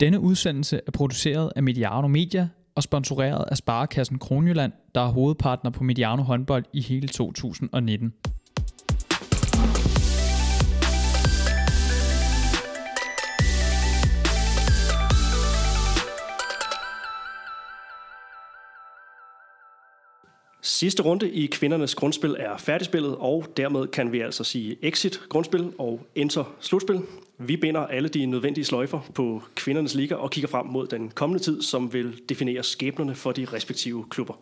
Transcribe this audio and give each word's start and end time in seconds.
Denne 0.00 0.20
udsendelse 0.20 0.80
er 0.86 0.90
produceret 0.90 1.52
af 1.56 1.62
Mediano 1.62 2.08
Media 2.08 2.48
og 2.74 2.82
sponsoreret 2.82 3.44
af 3.50 3.56
Sparekassen 3.56 4.18
Kronjylland, 4.18 4.72
der 4.94 5.00
er 5.00 5.08
hovedpartner 5.08 5.70
på 5.70 5.84
Mediano 5.84 6.22
håndbold 6.22 6.64
i 6.72 6.80
hele 6.80 7.08
2019. 7.08 8.12
Sidste 20.78 21.02
runde 21.02 21.30
i 21.30 21.46
kvindernes 21.46 21.94
grundspil 21.94 22.36
er 22.38 22.56
færdigspillet, 22.56 23.16
og 23.18 23.46
dermed 23.56 23.86
kan 23.86 24.12
vi 24.12 24.20
altså 24.20 24.44
sige 24.44 24.76
exit 24.82 25.20
grundspil 25.28 25.72
og 25.78 26.00
enter 26.14 26.54
slutspil. 26.60 27.00
Vi 27.38 27.56
binder 27.56 27.80
alle 27.80 28.08
de 28.08 28.26
nødvendige 28.26 28.64
sløjfer 28.64 29.00
på 29.14 29.42
kvindernes 29.54 29.94
liga 29.94 30.14
og 30.14 30.30
kigger 30.30 30.48
frem 30.48 30.66
mod 30.66 30.86
den 30.86 31.10
kommende 31.10 31.44
tid, 31.44 31.62
som 31.62 31.92
vil 31.92 32.20
definere 32.28 32.62
skæbnerne 32.62 33.14
for 33.14 33.32
de 33.32 33.46
respektive 33.52 34.04
klubber. 34.10 34.34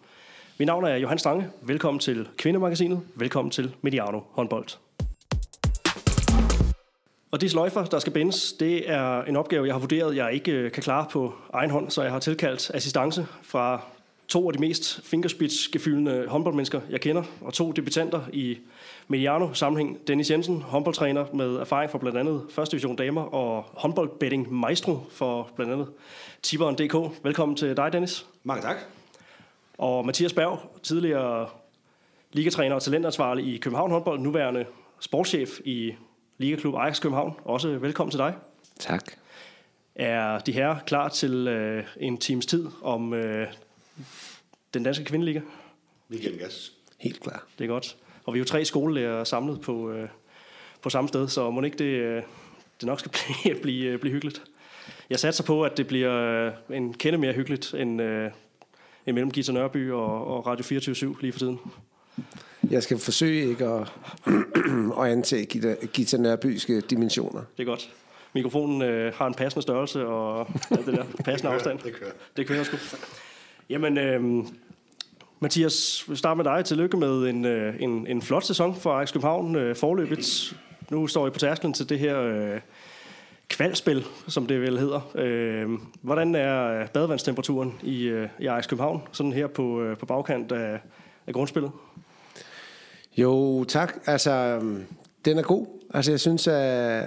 Mit 0.59 0.67
navn 0.67 0.85
er 0.85 0.97
Johan 0.97 1.19
Stange. 1.19 1.49
Velkommen 1.63 1.99
til 1.99 2.29
Kvindemagasinet. 2.37 3.01
Velkommen 3.15 3.51
til 3.51 3.75
Mediano 3.83 4.21
håndbold. 4.31 4.67
Og 7.31 7.41
de 7.41 7.49
sløjfer, 7.49 7.85
der 7.85 7.99
skal 7.99 8.13
bindes, 8.13 8.53
det 8.53 8.91
er 8.91 9.23
en 9.23 9.37
opgave, 9.37 9.67
jeg 9.67 9.75
har 9.75 9.81
vurderet, 9.81 10.17
jeg 10.17 10.35
ikke 10.35 10.71
kan 10.71 10.83
klare 10.83 11.07
på 11.11 11.35
egen 11.53 11.71
hånd, 11.71 11.91
så 11.91 12.03
jeg 12.03 12.13
har 12.13 12.19
tilkaldt 12.19 12.71
assistance 12.75 13.27
fra 13.43 13.83
to 14.29 14.47
af 14.47 14.53
de 14.53 14.61
mest 14.61 15.01
fingerspidsgefyldende 15.05 16.27
håndboldmennesker, 16.29 16.81
jeg 16.91 17.01
kender, 17.01 17.23
og 17.41 17.53
to 17.55 17.73
debutanter 17.73 18.21
i 18.33 18.59
Mediano-sammenhæng. 19.09 19.99
Dennis 20.07 20.31
Jensen, 20.31 20.63
håndboldtræner 20.63 21.27
med 21.35 21.57
erfaring 21.57 21.91
fra 21.91 21.99
blandt 21.99 22.19
andet 22.19 22.43
1. 22.59 22.71
division 22.71 22.97
damer, 22.97 23.23
og 23.23 23.65
håndboldbetting 23.75 24.53
maestro 24.53 24.99
for 25.11 25.51
blandt 25.57 25.73
andet 25.73 25.89
Tiberen.dk. 26.43 27.25
Velkommen 27.25 27.57
til 27.57 27.77
dig, 27.77 27.93
Dennis. 27.93 28.27
Mange 28.45 28.63
tak. 28.63 28.77
Og 29.79 30.07
Mathias 30.07 30.33
Berg, 30.33 30.59
tidligere 30.83 31.49
ligatræner 32.33 32.75
og 32.75 32.83
talentansvarlig 32.83 33.55
i 33.55 33.59
København 33.59 33.91
håndbold, 33.91 34.21
nuværende 34.21 34.65
sportschef 35.01 35.59
i 35.65 35.95
Ligaklub 36.39 36.75
Ajax 36.75 37.01
København. 37.01 37.35
Også 37.45 37.69
velkommen 37.69 38.11
til 38.11 38.19
dig. 38.19 38.35
Tak. 38.79 39.05
Er 39.95 40.39
de 40.39 40.53
her 40.53 40.77
klar 40.87 41.09
til 41.09 41.49
øh, 41.49 41.85
en 42.01 42.19
times 42.19 42.47
tid 42.47 42.67
om 42.83 43.15
øh, 43.15 43.47
den 44.75 44.83
danske 44.83 45.05
kvindeliga? 45.05 45.41
Den 46.09 46.39
gas. 46.39 46.73
Helt 46.99 47.21
klar. 47.21 47.47
Det 47.59 47.65
er 47.65 47.69
godt. 47.69 47.97
Og 48.25 48.35
vi 48.35 48.39
er 48.39 48.41
jo 48.41 48.45
tre 48.45 48.65
skolelærer 48.65 49.25
samlet 49.25 49.61
på, 49.61 49.91
øh, 49.91 50.09
på 50.83 50.91
samme 50.91 51.09
sted, 51.09 51.29
så 51.29 51.51
må 51.51 51.63
ikke 51.63 51.79
det, 51.79 51.85
øh, 51.85 52.23
det 52.81 52.87
nok 52.87 53.01
skal 53.01 53.13
blive, 53.43 53.55
blive, 53.63 53.99
blive 53.99 54.13
hyggeligt. 54.13 54.43
Jeg 55.11 55.21
satser 55.21 55.45
på, 55.45 55.65
at 55.65 55.77
det 55.77 55.87
bliver 55.87 56.47
øh, 56.71 56.77
en 56.77 56.95
kende 56.95 57.19
mere 57.19 57.33
hyggeligt 57.33 57.75
end, 57.75 58.03
øh, 58.03 58.31
end 59.07 59.15
mellem 59.15 59.31
Gita 59.31 59.53
Nørby 59.53 59.91
og, 59.91 60.27
og 60.27 60.47
Radio 60.47 60.65
24 60.65 61.17
lige 61.21 61.33
for 61.33 61.39
tiden. 61.39 61.61
Jeg 62.71 62.83
skal 62.83 62.99
forsøge 62.99 63.51
ikke 63.51 63.65
at, 63.65 63.93
at 65.01 65.13
antage 65.13 65.45
Gita, 65.45 65.75
Gita 65.93 66.17
Nørbyske 66.17 66.81
dimensioner. 66.81 67.43
Det 67.57 67.63
er 67.63 67.67
godt. 67.67 67.91
Mikrofonen 68.33 68.83
øh, 68.83 69.15
har 69.15 69.27
en 69.27 69.35
passende 69.35 69.63
størrelse 69.63 70.07
og 70.07 70.49
alt 70.71 70.87
det 70.87 70.95
der 70.95 71.05
passende 71.25 71.53
afstand. 71.53 71.79
Det 71.79 71.93
kører. 71.93 72.13
Det 72.37 72.47
kører 72.47 72.65
sgu. 72.65 72.77
Jamen, 73.71 73.99
øh, 73.99 74.45
Mathias, 75.41 76.05
vi 76.09 76.17
starter 76.17 76.43
med 76.43 76.45
dig. 76.45 76.65
Tillykke 76.65 76.97
med 76.97 77.29
en, 77.29 77.45
øh, 77.45 77.75
en, 77.81 78.07
en 78.07 78.23
flot 78.23 78.45
sæson 78.45 78.75
for 78.75 78.93
Ajax 78.93 79.13
København. 79.13 79.57
Øh, 79.57 79.77
forløbet. 79.77 80.57
Nu 80.91 81.07
står 81.07 81.27
I 81.27 81.31
på 81.31 81.39
tærsklen 81.39 81.73
til 81.73 81.89
det 81.89 81.99
her 81.99 82.21
øh, 82.21 82.61
kvalspil, 83.49 84.05
som 84.29 84.47
det 84.47 84.61
vel 84.61 84.79
hedder. 84.79 85.11
Øh, 85.15 85.71
hvordan 86.03 86.35
er 86.35 86.81
øh, 86.81 86.89
badevandstemperaturen 86.89 87.75
i, 87.83 88.03
øh, 88.03 88.29
i 88.39 88.47
Ajax 88.47 88.69
København, 88.69 89.03
sådan 89.13 89.33
her 89.33 89.47
på, 89.47 89.83
øh, 89.83 89.97
på 89.97 90.07
bagkant 90.07 90.53
af, 90.53 90.81
af 91.27 91.35
grundspillet? 91.35 91.71
Jo, 93.17 93.65
tak. 93.65 93.95
Altså, 94.07 94.61
den 95.25 95.39
er 95.39 95.43
god. 95.43 95.67
Altså, 95.95 96.13
jeg 96.13 96.21
synes, 96.21 96.47
at, 96.49 97.05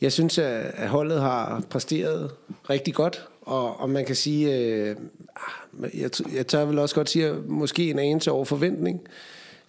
jeg 0.00 0.12
synes, 0.12 0.38
at 0.38 0.88
holdet 0.88 1.20
har 1.20 1.62
præsteret 1.70 2.30
rigtig 2.70 2.94
godt. 2.94 3.28
Og, 3.48 3.80
og 3.80 3.90
man 3.90 4.04
kan 4.04 4.16
sige, 4.16 4.56
øh, 4.56 4.96
ah, 5.36 6.00
jeg, 6.00 6.10
jeg 6.34 6.46
tør 6.46 6.64
vel 6.64 6.78
også 6.78 6.94
godt 6.94 7.10
sige, 7.10 7.32
måske 7.46 7.90
en 7.90 7.98
anelse 7.98 8.30
over 8.30 8.44
forventning. 8.44 9.00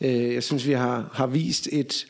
Øh, 0.02 0.34
jeg 0.34 0.44
synes, 0.44 0.68
vi 0.68 0.72
har, 0.72 1.10
har 1.14 1.28
vist 1.28 1.70
et, 1.72 2.08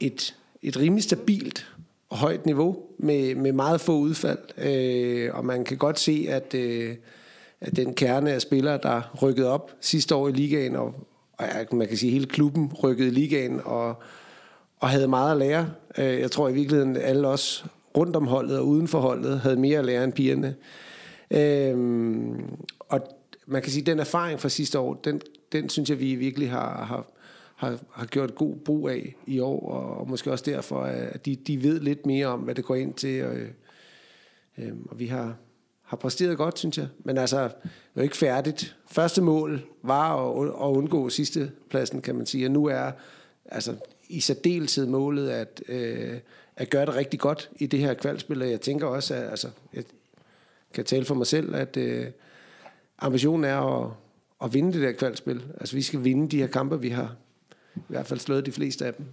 et, 0.00 0.36
et 0.62 0.76
rimelig 0.76 1.04
stabilt 1.04 1.66
og 2.10 2.16
højt 2.16 2.46
niveau 2.46 2.78
med, 2.98 3.34
med 3.34 3.52
meget 3.52 3.80
få 3.80 3.98
udfald. 3.98 4.38
Øh, 4.58 5.34
og 5.34 5.44
man 5.44 5.64
kan 5.64 5.76
godt 5.76 5.98
se, 5.98 6.26
at, 6.28 6.54
øh, 6.54 6.96
at 7.60 7.76
den 7.76 7.94
kerne 7.94 8.32
af 8.32 8.40
spillere, 8.40 8.78
der 8.82 9.18
rykkede 9.22 9.48
op 9.48 9.70
sidste 9.80 10.14
år 10.14 10.28
i 10.28 10.32
ligaen, 10.32 10.76
og, 10.76 10.94
og 11.38 11.76
man 11.76 11.88
kan 11.88 11.96
sige, 11.96 12.12
hele 12.12 12.26
klubben 12.26 12.72
rykkede 12.82 13.08
i 13.08 13.12
ligaen, 13.12 13.60
og, 13.64 13.94
og 14.78 14.88
havde 14.88 15.08
meget 15.08 15.32
at 15.32 15.38
lære. 15.38 15.70
Øh, 15.98 16.20
jeg 16.20 16.30
tror 16.30 16.48
i 16.48 16.52
virkeligheden, 16.52 16.96
alle 16.96 17.28
os 17.28 17.64
rundt 17.96 18.16
om 18.16 18.26
holdet 18.26 18.58
og 18.58 18.66
uden 18.66 18.88
for 18.88 19.00
holdet 19.00 19.40
havde 19.40 19.56
mere 19.56 19.78
at 19.78 19.84
lære 19.84 20.04
end 20.04 20.12
pigerne. 20.12 20.54
Øhm, 21.30 22.56
og 22.78 23.00
man 23.46 23.62
kan 23.62 23.72
sige, 23.72 23.80
at 23.80 23.86
den 23.86 23.98
erfaring 23.98 24.40
fra 24.40 24.48
sidste 24.48 24.78
år, 24.78 24.94
den, 24.94 25.20
den 25.52 25.68
synes 25.68 25.90
jeg, 25.90 26.00
vi 26.00 26.14
virkelig 26.14 26.50
har, 26.50 26.84
har, 26.84 27.06
har, 27.56 27.78
har 27.90 28.06
gjort 28.06 28.34
god 28.34 28.56
brug 28.56 28.88
af 28.88 29.14
i 29.26 29.40
år, 29.40 29.70
og, 29.70 29.96
og 29.96 30.08
måske 30.08 30.32
også 30.32 30.44
derfor, 30.44 30.82
at 30.82 31.26
de, 31.26 31.36
de 31.36 31.62
ved 31.62 31.80
lidt 31.80 32.06
mere 32.06 32.26
om, 32.26 32.40
hvad 32.40 32.54
det 32.54 32.64
går 32.64 32.74
ind 32.74 32.94
til, 32.94 33.24
og, 33.24 33.36
øh, 34.58 34.72
og 34.90 34.98
vi 34.98 35.06
har, 35.06 35.36
har 35.82 35.96
præsteret 35.96 36.36
godt, 36.36 36.58
synes 36.58 36.78
jeg. 36.78 36.88
Men 37.04 37.18
altså, 37.18 37.42
det 37.44 37.52
er 37.96 38.02
ikke 38.02 38.16
færdigt. 38.16 38.76
Første 38.86 39.22
mål 39.22 39.60
var 39.82 40.30
at, 40.30 40.48
at 40.48 40.76
undgå 40.76 41.08
sidste 41.08 41.50
pladsen, 41.70 42.02
kan 42.02 42.14
man 42.14 42.26
sige, 42.26 42.46
og 42.46 42.50
nu 42.50 42.66
er 42.66 42.90
altså, 43.44 43.74
i 44.08 44.20
særdeleshed 44.20 44.86
målet 44.86 45.30
at, 45.30 45.62
øh, 45.68 46.18
at 46.60 46.70
gøre 46.70 46.86
det 46.86 46.94
rigtig 46.94 47.20
godt 47.20 47.50
i 47.56 47.66
det 47.66 47.80
her 47.80 47.94
kvalspil, 47.94 48.42
og 48.42 48.50
jeg 48.50 48.60
tænker 48.60 48.86
også, 48.86 49.14
at 49.14 49.30
altså, 49.30 49.48
jeg 49.74 49.84
kan 50.74 50.84
tale 50.84 51.04
for 51.04 51.14
mig 51.14 51.26
selv, 51.26 51.54
at 51.54 51.76
øh, 51.76 52.06
ambitionen 52.98 53.44
er 53.44 53.84
at, 53.84 53.90
at 54.44 54.54
vinde 54.54 54.72
det 54.72 54.82
der 54.82 54.92
kvalspil. 54.92 55.42
Altså 55.60 55.76
vi 55.76 55.82
skal 55.82 56.04
vinde 56.04 56.28
de 56.28 56.36
her 56.36 56.46
kampe, 56.46 56.80
vi 56.80 56.88
har 56.88 57.16
i 57.76 57.80
hvert 57.88 58.06
fald 58.06 58.20
slået 58.20 58.46
de 58.46 58.52
fleste 58.52 58.86
af 58.86 58.94
dem. 58.94 59.06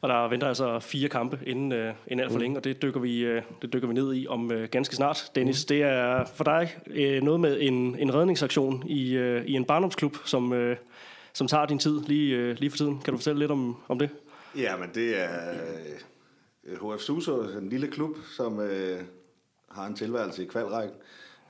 Og 0.00 0.08
der 0.08 0.28
venter 0.28 0.48
altså 0.48 0.80
fire 0.80 1.08
kampe 1.08 1.38
inden, 1.46 1.72
øh, 1.72 1.94
inden 2.06 2.24
alt 2.24 2.32
for 2.32 2.38
længe, 2.38 2.58
og 2.58 2.64
det 2.64 2.82
dykker 2.82 3.00
vi, 3.00 3.18
øh, 3.24 3.42
det 3.62 3.72
dykker 3.72 3.88
vi 3.88 3.94
ned 3.94 4.14
i 4.14 4.26
om 4.26 4.52
øh, 4.52 4.68
ganske 4.68 4.96
snart. 4.96 5.30
Dennis, 5.34 5.64
det 5.64 5.82
er 5.82 6.24
for 6.34 6.44
dig 6.44 6.76
øh, 6.86 7.22
noget 7.22 7.40
med 7.40 7.60
en, 7.60 7.98
en 7.98 8.14
redningsaktion 8.14 8.82
i, 8.86 9.14
øh, 9.14 9.44
i 9.44 9.52
en 9.52 9.64
barndomsklub, 9.64 10.16
som, 10.24 10.52
øh, 10.52 10.76
som 11.32 11.48
tager 11.48 11.66
din 11.66 11.78
tid 11.78 12.00
lige, 12.06 12.36
øh, 12.36 12.56
lige 12.58 12.70
for 12.70 12.76
tiden. 12.76 13.00
Kan 13.04 13.12
du 13.12 13.18
fortælle 13.18 13.38
lidt 13.38 13.50
om, 13.50 13.76
om 13.88 13.98
det? 13.98 14.10
Ja, 14.58 14.76
men 14.76 14.90
det 14.94 15.22
er 15.22 15.50
øh, 15.52 16.00
Øh, 16.66 16.92
HF 16.92 17.00
Suso, 17.00 17.42
en 17.42 17.68
lille 17.68 17.88
klub, 17.88 18.16
som 18.36 18.60
øh, 18.60 19.00
har 19.68 19.86
en 19.86 19.96
tilværelse 19.96 20.42
i 20.42 20.46
kvalrækken 20.46 20.96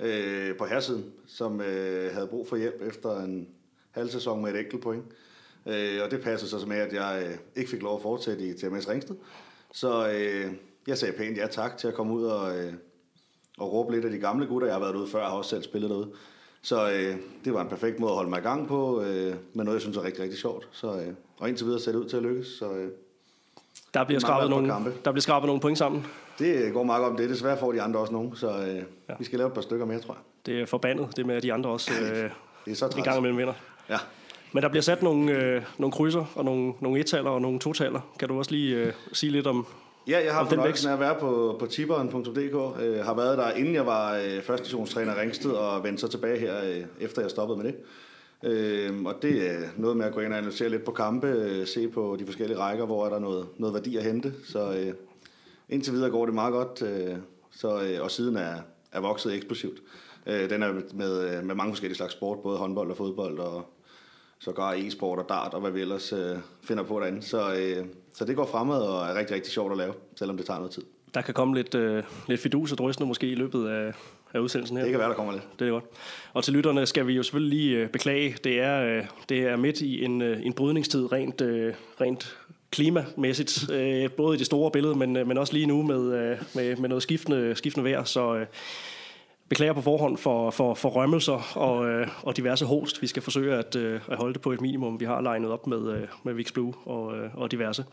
øh, 0.00 0.56
på 0.56 0.64
herresiden, 0.64 1.12
som 1.26 1.60
øh, 1.60 2.12
havde 2.12 2.26
brug 2.26 2.48
for 2.48 2.56
hjælp 2.56 2.82
efter 2.82 3.20
en 3.20 3.48
halv 3.90 4.08
sæson 4.08 4.42
med 4.42 4.54
et 4.54 4.60
enkelt 4.60 4.82
point. 4.82 5.04
Øh, 5.66 6.00
og 6.04 6.10
det 6.10 6.20
passer 6.20 6.46
så 6.46 6.66
med, 6.66 6.76
at 6.76 6.92
jeg 6.92 7.26
øh, 7.26 7.38
ikke 7.56 7.70
fik 7.70 7.82
lov 7.82 7.96
at 7.96 8.02
fortsætte 8.02 8.48
i 8.48 8.52
TMS 8.52 8.88
Ringsted. 8.88 9.16
Så 9.72 10.08
øh, 10.08 10.52
jeg 10.86 10.98
sagde 10.98 11.16
pænt 11.16 11.38
ja 11.38 11.46
tak 11.46 11.78
til 11.78 11.88
at 11.88 11.94
komme 11.94 12.14
ud 12.14 12.24
og, 12.24 12.58
øh, 12.58 12.72
og 13.58 13.72
råbe 13.72 13.92
lidt 13.92 14.04
af 14.04 14.10
de 14.10 14.18
gamle 14.18 14.46
gutter. 14.46 14.68
Jeg 14.68 14.74
har 14.74 14.80
været 14.80 14.96
ude 14.96 15.08
før, 15.08 15.20
og 15.20 15.30
har 15.30 15.36
også 15.36 15.50
selv 15.50 15.62
spillet 15.62 15.90
derude. 15.90 16.12
Så 16.62 16.90
øh, 16.90 17.16
det 17.44 17.54
var 17.54 17.62
en 17.62 17.68
perfekt 17.68 18.00
måde 18.00 18.10
at 18.10 18.16
holde 18.16 18.30
mig 18.30 18.38
i 18.38 18.42
gang 18.42 18.68
på, 18.68 19.02
øh, 19.02 19.34
men 19.52 19.64
noget, 19.64 19.72
jeg 19.72 19.80
synes 19.80 19.96
er 19.96 20.04
rigtig, 20.04 20.22
rigtig 20.22 20.38
sjovt. 20.38 20.68
Så, 20.72 21.00
øh, 21.00 21.14
og 21.36 21.48
indtil 21.48 21.66
videre 21.66 21.80
ser 21.80 21.92
det 21.92 21.98
ud 21.98 22.08
til 22.08 22.16
at 22.16 22.22
lykkes. 22.22 22.46
Så, 22.46 22.72
øh, 22.72 22.90
der 23.94 24.04
bliver, 24.04 24.20
skrabet 24.20 24.50
nogle, 24.50 24.68
der 25.04 25.12
bliver 25.12 25.20
skrabet 25.20 25.46
nogle 25.46 25.60
point 25.60 25.78
sammen. 25.78 26.06
Det 26.38 26.72
går 26.72 26.82
meget 26.82 27.04
om 27.04 27.16
det. 27.16 27.30
Desværre 27.30 27.58
får 27.58 27.72
de 27.72 27.82
andre 27.82 28.00
også 28.00 28.12
nogen, 28.12 28.36
så 28.36 28.48
øh, 28.48 28.76
ja. 29.08 29.14
vi 29.18 29.24
skal 29.24 29.38
lave 29.38 29.48
et 29.48 29.54
par 29.54 29.60
stykker 29.60 29.86
mere, 29.86 29.98
tror 29.98 30.14
jeg. 30.14 30.22
Det 30.46 30.62
er 30.62 30.66
forbandet, 30.66 31.16
det 31.16 31.26
med, 31.26 31.36
at 31.36 31.42
de 31.42 31.52
andre 31.52 31.70
også 31.70 31.90
øh, 32.00 32.30
det 32.64 32.70
er 32.70 32.74
så 32.74 32.94
en 32.96 33.02
gang 33.02 33.18
imellem 33.18 33.38
vinder. 33.38 33.54
Ja. 33.90 33.98
Men 34.52 34.62
der 34.62 34.68
bliver 34.68 34.82
sat 34.82 35.02
nogle, 35.02 35.32
øh, 35.32 35.62
nogle 35.78 35.92
krydser 35.92 36.24
og 36.34 36.44
nogle, 36.44 36.72
nogle 36.80 37.00
et-taller 37.00 37.30
og 37.30 37.42
nogle 37.42 37.58
to-taller. 37.58 38.00
Kan 38.18 38.28
du 38.28 38.38
også 38.38 38.50
lige 38.50 38.76
øh, 38.76 38.92
sige 39.12 39.32
lidt 39.32 39.46
om 39.46 39.66
Ja, 40.08 40.24
jeg 40.24 40.34
har 40.34 40.48
fornøjelsen 40.48 40.88
af 40.88 40.92
at 40.92 41.00
være 41.00 41.14
på, 41.20 41.56
på 41.60 41.66
tiberen.dk. 41.66 42.82
Øh, 42.82 43.04
har 43.04 43.14
været 43.14 43.38
der, 43.38 43.50
inden 43.50 43.74
jeg 43.74 43.86
var 43.86 44.14
øh, 44.14 44.42
førstedivisionstræner 44.42 45.20
Ringsted, 45.20 45.50
og 45.50 45.84
vendte 45.84 46.00
så 46.00 46.08
tilbage 46.08 46.38
her, 46.38 46.64
øh, 46.64 46.84
efter 47.00 47.22
jeg 47.22 47.30
stoppede 47.30 47.58
med 47.58 47.66
det. 47.66 47.76
Øh, 48.44 49.04
og 49.04 49.14
det 49.22 49.50
er 49.50 49.58
noget 49.76 49.96
med 49.96 50.06
at 50.06 50.14
gå 50.14 50.20
ind 50.20 50.32
og 50.32 50.38
analysere 50.38 50.68
lidt 50.68 50.84
på 50.84 50.92
kampe, 50.92 51.26
øh, 51.26 51.66
se 51.66 51.88
på 51.88 52.16
de 52.18 52.26
forskellige 52.26 52.58
rækker, 52.58 52.86
hvor 52.86 53.06
er 53.06 53.10
der 53.10 53.18
noget, 53.18 53.46
noget 53.56 53.74
værdi 53.74 53.96
at 53.96 54.04
hente. 54.04 54.32
Så 54.44 54.72
øh, 54.72 54.94
indtil 55.68 55.92
videre 55.92 56.10
går 56.10 56.24
det 56.24 56.34
meget 56.34 56.52
godt, 56.52 56.82
øh, 56.82 57.16
så, 57.50 57.82
øh, 57.82 58.02
og 58.02 58.10
siden 58.10 58.36
er, 58.36 58.54
er 58.92 59.00
vokset 59.00 59.34
eksplosivt. 59.34 59.82
Øh, 60.26 60.50
den 60.50 60.62
er 60.62 60.72
med, 60.72 60.82
med 60.94 61.38
øh, 61.38 61.56
mange 61.56 61.72
forskellige 61.72 61.96
slags 61.96 62.12
sport, 62.12 62.38
både 62.42 62.58
håndbold 62.58 62.90
og 62.90 62.96
fodbold, 62.96 63.38
og 63.38 63.66
sågar 64.38 64.72
e-sport 64.72 65.18
og 65.18 65.28
dart, 65.28 65.54
og 65.54 65.60
hvad 65.60 65.70
vi 65.70 65.80
ellers 65.80 66.12
øh, 66.12 66.36
finder 66.62 66.84
på 66.84 67.00
derinde. 67.00 67.22
Så, 67.22 67.54
øh, 67.54 67.86
så 68.14 68.24
det 68.24 68.36
går 68.36 68.46
fremad 68.46 68.82
og 68.82 69.06
er 69.06 69.14
rigtig, 69.14 69.34
rigtig 69.34 69.52
sjovt 69.52 69.72
at 69.72 69.78
lave, 69.78 69.94
selvom 70.16 70.36
det 70.36 70.46
tager 70.46 70.58
noget 70.58 70.72
tid. 70.72 70.82
Der 71.14 71.20
kan 71.20 71.34
komme 71.34 71.54
lidt, 71.54 71.74
øh, 71.74 72.02
lidt 72.28 72.40
fidus 72.40 72.72
og 72.72 72.78
drøsende 72.78 73.06
måske 73.08 73.26
i 73.26 73.34
løbet 73.34 73.68
af, 73.68 73.92
af 74.34 74.38
udsendelsen 74.38 74.76
her. 74.76 74.84
Det 74.84 74.90
kan 74.90 75.00
være, 75.00 75.08
der 75.08 75.14
kommer 75.14 75.32
lidt. 75.32 75.44
Det 75.58 75.66
er 75.66 75.70
godt. 75.70 75.84
Og 76.32 76.44
til 76.44 76.52
lytterne 76.54 76.86
skal 76.86 77.06
vi 77.06 77.12
jo 77.12 77.22
selvfølgelig 77.22 77.58
lige 77.58 77.76
øh, 77.76 77.88
beklage. 77.88 78.36
Det 78.44 78.60
er, 78.60 78.84
øh, 78.84 79.04
det 79.28 79.40
er 79.40 79.56
midt 79.56 79.80
i 79.80 80.04
en, 80.04 80.22
øh, 80.22 80.46
en 80.46 80.52
brydningstid 80.52 81.12
rent, 81.12 81.42
rent 82.00 82.36
klimamæssigt, 82.70 83.70
øh, 83.70 84.10
både 84.10 84.36
i 84.36 84.38
det 84.38 84.46
store 84.46 84.70
billede, 84.70 84.94
men, 84.94 85.12
men 85.12 85.38
også 85.38 85.52
lige 85.52 85.66
nu 85.66 85.82
med, 85.82 86.14
øh, 86.14 86.36
med, 86.54 86.76
med 86.76 86.88
noget 86.88 87.02
skiftende, 87.02 87.54
skiftende 87.54 87.90
vejr. 87.90 88.04
Så 88.04 88.34
øh, 88.34 88.46
beklager 89.48 89.72
på 89.72 89.80
forhånd 89.80 90.16
for, 90.16 90.50
for, 90.50 90.74
for 90.74 90.88
rømmelser 90.88 91.56
og, 91.58 91.88
øh, 91.88 92.08
og 92.22 92.36
diverse 92.36 92.64
host. 92.64 93.02
Vi 93.02 93.06
skal 93.06 93.22
forsøge 93.22 93.54
at, 93.54 93.76
øh, 93.76 94.00
at 94.08 94.16
holde 94.18 94.34
det 94.34 94.42
på 94.42 94.52
et 94.52 94.60
minimum. 94.60 95.00
Vi 95.00 95.04
har 95.04 95.20
legnet 95.20 95.50
op 95.50 95.66
med, 95.66 95.92
øh, 95.92 96.08
med 96.22 96.34
Vix 96.34 96.52
Blue 96.52 96.74
og, 96.84 97.16
øh, 97.16 97.30
og 97.34 97.50
diverse. 97.50 97.84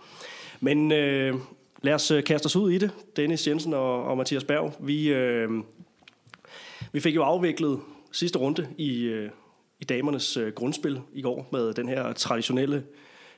Men 0.60 0.92
øh, 0.92 1.36
lad 1.82 1.94
os 1.94 2.14
kaste 2.26 2.46
os 2.46 2.56
ud 2.56 2.72
i 2.72 2.78
det. 2.78 2.92
Dennis 3.16 3.48
Jensen 3.48 3.74
og, 3.74 4.04
og 4.04 4.18
Mathias 4.18 4.44
Berg. 4.44 4.74
Vi, 4.80 5.14
øh, 5.14 5.50
vi 6.92 7.00
fik 7.00 7.16
jo 7.16 7.24
afviklet 7.24 7.80
sidste 8.12 8.40
runde 8.40 8.68
i, 8.78 9.04
øh, 9.04 9.30
i 9.80 9.86
damernes 9.86 10.38
øh, 10.38 10.54
grundspil 10.54 11.02
i 11.14 11.22
går 11.22 11.50
med 11.52 11.74
den 11.74 11.90
her 11.90 12.14
traditionelle 12.14 12.84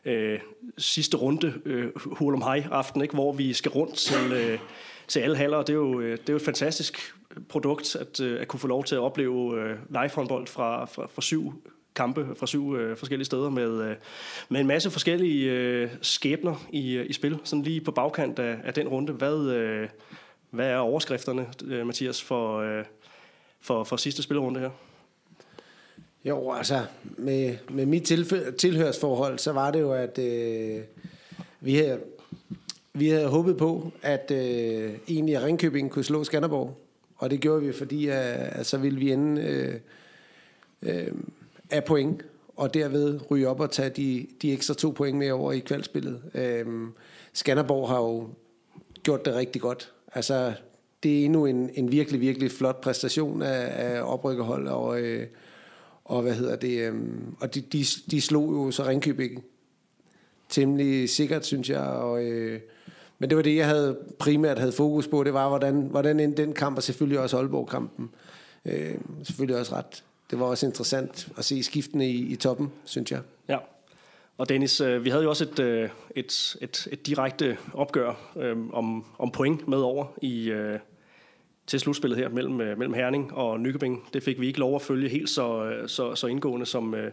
øh, 0.05 0.39
sidste 0.77 1.17
runde 1.17 1.53
øh, 1.65 1.91
hul 1.95 2.33
om 2.33 2.41
hej 2.41 2.67
aften, 2.71 3.01
ikke? 3.01 3.13
hvor 3.13 3.31
vi 3.31 3.53
skal 3.53 3.71
rundt 3.71 3.95
til, 3.95 4.33
øh, 4.33 4.59
til 5.07 5.19
alle 5.19 5.37
haller. 5.37 5.57
Det 5.57 5.69
er, 5.69 5.73
jo, 5.73 5.99
øh, 5.99 6.11
det 6.11 6.29
er 6.29 6.33
jo 6.33 6.37
et 6.37 6.41
fantastisk 6.41 7.13
produkt 7.49 7.95
at, 7.95 8.19
øh, 8.19 8.41
at 8.41 8.47
kunne 8.47 8.59
få 8.59 8.67
lov 8.67 8.83
til 8.83 8.95
at 8.95 9.01
opleve 9.01 9.61
øh, 9.61 9.77
live 9.89 10.09
håndbold 10.15 10.47
fra, 10.47 10.85
fra, 10.85 11.07
fra 11.07 11.21
syv 11.21 11.53
kampe 11.95 12.27
fra 12.35 12.47
syv 12.47 12.75
øh, 12.75 12.97
forskellige 12.97 13.25
steder 13.25 13.49
med, 13.49 13.81
øh, 13.81 13.95
med 14.49 14.59
en 14.59 14.67
masse 14.67 14.91
forskellige 14.91 15.51
øh, 15.51 15.89
skæbner 16.01 16.65
i, 16.71 16.93
øh, 16.93 17.05
i 17.09 17.13
spil. 17.13 17.37
Sådan 17.43 17.63
lige 17.63 17.81
på 17.81 17.91
bagkant 17.91 18.39
af, 18.39 18.57
af 18.63 18.73
den 18.73 18.87
runde. 18.87 19.13
Hvad, 19.13 19.39
øh, 19.39 19.89
hvad 20.49 20.67
er 20.69 20.77
overskrifterne, 20.77 21.47
øh, 21.65 21.85
Mathias, 21.85 22.23
for, 22.23 22.59
øh, 22.59 22.85
for, 23.63 23.83
for 23.83 23.97
sidste 23.97 24.23
spillerunde 24.23 24.59
her? 24.59 24.69
Jo, 26.25 26.51
altså, 26.51 26.85
med, 27.01 27.57
med 27.69 27.85
mit 27.85 28.03
tilhørsforhold, 28.57 29.39
så 29.39 29.51
var 29.51 29.71
det 29.71 29.81
jo, 29.81 29.93
at 29.93 30.19
øh, 30.19 30.81
vi, 31.61 31.75
havde, 31.75 31.99
vi 32.93 33.09
havde 33.09 33.27
håbet 33.27 33.57
på, 33.57 33.91
at 34.01 34.31
øh, 34.31 34.93
egentlig 35.07 35.35
at 35.35 35.43
Ringkøbing 35.43 35.91
kunne 35.91 36.05
slå 36.05 36.23
Skanderborg. 36.23 36.77
Og 37.17 37.29
det 37.29 37.39
gjorde 37.39 37.61
vi, 37.61 37.73
fordi 37.73 38.07
at, 38.07 38.17
at 38.33 38.65
så 38.65 38.77
ville 38.77 38.99
vi 38.99 39.11
ende 39.11 39.41
øh, 39.41 39.79
øh, 40.81 41.11
af 41.69 41.83
point, 41.83 42.25
og 42.55 42.73
derved 42.73 43.19
ryge 43.31 43.47
op 43.47 43.59
og 43.59 43.71
tage 43.71 43.89
de, 43.89 44.27
de 44.41 44.53
ekstra 44.53 44.73
to 44.73 44.89
point 44.89 45.17
med 45.17 45.31
over 45.31 45.51
i 45.51 45.59
kvalspillet. 45.59 46.21
Øh, 46.33 46.65
Skanderborg 47.33 47.89
har 47.89 47.97
jo 47.97 48.29
gjort 49.03 49.25
det 49.25 49.35
rigtig 49.35 49.61
godt. 49.61 49.91
Altså, 50.13 50.53
det 51.03 51.21
er 51.21 51.25
endnu 51.25 51.45
en, 51.45 51.69
en 51.73 51.91
virkelig, 51.91 52.21
virkelig 52.21 52.51
flot 52.51 52.81
præstation 52.81 53.41
af, 53.41 53.95
af 53.95 54.01
oprykkerhold, 54.01 54.67
og, 54.67 55.01
øh, 55.01 55.27
og 56.05 56.21
hvad 56.21 56.33
hedder 56.33 56.55
det, 56.55 56.79
øh, 56.79 56.93
og 57.39 57.55
de, 57.55 57.61
de, 57.61 57.85
de 58.11 58.21
slog 58.21 58.53
jo 58.53 58.71
så 58.71 58.83
Ringkøbing 58.83 59.43
temmelig 60.49 61.09
sikkert, 61.09 61.45
synes 61.45 61.69
jeg, 61.69 61.81
og, 61.81 62.23
øh, 62.23 62.59
men 63.19 63.29
det 63.29 63.37
var 63.37 63.43
det, 63.43 63.55
jeg 63.55 63.67
havde 63.67 63.97
primært 64.19 64.59
havde 64.59 64.71
fokus 64.71 65.07
på, 65.07 65.23
det 65.23 65.33
var, 65.33 65.49
hvordan, 65.49 65.81
hvordan 65.81 66.19
endte 66.19 66.41
den 66.41 66.53
kamp, 66.53 66.77
og 66.77 66.83
selvfølgelig 66.83 67.19
også 67.19 67.37
Aalborg-kampen. 67.37 68.09
Øh, 68.65 68.95
selvfølgelig 69.23 69.59
også 69.59 69.75
ret. 69.75 70.03
Det 70.31 70.39
var 70.39 70.45
også 70.45 70.65
interessant 70.65 71.27
at 71.37 71.45
se 71.45 71.63
skiftene 71.63 72.09
i, 72.09 72.31
i 72.31 72.35
toppen, 72.35 72.71
synes 72.85 73.11
jeg. 73.11 73.19
Ja. 73.49 73.57
Og 74.37 74.49
Dennis, 74.49 74.81
øh, 74.81 75.03
vi 75.03 75.09
havde 75.09 75.23
jo 75.23 75.29
også 75.29 75.43
et, 75.43 75.59
øh, 75.59 75.89
et, 76.15 76.55
et, 76.61 76.87
et 76.91 77.07
direkte 77.07 77.57
opgør 77.73 78.31
øh, 78.37 78.57
om, 78.73 79.05
om 79.17 79.31
point 79.31 79.67
med 79.67 79.77
over 79.77 80.05
i, 80.21 80.49
øh, 80.49 80.79
til 81.67 81.79
slutspillet 81.79 82.19
her 82.19 82.29
mellem, 82.29 82.61
øh, 82.61 82.77
mellem 82.77 82.93
Herning 82.93 83.33
og 83.33 83.59
Nykøbing. 83.59 84.07
Det 84.13 84.23
fik 84.23 84.41
vi 84.41 84.47
ikke 84.47 84.59
lov 84.59 84.75
at 84.75 84.81
følge 84.81 85.09
helt 85.09 85.29
så, 85.29 85.63
øh, 85.63 85.89
så, 85.89 86.15
så 86.15 86.27
indgående 86.27 86.65
som... 86.65 86.95
Øh, 86.95 87.11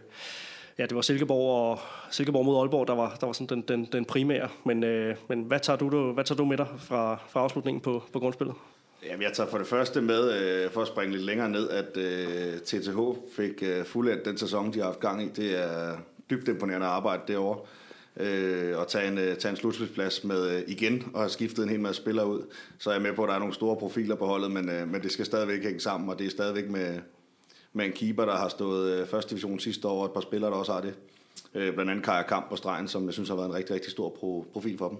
ja, 0.77 0.85
det 0.85 0.95
var 0.95 1.01
Silkeborg 1.01 1.71
og 1.71 1.79
Silkeborg 2.11 2.45
mod 2.45 2.59
Aalborg, 2.59 2.87
der 2.87 2.95
var, 2.95 3.17
der 3.19 3.25
var 3.25 3.33
sådan 3.33 3.47
den, 3.47 3.61
den, 3.61 3.89
den 3.91 4.05
primære. 4.05 4.49
Men, 4.65 4.83
øh, 4.83 5.15
men 5.29 5.43
hvad, 5.43 5.59
tager 5.59 5.77
du, 5.77 6.11
hvad 6.11 6.23
tager 6.23 6.37
du 6.37 6.45
med 6.45 6.57
dig 6.57 6.67
fra, 6.79 7.19
fra 7.29 7.39
afslutningen 7.39 7.81
på, 7.81 8.03
på 8.13 8.19
grundspillet? 8.19 8.55
Jamen, 9.05 9.21
jeg 9.21 9.33
tager 9.33 9.49
for 9.49 9.57
det 9.57 9.67
første 9.67 10.01
med, 10.01 10.33
øh, 10.33 10.71
for 10.71 10.81
at 10.81 10.87
springe 10.87 11.13
lidt 11.13 11.25
længere 11.25 11.49
ned, 11.49 11.69
at 11.69 11.97
øh, 11.97 12.59
TTH 12.59 12.99
fik 13.35 13.63
øh, 13.63 13.85
fuldendt 13.85 14.25
den 14.25 14.37
sæson, 14.37 14.73
de 14.73 14.79
har 14.79 14.85
haft 14.85 14.99
gang 14.99 15.23
i. 15.23 15.29
Det 15.35 15.63
er 15.63 15.97
dybt 16.29 16.47
imponerende 16.47 16.87
arbejde 16.87 17.21
derovre. 17.27 17.59
Øh, 18.17 18.77
og 18.77 18.87
tage 18.87 19.07
en, 19.07 19.17
øh, 19.17 19.37
tage 19.37 19.49
en 19.49 19.55
slutspilsplads 19.55 20.23
med 20.23 20.49
øh, 20.49 20.63
igen 20.67 21.11
og 21.13 21.19
have 21.19 21.29
skiftet 21.29 21.63
en 21.63 21.69
hel 21.69 21.79
masse 21.79 22.01
spillere 22.01 22.27
ud. 22.27 22.41
Så 22.77 22.89
er 22.89 22.93
jeg 22.93 23.01
med 23.01 23.13
på, 23.13 23.23
at 23.23 23.29
der 23.29 23.35
er 23.35 23.39
nogle 23.39 23.53
store 23.53 23.75
profiler 23.75 24.15
på 24.15 24.25
holdet, 24.25 24.51
men, 24.51 24.69
øh, 24.69 24.87
men 24.91 25.01
det 25.01 25.11
skal 25.11 25.25
stadigvæk 25.25 25.63
hænge 25.63 25.79
sammen, 25.79 26.09
og 26.09 26.19
det 26.19 26.27
er 26.27 26.31
stadigvæk 26.31 26.69
med, 26.69 26.99
med 27.73 27.85
en 27.85 27.91
keeper, 27.91 28.25
der 28.25 28.35
har 28.35 28.49
stået 28.49 28.91
øh, 28.93 29.07
første 29.07 29.29
division 29.29 29.59
sidste 29.59 29.87
år, 29.87 29.99
og 29.99 30.05
et 30.05 30.11
par 30.11 30.21
spillere, 30.21 30.51
der 30.51 30.57
også 30.57 30.73
har 30.73 30.81
det. 30.81 30.93
Øh, 31.55 31.73
blandt 31.73 31.91
andet 31.91 32.05
Kaja 32.05 32.21
Kamp 32.21 32.49
på 32.49 32.55
stregen, 32.55 32.87
som 32.87 33.05
jeg 33.05 33.13
synes 33.13 33.29
har 33.29 33.35
været 33.35 33.47
en 33.47 33.53
rigtig, 33.53 33.75
rigtig 33.75 33.91
stor 33.91 34.09
pro, 34.09 34.45
profil 34.53 34.77
for 34.77 34.89
dem. 34.89 34.97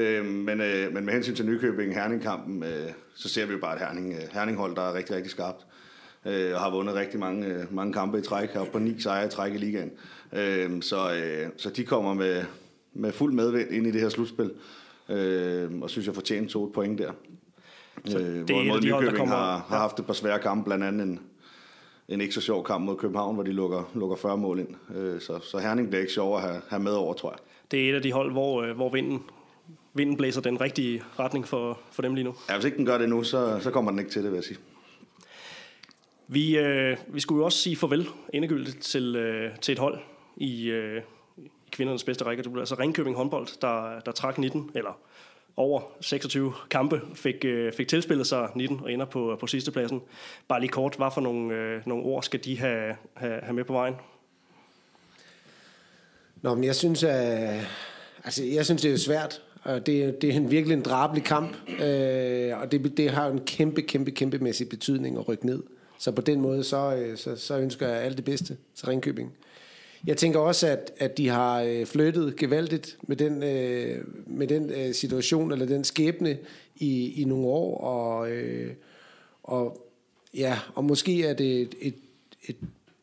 Øh, 0.00 0.24
men, 0.24 0.60
øh, 0.60 0.92
men 0.92 1.04
med 1.04 1.12
hensyn 1.12 1.34
til 1.34 1.46
Nykøbing 1.46 1.94
Herning-kampen, 1.94 2.62
øh, 2.62 2.92
så 3.14 3.28
ser 3.28 3.46
vi 3.46 3.52
jo 3.52 3.58
bare 3.58 3.74
et 3.74 3.80
Herning, 3.80 4.12
øh, 4.12 4.20
Herning-hold, 4.32 4.76
der 4.76 4.82
er 4.82 4.94
rigtig, 4.94 5.16
rigtig 5.16 5.30
skarpt. 5.30 5.66
Øh, 6.26 6.54
og 6.54 6.60
har 6.60 6.70
vundet 6.70 6.94
rigtig 6.94 7.20
mange, 7.20 7.46
øh, 7.46 7.74
mange 7.74 7.92
kampe 7.92 8.18
i 8.18 8.22
træk, 8.22 8.50
har 8.50 8.64
på 8.64 8.78
ni 8.78 9.00
sejre 9.00 9.26
i 9.26 9.28
træk 9.28 9.54
i 9.54 9.56
ligaen. 9.56 9.90
Øh, 10.32 10.82
så, 10.82 11.14
øh, 11.14 11.48
så 11.56 11.70
de 11.70 11.84
kommer 11.84 12.14
med, 12.14 12.44
med 12.94 13.12
fuld 13.12 13.32
medvind 13.32 13.70
ind 13.70 13.86
i 13.86 13.90
det 13.90 14.00
her 14.00 14.08
slutspil. 14.08 14.50
Øh, 15.08 15.70
og 15.80 15.90
synes, 15.90 16.06
jeg 16.06 16.14
fortjener 16.14 16.48
to 16.48 16.70
point 16.74 16.98
der. 16.98 17.12
Så 18.04 18.18
øh, 18.18 18.24
det 18.24 18.50
hvorimod 18.50 18.80
de 18.80 18.86
Nykøbing 18.86 19.16
kommer, 19.16 19.34
har, 19.34 19.66
har 19.68 19.78
haft 19.78 19.98
et 19.98 20.06
par 20.06 20.12
svære 20.12 20.38
kampe, 20.38 20.64
blandt 20.64 20.84
andet 20.84 21.06
en, 21.06 21.20
en 22.08 22.20
ikke 22.20 22.34
så 22.34 22.40
sjov 22.40 22.64
kamp 22.64 22.84
mod 22.84 22.96
København, 22.96 23.34
hvor 23.34 23.44
de 23.44 23.52
lukker, 23.52 23.90
lukker 23.94 24.16
40 24.16 24.36
mål 24.36 24.58
ind. 24.58 24.96
Øh, 24.96 25.20
så, 25.20 25.38
så 25.42 25.58
Herning 25.58 25.88
bliver 25.88 26.00
ikke 26.00 26.12
sjov 26.12 26.36
at 26.36 26.42
have, 26.42 26.60
have 26.68 26.82
med 26.82 26.92
over, 26.92 27.14
tror 27.14 27.30
jeg. 27.30 27.38
Det 27.70 27.84
er 27.84 27.90
et 27.90 27.94
af 27.94 28.02
de 28.02 28.12
hold, 28.12 28.32
hvor, 28.32 28.62
øh, 28.62 28.76
hvor 28.76 28.90
vinden, 28.90 29.22
vinden 29.94 30.16
blæser 30.16 30.40
den 30.40 30.60
rigtige 30.60 31.02
retning 31.18 31.48
for, 31.48 31.80
for 31.92 32.02
dem 32.02 32.14
lige 32.14 32.24
nu. 32.24 32.34
Ja, 32.48 32.54
hvis 32.54 32.64
ikke 32.64 32.76
den 32.76 32.86
gør 32.86 32.98
det 32.98 33.08
nu, 33.08 33.22
så, 33.22 33.58
så 33.60 33.70
kommer 33.70 33.90
den 33.90 33.98
ikke 33.98 34.10
til 34.10 34.22
det, 34.22 34.30
vil 34.30 34.36
jeg 34.36 34.44
sige. 34.44 34.58
Vi, 36.28 36.58
øh, 36.58 36.96
vi 37.08 37.20
skulle 37.20 37.38
jo 37.38 37.44
også 37.44 37.58
sige 37.58 37.76
farvel 37.76 38.08
endegyldigt 38.32 38.80
til, 38.82 39.16
øh, 39.16 39.58
til 39.60 39.72
et 39.72 39.78
hold 39.78 39.98
i, 40.36 40.70
øh, 40.70 41.02
i 41.36 41.50
kvindernes 41.70 42.04
bedste 42.04 42.24
række. 42.24 42.42
Det 42.42 42.52
blev 42.52 42.60
altså 42.60 42.74
Ringkøbing 42.74 43.16
håndbold, 43.16 43.60
der, 43.60 44.00
der 44.00 44.12
trak 44.12 44.38
19, 44.38 44.70
eller 44.74 44.98
over 45.56 45.80
26 46.00 46.52
kampe, 46.70 47.00
fik, 47.14 47.44
øh, 47.44 47.72
fik 47.72 47.88
tilspillet 47.88 48.26
sig 48.26 48.48
19 48.54 48.80
og 48.82 48.92
ender 48.92 49.06
på, 49.06 49.36
på 49.40 49.46
sidste 49.46 49.72
pladsen. 49.72 50.02
Bare 50.48 50.60
lige 50.60 50.70
kort, 50.70 50.94
hvad 50.96 51.10
for 51.14 51.20
nogle, 51.20 51.54
øh, 51.54 51.82
nogle 51.86 52.04
ord 52.04 52.22
skal 52.22 52.44
de 52.44 52.58
have, 52.58 52.96
have, 53.14 53.40
have 53.42 53.54
med 53.54 53.64
på 53.64 53.72
vejen? 53.72 53.94
Nå, 56.42 56.54
men 56.54 56.64
jeg 56.64 56.76
synes, 56.76 57.04
at, 57.04 57.60
altså, 58.24 58.44
jeg 58.44 58.64
synes 58.64 58.82
det 58.82 58.92
er 58.92 58.96
svært. 58.96 59.42
Og 59.62 59.86
det, 59.86 60.22
det 60.22 60.30
er 60.30 60.34
en 60.34 60.50
virkelig 60.50 60.74
en 60.74 60.82
drabelig 60.82 61.24
kamp, 61.24 61.56
øh, 61.80 62.58
og 62.60 62.72
det, 62.72 62.96
det 62.96 63.10
har 63.10 63.26
en 63.28 63.40
kæmpe, 63.40 63.82
kæmpe, 63.82 64.10
kæmpemæssig 64.10 64.68
betydning 64.68 65.18
at 65.18 65.28
rykke 65.28 65.46
ned. 65.46 65.62
Så 65.98 66.12
på 66.12 66.20
den 66.20 66.40
måde, 66.40 66.64
så, 66.64 66.96
øh, 66.96 67.16
så, 67.16 67.36
så 67.36 67.58
ønsker 67.58 67.88
jeg 67.88 68.02
alt 68.02 68.16
det 68.16 68.24
bedste 68.24 68.56
til 68.74 68.86
Ringkøbing. 68.86 69.32
Jeg 70.06 70.16
tænker 70.16 70.40
også, 70.40 70.66
at, 70.66 70.92
at 70.98 71.18
de 71.18 71.28
har 71.28 71.62
øh, 71.62 71.86
flyttet 71.86 72.36
gevaldigt 72.36 72.96
med 73.02 73.16
den, 73.16 73.42
øh, 73.42 74.04
med 74.26 74.46
den 74.46 74.70
øh, 74.70 74.94
situation, 74.94 75.52
eller 75.52 75.66
den 75.66 75.84
skæbne 75.84 76.38
i, 76.76 77.22
i 77.22 77.24
nogle 77.24 77.46
år, 77.46 77.80
og, 77.80 78.30
øh, 78.30 78.72
og, 79.42 79.86
ja, 80.34 80.58
og 80.74 80.84
måske 80.84 81.24
er 81.24 81.34
det 81.34 81.60
et, 81.60 81.74
et, 81.80 81.94
et, 82.42 82.56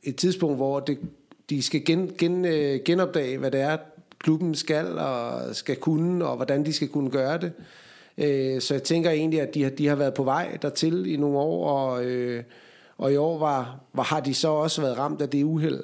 et 0.04 0.16
tidspunkt, 0.16 0.56
hvor 0.56 0.80
det, 0.80 0.98
de 1.50 1.62
skal 1.62 1.86
gen, 1.86 2.12
gen, 2.18 2.46
øh, 2.46 2.80
genopdage, 2.86 3.38
hvad 3.38 3.52
det 3.52 3.60
er, 3.60 3.78
klubben 4.20 4.56
skal 4.56 4.98
og 4.98 5.56
skal 5.56 5.76
kunne, 5.76 6.26
og 6.26 6.36
hvordan 6.36 6.66
de 6.66 6.74
skal 6.74 6.88
kunne 6.88 7.10
gøre 7.10 7.38
det. 7.38 7.52
Øh, 8.18 8.62
så 8.62 8.74
jeg 8.74 8.84
tænker 8.84 9.10
egentlig, 9.10 9.42
at 9.42 9.54
de 9.54 9.64
har, 9.64 9.70
de 9.70 9.88
har 9.88 9.96
været 9.96 10.14
på 10.14 10.24
vej 10.24 10.58
dertil 10.62 11.06
i 11.06 11.18
nogle 11.18 11.38
år, 11.38 11.70
og, 11.70 12.06
øh, 12.06 12.44
og 12.98 13.14
i 13.14 13.16
år 13.16 13.40
var, 13.40 13.80
var, 13.94 14.04
har 14.04 14.20
de 14.20 14.34
så 14.34 14.48
også 14.48 14.82
været 14.82 14.98
ramt 14.98 15.22
af 15.22 15.30
det 15.30 15.44
uheld, 15.44 15.84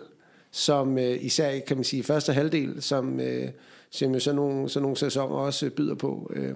som 0.51 0.97
øh, 0.97 1.25
især 1.25 1.59
kan 1.59 1.77
man 1.77 1.83
sige 1.83 2.03
første 2.03 2.33
halvdel, 2.33 2.81
som, 2.81 3.19
øh, 3.19 3.49
som 3.89 4.13
jo 4.13 4.19
sådan 4.19 4.35
nogle, 4.35 4.69
sådan 4.69 4.81
nogle 4.81 4.97
sæsoner 4.97 5.35
også 5.35 5.69
byder 5.69 5.95
på. 5.95 6.31
Øh, 6.35 6.55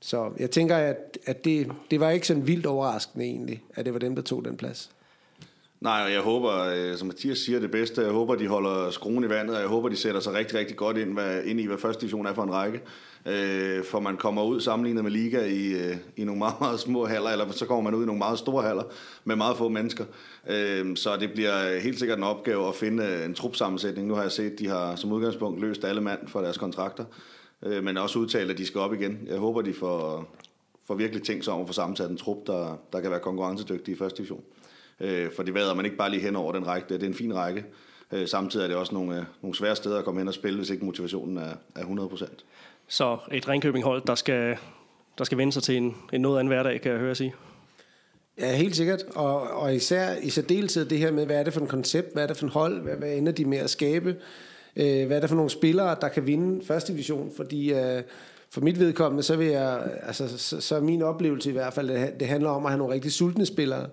så 0.00 0.30
jeg 0.38 0.50
tænker, 0.50 0.76
at, 0.76 1.18
at 1.26 1.44
det, 1.44 1.72
det 1.90 2.00
var 2.00 2.10
ikke 2.10 2.26
sådan 2.26 2.46
vildt 2.46 2.66
overraskende 2.66 3.24
egentlig, 3.24 3.62
at 3.74 3.84
det 3.84 3.92
var 3.92 3.98
dem, 3.98 4.14
der 4.14 4.22
tog 4.22 4.44
den 4.44 4.56
plads. 4.56 4.90
Nej, 5.80 6.02
og 6.04 6.12
jeg 6.12 6.20
håber, 6.20 6.52
øh, 6.52 6.96
som 6.96 7.06
Mathias 7.08 7.38
siger, 7.38 7.60
det 7.60 7.70
bedste. 7.70 8.02
Jeg 8.02 8.10
håber, 8.10 8.34
de 8.34 8.46
holder 8.46 8.90
skruen 8.90 9.24
i 9.24 9.28
vandet, 9.28 9.56
og 9.56 9.60
jeg 9.60 9.68
håber, 9.68 9.88
de 9.88 9.96
sætter 9.96 10.20
sig 10.20 10.32
rigtig, 10.34 10.58
rigtig 10.58 10.76
godt 10.76 10.96
ind, 10.96 11.12
hvad, 11.12 11.42
ind 11.44 11.60
i, 11.60 11.66
hvad 11.66 11.78
første 11.78 12.00
division 12.00 12.26
er 12.26 12.34
for 12.34 12.42
en 12.42 12.52
række. 12.52 12.80
Øh, 13.26 13.84
for 13.84 14.00
man 14.00 14.16
kommer 14.16 14.42
ud 14.42 14.60
sammenlignet 14.60 15.04
med 15.04 15.12
liga 15.12 15.44
i, 15.44 15.72
øh, 15.72 15.96
i 16.16 16.24
nogle 16.24 16.38
meget, 16.38 16.60
meget 16.60 16.80
små 16.80 17.06
haller, 17.06 17.30
eller 17.30 17.50
så 17.50 17.66
kommer 17.66 17.90
man 17.90 17.94
ud 17.94 18.02
i 18.02 18.06
nogle 18.06 18.18
meget 18.18 18.38
store 18.38 18.62
haller 18.62 18.82
med 19.24 19.36
meget 19.36 19.56
få 19.56 19.68
mennesker. 19.68 20.04
Øh, 20.50 20.96
så 20.96 21.16
det 21.16 21.32
bliver 21.32 21.80
helt 21.80 21.98
sikkert 21.98 22.18
en 22.18 22.24
opgave 22.24 22.68
at 22.68 22.74
finde 22.74 23.04
øh, 23.04 23.24
en 23.24 23.34
trupsammensætning. 23.34 24.08
Nu 24.08 24.14
har 24.14 24.22
jeg 24.22 24.32
set, 24.32 24.50
at 24.50 24.58
de 24.58 24.68
har 24.68 24.96
som 24.96 25.12
udgangspunkt 25.12 25.60
løst 25.60 25.84
alle 25.84 26.00
mand 26.00 26.28
for 26.28 26.40
deres 26.40 26.58
kontrakter. 26.58 27.04
øh, 27.62 27.84
men 27.84 27.96
også 27.96 28.18
udtalt, 28.18 28.50
at 28.50 28.58
de 28.58 28.66
skal 28.66 28.80
op 28.80 28.94
igen. 28.94 29.18
Jeg 29.26 29.38
håber, 29.38 29.62
de 29.62 29.74
får, 29.74 30.28
får 30.86 30.94
virkelig 30.94 31.22
tænkt 31.22 31.44
sig 31.44 31.54
om 31.54 31.60
at 31.60 31.66
få 31.66 31.72
sammensat 31.72 32.10
en 32.10 32.16
trup, 32.16 32.46
der, 32.46 32.76
der 32.92 33.00
kan 33.00 33.10
være 33.10 33.20
konkurrencedygtig 33.20 33.92
i 33.92 33.98
første 33.98 34.16
division. 34.16 34.42
Øh, 35.00 35.32
for 35.36 35.42
det 35.42 35.54
vader 35.54 35.74
man 35.74 35.84
ikke 35.84 35.96
bare 35.96 36.10
lige 36.10 36.22
hen 36.22 36.36
over 36.36 36.52
den 36.52 36.66
række. 36.66 36.94
Det 36.94 37.02
er 37.02 37.06
en 37.06 37.14
fin 37.14 37.34
række. 37.34 37.64
Øh, 38.12 38.28
samtidig 38.28 38.64
er 38.64 38.68
det 38.68 38.76
også 38.76 38.94
nogle, 38.94 39.16
øh, 39.16 39.24
nogle 39.42 39.56
svære 39.56 39.76
steder 39.76 39.98
at 39.98 40.04
komme 40.04 40.20
hen 40.20 40.28
og 40.28 40.34
spille, 40.34 40.58
hvis 40.58 40.70
ikke 40.70 40.84
motivationen 40.84 41.36
er, 41.36 41.52
er 41.76 41.84
100%. 41.84 42.44
Så 42.88 43.18
et 43.32 43.48
Ringkøbing-hold, 43.48 44.02
der 44.06 44.14
skal, 44.14 44.56
der 45.18 45.24
skal 45.24 45.38
vende 45.38 45.52
sig 45.52 45.62
til 45.62 45.76
en, 45.76 45.96
en 46.12 46.20
noget 46.20 46.38
anden 46.38 46.48
hverdag, 46.48 46.80
kan 46.80 46.92
jeg 46.92 47.00
høre 47.00 47.14
sige. 47.14 47.34
Ja, 48.38 48.56
helt 48.56 48.76
sikkert. 48.76 49.02
Og, 49.14 49.40
og 49.42 49.74
især 49.74 50.16
i 50.22 50.30
særdeleshed 50.30 50.84
det 50.84 50.98
her 50.98 51.12
med, 51.12 51.26
hvad 51.26 51.36
er 51.36 51.42
det 51.42 51.52
for 51.52 51.60
en 51.60 51.66
koncept, 51.66 52.12
hvad 52.12 52.22
er 52.22 52.26
det 52.26 52.36
for 52.36 52.46
en 52.46 52.52
hold, 52.52 52.80
hvad, 52.80 52.96
hvad 52.96 53.12
ender 53.12 53.32
de 53.32 53.44
med 53.44 53.58
at 53.58 53.70
skabe, 53.70 54.16
øh, 54.76 55.06
hvad 55.06 55.16
er 55.16 55.20
det 55.20 55.28
for 55.28 55.36
nogle 55.36 55.50
spillere, 55.50 55.96
der 56.00 56.08
kan 56.08 56.26
vinde 56.26 56.66
første 56.66 56.92
division, 56.92 57.32
fordi 57.36 57.72
øh, 57.72 58.02
for 58.50 58.60
mit 58.60 58.78
vedkommende, 58.78 59.22
så 59.22 59.36
vil 59.36 59.46
jeg, 59.46 59.82
altså, 60.02 60.38
så, 60.38 60.60
så 60.60 60.76
er 60.76 60.80
min 60.80 61.02
oplevelse 61.02 61.50
i 61.50 61.52
hvert 61.52 61.72
fald, 61.72 61.90
at 61.90 62.20
det 62.20 62.28
handler 62.28 62.50
om 62.50 62.64
at 62.64 62.70
have 62.70 62.78
nogle 62.78 62.94
rigtig 62.94 63.12
sultne 63.12 63.46
spillere, 63.46 63.86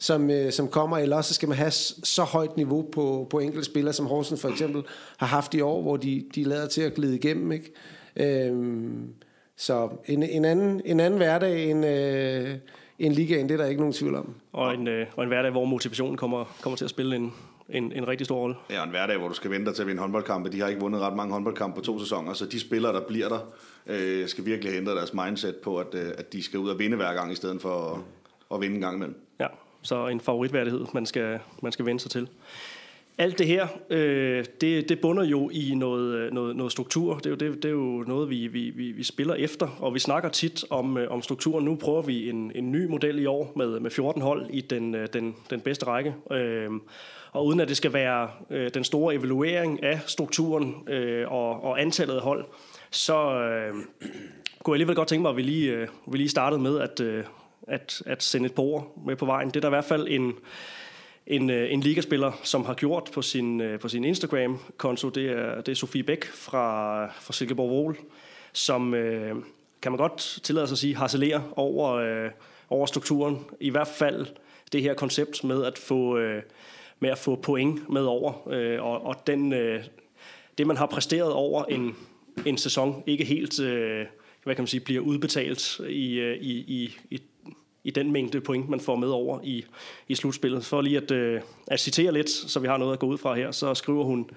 som, 0.00 0.30
øh, 0.30 0.52
som 0.52 0.68
kommer, 0.68 0.98
eller 0.98 1.16
også 1.16 1.34
skal 1.34 1.48
man 1.48 1.58
have 1.58 1.70
så 1.70 2.22
højt 2.22 2.56
niveau 2.56 2.88
på, 2.92 3.26
på 3.30 3.38
enkelte 3.38 3.64
spillere, 3.64 3.92
som 3.92 4.06
Horsens 4.06 4.40
for 4.40 4.48
eksempel 4.48 4.82
har 5.16 5.26
haft 5.26 5.54
i 5.54 5.60
år, 5.60 5.82
hvor 5.82 5.96
de, 5.96 6.24
de 6.34 6.44
lader 6.44 6.68
til 6.68 6.82
at 6.82 6.94
glide 6.94 7.14
igennem, 7.16 7.52
ikke? 7.52 7.72
Øhm, 8.16 9.08
så 9.56 9.88
en, 10.06 10.22
en, 10.22 10.44
anden, 10.44 10.82
en 10.84 11.00
anden 11.00 11.16
hverdag 11.16 11.70
end, 11.70 11.86
øh, 11.86 12.54
end 12.98 13.14
ligaen, 13.14 13.48
det 13.48 13.54
er 13.54 13.58
der 13.58 13.66
ikke 13.66 13.80
nogen 13.80 13.92
tvivl 13.92 14.14
om. 14.14 14.34
Og 14.52 14.74
en, 14.74 14.88
øh, 14.88 15.06
og 15.16 15.22
en 15.22 15.28
hverdag, 15.28 15.50
hvor 15.50 15.64
motivationen 15.64 16.16
kommer, 16.16 16.56
kommer 16.62 16.76
til 16.76 16.84
at 16.84 16.90
spille 16.90 17.16
en, 17.16 17.32
en, 17.68 17.92
en 17.92 18.08
rigtig 18.08 18.24
stor 18.24 18.36
rolle. 18.36 18.56
Ja, 18.70 18.84
en 18.84 18.90
hverdag, 18.90 19.18
hvor 19.18 19.28
du 19.28 19.34
skal 19.34 19.50
vente 19.50 19.72
til 19.72 19.82
at 19.82 19.88
vinde 19.88 20.00
håndboldkampe. 20.00 20.52
De 20.52 20.60
har 20.60 20.68
ikke 20.68 20.80
vundet 20.80 21.00
ret 21.00 21.16
mange 21.16 21.32
håndboldkampe 21.32 21.80
på 21.80 21.84
to 21.84 21.98
sæsoner, 21.98 22.32
så 22.32 22.46
de 22.46 22.60
spillere, 22.60 22.92
der 22.92 23.00
bliver 23.00 23.28
der, 23.28 23.38
øh, 23.86 24.28
skal 24.28 24.44
virkelig 24.44 24.74
ændre 24.74 24.94
deres 24.94 25.14
mindset 25.14 25.56
på, 25.56 25.78
at, 25.78 25.94
øh, 25.94 26.10
at 26.18 26.32
de 26.32 26.42
skal 26.42 26.58
ud 26.58 26.68
og 26.68 26.78
vinde 26.78 26.96
hver 26.96 27.14
gang, 27.14 27.32
i 27.32 27.34
stedet 27.34 27.62
for 27.62 27.92
at, 27.94 28.00
at 28.54 28.60
vinde 28.60 28.74
en 28.74 28.82
gang 28.82 28.96
imellem. 28.96 29.20
Ja, 29.40 29.46
så 29.82 30.06
en 30.06 30.20
favoritværdighed, 30.20 30.86
man 30.94 31.06
skal, 31.06 31.38
man 31.62 31.72
skal 31.72 31.86
vende 31.86 32.00
sig 32.00 32.10
til. 32.10 32.28
Alt 33.18 33.38
det 33.38 33.46
her, 33.46 33.66
øh, 33.90 34.44
det, 34.60 34.88
det 34.88 35.00
bunder 35.00 35.24
jo 35.24 35.50
i 35.50 35.74
noget, 35.74 36.14
øh, 36.14 36.32
noget, 36.32 36.56
noget 36.56 36.72
struktur. 36.72 37.14
Det 37.14 37.26
er 37.26 37.30
jo, 37.30 37.36
det, 37.36 37.62
det 37.62 37.64
er 37.64 37.72
jo 37.72 38.04
noget, 38.06 38.30
vi, 38.30 38.46
vi, 38.46 38.70
vi, 38.70 38.92
vi 38.92 39.02
spiller 39.02 39.34
efter, 39.34 39.68
og 39.80 39.94
vi 39.94 39.98
snakker 39.98 40.28
tit 40.28 40.64
om, 40.70 40.98
øh, 40.98 41.10
om 41.10 41.22
strukturen. 41.22 41.64
Nu 41.64 41.76
prøver 41.76 42.02
vi 42.02 42.30
en, 42.30 42.52
en 42.54 42.72
ny 42.72 42.86
model 42.86 43.18
i 43.18 43.26
år 43.26 43.52
med, 43.56 43.80
med 43.80 43.90
14 43.90 44.22
hold 44.22 44.46
i 44.50 44.60
den, 44.60 44.94
øh, 44.94 45.08
den, 45.12 45.36
den 45.50 45.60
bedste 45.60 45.86
række. 45.86 46.14
Øh, 46.32 46.70
og 47.32 47.46
uden 47.46 47.60
at 47.60 47.68
det 47.68 47.76
skal 47.76 47.92
være 47.92 48.28
øh, 48.50 48.70
den 48.74 48.84
store 48.84 49.14
evaluering 49.14 49.82
af 49.82 50.00
strukturen 50.06 50.74
øh, 50.88 51.32
og, 51.32 51.64
og 51.64 51.80
antallet 51.80 52.14
af 52.14 52.20
hold, 52.20 52.44
så 52.90 53.16
øh, 53.16 53.74
kunne 54.62 54.72
jeg 54.72 54.74
alligevel 54.74 54.96
godt 54.96 55.08
tænke 55.08 55.22
mig, 55.22 55.30
at 55.30 55.36
vi 55.36 55.42
lige, 55.42 55.72
øh, 55.72 55.88
vi 56.06 56.16
lige 56.16 56.28
startede 56.28 56.62
med 56.62 56.80
at, 56.80 57.00
øh, 57.00 57.24
at, 57.68 58.02
at 58.06 58.22
sende 58.22 58.46
et 58.46 58.54
par 58.54 58.62
ord 58.62 58.98
med 59.06 59.16
på 59.16 59.26
vejen. 59.26 59.48
Det 59.48 59.56
er 59.56 59.60
der 59.60 59.68
i 59.68 59.70
hvert 59.70 59.84
fald 59.84 60.08
en, 60.10 60.32
en, 61.26 61.50
øh, 61.50 61.72
en 61.72 61.80
ligaspiller, 61.80 62.32
som 62.42 62.64
har 62.64 62.74
gjort 62.74 63.10
på 63.14 63.22
sin, 63.22 63.60
øh, 63.60 63.80
på 63.80 63.88
sin 63.88 64.04
Instagram-konto. 64.04 65.08
Det 65.08 65.30
er, 65.30 65.60
det 65.60 65.72
er 65.72 65.76
Sofie 65.76 66.02
Bæk 66.02 66.24
fra, 66.24 67.06
fra 67.06 67.32
Silkeborg 67.32 67.70
Vol, 67.70 67.98
som, 68.52 68.94
øh, 68.94 69.36
kan 69.82 69.92
man 69.92 69.96
godt 69.98 70.40
tillade 70.42 70.66
sig 70.66 70.74
at 70.74 70.78
sige, 70.78 70.96
harcelerer 70.96 71.40
over, 71.56 71.92
øh, 71.92 72.30
over 72.70 72.86
strukturen. 72.86 73.38
I 73.60 73.70
hvert 73.70 73.88
fald 73.88 74.26
det 74.72 74.82
her 74.82 74.94
koncept 74.94 75.44
med 75.44 75.64
at 75.64 75.78
få, 75.78 76.18
øh, 76.18 76.42
med 77.00 77.10
at 77.10 77.18
få 77.18 77.36
point 77.36 77.88
med 77.88 78.02
over. 78.02 78.48
Øh, 78.48 78.82
og 78.82 79.06
og 79.06 79.26
den, 79.26 79.52
øh, 79.52 79.84
det, 80.58 80.66
man 80.66 80.76
har 80.76 80.86
præsteret 80.86 81.32
over 81.32 81.64
en, 81.64 81.96
en 82.46 82.58
sæson, 82.58 83.02
ikke 83.06 83.24
helt 83.24 83.60
øh, 83.60 84.06
hvad 84.44 84.54
kan 84.54 84.62
man 84.62 84.66
sige, 84.66 84.80
bliver 84.80 85.00
udbetalt 85.00 85.80
i, 85.88 86.14
øh, 86.14 86.36
i, 86.36 86.52
i, 86.52 86.98
i 87.10 87.22
i 87.84 87.90
den 87.90 88.12
mængde 88.12 88.40
point, 88.40 88.68
man 88.68 88.80
får 88.80 88.96
med 88.96 89.08
over 89.08 89.40
i, 89.42 89.64
i 90.08 90.14
slutspillet. 90.14 90.64
For 90.64 90.80
lige 90.80 90.96
at, 90.96 91.10
øh, 91.10 91.40
at 91.66 91.80
citere 91.80 92.12
lidt, 92.12 92.30
så 92.30 92.60
vi 92.60 92.66
har 92.66 92.76
noget 92.76 92.92
at 92.92 92.98
gå 92.98 93.06
ud 93.06 93.18
fra 93.18 93.34
her, 93.34 93.50
så 93.50 93.74
skriver 93.74 94.04
hun, 94.04 94.30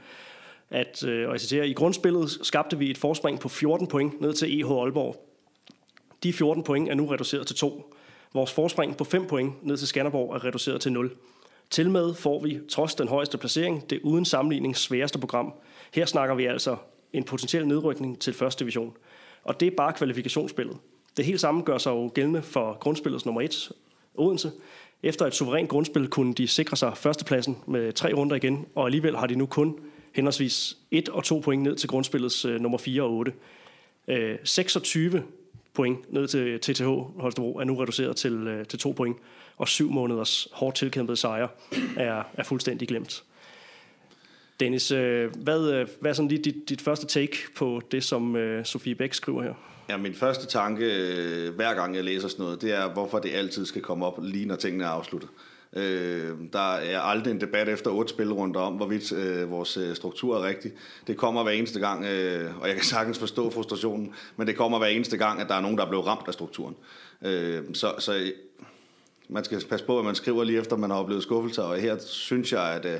at, 0.70 1.04
øh, 1.04 1.28
og 1.28 1.34
jeg 1.34 1.42
citerer, 1.42 1.64
i 1.64 1.74
grundspillet 1.74 2.32
skabte 2.42 2.78
vi 2.78 2.90
et 2.90 2.98
forspring 2.98 3.40
på 3.40 3.50
14 3.50 3.88
point 3.88 4.22
ned 4.22 4.34
til 4.34 4.60
EH 4.60 4.72
Aalborg. 4.72 5.30
De 6.24 6.34
14 6.34 6.64
point 6.64 6.90
er 6.90 6.94
nu 6.94 7.06
reduceret 7.06 7.48
til 7.48 7.56
2. 7.56 7.94
Vores 8.34 8.52
forspring 8.52 8.98
på 8.98 9.04
5 9.04 9.28
point 9.28 9.66
ned 9.66 9.78
til 9.78 9.88
Skanderborg 9.88 10.36
er 10.36 10.46
reduceret 10.46 10.82
til 10.82 10.92
0. 10.92 11.12
Til 11.70 11.90
med 11.90 12.14
får 12.14 12.44
vi, 12.44 12.60
trods 12.70 12.96
den 12.96 13.08
højeste 13.08 13.38
placering, 13.38 13.90
det 13.90 14.00
uden 14.04 14.26
sammenligning 14.26 14.78
sværeste 14.78 15.20
program. 15.20 15.54
Her 15.94 16.06
snakker 16.06 16.36
vi 16.36 16.46
altså 16.46 16.76
en 17.14 17.24
potentiel 17.24 17.68
nedrykning 17.68 18.20
til 18.20 18.34
første 18.34 18.64
division. 18.64 18.98
Og 19.44 19.60
det 19.60 19.68
er 19.68 19.76
bare 19.78 19.94
kvalifikationsspillet. 19.94 20.78
Det 21.18 21.26
hele 21.26 21.38
samme 21.38 21.62
gør 21.62 21.78
sig 21.78 21.92
jo 21.92 22.12
gældende 22.14 22.42
for 22.42 22.78
grundspillets 22.80 23.26
nummer 23.26 23.42
1, 23.42 23.72
Odense. 24.16 24.52
Efter 25.04 25.26
et 25.26 25.36
suverænt 25.36 25.70
grundspil 25.70 26.08
kunne 26.08 26.34
de 26.34 26.48
sikre 26.48 26.78
sig 26.78 26.98
førstepladsen 26.98 27.58
med 27.68 27.94
tre 27.94 28.14
runder 28.14 28.36
igen, 28.36 28.66
og 28.76 28.86
alligevel 28.86 29.18
har 29.18 29.28
de 29.28 29.36
nu 29.36 29.46
kun 29.46 29.80
henholdsvis 30.14 30.78
1 30.92 31.10
og 31.10 31.24
2 31.24 31.40
point 31.40 31.64
ned 31.64 31.76
til 31.76 31.90
grundspillets 31.90 32.46
øh, 32.46 32.60
nummer 32.62 32.78
4 32.78 33.04
og 33.04 33.12
8. 33.12 33.34
Øh, 34.08 34.38
26 34.44 35.24
point 35.74 36.14
ned 36.14 36.28
til 36.28 36.60
TTH 36.60 36.86
Holstebro 37.22 37.58
er 37.58 37.64
nu 37.64 37.76
reduceret 37.76 38.16
til, 38.16 38.34
øh, 38.34 38.66
til 38.66 38.80
2 38.80 38.92
point, 38.92 39.18
og 39.58 39.68
syv 39.68 39.92
måneders 39.92 40.48
hårdt 40.52 40.76
tilkæmpede 40.76 41.18
sejre 41.18 41.48
er, 41.98 42.24
er 42.34 42.44
fuldstændig 42.44 42.88
glemt. 42.88 43.24
Dennis, 44.60 44.92
øh, 44.92 45.36
hvad, 45.36 45.72
øh, 45.72 45.88
hvad 46.00 46.12
er 46.12 46.16
sådan 46.16 46.30
lige 46.30 46.44
dit, 46.44 46.70
dit 46.70 46.82
første 46.82 47.06
take 47.06 47.38
på 47.56 47.82
det, 47.92 48.04
som 48.04 48.36
øh, 48.36 48.66
Sofie 48.66 48.96
Bæk 48.96 49.14
skriver 49.14 49.44
her? 49.44 49.54
Ja, 49.90 49.98
min 49.98 50.14
første 50.14 50.48
tanke, 50.48 50.86
øh, 50.86 51.56
hver 51.56 51.74
gang 51.74 51.96
jeg 51.96 52.04
læser 52.04 52.28
sådan 52.28 52.44
noget, 52.44 52.62
det 52.62 52.72
er, 52.72 52.94
hvorfor 52.94 53.20
det 53.20 53.32
altid 53.34 53.66
skal 53.66 53.82
komme 53.82 54.06
op, 54.06 54.20
lige 54.22 54.46
når 54.46 54.56
tingene 54.56 54.84
er 54.84 54.88
afsluttet. 54.88 55.30
Øh, 55.74 56.32
der 56.54 56.74
er 56.74 57.00
aldrig 57.00 57.32
en 57.32 57.42
debat 57.42 57.70
efter 57.70 57.92
otte 57.92 58.10
spilrunder 58.10 58.60
om, 58.60 58.74
hvorvidt 58.74 59.12
øh, 59.12 59.52
vores 59.52 59.78
øh, 59.78 59.96
struktur 59.96 60.38
er 60.38 60.44
rigtig. 60.44 60.72
Det 61.08 61.18
kommer 61.18 61.44
hver 61.44 61.52
eneste 61.52 61.80
gang, 61.80 62.06
øh, 62.06 62.62
og 62.62 62.68
jeg 62.68 62.76
kan 62.76 62.86
sagtens 62.96 63.20
forstå 63.20 63.50
frustrationen, 63.50 64.14
men 64.38 64.48
det 64.48 64.56
kommer 64.56 64.78
hver 64.78 64.88
eneste 64.88 65.18
gang, 65.18 65.42
at 65.42 65.48
der 65.48 65.56
er 65.56 65.62
nogen, 65.62 65.78
der 65.78 65.86
er 65.86 65.90
blevet 65.90 66.08
ramt 66.08 66.28
af 66.28 66.34
strukturen. 66.34 66.76
Øh, 67.22 67.64
så, 67.74 67.94
så 68.00 68.32
man 69.30 69.44
skal 69.44 69.66
passe 69.70 69.86
på, 69.86 70.00
at 70.00 70.06
man 70.06 70.16
skriver 70.16 70.44
lige 70.44 70.60
efter, 70.60 70.78
man 70.78 70.90
har 70.90 70.98
oplevet 70.98 71.24
skuffelser, 71.24 71.64
og 71.64 71.78
her 71.78 71.98
synes 72.00 72.54
jeg, 72.54 72.74
at, 72.74 72.86
øh, 72.86 73.00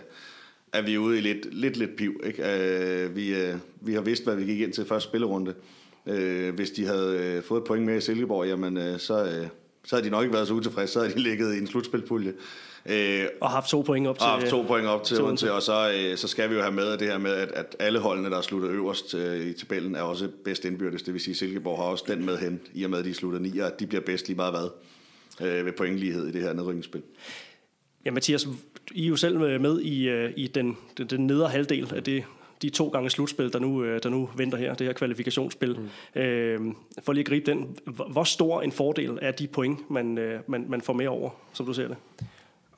at 0.72 0.86
vi 0.86 0.94
er 0.94 1.00
ude 1.00 1.18
i 1.18 1.22
lidt, 1.22 1.54
lidt, 1.54 1.78
lidt 1.78 1.96
piv. 1.96 2.22
Ikke? 2.24 2.44
Øh, 2.44 3.16
vi, 3.16 3.36
øh, 3.36 3.56
vi 3.82 3.94
har 3.94 4.02
vidst, 4.02 4.24
hvad 4.24 4.36
vi 4.36 4.44
gik 4.44 4.60
ind 4.60 4.74
til 4.74 4.86
første 4.86 5.10
spillerunde. 5.10 5.54
Øh, 6.08 6.56
hvis 6.56 6.72
de 6.72 6.86
havde 6.86 7.18
øh, 7.18 7.44
fået 7.44 7.62
et 7.62 7.68
point 7.68 7.86
med 7.86 7.98
i 7.98 8.02
Silkeborg, 8.02 8.48
jamen, 8.48 8.78
øh, 8.78 9.00
så, 9.00 9.24
øh, 9.24 9.48
så 9.84 9.96
havde 9.96 10.06
de 10.06 10.10
nok 10.10 10.24
ikke 10.24 10.34
været 10.34 10.48
så 10.48 10.54
utilfredse. 10.54 10.94
Så 10.94 11.00
havde 11.00 11.14
de 11.14 11.20
ligget 11.20 11.56
i 11.56 11.58
en 11.58 11.68
slutspilpulje. 11.68 12.34
Øh, 12.86 13.26
og 13.42 13.50
haft 13.50 13.70
to 13.70 13.82
point 13.82 14.08
op 14.08 14.20
til 14.20 14.28
Og 14.28 14.32
haft 14.32 14.48
to 14.48 14.62
point 14.62 14.88
op 14.88 15.04
til 15.04 15.22
Odense, 15.22 15.54
og 15.54 15.62
så, 15.62 15.92
øh, 15.96 16.18
så 16.18 16.28
skal 16.28 16.50
vi 16.50 16.56
jo 16.56 16.62
have 16.62 16.74
med 16.74 16.98
det 16.98 17.08
her 17.08 17.18
med, 17.18 17.32
at, 17.32 17.52
at 17.52 17.76
alle 17.80 18.00
holdene, 18.00 18.30
der 18.30 18.38
er 18.38 18.42
sluttet 18.42 18.70
øverst 18.70 19.14
øh, 19.14 19.48
i 19.48 19.54
tabellen, 19.54 19.96
er 19.96 20.02
også 20.02 20.30
bedst 20.46 20.66
indbyrdes. 20.66 21.04
Det 21.04 21.14
vil 21.14 21.22
sige, 21.22 21.36
Silkeborg 21.36 21.78
har 21.78 21.84
også 21.84 22.04
den 22.08 22.26
med 22.26 22.38
hen, 22.38 22.62
i 22.74 22.84
og 22.84 22.90
med, 22.90 23.00
at 23.00 23.06
de 23.06 23.14
slutter 23.14 23.40
9, 23.40 23.58
og 23.58 23.68
at 23.68 23.80
de 23.80 23.88
bliver 23.88 24.02
bedst 24.02 24.28
lige 24.28 24.36
meget 24.36 24.54
hvad 24.54 24.70
øh, 25.48 25.66
ved 25.66 25.72
pointlighed 25.72 26.28
i 26.28 26.32
det 26.32 26.42
her 26.42 26.54
nedrykningsspil. 26.54 27.02
Ja, 28.06 28.12
Mathias, 28.12 28.48
I 28.92 29.06
er 29.06 29.10
jo 29.10 29.16
selv 29.16 29.40
med 29.40 29.82
i, 29.82 30.10
øh, 30.10 30.32
i 30.38 30.48
den, 30.48 30.78
den, 30.98 31.08
den 31.08 31.28
nedre 31.28 31.50
halvdel 31.50 31.94
af 31.96 32.04
det 32.04 32.24
de 32.64 32.70
to 32.70 32.88
gange 32.88 33.10
slutspil, 33.10 33.54
der 33.54 33.60
nu, 33.60 33.84
øh, 33.84 34.04
der 34.04 34.10
nu 34.10 34.30
venter 34.38 34.58
her, 34.58 34.74
det 34.74 34.88
her 34.88 34.94
kvalifikationsspil. 34.94 35.80
Mm. 36.16 36.22
Øh, 36.22 36.74
for 37.02 37.14
lige 37.14 37.22
at 37.22 37.28
gribe 37.28 37.52
den, 37.52 37.78
hvor 38.12 38.24
stor 38.24 38.62
en 38.62 38.72
fordel 38.72 39.20
er 39.22 39.32
de 39.32 39.48
point, 39.48 39.90
man, 39.90 40.18
øh, 40.18 40.40
man, 40.48 40.66
man 40.70 40.82
får 40.82 40.94
med 40.94 41.08
over, 41.08 41.30
som 41.54 41.66
du 41.66 41.74
ser 41.74 41.88
det? 41.88 41.98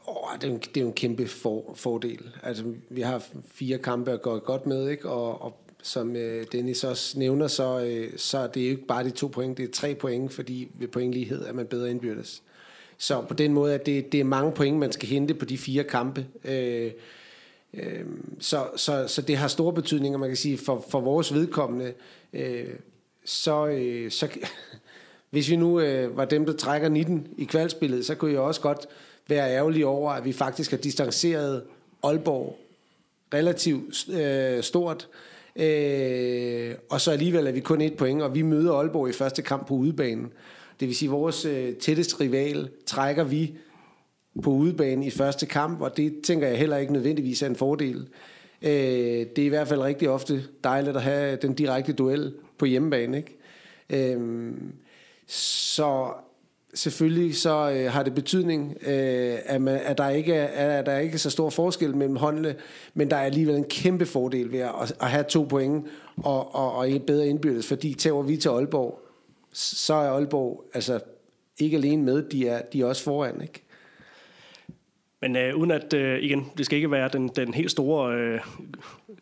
Oh, 0.07 0.35
det, 0.41 0.43
er 0.43 0.51
jo, 0.51 0.57
det 0.57 0.77
er 0.77 0.81
jo 0.81 0.87
en 0.87 0.93
kæmpe 0.93 1.27
for, 1.27 1.73
fordel. 1.75 2.19
Altså, 2.43 2.63
vi 2.89 3.01
har 3.01 3.23
fire 3.51 3.77
kampe 3.77 4.11
at 4.11 4.21
gå 4.21 4.39
godt 4.39 4.65
med, 4.65 4.89
ikke? 4.89 5.09
Og, 5.09 5.41
og 5.41 5.61
som 5.81 6.15
øh, 6.15 6.45
Dennis 6.51 6.83
også 6.83 7.19
nævner, 7.19 7.47
så, 7.47 7.79
øh, 7.79 8.11
så 8.17 8.37
er 8.37 8.47
det 8.47 8.61
jo 8.61 8.69
ikke 8.69 8.85
bare 8.85 9.03
de 9.03 9.09
to 9.09 9.27
point, 9.27 9.57
det 9.57 9.63
er 9.63 9.71
tre 9.73 9.95
point, 9.95 10.33
fordi 10.33 10.67
ved 10.79 10.87
pointlighed 10.87 11.45
er 11.45 11.53
man 11.53 11.65
bedre 11.65 11.89
indbyrdes. 11.89 12.43
Så 12.97 13.21
på 13.21 13.33
den 13.33 13.53
måde, 13.53 13.73
at 13.73 13.85
det, 13.85 14.11
det 14.11 14.19
er 14.19 14.23
mange 14.23 14.51
point, 14.51 14.77
man 14.77 14.91
skal 14.91 15.09
hente 15.09 15.33
på 15.33 15.45
de 15.45 15.57
fire 15.57 15.83
kampe. 15.83 16.25
Øh, 16.43 16.91
Øh, 17.73 18.05
så, 18.39 18.67
så, 18.75 19.07
så 19.07 19.21
det 19.21 19.37
har 19.37 19.47
store 19.47 19.73
betydninger, 19.73 20.17
man 20.17 20.29
kan 20.29 20.37
sige, 20.37 20.57
for, 20.57 20.85
for 20.89 20.99
vores 20.99 21.33
vedkommende. 21.33 21.93
Øh, 22.33 22.69
så, 23.25 23.67
øh, 23.67 24.11
så 24.11 24.27
hvis 25.31 25.49
vi 25.49 25.55
nu 25.55 25.79
øh, 25.79 26.17
var 26.17 26.25
dem, 26.25 26.45
der 26.45 26.53
trækker 26.53 26.89
19 26.89 27.27
i 27.37 27.43
kvalspillet, 27.43 28.05
så 28.05 28.15
kunne 28.15 28.31
jeg 28.31 28.39
også 28.39 28.61
godt 28.61 28.87
være 29.27 29.51
ærgerlig 29.51 29.85
over, 29.85 30.11
at 30.11 30.25
vi 30.25 30.33
faktisk 30.33 30.71
har 30.71 30.77
distanceret 30.77 31.63
Aalborg 32.03 32.59
relativt 33.33 34.09
øh, 34.09 34.63
stort. 34.63 35.07
Øh, 35.55 36.75
og 36.89 37.01
så 37.01 37.11
alligevel 37.11 37.47
er 37.47 37.51
vi 37.51 37.59
kun 37.59 37.81
et 37.81 37.97
point, 37.97 38.21
og 38.21 38.35
vi 38.35 38.41
møder 38.41 38.73
Aalborg 38.73 39.09
i 39.09 39.13
første 39.13 39.41
kamp 39.41 39.67
på 39.67 39.73
udebanen. 39.73 40.31
Det 40.79 40.87
vil 40.87 40.95
sige, 40.95 41.09
at 41.09 41.11
vores 41.11 41.45
øh, 41.45 41.75
tætteste 41.75 42.19
rival 42.19 42.69
trækker 42.85 43.23
vi 43.23 43.53
på 44.43 44.49
udebane 44.49 45.05
i 45.05 45.09
første 45.09 45.45
kamp, 45.45 45.81
og 45.81 45.97
det 45.97 46.21
tænker 46.23 46.47
jeg 46.47 46.57
heller 46.57 46.77
ikke 46.77 46.93
nødvendigvis 46.93 47.41
er 47.41 47.47
en 47.47 47.55
fordel. 47.55 48.07
Øh, 48.61 48.71
det 49.35 49.37
er 49.37 49.45
i 49.45 49.47
hvert 49.47 49.67
fald 49.67 49.81
rigtig 49.81 50.09
ofte 50.09 50.43
dejligt 50.63 50.95
at 50.95 51.01
have 51.01 51.35
den 51.35 51.53
direkte 51.53 51.93
duel 51.93 52.33
på 52.57 52.65
hjemmebane. 52.65 53.17
Ikke? 53.17 53.37
Øhm, 54.13 54.73
så 55.27 56.13
selvfølgelig 56.73 57.35
så 57.35 57.71
øh, 57.71 57.91
har 57.91 58.03
det 58.03 58.15
betydning, 58.15 58.77
øh, 58.87 59.37
at, 59.45 59.61
man, 59.61 59.79
at, 59.83 59.97
der 59.97 60.09
ikke 60.09 60.33
er, 60.33 60.79
at 60.79 60.85
der 60.85 60.97
ikke 60.97 61.13
er 61.13 61.19
så 61.19 61.29
stor 61.29 61.49
forskel 61.49 61.95
mellem 61.95 62.15
håndene, 62.15 62.55
men 62.93 63.09
der 63.09 63.15
er 63.15 63.21
alligevel 63.21 63.55
en 63.55 63.63
kæmpe 63.63 64.05
fordel 64.05 64.51
ved 64.51 64.59
at, 64.59 64.95
at 65.01 65.09
have 65.09 65.23
to 65.23 65.43
point 65.43 65.85
og, 66.17 66.55
og, 66.55 66.75
og 66.75 66.91
et 66.91 67.03
bedre 67.03 67.27
indbyrdes, 67.27 67.67
fordi 67.67 67.93
tager 67.93 68.21
vi 68.21 68.37
til 68.37 68.49
Aalborg, 68.49 68.99
så 69.53 69.93
er 69.93 70.09
Aalborg 70.09 70.63
altså 70.73 70.99
ikke 71.59 71.77
alene 71.77 72.03
med, 72.03 72.23
de 72.23 72.47
er, 72.47 72.61
de 72.61 72.81
er 72.81 72.85
også 72.85 73.03
foran, 73.03 73.41
ikke? 73.41 73.64
Men 75.25 75.35
øh, 75.35 75.55
uden 75.55 75.71
at, 75.71 75.93
øh, 75.93 76.23
igen, 76.23 76.51
det 76.57 76.65
skal 76.65 76.75
ikke 76.75 76.91
være 76.91 77.09
den, 77.13 77.27
den 77.27 77.53
helt 77.53 77.71
store, 77.71 78.15
øh, 78.15 78.39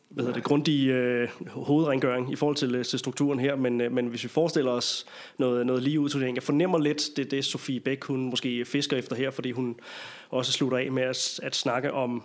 hvad 0.10 0.24
hedder 0.24 0.34
det, 0.34 0.44
grundige 0.44 0.94
øh, 0.94 1.28
hovedrengøring 1.48 2.32
i 2.32 2.36
forhold 2.36 2.56
til, 2.56 2.76
øh, 2.76 2.86
til 2.86 3.00
strukturen 3.00 3.40
her, 3.40 3.56
men, 3.56 3.82
øh, 3.82 3.92
men 3.92 4.08
hvis 4.08 4.24
vi 4.24 4.30
forestiller 4.30 4.72
os 4.72 5.06
noget, 5.38 5.66
noget 5.66 5.84
lige 5.84 6.00
ud 6.00 6.34
jeg 6.36 6.44
fornemmer 6.44 6.80
lidt, 6.80 7.10
det 7.18 7.32
det 7.32 7.46
Sofie 7.46 7.80
Bæk, 7.80 8.04
hun 8.04 8.30
måske 8.30 8.66
fisker 8.66 8.98
efter 8.98 9.16
her, 9.16 9.32
fordi 9.32 9.52
hun 9.52 9.76
også 10.30 10.52
slutter 10.52 10.78
af 10.78 10.92
med 10.92 11.04
at, 11.04 11.40
at 11.44 11.56
snakke 11.56 11.94
om, 11.94 12.24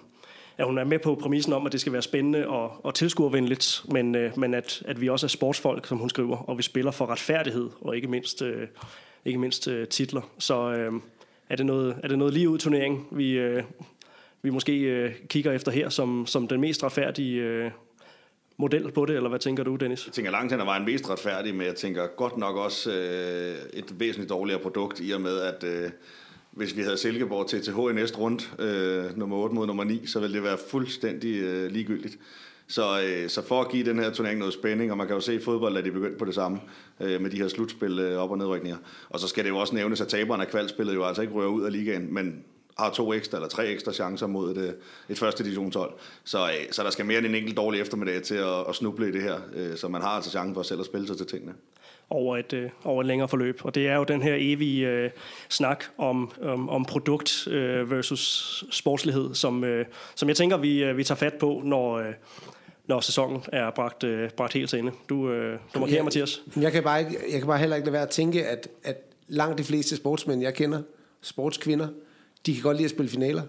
at 0.57 0.67
hun 0.67 0.79
er 0.79 0.85
med 0.85 0.99
på 0.99 1.15
præmissen 1.15 1.53
om, 1.53 1.67
at 1.67 1.73
det 1.73 1.81
skal 1.81 1.93
være 1.93 2.03
spændende 2.03 2.49
og, 2.49 2.85
og 2.85 2.95
tilskuervenligt, 2.95 3.83
men, 3.91 4.15
øh, 4.15 4.39
men 4.39 4.55
at, 4.55 4.83
at 4.87 5.01
vi 5.01 5.09
også 5.09 5.27
er 5.27 5.29
sportsfolk, 5.29 5.87
som 5.87 5.99
hun 5.99 6.11
skriver, 6.11 6.37
og 6.37 6.59
vi 6.59 6.63
spiller 6.63 6.91
for 6.91 7.07
retfærdighed, 7.07 7.71
og 7.81 7.97
ikke 7.97 8.09
mindst, 8.09 8.43
øh, 8.43 8.69
ikke 9.25 9.39
mindst 9.39 9.69
øh, 9.69 9.89
titler. 9.89 10.23
Så... 10.39 10.73
Øh, 10.73 10.93
er 11.49 11.57
det 11.57 11.67
noget, 11.67 11.97
er 12.03 12.09
det 12.09 12.19
noget 12.19 12.35
lige 12.35 12.49
ud 12.49 12.59
turnering, 12.59 13.07
vi, 13.11 13.33
øh, 13.33 13.63
vi 14.43 14.51
måske 14.51 14.81
øh, 14.81 15.13
kigger 15.29 15.53
efter 15.53 15.73
her 15.73 15.89
som, 15.89 16.27
som 16.27 16.49
den 16.49 16.61
mest 16.61 16.83
retfærdige 16.83 17.43
øh, 17.43 17.71
model 18.57 18.93
på 18.93 19.07
det, 19.07 19.17
eller 19.17 19.29
hvad 19.29 19.39
tænker 19.39 19.65
du, 19.65 19.77
Dennis? 19.77 20.07
Jeg 20.07 20.13
tænker 20.13 20.31
langt 20.31 20.53
hen 20.53 20.61
ad 20.61 20.65
vejen 20.65 20.85
mest 20.85 21.11
retfærdig, 21.11 21.55
men 21.55 21.67
jeg 21.67 21.75
tænker 21.75 22.07
godt 22.07 22.37
nok 22.37 22.57
også 22.57 22.91
øh, 22.91 23.57
et 23.73 24.01
væsentligt 24.01 24.31
dårligere 24.31 24.61
produkt, 24.61 25.01
i 25.01 25.11
og 25.11 25.21
med 25.21 25.41
at 25.41 25.65
øh, 25.65 25.91
hvis 26.51 26.77
vi 26.77 26.83
havde 26.83 26.99
Silkeborg 26.99 27.47
til 27.47 27.63
TH 27.63 27.79
i 27.91 27.93
næste 27.93 28.19
rundt, 28.19 28.53
øh, 28.59 29.19
nummer 29.19 29.37
8 29.37 29.55
mod 29.55 29.67
nummer 29.67 29.85
9, 29.85 30.07
så 30.07 30.21
ville 30.21 30.35
det 30.35 30.43
være 30.43 30.59
fuldstændig 30.71 31.41
øh, 31.41 31.71
ligegyldigt. 31.71 32.19
Så, 32.69 33.01
øh, 33.03 33.29
så 33.29 33.43
for 33.43 33.61
at 33.61 33.71
give 33.71 33.85
den 33.85 33.99
her 33.99 34.11
turnering 34.11 34.39
noget 34.39 34.55
spænding, 34.55 34.91
og 34.91 34.97
man 34.97 35.07
kan 35.07 35.17
jo 35.17 35.21
se 35.21 35.35
i 35.35 35.41
fodbold, 35.41 35.77
at 35.77 35.85
de 35.85 35.91
begyndt 35.91 36.19
på 36.19 36.25
det 36.25 36.35
samme 36.35 36.61
øh, 37.01 37.21
med 37.21 37.31
de 37.31 37.37
her 37.37 37.49
slutspil 37.49 37.99
øh, 37.99 38.19
op- 38.19 38.31
og 38.31 38.39
nedrykninger. 38.39 38.79
Og 39.09 39.21
så 39.21 39.29
skal 39.29 39.45
det 39.45 39.51
jo 39.51 39.57
også 39.57 39.75
nævnes, 39.75 40.01
at 40.01 40.09
taberne 40.09 40.43
af 40.43 40.49
kvalspillet 40.49 40.95
jo 40.95 41.05
altså 41.05 41.23
ikke 41.23 41.35
rører 41.35 41.49
ud 41.49 41.63
af 41.63 41.73
ligaen, 41.73 42.15
men 42.15 42.45
har 42.79 42.91
to 42.91 43.13
ekstra 43.13 43.39
eller 43.39 43.49
tre 43.49 43.67
ekstra 43.67 43.93
chancer 43.93 44.27
mod 44.27 44.51
et, 44.51 44.59
øh, 44.59 44.73
et 45.09 45.19
første 45.19 45.45
divisionshold. 45.45 45.93
Så, 46.25 46.47
øh, 46.47 46.73
så 46.73 46.83
der 46.83 46.91
skal 46.91 47.07
mere 47.07 47.19
end 47.19 47.27
en 47.27 47.35
enkelt 47.35 47.57
dårlig 47.57 47.81
eftermiddag 47.81 48.23
til 48.23 48.35
at, 48.35 48.69
at 48.69 48.75
snuble 48.75 49.09
i 49.09 49.13
det 49.13 49.23
her, 49.23 49.37
øh, 49.55 49.77
så 49.77 49.89
man 49.89 50.03
har 50.03 50.09
altså 50.09 50.31
chancen 50.31 50.55
for 50.55 50.63
selv 50.63 50.81
at 50.81 50.87
spille 50.87 51.07
sig 51.07 51.17
til 51.17 51.27
tingene 51.27 51.55
over 52.11 52.37
et, 52.37 52.53
øh, 52.53 52.71
over 52.85 53.01
et 53.01 53.07
længere 53.07 53.29
forløb. 53.29 53.61
Og 53.65 53.75
det 53.75 53.89
er 53.89 53.97
jo 53.97 54.05
den 54.05 54.23
her 54.23 54.35
evige 54.39 54.89
øh, 54.89 55.11
snak 55.49 55.85
om, 55.99 56.31
om, 56.43 56.69
om 56.69 56.85
produkt 56.85 57.47
øh, 57.47 57.91
versus 57.91 58.65
sportslighed, 58.71 59.35
som, 59.35 59.65
øh, 59.65 59.87
som 60.15 60.29
jeg 60.29 60.37
tænker, 60.37 60.57
vi, 60.57 60.85
øh, 60.85 60.97
vi 60.97 61.05
tager 61.05 61.19
fat 61.19 61.35
på, 61.35 61.63
når, 61.65 61.99
øh, 61.99 62.13
når 62.89 63.01
sæsonen 63.01 63.43
er 63.53 63.71
bragt, 63.71 64.05
øh, 64.05 64.31
bragt 64.31 64.53
helt 64.53 64.71
til 64.71 64.79
ende. 64.79 64.93
Du, 65.09 65.31
øh, 65.31 65.59
du 65.75 65.79
markerer, 65.79 65.97
jeg, 65.97 66.05
Mathias. 66.05 66.43
Jeg 66.61 66.73
kan, 66.73 66.83
bare 66.83 67.01
ikke, 67.01 67.19
jeg 67.33 67.39
kan 67.39 67.47
bare 67.47 67.59
heller 67.59 67.77
ikke 67.77 67.87
lade 67.87 67.93
være 67.93 68.03
at 68.03 68.09
tænke, 68.09 68.47
at, 68.47 68.69
at 68.85 68.97
langt 69.29 69.59
de 69.59 69.65
fleste 69.65 69.97
sportsmænd, 69.97 70.43
jeg 70.43 70.55
kender, 70.55 70.83
sportskvinder, 71.23 71.89
de 72.47 72.55
kan 72.55 72.63
godt 72.63 72.77
lide 72.77 72.85
at 72.85 72.91
spille 72.91 73.11
finaler. 73.11 73.43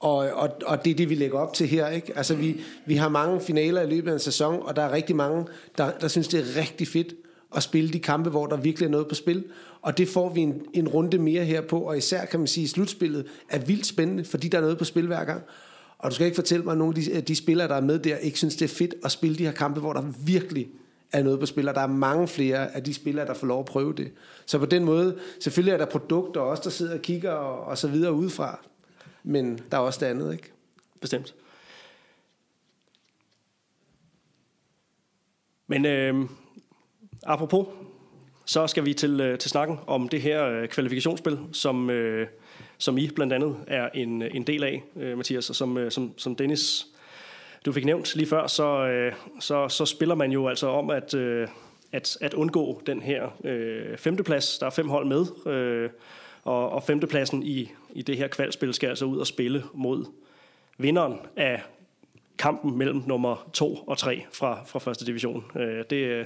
Og, 0.00 0.16
og, 0.16 0.50
og 0.66 0.84
det 0.84 0.90
er 0.90 0.94
det, 0.94 1.10
vi 1.10 1.14
lægger 1.14 1.38
op 1.38 1.54
til 1.54 1.66
her. 1.66 1.88
Ikke? 1.88 2.12
Altså, 2.16 2.34
vi, 2.34 2.60
vi 2.86 2.94
har 2.94 3.08
mange 3.08 3.40
finaler 3.40 3.82
i 3.82 3.86
løbet 3.86 4.10
af 4.10 4.14
en 4.14 4.20
sæson, 4.20 4.62
og 4.62 4.76
der 4.76 4.82
er 4.82 4.92
rigtig 4.92 5.16
mange, 5.16 5.46
der, 5.78 5.90
der 5.98 6.08
synes, 6.08 6.28
det 6.28 6.40
er 6.40 6.60
rigtig 6.60 6.88
fedt 6.88 7.14
at 7.56 7.62
spille 7.62 7.92
de 7.92 7.98
kampe, 7.98 8.30
hvor 8.30 8.46
der 8.46 8.56
virkelig 8.56 8.86
er 8.86 8.90
noget 8.90 9.08
på 9.08 9.14
spil. 9.14 9.44
Og 9.82 9.98
det 9.98 10.08
får 10.08 10.28
vi 10.28 10.40
en, 10.40 10.62
en 10.74 10.88
runde 10.88 11.18
mere 11.18 11.44
her 11.44 11.60
på, 11.60 11.80
og 11.80 11.98
især 11.98 12.24
kan 12.24 12.40
man 12.40 12.46
sige, 12.46 12.64
at 12.64 12.70
slutspillet 12.70 13.26
er 13.48 13.58
vildt 13.58 13.86
spændende, 13.86 14.24
fordi 14.24 14.48
der 14.48 14.58
er 14.58 14.62
noget 14.62 14.78
på 14.78 14.84
spil 14.84 15.06
hver 15.06 15.24
gang. 15.24 15.42
Og 16.02 16.10
du 16.10 16.14
skal 16.14 16.24
ikke 16.24 16.34
fortælle 16.34 16.64
mig, 16.64 16.72
at 16.72 16.78
nogle 16.78 16.96
af 16.98 17.02
de, 17.02 17.10
øh, 17.10 17.22
de 17.22 17.36
spillere, 17.36 17.68
der 17.68 17.74
er 17.74 17.80
med 17.80 17.98
der, 17.98 18.16
ikke 18.16 18.38
synes, 18.38 18.56
det 18.56 18.70
er 18.70 18.74
fedt 18.74 18.94
at 19.04 19.12
spille 19.12 19.36
de 19.38 19.44
her 19.44 19.52
kampe, 19.52 19.80
hvor 19.80 19.92
der 19.92 20.02
virkelig 20.24 20.68
er 21.12 21.22
noget 21.22 21.40
på 21.40 21.46
spil, 21.46 21.68
og 21.68 21.74
der 21.74 21.80
er 21.80 21.86
mange 21.86 22.28
flere 22.28 22.74
af 22.74 22.84
de 22.84 22.94
spillere, 22.94 23.26
der 23.26 23.34
får 23.34 23.46
lov 23.46 23.60
at 23.60 23.66
prøve 23.66 23.92
det. 23.92 24.12
Så 24.46 24.58
på 24.58 24.66
den 24.66 24.84
måde, 24.84 25.18
selvfølgelig 25.40 25.72
er 25.72 25.76
der 25.76 25.84
produkter 25.86 26.40
også, 26.40 26.62
der 26.64 26.70
sidder 26.70 26.94
og 26.94 27.02
kigger 27.02 27.30
og, 27.30 27.64
og 27.64 27.78
så 27.78 27.88
videre 27.88 28.12
udefra, 28.12 28.58
men 29.22 29.60
der 29.70 29.76
er 29.76 29.80
også 29.80 30.00
det 30.00 30.06
andet, 30.06 30.32
ikke? 30.32 30.52
Bestemt. 31.00 31.34
Men 35.66 35.86
øh, 35.86 36.28
apropos, 37.22 37.66
så 38.44 38.66
skal 38.66 38.84
vi 38.84 38.94
til, 38.94 39.20
øh, 39.20 39.38
til 39.38 39.50
snakken 39.50 39.78
om 39.86 40.08
det 40.08 40.20
her 40.20 40.44
øh, 40.44 40.68
kvalifikationsspil, 40.68 41.38
som, 41.52 41.90
øh, 41.90 42.26
som 42.82 42.98
I 42.98 43.08
blandt 43.08 43.32
andet 43.32 43.56
er 43.66 43.88
en, 43.94 44.22
øh, 44.22 44.30
en 44.34 44.42
del 44.42 44.64
af, 44.64 44.82
øh, 44.96 45.16
Mathias, 45.16 45.50
og 45.50 45.56
som, 45.56 45.78
øh, 45.78 45.90
som, 45.90 46.18
som 46.18 46.36
Dennis 46.36 46.86
du 47.64 47.72
fik 47.72 47.84
nævnt 47.84 48.16
lige 48.16 48.26
før, 48.26 48.46
så, 48.46 48.86
øh, 48.86 49.12
så, 49.40 49.68
så 49.68 49.86
spiller 49.86 50.14
man 50.14 50.32
jo 50.32 50.48
altså 50.48 50.66
om 50.66 50.90
at, 50.90 51.14
øh, 51.14 51.48
at, 51.92 52.18
at 52.20 52.34
undgå 52.34 52.82
den 52.86 53.02
her 53.02 53.28
øh, 53.44 53.98
femteplads. 53.98 54.58
Der 54.58 54.66
er 54.66 54.70
fem 54.70 54.88
hold 54.88 55.06
med, 55.06 55.52
øh, 55.52 55.90
og, 56.44 56.70
og 56.70 56.82
femtepladsen 56.82 57.42
i, 57.42 57.70
i 57.92 58.02
det 58.02 58.16
her 58.16 58.28
kvalspil 58.28 58.74
skal 58.74 58.88
altså 58.88 59.04
ud 59.04 59.18
og 59.18 59.26
spille 59.26 59.62
mod 59.74 60.04
vinderen 60.78 61.18
af 61.36 61.62
kampen 62.38 62.78
mellem 62.78 63.02
nummer 63.06 63.48
2 63.52 63.74
og 63.74 63.98
3 63.98 64.24
fra, 64.32 64.62
fra 64.66 64.78
første 64.78 65.06
division. 65.06 65.44
Øh, 65.56 65.84
det, 65.90 65.96
øh, 65.96 66.24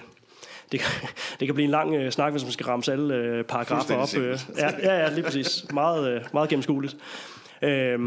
det, 0.73 0.81
det 1.41 1.49
kan 1.49 1.55
blive 1.55 1.65
en 1.65 1.71
lang 1.71 1.95
øh, 1.95 2.13
snak, 2.13 2.33
hvis 2.33 2.43
man 2.43 2.53
skal 2.53 2.67
ramse 2.67 2.93
alle 2.93 3.15
øh, 3.15 3.45
paragrafer 3.45 3.95
op. 3.95 4.17
Øh, 4.17 4.39
ja, 4.59 4.71
ja, 4.83 5.03
ja, 5.03 5.11
lige 5.11 5.25
præcis. 5.25 5.67
Meget, 5.73 6.11
øh, 6.11 6.21
meget 6.33 6.49
gennemskueligt. 6.49 6.97
Øh, 7.63 7.99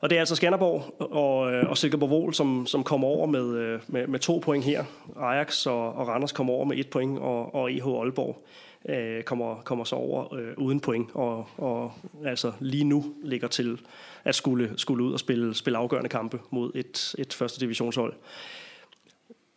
og 0.00 0.10
det 0.10 0.16
er 0.16 0.20
altså 0.20 0.36
Skanderborg 0.36 0.94
og, 1.12 1.52
øh, 1.52 1.70
og 1.70 1.78
Silkeborg 1.78 2.10
Vol, 2.10 2.34
som, 2.34 2.66
som 2.66 2.84
kommer 2.84 3.08
over 3.08 3.26
med, 3.26 3.56
øh, 3.56 3.80
med, 3.88 4.06
med 4.06 4.18
to 4.18 4.38
point 4.38 4.64
her. 4.64 4.84
Ajax 5.16 5.66
og, 5.66 5.94
og 5.94 6.08
Randers 6.08 6.32
kommer 6.32 6.52
over 6.52 6.64
med 6.64 6.78
et 6.78 6.90
point, 6.90 7.18
og, 7.18 7.54
og 7.54 7.72
EH 7.72 7.86
Aalborg 7.86 8.46
øh, 8.88 9.22
kommer, 9.22 9.62
kommer 9.64 9.84
så 9.84 9.96
over 9.96 10.34
øh, 10.34 10.52
uden 10.56 10.80
point, 10.80 11.10
og, 11.14 11.46
og 11.56 11.92
altså 12.24 12.52
lige 12.60 12.84
nu 12.84 13.04
ligger 13.22 13.48
til 13.48 13.80
at 14.24 14.34
skulle, 14.34 14.72
skulle 14.76 15.04
ud 15.04 15.12
og 15.12 15.20
spille, 15.20 15.54
spille 15.54 15.78
afgørende 15.78 16.08
kampe 16.08 16.38
mod 16.50 16.70
et, 16.74 17.14
et 17.18 17.34
første 17.34 17.60
divisionshold. 17.60 18.12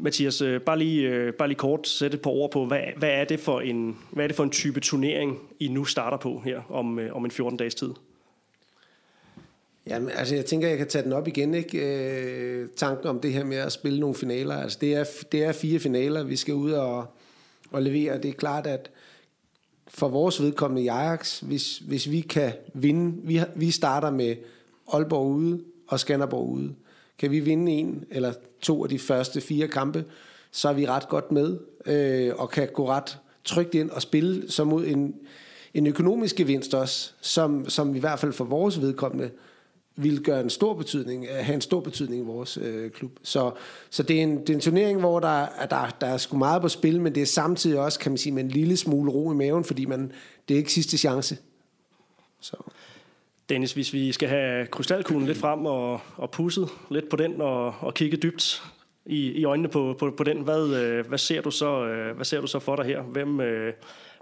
Mathias, 0.04 0.42
øh, 0.42 0.62
bare 0.62 0.80
lige, 0.80 1.10
øh, 1.10 1.34
bare 1.34 1.48
lige 1.48 1.58
kort 1.58 1.88
sætte 1.88 2.16
et 2.16 2.22
par 2.22 2.32
ord 2.32 2.52
på, 2.52 2.66
hvad, 2.66 2.82
hvad, 2.98 3.10
er 3.10 3.26
det 3.26 3.40
for 3.40 3.62
en, 3.62 3.98
hvad 4.12 4.24
er 4.24 4.28
det 4.28 4.36
for 4.36 4.44
en 4.44 4.50
type 4.50 4.80
turnering, 4.80 5.40
I 5.60 5.68
nu 5.68 5.86
starter 5.86 6.18
på 6.18 6.42
her 6.46 6.62
om, 6.72 7.00
øh, 7.00 7.16
om 7.16 7.26
en 7.26 7.32
14 7.32 7.58
dages 7.58 7.76
tid? 7.76 7.90
Jamen, 9.88 10.10
altså 10.10 10.36
jeg 10.36 10.46
tænker, 10.46 10.68
jeg 10.68 10.78
kan 10.78 10.88
tage 10.88 11.04
den 11.04 11.14
op 11.14 11.28
igen, 11.28 11.54
ikke? 11.54 11.78
Øh, 11.78 12.70
tanken 12.76 13.08
om 13.08 13.20
det 13.20 13.34
her 13.34 13.44
med 13.44 13.58
at 13.58 13.72
spille 13.72 14.00
nogle 14.00 14.16
finaler. 14.16 14.56
Altså 14.56 14.78
det 14.82 14.96
er, 14.96 15.06
det 15.32 15.44
er 15.44 15.52
fire 15.52 15.80
finaler, 15.80 16.24
vi 16.24 16.36
skal 16.36 16.54
ud 16.54 16.72
og, 16.72 17.06
og 17.72 17.82
levere. 17.82 18.18
Det 18.18 18.30
er 18.30 18.34
klart, 18.34 18.68
at 18.68 18.92
for 19.88 20.08
vores 20.08 20.42
vedkommende 20.42 20.84
i 20.84 20.88
Ajax, 20.88 21.40
hvis, 21.40 21.78
hvis 21.78 22.12
vi 22.12 22.22
kan 22.22 22.52
vinde, 22.74 23.22
vi, 23.24 23.42
vi 23.56 23.72
starter 23.72 24.12
med 24.12 24.36
Aalborg 24.94 25.28
ude 25.28 25.64
og 25.88 26.00
Skanderborg 26.00 26.50
ude. 26.50 26.74
Kan 27.18 27.32
vi 27.32 27.40
vinde 27.40 27.72
en 27.72 28.06
eller 28.12 28.34
to 28.64 28.84
af 28.84 28.90
de 28.90 29.00
første 29.00 29.42
fire 29.42 29.68
kampe, 29.68 30.06
så 30.52 30.70
er 30.70 30.74
vi 30.74 30.88
ret 30.88 31.10
godt 31.10 31.32
med, 31.32 31.58
øh, 31.86 32.36
og 32.36 32.50
kan 32.50 32.68
gå 32.74 32.88
ret 32.88 33.18
trygt 33.44 33.76
ind 33.76 33.90
og 33.90 34.02
spille 34.02 34.52
som 34.52 34.68
mod 34.68 34.86
en, 34.86 35.16
en 35.74 35.88
økonomisk 35.88 36.36
gevinst 36.36 36.74
også, 36.74 37.12
som, 37.22 37.70
som 37.70 37.96
i 37.96 38.00
hvert 38.00 38.20
fald 38.20 38.34
for 38.34 38.46
vores 38.46 38.82
vedkommende 38.82 39.30
vil 39.96 40.24
gøre 40.24 40.42
en 40.42 40.50
stor 40.50 40.74
betydning, 40.74 41.26
øh, 41.26 41.46
have 41.46 41.56
en 41.56 41.62
stor 41.62 41.80
betydning 41.80 42.22
i 42.22 42.26
vores 42.26 42.58
øh, 42.58 42.92
klub. 42.92 43.12
Så, 43.24 43.52
så 43.90 44.04
det, 44.04 44.20
er 44.20 44.24
en, 44.24 44.40
det 44.40 44.50
er 44.50 44.54
en 44.54 44.60
turnering, 44.60 45.00
hvor 45.00 45.20
der, 45.20 45.48
der, 45.70 45.96
der 46.02 46.08
er 46.08 46.18
sgu 46.18 46.38
meget 46.38 46.62
på 46.62 46.70
spil, 46.70 47.02
men 47.02 47.16
det 47.16 47.22
er 47.22 47.28
samtidig 47.28 47.80
også, 47.80 48.00
kan 48.00 48.12
man 48.12 48.18
sige, 48.18 48.34
med 48.34 48.44
en 48.44 48.50
lille 48.50 48.78
smule 48.78 49.12
ro 49.12 49.32
i 49.32 49.36
maven, 49.36 49.64
fordi 49.64 49.86
man, 49.86 50.12
det 50.48 50.54
er 50.54 50.58
ikke 50.58 50.74
sidste 50.74 50.98
chance. 50.98 51.38
Så. 52.40 52.58
Dennis, 53.54 53.74
hvis 53.74 53.94
vi 53.94 54.12
skal 54.12 54.30
have 54.30 54.68
krystalkuglen 54.68 55.28
lidt 55.28 55.38
frem 55.38 55.66
og, 55.66 56.02
og 56.18 56.32
pusset 56.32 56.70
lidt 56.90 57.10
på 57.10 57.16
den 57.16 57.42
og, 57.42 57.76
og 57.80 57.94
kigge 57.94 58.18
dybt 58.18 58.64
i, 59.06 59.32
i 59.32 59.46
øjnene 59.46 59.70
på, 59.70 59.96
på, 60.00 60.14
på 60.18 60.24
den, 60.24 60.38
hvad, 60.38 60.76
øh, 60.76 61.08
hvad, 61.08 61.18
ser 61.18 61.42
du 61.42 61.52
så, 61.52 61.86
øh, 61.86 62.16
hvad 62.16 62.26
ser 62.26 62.42
du 62.42 62.48
så 62.48 62.60
for 62.60 62.76
dig 62.76 62.86
her? 62.86 63.02
Hvem, 63.02 63.42
øh, 63.42 63.74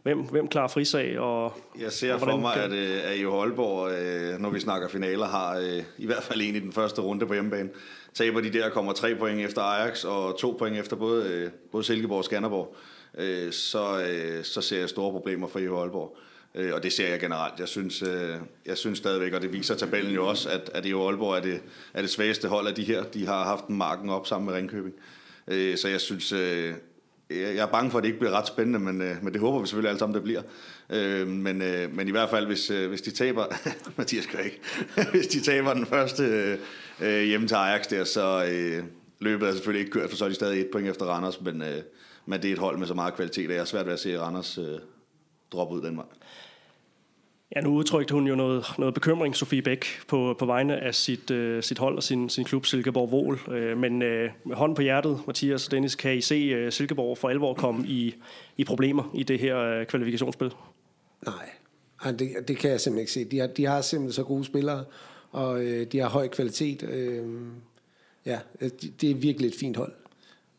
hvem, 0.04 0.20
hvem 0.20 0.48
klarer 0.48 0.68
frisag? 0.68 1.20
Og, 1.20 1.54
jeg 1.80 1.92
ser 1.92 2.14
og 2.14 2.20
for 2.20 2.38
mig, 2.38 2.56
at, 2.56 2.72
at 2.72 3.18
I 3.18 3.24
Holborg, 3.24 4.40
når 4.40 4.50
vi 4.50 4.60
snakker 4.60 4.88
finaler, 4.88 5.26
har 5.26 5.60
i 5.98 6.06
hvert 6.06 6.24
fald 6.24 6.42
en 6.42 6.56
i 6.56 6.60
den 6.60 6.74
første 6.74 7.02
runde 7.02 7.28
på 7.28 7.34
hjemmebane. 7.34 7.70
Taber 8.14 8.42
de 8.42 8.54
der, 8.54 8.70
kommer 8.70 8.94
tre 8.94 9.16
point 9.16 9.42
efter 9.42 9.62
Ajax 9.62 10.04
og 10.04 10.38
to 10.38 10.56
point 10.60 10.78
efter 10.78 10.96
både, 10.96 11.52
både 11.72 11.84
Silkeborg 11.84 12.18
og 12.18 12.26
Skanderborg. 12.26 12.76
Så, 13.52 14.06
så 14.44 14.62
ser 14.62 14.80
jeg 14.80 14.90
store 14.90 15.12
problemer 15.12 15.48
for 15.48 15.60
I 15.60 15.66
Holborg. 15.66 16.18
Øh, 16.18 16.31
Øh, 16.56 16.74
og 16.74 16.84
det 16.84 16.94
ser 16.94 17.10
jeg 17.10 17.20
generelt. 17.20 17.60
Jeg 17.60 17.68
synes, 17.68 18.02
øh, 18.02 18.36
jeg 18.66 18.78
synes 18.78 18.98
stadigvæk, 18.98 19.34
og 19.34 19.42
det 19.42 19.54
viser 19.54 19.76
tabellen 19.76 20.14
jo 20.14 20.28
også, 20.28 20.50
at, 20.50 20.72
at 20.74 20.84
det 20.84 20.92
jo 20.92 21.08
Aalborg 21.08 21.38
er 21.38 21.42
det, 21.42 21.62
er 21.94 22.02
det 22.02 22.10
svageste 22.10 22.48
hold 22.48 22.68
af 22.68 22.76
de 22.76 22.84
her. 22.84 23.04
De 23.04 23.26
har 23.26 23.44
haft 23.44 23.68
en 23.68 23.78
marken 23.78 24.10
op 24.10 24.28
sammen 24.28 24.46
med 24.46 24.56
Ringkøbing. 24.56 24.96
Øh, 25.48 25.78
så 25.78 25.88
jeg 25.88 26.02
synes, 26.02 26.32
øh, 26.32 26.74
jeg 27.30 27.56
er 27.56 27.66
bange 27.66 27.92
for, 27.92 27.98
at 27.98 28.04
det 28.04 28.10
ikke 28.10 28.20
bliver 28.20 28.34
ret 28.34 28.48
spændende, 28.48 28.80
men, 28.80 29.02
øh, 29.02 29.24
men 29.24 29.34
det 29.34 29.42
håber 29.42 29.60
vi 29.60 29.68
selvfølgelig 29.68 29.90
alle 29.90 30.00
sammen, 30.00 30.16
det 30.16 30.24
bliver. 30.24 30.42
Øh, 30.90 31.28
men, 31.28 31.62
øh, 31.62 31.96
men 31.96 32.08
i 32.08 32.12
hvert 32.12 32.30
fald, 32.30 32.46
hvis, 32.46 32.70
øh, 32.70 32.90
hvis 32.90 33.02
de 33.02 33.12
taber, 33.12 33.46
Mathias 33.98 34.28
gør 34.28 34.40
ikke, 34.40 34.62
hvis 35.12 35.28
de 35.28 35.42
taber 35.42 35.74
den 35.74 35.86
første 35.86 36.58
øh, 37.02 37.24
hjemme 37.24 37.48
til 37.48 37.56
Ajax 37.56 37.88
der, 37.88 38.04
så 38.04 38.46
øh, 38.52 38.84
løbet 39.20 39.48
er 39.48 39.52
selvfølgelig 39.52 39.80
ikke 39.80 39.92
kørt, 39.92 40.10
for 40.10 40.18
så 40.18 40.26
er 40.26 40.30
de 40.30 40.36
stadig 40.36 40.62
et 40.62 40.68
point 40.72 40.90
efter 40.90 41.06
Randers, 41.06 41.42
men, 41.42 41.62
øh, 41.62 41.78
men 42.26 42.42
det 42.42 42.48
er 42.50 42.54
et 42.54 42.60
hold 42.60 42.78
med 42.78 42.88
så 42.88 42.94
meget 42.94 43.16
kvalitet, 43.16 43.44
at 43.44 43.56
jeg 43.56 43.62
er 43.62 43.66
svært 43.66 43.86
ved 43.86 43.94
at 43.94 44.00
se 44.00 44.20
Randers 44.20 44.58
øh, 44.58 44.80
droppe 45.52 45.76
ud 45.76 45.82
den 45.82 45.98
vej. 45.98 46.06
Ja, 47.56 47.62
nu 47.62 47.70
udtrykte 47.70 48.14
hun 48.14 48.28
jo 48.28 48.36
noget, 48.36 48.66
noget 48.78 48.94
bekymring, 48.94 49.36
Sofie 49.36 49.62
Bæk, 49.62 49.86
på, 50.08 50.36
på 50.40 50.46
vegne 50.46 50.78
af 50.80 50.96
sit, 50.96 51.32
øh, 51.32 51.64
sit 51.64 51.78
hold 51.78 51.96
og 51.98 52.04
sin, 52.04 52.30
sin 52.30 52.46
klub 52.46 52.66
Silkeborg 52.66 53.12
Vol. 53.12 53.40
Øh, 53.56 53.78
men 53.78 54.02
øh, 54.02 54.32
med 54.44 54.56
hånden 54.56 54.76
på 54.76 54.82
hjertet, 54.82 55.20
Mathias 55.28 55.66
og 55.66 55.72
Dennis, 55.72 55.96
kan 55.96 56.16
I 56.16 56.22
se 56.22 56.36
øh, 56.36 56.72
Silkeborg 56.72 57.18
for 57.18 57.30
alvor 57.30 57.54
komme 57.54 57.88
i, 57.88 58.16
i 58.58 58.64
problemer 58.64 59.12
i 59.14 59.24
det 59.24 59.40
her 59.40 59.58
øh, 59.58 59.86
kvalifikationsspil? 59.86 60.54
Nej, 61.26 61.50
det, 62.12 62.30
det 62.48 62.58
kan 62.58 62.72
jeg 62.72 62.82
simpelthen 62.82 63.00
ikke 63.00 63.12
se. 63.12 63.26
De 63.26 63.40
har, 63.40 63.48
de 63.48 63.66
har 63.66 63.82
simpelthen 63.82 64.14
så 64.14 64.24
gode 64.24 64.46
spillere, 64.46 64.84
og 65.32 65.64
øh, 65.64 65.88
de 65.92 66.00
har 66.00 66.10
høj 66.10 66.28
kvalitet. 66.28 66.84
Øh, 66.84 67.26
ja, 68.26 68.40
det, 68.60 69.02
det 69.02 69.12
er 69.12 69.16
virkelig 69.16 69.48
et 69.48 69.56
fint 69.60 69.78
hold. 69.78 69.94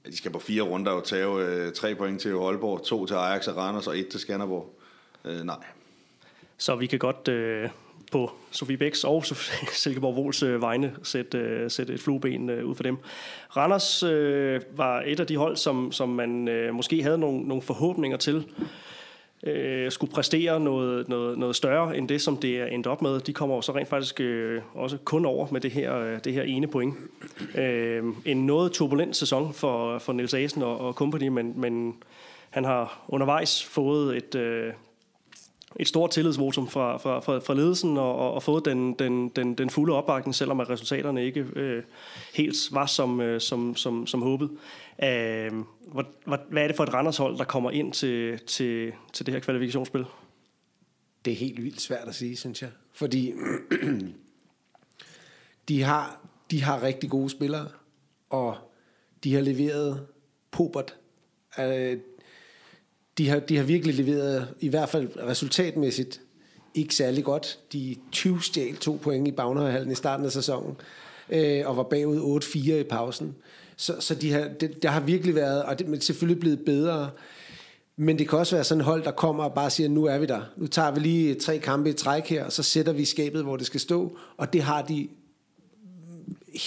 De 0.07 0.17
skal 0.17 0.31
på 0.31 0.39
fire 0.39 0.63
runder 0.63 0.93
og 0.93 1.05
tage 1.05 1.27
øh, 1.27 1.73
tre 1.73 1.95
point 1.95 2.21
til 2.21 2.29
Aalborg, 2.29 2.85
to 2.85 3.07
til 3.07 3.15
Ajax 3.15 3.49
og 3.49 3.57
Randers 3.57 3.87
og 3.87 3.99
et 3.99 4.09
til 4.09 4.21
Skanderborg. 4.21 4.79
Øh, 5.25 5.45
nej. 5.45 5.57
Så 6.63 6.77
vi 6.77 6.87
kan 6.87 6.99
godt 6.99 7.29
øh, 7.29 7.69
på 8.13 8.31
Sofie 8.51 8.77
Bæks 8.77 9.05
og 9.05 9.25
Silkeborg 9.83 10.17
Vols 10.17 10.43
øh, 10.43 10.63
vegne 10.63 10.93
sætte, 11.03 11.39
øh, 11.39 11.71
sætte 11.71 11.95
et 11.95 12.01
flueben 12.01 12.51
øh, 12.51 12.65
ud 12.65 12.75
for 12.75 12.83
dem. 12.83 12.99
Randers 13.57 14.03
øh, 14.03 14.61
var 14.77 15.03
et 15.07 15.21
af 15.21 15.27
de 15.27 15.37
hold, 15.37 15.57
som, 15.57 15.93
som 15.93 16.09
man 16.09 16.49
øh, 16.49 16.75
måske 16.75 17.03
havde 17.03 17.19
nogle, 17.19 17.41
nogle 17.49 17.63
forhåbninger 17.63 18.17
til 18.17 18.47
øh, 19.43 19.93
skulle 19.93 20.13
præstere 20.13 20.61
noget, 20.61 21.09
noget, 21.09 21.39
noget 21.39 21.57
større 21.57 21.97
end 21.97 22.09
det, 22.09 22.23
som 22.23 22.37
det 22.37 22.61
er 22.61 22.67
endt 22.67 22.87
op 22.87 23.03
med. 23.03 23.21
De 23.21 23.33
kommer 23.33 23.61
så 23.61 23.73
rent 23.73 23.89
faktisk 23.89 24.21
øh, 24.21 24.63
også 24.75 24.97
kun 24.97 25.25
over 25.25 25.47
med 25.51 25.61
det 25.61 25.71
her, 25.71 25.97
øh, 25.97 26.19
det 26.25 26.33
her 26.33 26.43
ene 26.43 26.67
point. 26.67 26.95
Øh, 27.55 28.05
en 28.25 28.47
noget 28.47 28.73
turbulent 28.73 29.17
sæson 29.17 29.55
for, 29.55 29.99
for 29.99 30.13
Niels 30.13 30.35
Asen 30.35 30.63
og, 30.63 30.81
og 30.81 30.95
company, 30.95 31.29
men, 31.29 31.61
men 31.61 31.95
han 32.51 32.65
har 32.65 33.05
undervejs 33.09 33.65
fået 33.65 34.17
et... 34.17 34.35
Øh, 34.35 34.73
et 35.81 35.89
stort 35.89 36.11
tillidsvotum 36.11 36.69
fra, 36.69 36.97
fra, 36.97 37.21
fra, 37.21 37.39
fra 37.39 37.55
ledelsen 37.55 37.97
og, 37.97 38.35
og 38.35 38.43
fået 38.43 38.65
den, 38.65 38.93
den, 38.93 39.29
den, 39.29 39.55
den 39.55 39.71
fulde 39.71 39.95
opbakning, 39.95 40.35
selvom 40.35 40.61
at 40.61 40.71
resultaterne 40.71 41.25
ikke 41.25 41.41
øh, 41.57 41.83
helt 42.35 42.57
var 42.71 42.87
som, 42.87 43.21
øh, 43.21 43.41
som, 43.41 43.77
som, 43.77 44.07
som 44.07 44.23
håbet. 44.23 44.51
Øh, 45.03 45.53
hvad, 45.93 46.39
hvad 46.49 46.63
er 46.63 46.67
det 46.67 46.77
for 46.77 46.85
et 46.85 46.95
Randershold, 46.95 47.39
der 47.39 47.45
kommer 47.45 47.71
ind 47.71 47.93
til, 47.93 48.39
til, 48.39 48.93
til 49.13 49.27
det 49.27 49.35
her 49.35 49.41
kvalifikationsspil? 49.41 50.05
Det 51.25 51.33
er 51.33 51.37
helt 51.37 51.63
vildt 51.63 51.81
svært 51.81 52.09
at 52.09 52.15
sige, 52.15 52.37
synes 52.37 52.63
jeg. 52.63 52.71
Fordi 52.93 53.33
de 55.69 55.83
har, 55.83 56.21
de 56.51 56.63
har 56.63 56.83
rigtig 56.83 57.11
gode 57.11 57.31
spillere, 57.31 57.69
og 58.31 58.57
de 59.25 59.35
har 59.35 59.41
leveret 59.41 60.07
pobert. 60.51 60.97
Øh, 61.59 61.99
de 63.19 63.29
har, 63.29 63.41
de 63.41 63.57
har 63.57 63.65
virkelig 63.65 63.95
leveret, 63.95 64.49
i 64.61 64.69
hvert 64.69 64.89
fald 64.89 65.09
resultatmæssigt, 65.29 66.21
ikke 66.75 66.95
særlig 66.95 67.25
godt. 67.25 67.59
De 67.73 67.97
20 68.13 68.43
stjal 68.43 68.77
to 68.77 68.99
point 69.03 69.29
i 69.29 69.31
Bagnehøjhallen 69.31 69.93
i 69.93 69.95
starten 69.95 70.27
af 70.27 70.33
sæsonen, 70.33 70.77
øh, 71.31 71.69
og 71.69 71.77
var 71.77 71.83
bagud 71.83 72.41
8-4 72.45 72.73
i 72.73 72.83
pausen. 72.83 73.35
Så, 73.77 73.97
så 74.01 74.15
de 74.15 74.33
har, 74.33 74.49
det, 74.61 74.83
der 74.83 74.89
har 74.89 75.01
virkelig 75.01 75.35
været, 75.35 75.63
og 75.63 75.79
det 75.79 75.89
er 75.89 76.01
selvfølgelig 76.01 76.41
blevet 76.41 76.65
bedre, 76.65 77.11
men 77.97 78.19
det 78.19 78.29
kan 78.29 78.39
også 78.39 78.57
være 78.57 78.65
sådan 78.65 78.81
et 78.81 78.85
hold, 78.85 79.05
der 79.05 79.11
kommer 79.11 79.45
og 79.45 79.55
bare 79.55 79.71
siger, 79.71 79.89
nu 79.89 80.05
er 80.05 80.19
vi 80.19 80.27
der. 80.27 80.43
Nu 80.57 80.67
tager 80.67 80.91
vi 80.91 81.01
lige 81.01 81.35
tre 81.35 81.59
kampe 81.59 81.91
i 81.91 81.93
træk 81.93 82.27
her, 82.27 82.45
og 82.45 82.53
så 82.53 82.63
sætter 82.63 82.93
vi 82.93 83.05
skabet, 83.05 83.43
hvor 83.43 83.57
det 83.57 83.67
skal 83.67 83.81
stå. 83.81 84.19
Og 84.37 84.53
det 84.53 84.63
har 84.63 84.83
de 84.83 85.09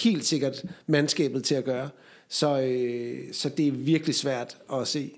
helt 0.03 0.25
sikkert 0.25 0.65
mandskabet 0.87 1.43
til 1.43 1.55
at 1.55 1.63
gøre. 1.63 1.89
Så, 2.29 2.59
øh, 2.61 3.33
så 3.33 3.49
det 3.49 3.67
er 3.67 3.71
virkelig 3.71 4.15
svært 4.15 4.57
at 4.73 4.87
se. 4.87 5.11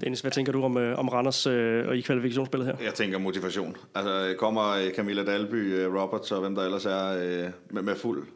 Dennis, 0.00 0.20
hvad 0.20 0.30
tænker 0.30 0.52
du 0.52 0.62
om, 0.62 0.76
øh, 0.76 0.98
om 0.98 1.08
Randers 1.08 1.46
øh, 1.46 1.88
og 1.88 1.96
i 1.96 2.00
kvalifikationsspillet 2.00 2.66
her? 2.66 2.84
Jeg 2.84 2.94
tænker 2.94 3.18
motivation. 3.18 3.76
Altså 3.94 4.34
kommer 4.38 4.68
øh, 4.68 4.90
Camilla 4.90 5.24
Dalby, 5.24 5.74
øh, 5.74 5.94
Roberts 5.94 6.32
og 6.32 6.40
hvem 6.40 6.54
der 6.54 6.64
ellers 6.64 6.86
er 6.86 7.08
øh, 7.08 7.50
med, 7.70 7.82
med 7.82 7.96
fuld 7.96 8.26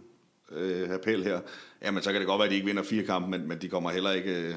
øh, 0.53 0.91
appel 0.91 1.25
her, 1.25 1.41
jamen 1.83 2.03
så 2.03 2.13
kan 2.13 2.21
det 2.21 2.29
godt 2.29 2.39
være, 2.39 2.47
at 2.47 2.51
de 2.51 2.55
ikke 2.55 2.67
vinder 2.67 2.83
fire 2.83 3.03
kampe, 3.03 3.31
men, 3.31 3.49
men 3.49 3.59
de 3.59 3.69
kommer 3.69 3.91
heller 3.91 4.11
ikke 4.11 4.41
øh, 4.41 4.55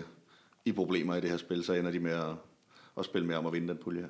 i 0.65 0.71
problemer 0.71 1.15
i 1.15 1.21
det 1.21 1.29
her 1.29 1.37
spil, 1.37 1.63
så 1.63 1.73
ender 1.73 1.91
de 1.91 1.99
med 1.99 2.11
at, 2.11 2.33
at 2.99 3.05
spille 3.05 3.27
mere 3.27 3.37
om 3.37 3.45
at 3.45 3.53
vinde 3.53 3.67
den 3.67 3.77
pulje 3.77 4.01
her. 4.01 4.09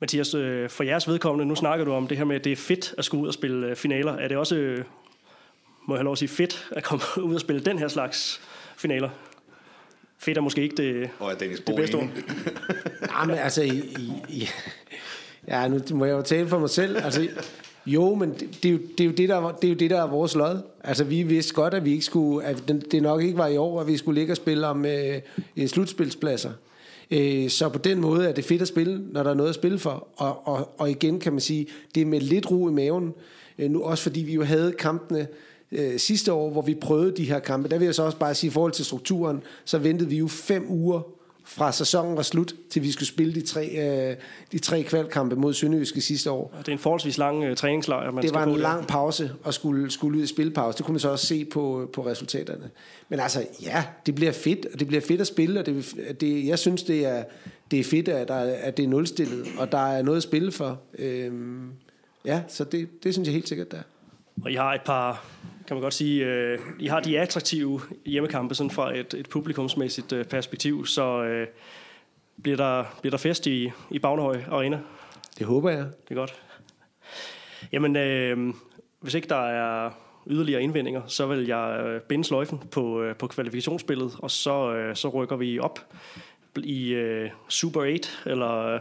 Mathias, 0.00 0.34
øh, 0.34 0.70
for 0.70 0.84
jeres 0.84 1.08
vedkommende, 1.08 1.46
nu 1.46 1.54
snakker 1.54 1.84
du 1.84 1.92
om 1.92 2.06
det 2.06 2.18
her 2.18 2.24
med, 2.24 2.36
at 2.36 2.44
det 2.44 2.52
er 2.52 2.56
fedt 2.56 2.94
at 2.98 3.04
skulle 3.04 3.22
ud 3.22 3.28
og 3.28 3.34
spille 3.34 3.66
øh, 3.66 3.76
finaler. 3.76 4.12
Er 4.12 4.28
det 4.28 4.36
også, 4.36 4.56
øh, 4.56 4.84
må 5.86 5.94
jeg 5.94 5.98
have 5.98 6.04
lov 6.04 6.12
at 6.12 6.18
sige, 6.18 6.28
fedt 6.28 6.68
at 6.70 6.84
komme 6.84 7.04
ud 7.28 7.34
og 7.34 7.40
spille 7.40 7.64
den 7.64 7.78
her 7.78 7.88
slags 7.88 8.40
finaler? 8.76 9.10
Fedt 10.24 10.38
er 10.38 10.42
måske 10.42 10.62
ikke 10.62 10.76
det, 10.76 11.10
og 11.18 11.30
er 11.30 11.34
Dennis 11.34 11.60
det 11.60 11.76
bedste 11.76 11.94
ord. 11.94 12.08
Nej, 13.10 13.26
men 13.26 13.36
altså, 13.36 13.62
i, 13.62 13.82
i, 14.28 14.48
ja, 15.48 15.68
nu 15.68 15.80
må 15.90 16.04
jeg 16.04 16.12
jo 16.12 16.22
tale 16.22 16.48
for 16.48 16.58
mig 16.58 16.70
selv. 16.70 16.96
Altså, 16.96 17.28
jo, 17.86 18.14
men 18.14 18.30
det, 18.30 18.62
det, 18.62 18.68
er 18.68 18.72
jo, 18.72 18.78
det, 18.98 19.00
er 19.00 19.04
jo 19.04 19.12
det, 19.12 19.28
der, 19.28 19.58
det 19.62 19.68
er 19.68 19.72
jo 19.72 19.78
det, 19.78 19.90
der 19.90 20.02
er 20.02 20.06
vores 20.06 20.34
lod. 20.34 20.62
Altså, 20.84 21.04
vi 21.04 21.22
vidste 21.22 21.54
godt, 21.54 21.74
at 21.74 21.84
vi 21.84 21.92
ikke 21.92 22.04
skulle, 22.04 22.46
at 22.46 22.72
det 22.90 23.02
nok 23.02 23.22
ikke 23.22 23.38
var 23.38 23.46
i 23.46 23.56
år, 23.56 23.80
at 23.80 23.86
vi 23.86 23.96
skulle 23.96 24.20
ligge 24.20 24.32
og 24.32 24.36
spille 24.36 24.66
om 24.66 24.86
øh, 24.86 25.20
slutspilspladser. 25.66 26.50
Øh, 27.10 27.50
så 27.50 27.68
på 27.68 27.78
den 27.78 28.00
måde 28.00 28.28
er 28.28 28.32
det 28.32 28.44
fedt 28.44 28.62
at 28.62 28.68
spille, 28.68 29.00
når 29.12 29.22
der 29.22 29.30
er 29.30 29.34
noget 29.34 29.48
at 29.48 29.54
spille 29.54 29.78
for. 29.78 30.08
Og, 30.16 30.48
og, 30.48 30.74
og 30.78 30.90
igen 30.90 31.20
kan 31.20 31.32
man 31.32 31.40
sige, 31.40 31.66
det 31.94 32.00
er 32.00 32.06
med 32.06 32.20
lidt 32.20 32.50
ro 32.50 32.68
i 32.68 32.72
maven. 32.72 33.14
Øh, 33.58 33.70
nu 33.70 33.82
også 33.82 34.02
fordi 34.02 34.20
vi 34.20 34.34
jo 34.34 34.44
havde 34.44 34.72
kampene 34.72 35.26
øh, 35.72 35.98
sidste 35.98 36.32
år, 36.32 36.50
hvor 36.50 36.62
vi 36.62 36.74
prøvede 36.74 37.16
de 37.16 37.24
her 37.24 37.38
kampe, 37.38 37.68
der 37.68 37.78
vil 37.78 37.84
jeg 37.84 37.94
så 37.94 38.02
også 38.02 38.18
bare 38.18 38.34
sige, 38.34 38.48
i 38.48 38.50
forhold 38.50 38.72
til 38.72 38.84
strukturen, 38.84 39.42
så 39.64 39.78
ventede 39.78 40.08
vi 40.08 40.16
jo 40.16 40.28
fem 40.28 40.66
uger 40.68 41.00
fra 41.46 41.72
sæsonen 41.72 42.16
var 42.16 42.22
slut, 42.22 42.54
til 42.70 42.82
vi 42.82 42.92
skulle 42.92 43.08
spille 43.08 43.34
de 43.34 43.40
tre, 43.40 43.66
øh, 43.66 44.16
de 44.52 44.58
tre 44.58 44.82
kvalkampe 44.82 45.36
mod 45.36 45.54
Sønderjyske 45.54 46.00
sidste 46.00 46.30
år. 46.30 46.54
Det 46.58 46.68
er 46.68 46.72
en 46.72 46.78
forholdsvis 46.78 47.18
lang 47.18 47.44
øh, 47.44 47.56
træningslejr. 47.56 48.10
Man 48.10 48.24
det 48.24 48.34
var 48.34 48.44
en 48.44 48.56
lang 48.56 48.86
pause 48.86 49.30
at 49.46 49.54
skulle, 49.54 49.90
skulle 49.90 50.18
ud 50.18 50.24
i 50.24 50.26
spilpause. 50.26 50.78
Det 50.78 50.86
kunne 50.86 50.92
man 50.92 51.00
så 51.00 51.08
også 51.08 51.26
se 51.26 51.44
på, 51.44 51.90
på 51.92 52.06
resultaterne. 52.06 52.70
Men 53.08 53.20
altså, 53.20 53.46
ja, 53.62 53.84
det 54.06 54.14
bliver 54.14 54.32
fedt, 54.32 54.66
og 54.72 54.80
det 54.80 54.86
bliver 54.88 55.00
fedt 55.00 55.20
at 55.20 55.26
spille, 55.26 55.60
og 55.60 55.66
det, 55.66 55.94
det, 56.20 56.46
jeg 56.46 56.58
synes, 56.58 56.82
det 56.82 57.06
er, 57.06 57.24
det 57.70 57.80
er 57.80 57.84
fedt, 57.84 58.08
at, 58.08 58.28
der, 58.28 58.34
at 58.34 58.76
det 58.76 58.84
er 58.84 58.88
nulstillet, 58.88 59.46
og 59.58 59.72
der 59.72 59.78
er 59.92 60.02
noget 60.02 60.16
at 60.16 60.22
spille 60.22 60.52
for. 60.52 60.80
Øhm, 60.98 61.70
ja, 62.24 62.42
så 62.48 62.64
det, 62.64 63.04
det 63.04 63.14
synes 63.14 63.26
jeg 63.26 63.32
helt 63.32 63.48
sikkert, 63.48 63.70
der 63.70 63.76
er. 63.76 63.82
Og 64.44 64.52
I 64.52 64.54
har 64.54 64.74
et 64.74 64.80
par, 64.86 65.24
kan 65.66 65.76
man 65.76 65.82
godt 65.82 65.94
sige, 65.94 66.24
øh, 66.26 66.58
I 66.78 66.86
har 66.86 67.00
de 67.00 67.20
attraktive 67.20 67.80
hjemmekampe 68.06 68.54
sådan 68.54 68.70
fra 68.70 68.96
et, 68.96 69.14
et 69.14 69.28
publikumsmæssigt 69.28 70.12
øh, 70.12 70.24
perspektiv, 70.24 70.86
så 70.86 71.24
øh, 71.24 71.46
bliver, 72.42 72.56
der, 72.56 72.84
bliver 73.00 73.10
der 73.10 73.18
fest 73.18 73.46
i, 73.46 73.70
i 73.90 73.98
Bagnehøj 73.98 74.40
Arena? 74.50 74.80
Det 75.38 75.46
håber 75.46 75.70
jeg. 75.70 75.84
Det 75.84 76.10
er 76.10 76.14
godt. 76.14 76.34
Jamen, 77.72 77.96
øh, 77.96 78.54
hvis 79.00 79.14
ikke 79.14 79.28
der 79.28 79.46
er 79.46 79.90
yderligere 80.26 80.62
indvendinger, 80.62 81.02
så 81.06 81.26
vil 81.26 81.46
jeg 81.46 81.80
øh, 81.86 82.00
binde 82.00 82.24
sløjfen 82.24 82.58
på, 82.70 83.02
øh, 83.02 83.16
på 83.16 83.26
kvalifikationsspillet, 83.26 84.12
og 84.18 84.30
så, 84.30 84.74
øh, 84.74 84.96
så 84.96 85.08
rykker 85.08 85.36
vi 85.36 85.58
op 85.58 85.80
i 86.56 86.92
øh, 86.92 87.30
Super 87.48 87.80
8, 87.80 88.08
eller 88.26 88.78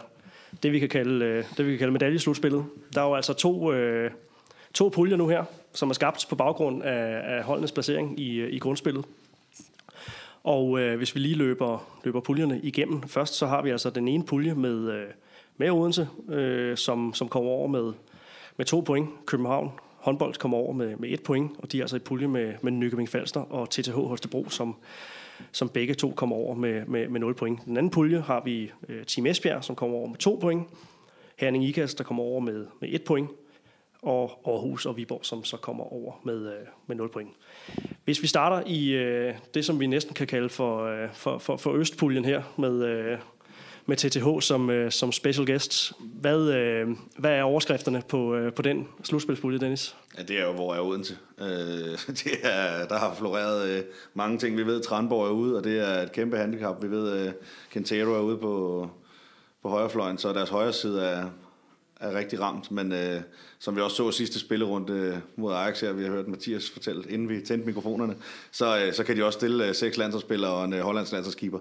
det 0.64 0.72
vi 0.72 0.80
kan 0.80 0.90
kalde, 0.90 1.26
øh, 1.26 1.44
det 1.58 1.66
vi 1.66 1.72
kan 1.72 1.80
kalde 1.80 1.94
medaljeslutspillet. 1.94 2.66
Der 2.96 3.02
er 3.02 3.06
jo 3.06 3.16
altså 3.16 3.34
to, 3.34 3.74
øh, 3.74 4.12
to 4.74 4.90
puljer 4.90 5.18
nu 5.18 5.28
her, 5.28 5.44
som 5.74 5.90
er 5.90 5.94
skabt 5.94 6.26
på 6.30 6.36
baggrund 6.36 6.84
af, 6.84 7.36
af 7.38 7.44
holdenes 7.44 7.72
placering 7.72 8.20
i, 8.20 8.46
i 8.46 8.60
grundspillet. 8.60 9.06
Og 10.44 10.80
øh, 10.80 10.98
hvis 10.98 11.16
vi 11.16 11.20
lige 11.20 11.36
løber, 11.36 11.88
løber 12.04 12.20
puljerne 12.20 12.60
igennem 12.64 13.02
først, 13.08 13.34
så 13.34 13.48
har 13.48 13.62
vi 13.62 13.70
altså 13.70 13.90
den 13.90 14.08
ene 14.08 14.26
pulje 14.26 14.54
med, 14.54 14.92
øh, 14.92 15.08
med 15.58 15.72
Odense, 15.72 16.08
øh, 16.30 16.78
som, 16.78 17.14
som 17.14 17.30
kommer 17.30 17.52
over 17.52 17.68
med, 17.68 17.94
med 18.58 18.66
to 18.66 18.80
point. 18.80 19.10
København 19.26 19.72
håndbold 19.98 20.34
kommer 20.34 20.58
over 20.58 20.74
med, 20.74 20.96
med 20.98 21.10
et 21.10 21.24
point, 21.24 21.52
og 21.60 21.72
de 21.72 21.78
er 21.78 21.84
altså 21.84 21.96
i 21.96 22.00
pulje 22.00 22.28
med, 22.28 22.54
med 22.62 22.72
Nykøbing 22.72 23.10
Falster 23.10 23.40
og 23.40 23.70
TTH 23.70 23.94
Holstebro, 23.94 24.50
som, 24.50 24.76
som 25.52 25.70
begge 25.70 25.94
to 25.94 26.14
kommer 26.16 26.36
over 26.36 26.56
med, 26.56 26.86
med, 26.86 27.08
med 27.08 27.20
0 27.20 27.34
point. 27.34 27.66
Den 27.66 27.78
anden 27.78 27.90
pulje 27.90 28.20
har 28.20 28.42
vi 28.46 28.72
øh, 28.90 29.06
Team 29.06 29.26
Esbjerg, 29.26 29.64
som 29.64 29.76
kommer 29.76 29.98
over 29.98 30.08
med 30.08 30.18
to 30.18 30.38
point. 30.42 30.68
Herning 31.38 31.66
Ikast, 31.66 31.98
der 31.98 32.04
kommer 32.04 32.24
over 32.24 32.40
med, 32.40 32.66
med 32.82 32.90
et 32.92 33.04
point 33.04 33.30
og 34.04 34.42
Aarhus 34.48 34.86
og 34.86 34.98
Viborg, 34.98 35.20
som 35.24 35.44
så 35.44 35.58
kommer 35.58 35.94
over 35.94 36.14
med, 36.24 36.48
øh, 36.48 36.68
med 36.88 36.96
0 36.96 37.10
point. 37.10 37.30
Hvis 38.06 38.22
vi 38.22 38.28
starter 38.28 38.68
i 38.68 38.90
øh, 38.90 39.34
det, 39.54 39.66
som 39.66 39.80
vi 39.80 39.88
næsten 39.88 40.14
kan 40.14 40.28
kalde 40.28 40.50
for, 40.50 40.86
øh, 40.86 41.14
for, 41.14 41.38
for, 41.38 41.58
for 41.58 41.74
Østpuljen 41.74 42.26
her, 42.26 42.44
med, 42.58 42.84
øh, 42.86 43.18
med 43.86 43.98
TTH 43.98 44.40
som, 44.40 44.70
øh, 44.70 44.92
som 44.92 45.12
special 45.12 45.48
guest. 45.48 45.94
Hvad, 46.00 46.50
øh, 46.50 46.88
hvad 47.18 47.32
er 47.32 47.44
overskrifterne 47.44 48.02
på, 48.08 48.36
øh, 48.36 48.54
på 48.54 48.62
den 48.62 48.88
slutspilspulje, 49.04 49.60
Dennis? 49.60 49.96
Ja, 50.18 50.24
det 50.24 50.40
er 50.40 50.46
jo, 50.46 50.52
hvor 50.52 50.76
er 50.76 50.80
Odense. 50.80 51.18
Øh, 51.40 51.48
det 52.24 52.34
er, 52.44 52.88
der 52.88 52.98
har 52.98 53.16
floreret 53.16 53.70
øh, 53.70 53.84
mange 54.14 54.38
ting. 54.38 54.58
Vi 54.58 54.66
ved, 54.66 54.80
at 54.80 54.86
Tranborg 54.86 55.28
er 55.28 55.32
ude, 55.32 55.58
og 55.58 55.64
det 55.64 55.80
er 55.80 56.02
et 56.02 56.12
kæmpe 56.12 56.38
handicap. 56.38 56.84
Vi 56.84 56.92
ved, 56.92 57.12
at 57.12 57.28
øh, 57.92 57.98
er 58.00 58.20
ude 58.20 58.38
på, 58.38 58.90
på 59.62 59.70
højrefløjen, 59.70 60.18
så 60.18 60.34
deres 60.34 60.50
højre 60.50 60.74
side 60.74 61.04
er, 61.04 61.30
er 62.04 62.18
rigtig 62.18 62.40
ramt. 62.42 62.72
Men 62.72 62.92
øh, 62.92 63.22
som 63.60 63.76
vi 63.76 63.82
også 63.82 63.98
så 63.98 64.12
sidste 64.12 64.40
spillerunde 64.40 64.94
øh, 64.94 65.18
mod 65.36 65.54
Ajax 65.54 65.82
her, 65.82 65.94
vi 65.94 66.04
har 66.04 66.10
hørt 66.10 66.28
Mathias 66.28 66.70
fortælle, 66.70 67.04
inden 67.10 67.30
vi 67.30 67.42
tændte 67.42 67.66
mikrofonerne, 67.66 68.16
så, 68.52 68.86
øh, 68.86 68.94
så 68.94 69.04
kan 69.04 69.18
de 69.18 69.26
også 69.26 69.38
stille 69.38 69.68
øh, 69.68 69.76
seks 69.76 69.98
landsholdsspillere 69.98 70.52
og 70.52 70.66
en 70.66 70.74
øh, 70.74 70.80
hollandsk 70.80 71.12
landsholdskeeper. 71.12 71.60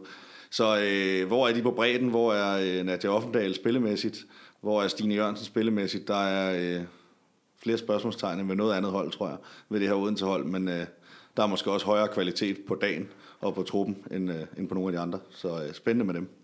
Så 0.51 0.81
øh, 0.85 1.27
hvor 1.27 1.49
er 1.49 1.53
de 1.55 1.63
på 1.63 1.71
bredden? 1.71 2.09
Hvor 2.09 2.33
er 2.33 2.79
øh, 2.79 2.87
Nadia 2.87 3.11
Offendal 3.11 3.55
spillemæssigt? 3.55 4.27
Hvor 4.61 4.83
er 4.83 4.89
Stine 4.89 5.15
Jørgensen 5.15 5.47
spillemæssigt? 5.47 6.09
Der 6.09 6.23
er 6.25 6.79
øh, 6.79 6.85
flere 7.63 7.79
spørgsmålstegn 7.79 8.41
end 8.41 8.49
ved 8.49 8.57
noget 8.57 8.75
andet 8.75 8.91
hold, 8.91 9.11
tror 9.11 9.29
jeg, 9.29 9.37
ved 9.69 9.81
det 9.81 9.89
her 9.89 9.95
Odense 9.95 10.25
hold. 10.25 10.45
Men 10.45 10.69
øh, 10.69 10.87
der 11.37 11.43
er 11.43 11.47
måske 11.47 11.71
også 11.71 11.87
højere 11.87 12.09
kvalitet 12.09 12.59
på 12.69 12.75
dagen 12.75 13.09
og 13.41 13.55
på 13.55 13.63
truppen 13.63 13.97
end, 14.11 14.31
øh, 14.31 14.41
end 14.59 14.69
på 14.69 14.75
nogle 14.75 14.89
af 14.89 14.93
de 14.93 14.99
andre. 14.99 15.19
Så 15.31 15.65
øh, 15.65 15.75
spændende 15.75 16.05
med 16.05 16.15
dem. 16.15 16.42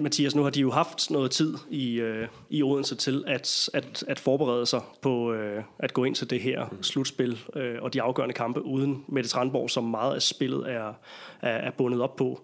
Mathias, 0.00 0.34
nu 0.34 0.42
har 0.42 0.50
de 0.50 0.60
jo 0.60 0.70
haft 0.70 1.10
noget 1.10 1.30
tid 1.30 1.54
i, 1.70 1.94
øh, 2.00 2.28
i 2.50 2.62
Odense 2.62 2.94
til 2.94 3.24
at, 3.26 3.70
at, 3.74 4.04
at 4.08 4.18
forberede 4.18 4.66
sig 4.66 4.80
på 5.00 5.32
øh, 5.32 5.62
at 5.78 5.94
gå 5.94 6.04
ind 6.04 6.14
til 6.14 6.30
det 6.30 6.40
her 6.40 6.66
mm. 6.72 6.82
slutspil 6.82 7.38
øh, 7.54 7.82
og 7.82 7.92
de 7.92 8.02
afgørende 8.02 8.34
kampe 8.34 8.64
uden 8.64 9.04
Mette 9.08 9.30
Tranborg, 9.30 9.70
som 9.70 9.84
meget 9.84 10.14
af 10.14 10.22
spillet 10.22 10.72
er, 10.72 10.92
er, 11.42 11.50
er 11.50 11.70
bundet 11.70 12.00
op 12.00 12.16
på. 12.16 12.40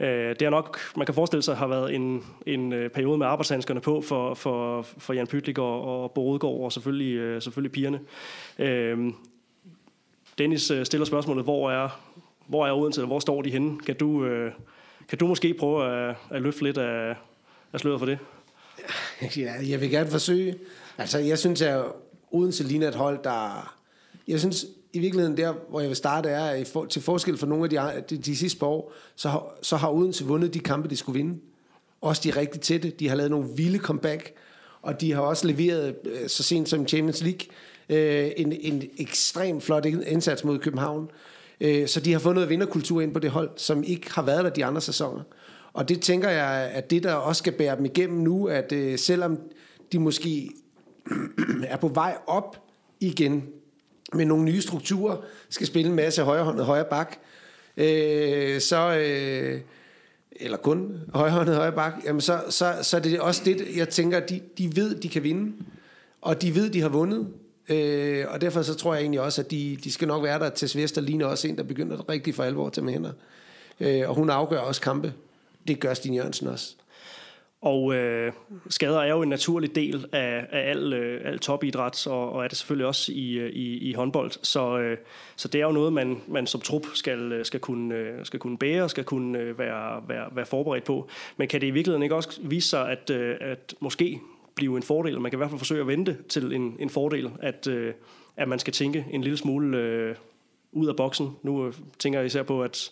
Øh, 0.00 0.08
det 0.08 0.42
er 0.42 0.50
nok, 0.50 0.80
man 0.96 1.06
kan 1.06 1.14
forestille 1.14 1.42
sig, 1.42 1.56
har 1.56 1.66
været 1.66 1.94
en, 1.94 2.24
en 2.46 2.72
øh, 2.72 2.90
periode 2.90 3.18
med 3.18 3.26
arbejdshandskerne 3.26 3.80
på 3.80 4.00
for, 4.00 4.34
for, 4.34 4.82
for 4.82 5.12
Jan 5.12 5.26
Pytlik 5.26 5.58
og, 5.58 6.02
og 6.02 6.12
Bo 6.12 6.22
Rodgaard 6.22 6.60
og 6.60 6.72
selvfølgelig, 6.72 7.14
øh, 7.14 7.42
selvfølgelig 7.42 7.72
pigerne. 7.72 8.00
Øh, 8.58 9.12
Dennis 10.38 10.70
øh, 10.70 10.84
stiller 10.84 11.04
spørgsmålet, 11.04 11.44
hvor 11.44 11.70
er, 11.70 12.00
hvor 12.46 12.66
er 12.66 12.72
Odense, 12.72 13.04
hvor 13.04 13.18
står 13.18 13.42
de 13.42 13.50
henne? 13.50 13.78
Kan 13.78 13.96
du... 13.96 14.24
Øh, 14.24 14.52
kan 15.08 15.18
du 15.18 15.26
måske 15.26 15.54
prøve 15.54 16.08
at, 16.08 16.16
at 16.30 16.42
løfte 16.42 16.62
lidt 16.62 16.78
af, 16.78 17.16
af 17.72 17.80
sløret 17.80 17.98
for 17.98 18.06
det? 18.06 18.18
Ja, 19.36 19.52
jeg 19.68 19.80
vil 19.80 19.90
gerne 19.90 20.10
forsøge. 20.10 20.56
Altså, 20.98 21.18
jeg 21.18 21.38
synes, 21.38 21.62
at 21.62 21.84
Odense 22.30 22.64
ligner 22.64 22.88
et 22.88 22.94
hold, 22.94 23.18
der... 23.24 23.74
Jeg 24.28 24.40
synes, 24.40 24.66
i 24.92 24.98
virkeligheden 24.98 25.36
der, 25.36 25.52
hvor 25.68 25.80
jeg 25.80 25.88
vil 25.88 25.96
starte, 25.96 26.28
er, 26.28 26.44
at 26.44 26.68
for, 26.68 26.84
til 26.84 27.02
forskel 27.02 27.36
for 27.36 27.46
nogle 27.46 27.64
af 27.64 27.70
de, 27.70 28.04
de, 28.10 28.22
de 28.22 28.36
sidste 28.36 28.58
par 28.58 28.66
år, 28.66 28.92
så 29.16 29.28
har, 29.28 29.54
så 29.62 29.76
har 29.76 29.90
Odense 29.90 30.24
vundet 30.24 30.54
de 30.54 30.60
kampe, 30.60 30.88
de 30.88 30.96
skulle 30.96 31.18
vinde. 31.18 31.40
Også 32.00 32.22
de 32.24 32.28
er 32.28 32.36
rigtig 32.36 32.60
tætte. 32.60 32.90
De 32.90 33.08
har 33.08 33.16
lavet 33.16 33.30
nogle 33.30 33.48
vilde 33.56 33.78
comeback, 33.78 34.32
og 34.82 35.00
de 35.00 35.12
har 35.12 35.20
også 35.20 35.46
leveret, 35.46 35.96
øh, 36.04 36.28
så 36.28 36.42
sent 36.42 36.68
som 36.68 36.88
Champions 36.88 37.22
League, 37.22 37.46
øh, 37.88 38.30
en, 38.36 38.52
en 38.52 38.82
ekstrem 38.98 39.60
flot 39.60 39.86
indsats 39.86 40.44
mod 40.44 40.58
København. 40.58 41.10
Øh, 41.60 41.88
så 41.88 42.00
de 42.00 42.12
har 42.12 42.18
fået 42.18 42.34
noget 42.34 42.48
vinderkultur 42.48 43.00
ind 43.00 43.12
på 43.12 43.18
det 43.18 43.30
hold, 43.30 43.50
som 43.56 43.84
ikke 43.84 44.14
har 44.14 44.22
været 44.22 44.44
der 44.44 44.50
de 44.50 44.64
andre 44.64 44.80
sæsoner. 44.80 45.22
Og 45.72 45.88
det 45.88 46.00
tænker 46.00 46.30
jeg, 46.30 46.70
at 46.72 46.90
det 46.90 47.02
der 47.02 47.14
også 47.14 47.38
skal 47.38 47.52
bære 47.52 47.76
dem 47.76 47.84
igennem 47.84 48.18
nu, 48.18 48.46
at 48.46 48.72
øh, 48.72 48.98
selvom 48.98 49.38
de 49.92 49.98
måske 49.98 50.50
er 51.72 51.76
på 51.76 51.88
vej 51.88 52.16
op 52.26 52.56
igen 53.00 53.44
med 54.12 54.24
nogle 54.24 54.44
nye 54.44 54.60
strukturer, 54.60 55.16
skal 55.48 55.66
spille 55.66 55.88
en 55.88 55.96
masse 55.96 56.22
højrehåndet 56.22 56.64
højre 56.64 56.84
bak, 56.90 57.16
øh, 57.76 58.60
så... 58.60 58.98
Øh, 58.98 59.60
eller 60.36 60.56
kun 60.56 61.00
højrehåndet 61.14 61.56
højre 61.56 61.72
bak, 61.72 61.92
jamen 62.04 62.20
så, 62.20 62.40
så, 62.50 62.74
så 62.82 62.98
det 62.98 63.06
er 63.06 63.10
det 63.10 63.20
også 63.20 63.42
det, 63.44 63.76
jeg 63.76 63.88
tænker, 63.88 64.20
de, 64.20 64.40
de 64.58 64.76
ved, 64.76 64.94
de 64.94 65.08
kan 65.08 65.22
vinde, 65.22 65.52
og 66.20 66.42
de 66.42 66.54
ved, 66.54 66.70
de 66.70 66.80
har 66.80 66.88
vundet, 66.88 67.28
Øh, 67.68 68.24
og 68.28 68.40
derfor 68.40 68.62
så 68.62 68.74
tror 68.74 68.94
jeg 68.94 69.00
egentlig 69.00 69.20
også, 69.20 69.42
at 69.42 69.50
de, 69.50 69.78
de 69.84 69.92
skal 69.92 70.08
nok 70.08 70.22
være 70.22 70.38
der 70.38 70.50
til 70.50 70.68
Svester 70.68 71.00
ligner 71.00 71.26
også 71.26 71.48
en, 71.48 71.56
der 71.56 71.62
begynder 71.62 72.08
rigtig 72.08 72.34
for 72.34 72.42
alvor 72.42 72.68
til 72.68 72.84
med 72.84 72.92
hænder. 72.92 73.12
Øh, 73.80 74.08
og 74.08 74.14
hun 74.14 74.30
afgør 74.30 74.58
også 74.58 74.80
kampe. 74.80 75.12
Det 75.68 75.80
gør 75.80 75.94
Stine 75.94 76.16
Jørgensen 76.16 76.46
også. 76.46 76.74
Og 77.64 77.94
øh, 77.94 78.32
skader 78.68 79.00
er 79.00 79.10
jo 79.10 79.22
en 79.22 79.28
naturlig 79.28 79.74
del 79.74 80.06
af, 80.12 80.46
af 80.52 80.70
al, 80.70 80.92
øh, 80.92 81.20
al 81.24 81.38
topidræt, 81.38 82.06
og, 82.06 82.32
og 82.32 82.44
er 82.44 82.48
det 82.48 82.56
selvfølgelig 82.56 82.86
også 82.86 83.12
i, 83.12 83.32
øh, 83.32 83.50
i, 83.50 83.78
i 83.78 83.92
håndbold. 83.92 84.30
Så, 84.42 84.78
øh, 84.78 84.98
så 85.36 85.48
det 85.48 85.60
er 85.60 85.64
jo 85.64 85.72
noget, 85.72 85.92
man, 85.92 86.22
man 86.28 86.46
som 86.46 86.60
trup 86.60 86.86
skal, 86.94 87.32
øh, 87.32 87.44
skal, 87.44 87.60
kunne, 87.60 87.94
øh, 87.94 88.26
skal 88.26 88.40
kunne 88.40 88.58
bære, 88.58 88.88
skal 88.88 89.04
kunne 89.04 89.58
være, 89.58 90.02
være, 90.08 90.28
være 90.32 90.46
forberedt 90.46 90.84
på. 90.84 91.08
Men 91.36 91.48
kan 91.48 91.60
det 91.60 91.66
i 91.66 91.70
virkeligheden 91.70 92.02
ikke 92.02 92.14
også 92.14 92.40
vise 92.42 92.68
sig, 92.68 92.90
at, 92.90 93.10
at 93.40 93.74
måske 93.80 94.20
blive 94.54 94.76
en 94.76 94.82
fordel, 94.82 95.20
man 95.20 95.30
kan 95.30 95.36
i 95.36 95.38
hvert 95.38 95.50
fald 95.50 95.58
forsøge 95.58 95.80
at 95.80 95.86
vente 95.86 96.16
til 96.28 96.52
en, 96.52 96.76
en 96.78 96.90
fordel, 96.90 97.30
at, 97.42 97.66
øh, 97.66 97.94
at 98.36 98.48
man 98.48 98.58
skal 98.58 98.72
tænke 98.72 99.06
en 99.10 99.22
lille 99.22 99.36
smule 99.36 99.78
øh, 99.78 100.16
ud 100.72 100.86
af 100.86 100.96
boksen. 100.96 101.30
Nu 101.42 101.66
øh, 101.66 101.74
tænker 101.98 102.18
jeg 102.18 102.26
især 102.26 102.42
på, 102.42 102.62
at, 102.62 102.90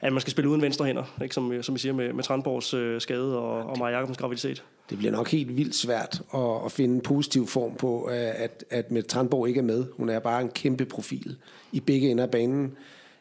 at 0.00 0.12
man 0.12 0.20
skal 0.20 0.30
spille 0.30 0.50
uden 0.50 0.62
venstre 0.62 0.84
hænder, 0.84 1.16
ikke? 1.22 1.34
Som, 1.34 1.62
som 1.62 1.74
vi 1.74 1.80
siger 1.80 1.92
med, 1.92 2.12
med 2.12 2.24
Trandborgs 2.24 2.74
øh, 2.74 3.00
skade 3.00 3.38
og, 3.38 3.66
og 3.66 3.78
Maja 3.78 3.94
Jacobsens 3.94 4.18
graviditet. 4.18 4.64
Det 4.90 4.98
bliver 4.98 5.12
nok 5.12 5.28
helt 5.28 5.56
vildt 5.56 5.74
svært 5.74 6.22
at, 6.34 6.64
at 6.64 6.72
finde 6.72 6.94
en 6.94 7.00
positiv 7.00 7.46
form 7.46 7.74
på, 7.74 8.08
øh, 8.10 8.42
at, 8.42 8.64
at 8.70 8.90
med 8.90 9.02
Trandborg 9.02 9.48
ikke 9.48 9.58
er 9.58 9.64
med. 9.64 9.86
Hun 9.96 10.08
er 10.08 10.18
bare 10.18 10.42
en 10.42 10.48
kæmpe 10.50 10.84
profil 10.84 11.36
i 11.72 11.80
begge 11.80 12.10
ender 12.10 12.24
af 12.24 12.30
banen. 12.30 12.76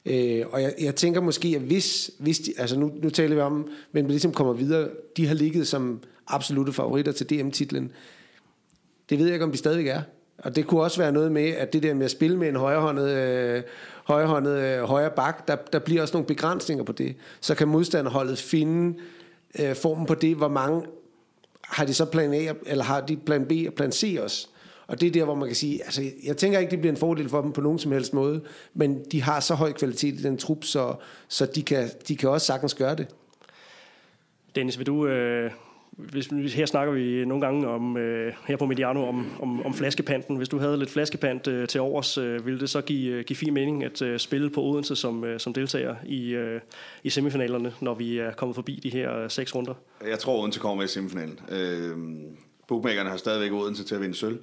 Øh, 0.06 0.46
og 0.52 0.62
jeg, 0.62 0.74
jeg 0.82 0.96
tænker 0.96 1.22
måske, 1.22 1.48
at 1.56 1.62
hvis, 1.62 2.12
hvis 2.20 2.40
de, 2.40 2.54
altså 2.58 2.80
nu, 2.80 2.92
nu 3.02 3.10
taler 3.10 3.36
vi 3.36 3.42
om, 3.42 3.70
men 3.92 4.08
ligesom 4.08 4.34
kommer 4.34 4.54
videre, 4.54 4.90
de 5.18 5.28
har 5.28 5.36
ligget 5.36 5.68
som 5.68 6.00
absolute 6.28 6.74
favoritter 6.74 7.12
til 7.12 7.30
DM-titlen. 7.30 7.92
Det 9.10 9.20
ved 9.20 9.26
jeg 9.26 9.34
ikke, 9.34 9.46
om 9.46 9.52
de 9.52 9.58
stadigvæk 9.58 9.88
er. 9.88 10.02
Og 10.38 10.56
det 10.56 10.68
kunne 10.68 10.82
også 10.82 10.98
være 10.98 11.12
noget 11.12 11.32
med, 11.32 11.48
at 11.48 11.74
det 11.74 11.84
der 11.84 11.94
med 11.94 12.06
at 12.06 12.12
spille 12.12 12.38
med 12.38 12.50
en 12.50 12.56
højrehåndet, 12.56 13.10
øh, 13.10 13.64
højrehåndet 14.04 14.52
øh, 14.52 14.84
højre 14.84 15.12
bak, 15.16 15.48
der, 15.48 15.56
der 15.56 15.80
bliver 15.80 16.02
også 16.02 16.14
nogle 16.14 16.28
begrænsninger 16.28 16.84
på 16.84 16.92
det. 16.92 17.16
Så 17.42 17.56
kan 17.56 17.68
modstanderholdet 17.68 18.38
finde 18.38 19.00
øh, 19.60 19.76
formen 19.76 20.06
på 20.06 20.16
det, 20.16 20.36
hvor 20.36 20.48
mange 20.48 20.84
har 21.64 21.86
de 21.86 21.94
så 21.94 22.06
plan 22.06 22.34
A, 22.34 22.54
eller 22.66 22.84
har 22.84 23.02
de 23.02 23.18
plan 23.18 23.46
B 23.46 23.52
og 23.68 23.74
plan 23.74 23.92
C 23.92 24.18
også. 24.22 24.48
Og 24.90 25.02
det 25.02 25.08
er 25.08 25.12
der, 25.12 25.24
hvor 25.24 25.36
man 25.36 25.48
kan 25.48 25.56
sige, 25.56 25.84
altså 25.84 26.02
jeg 26.24 26.38
tænker 26.38 26.60
ikke, 26.60 26.72
det 26.72 26.80
bliver 26.80 26.94
en 26.94 27.00
fordel 27.00 27.30
for 27.30 27.42
dem 27.42 27.52
på 27.52 27.62
nogen 27.62 27.80
som 27.80 27.92
helst 27.92 28.14
måde, 28.14 28.42
men 28.74 29.06
de 29.12 29.22
har 29.22 29.40
så 29.40 29.56
høj 29.56 29.72
kvalitet 29.72 30.20
i 30.20 30.24
den 30.24 30.38
trup, 30.38 30.64
så, 30.64 30.96
så 31.28 31.46
de, 31.46 31.64
kan, 31.64 31.90
de 32.08 32.16
kan 32.16 32.30
også 32.30 32.48
sagtens 32.48 32.74
gøre 32.74 32.96
det. 32.96 33.08
Dennis, 34.56 34.78
vil 34.78 34.88
du, 34.88 35.08
øh, 35.08 35.52
hvis, 35.92 36.28
her 36.54 36.66
snakker 36.66 36.94
vi 36.94 37.26
nogle 37.26 37.46
gange 37.46 37.68
om, 37.68 37.98
øh, 37.98 38.34
her 38.48 38.58
på 38.58 38.66
Mediano 38.66 39.08
om, 39.08 39.28
om, 39.42 39.66
om 39.66 39.74
flaskepanten. 39.74 40.36
Hvis 40.36 40.50
du 40.50 40.58
havde 40.58 40.78
lidt 40.78 40.90
flaskepant 40.90 41.48
øh, 41.48 41.68
til 41.68 41.82
overs, 41.82 42.18
øh, 42.18 42.46
ville 42.46 42.60
det 42.60 42.70
så 42.70 42.82
give, 42.82 43.14
øh, 43.14 43.24
give 43.24 43.38
fin 43.38 43.54
mening 43.54 43.84
at 43.84 44.02
øh, 44.02 44.20
spille 44.20 44.50
på 44.50 44.62
Odense 44.64 44.96
som, 44.96 45.24
øh, 45.24 45.40
som 45.40 45.54
deltager 45.54 45.96
i, 46.06 46.30
øh, 46.30 46.62
i 47.04 47.10
semifinalerne, 47.10 47.74
når 47.82 47.94
vi 47.94 48.18
er 48.18 48.32
kommet 48.32 48.56
forbi 48.56 48.80
de 48.84 48.90
her 48.90 49.18
øh, 49.18 49.30
seks 49.30 49.56
runder? 49.56 49.74
Jeg 50.08 50.20
tror, 50.20 50.42
Odense 50.42 50.60
kommer 50.60 50.76
med 50.76 50.86
i 50.86 50.92
semifinalen. 50.92 51.40
Øh, 51.52 51.98
bookmakerne 52.68 53.10
har 53.10 53.18
stadigvæk 53.18 53.52
Odense 53.52 53.84
til 53.84 53.96
at 53.96 54.02
vinde 54.02 54.16
sølv. 54.16 54.40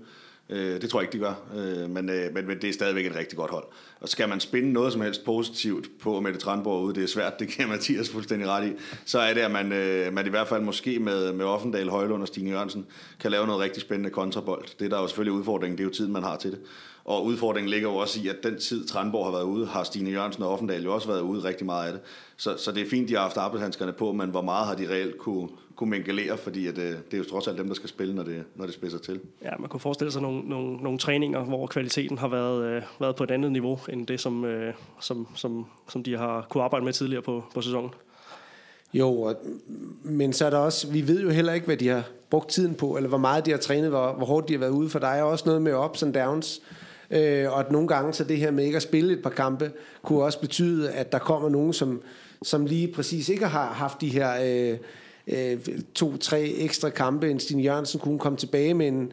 Øh, 0.51 0.81
det 0.81 0.91
tror 0.91 1.01
jeg 1.01 1.15
ikke, 1.15 1.25
de 1.25 1.29
gør, 1.29 1.35
øh, 1.57 1.91
men, 1.91 2.11
øh, 2.11 2.35
men, 2.35 2.47
men 2.47 2.59
det 2.63 2.69
er 2.69 2.73
stadigvæk 2.73 3.07
et 3.07 3.17
rigtig 3.17 3.39
godt 3.39 3.51
hold. 3.51 3.65
Og 4.01 4.09
skal 4.09 4.29
man 4.29 4.41
spinde 4.41 4.73
noget 4.73 4.93
som 4.93 5.03
helst 5.03 5.25
positivt 5.25 5.89
på 6.01 6.21
Mette 6.21 6.41
Tranborg 6.41 6.83
ude, 6.83 6.95
det 6.95 7.03
er 7.03 7.09
svært, 7.09 7.41
det 7.41 7.49
kan 7.49 7.69
Mathias 7.69 8.11
fuldstændig 8.11 8.49
ret 8.49 8.67
i, 8.69 8.73
så 9.05 9.19
er 9.19 9.35
det, 9.35 9.41
at 9.41 9.51
man, 9.51 9.73
øh, 9.73 10.13
man 10.13 10.27
i 10.27 10.31
hvert 10.31 10.49
fald 10.49 10.63
måske 10.63 10.99
med, 10.99 11.33
med 11.33 11.45
Offendal, 11.45 11.89
Højlund 11.89 12.23
og 12.23 12.29
Stine 12.29 12.51
Jørgensen 12.51 12.87
kan 13.21 13.31
lave 13.31 13.47
noget 13.47 13.61
rigtig 13.61 13.83
spændende 13.83 14.11
kontrabold. 14.11 14.65
Det 14.79 14.91
der 14.91 14.97
er 14.97 15.01
jo 15.01 15.09
selvfølgelig 15.09 15.39
udfordringen, 15.39 15.79
det 15.79 15.85
er 15.85 15.89
jo 15.89 15.95
tiden, 15.95 16.13
man 16.13 16.23
har 16.23 16.37
til 16.37 16.51
det. 16.51 16.61
Og 17.05 17.25
udfordringen 17.25 17.71
ligger 17.71 17.89
jo 17.89 17.97
også 17.97 18.21
i, 18.21 18.29
at 18.29 18.37
den 18.43 18.59
tid 18.59 18.87
Tranborg 18.87 19.25
har 19.27 19.33
været 19.33 19.45
ude, 19.45 19.67
har 19.67 19.85
Stine 19.85 20.11
Jørgensen 20.11 20.43
og 20.43 20.53
Offendal 20.53 20.85
jo 20.85 20.95
også 20.95 21.09
været 21.09 21.21
ude 21.21 21.45
rigtig 21.45 21.67
meget 21.67 21.87
af 21.87 21.93
det. 21.93 22.03
Så, 22.37 22.57
så 22.59 22.73
det 22.73 22.83
er 22.83 22.91
fint, 22.91 23.09
de 23.09 23.15
har 23.15 23.23
haft 23.23 23.37
arbejdshandskerne 23.37 23.93
på, 23.93 24.13
men 24.13 24.31
hvor 24.31 24.43
meget 24.43 24.67
har 24.67 24.75
de 24.75 24.89
reelt 24.89 25.19
kunne, 25.19 25.49
kunne 25.77 25.91
mingelere, 25.91 26.39
fordi 26.39 26.67
at, 26.67 26.79
øh, 26.79 26.85
det 26.85 27.15
er 27.15 27.19
jo 27.19 27.25
trods 27.25 27.49
alt 27.49 27.59
dem, 27.59 27.67
der 27.67 27.75
skal 27.75 27.89
spille, 27.89 28.15
når 28.15 28.23
det, 28.23 28.45
når 28.55 28.65
det 28.65 28.75
spidser 28.75 28.99
til. 28.99 29.21
Ja, 29.43 29.51
man 29.59 29.69
kunne 29.69 29.81
forestille 29.81 30.13
sig 30.13 30.23
nogle, 30.23 30.49
nogle, 30.49 30.77
nogle 30.77 30.99
træninger, 30.99 31.45
hvor 31.45 31.67
kvaliteten 31.67 32.19
har 32.19 32.29
været, 32.29 32.65
øh, 32.65 32.83
været 33.01 33.17
på 33.17 33.25
et 33.25 33.31
andet 33.31 33.53
niveau, 33.53 33.79
end 33.89 34.07
det, 34.07 34.21
som, 34.21 34.45
øh, 34.45 34.75
som, 35.01 35.29
som, 35.35 35.67
som 35.89 36.03
de 36.03 36.17
har 36.17 36.47
kunne 36.51 36.65
arbejde 36.65 36.85
med 36.85 36.93
tidligere 36.93 37.23
på, 37.23 37.45
på 37.55 37.61
sæsonen. 37.61 37.91
Jo, 38.95 39.23
og, 39.23 39.35
men 40.05 40.33
så 40.33 40.47
er 40.47 40.51
der 40.51 40.59
også, 40.59 40.89
vi 40.89 41.09
ved 41.09 41.23
jo 41.23 41.31
heller 41.31 41.53
ikke, 41.53 41.67
hvad 41.67 41.77
de 41.77 41.89
har 41.89 42.05
brugt 42.31 42.51
tiden 42.51 42.75
på, 42.75 42.97
eller 42.97 43.09
hvor 43.09 43.19
meget 43.19 43.47
de 43.47 43.51
har 43.51 43.59
trænet, 43.59 43.91
hvor, 43.91 44.13
hvor 44.13 44.27
hårdt 44.27 44.49
de 44.49 44.53
har 44.53 44.61
været 44.61 44.71
ude, 44.71 44.89
for 44.89 44.99
der 44.99 45.09
er 45.09 45.23
også 45.23 45.45
noget 45.47 45.63
med 45.63 45.75
ups 45.75 46.03
and 46.03 46.15
downs, 46.15 46.63
øh, 47.11 47.53
og 47.53 47.61
at 47.61 47.73
nogle 47.73 47.89
gange, 47.89 48.13
så 48.13 48.25
det 48.25 48.37
her 48.37 48.51
med 48.51 48.65
ikke 48.65 48.77
at 48.77 48.83
spille 48.83 49.13
et 49.13 49.23
par 49.23 49.31
kampe, 49.31 49.73
kunne 50.03 50.23
også 50.23 50.41
betyde, 50.41 50.91
at 50.91 51.13
der 51.13 51.19
kommer 51.19 51.49
nogen, 51.49 51.73
som, 51.73 52.03
som 52.43 52.67
lige 52.67 52.93
præcis 52.93 53.29
ikke 53.29 53.47
har 53.47 53.73
haft 53.73 54.01
de 54.01 54.09
her 54.09 54.31
øh, 54.45 54.79
øh, 55.27 55.59
to-tre 55.95 56.43
ekstra 56.43 56.91
kampe, 56.91 57.31
end 57.31 57.41
Stine 57.41 57.63
Jørgensen 57.63 58.01
kunne 58.01 58.19
komme 58.19 58.39
tilbage 58.39 58.75
med, 58.75 58.89
en, 58.89 59.13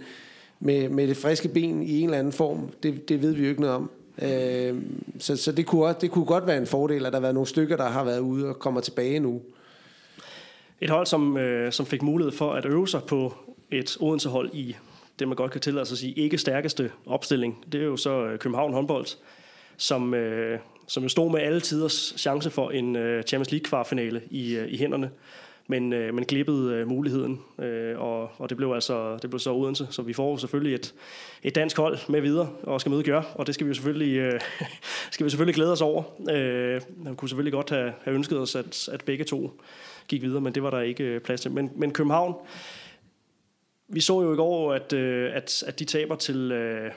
med, 0.59 0.89
med 0.89 1.07
det 1.07 1.17
friske 1.17 1.47
ben 1.47 1.83
i 1.83 1.99
en 1.99 2.05
eller 2.05 2.19
anden 2.19 2.33
form. 2.33 2.69
Det, 2.83 3.09
det 3.09 3.21
ved 3.21 3.31
vi 3.31 3.43
jo 3.43 3.49
ikke 3.49 3.61
noget 3.61 3.75
om. 3.75 3.89
Øh, 4.21 4.81
så 5.19 5.35
så 5.37 5.51
det, 5.51 5.65
kunne, 5.65 5.95
det 6.01 6.11
kunne 6.11 6.25
godt 6.25 6.47
være 6.47 6.57
en 6.57 6.67
fordel, 6.67 7.05
at 7.05 7.13
der 7.13 7.19
har 7.19 7.21
været 7.21 7.33
nogle 7.33 7.47
stykker, 7.47 7.77
der 7.77 7.89
har 7.89 8.03
været 8.03 8.19
ude 8.19 8.49
og 8.49 8.59
kommer 8.59 8.81
tilbage 8.81 9.19
nu. 9.19 9.41
et 10.81 10.89
hold, 10.89 11.05
som, 11.05 11.37
øh, 11.37 11.71
som 11.71 11.85
fik 11.85 12.01
mulighed 12.01 12.31
for 12.31 12.53
at 12.53 12.65
øve 12.65 12.87
sig 12.87 13.03
på 13.03 13.33
et 13.71 13.97
Odense-hold 13.99 14.49
i 14.53 14.75
det, 15.19 15.27
man 15.27 15.37
godt 15.37 15.51
kan 15.51 15.61
tillade 15.61 15.85
sig 15.85 15.95
at 15.95 15.99
sige, 15.99 16.13
ikke 16.13 16.37
stærkeste 16.37 16.91
opstilling. 17.05 17.65
Det 17.71 17.81
er 17.81 17.85
jo 17.85 17.97
så 17.97 18.25
øh, 18.25 18.39
København 18.39 18.73
håndbold, 18.73 19.05
som, 19.77 20.13
øh, 20.13 20.59
som 20.87 21.03
jo 21.03 21.09
stod 21.09 21.31
med 21.31 21.39
alle 21.39 21.61
tiders 21.61 22.13
chance 22.17 22.49
for 22.49 22.69
en 22.71 22.95
øh, 22.95 23.23
Champions 23.23 23.51
League 23.51 23.63
kvartfinale 23.63 24.21
i, 24.29 24.55
øh, 24.55 24.71
i 24.71 24.77
hænderne 24.77 25.09
men, 25.67 25.93
øh, 25.93 26.13
men 26.13 26.25
glippede 26.25 26.73
øh, 26.73 26.87
muligheden, 26.87 27.41
øh, 27.59 27.99
og, 27.99 28.31
og 28.37 28.49
det 28.49 28.57
blev 28.57 28.71
altså 28.71 29.17
det 29.17 29.29
blev 29.29 29.39
så 29.39 29.53
Odense, 29.53 29.87
så 29.89 30.01
vi 30.01 30.13
får 30.13 30.37
selvfølgelig 30.37 30.75
et, 30.75 30.93
et 31.43 31.55
dansk 31.55 31.77
hold 31.77 31.97
med 32.09 32.21
videre 32.21 32.49
og 32.63 32.81
skal 32.81 32.89
møde 32.89 33.03
Gør, 33.03 33.21
og 33.35 33.47
det 33.47 33.55
skal 33.55 33.67
vi 33.67 33.69
jo 33.69 33.73
selvfølgelig, 33.73 34.17
øh, 34.17 34.39
skal 35.11 35.25
vi 35.25 35.29
selvfølgelig 35.29 35.55
glæde 35.55 35.71
os 35.71 35.81
over. 35.81 36.03
Øh, 36.31 36.81
man 36.97 37.15
kunne 37.15 37.29
selvfølgelig 37.29 37.53
godt 37.53 37.69
have, 37.69 37.93
have 38.03 38.15
ønsket 38.15 38.39
os, 38.39 38.55
at, 38.55 38.89
at 38.91 39.03
begge 39.05 39.23
to 39.23 39.61
gik 40.07 40.21
videre, 40.21 40.41
men 40.41 40.55
det 40.55 40.63
var 40.63 40.69
der 40.69 40.81
ikke 40.81 41.03
øh, 41.03 41.21
plads 41.21 41.41
til. 41.41 41.51
Men, 41.51 41.71
men 41.75 41.91
København, 41.91 42.35
vi 43.87 44.01
så 44.01 44.21
jo 44.21 44.33
i 44.33 44.35
går, 44.35 44.73
at, 44.73 44.93
øh, 44.93 45.35
at, 45.35 45.63
at 45.67 45.79
de 45.79 45.85
taber 45.85 46.15
til, 46.15 46.51
øh, 46.51 46.91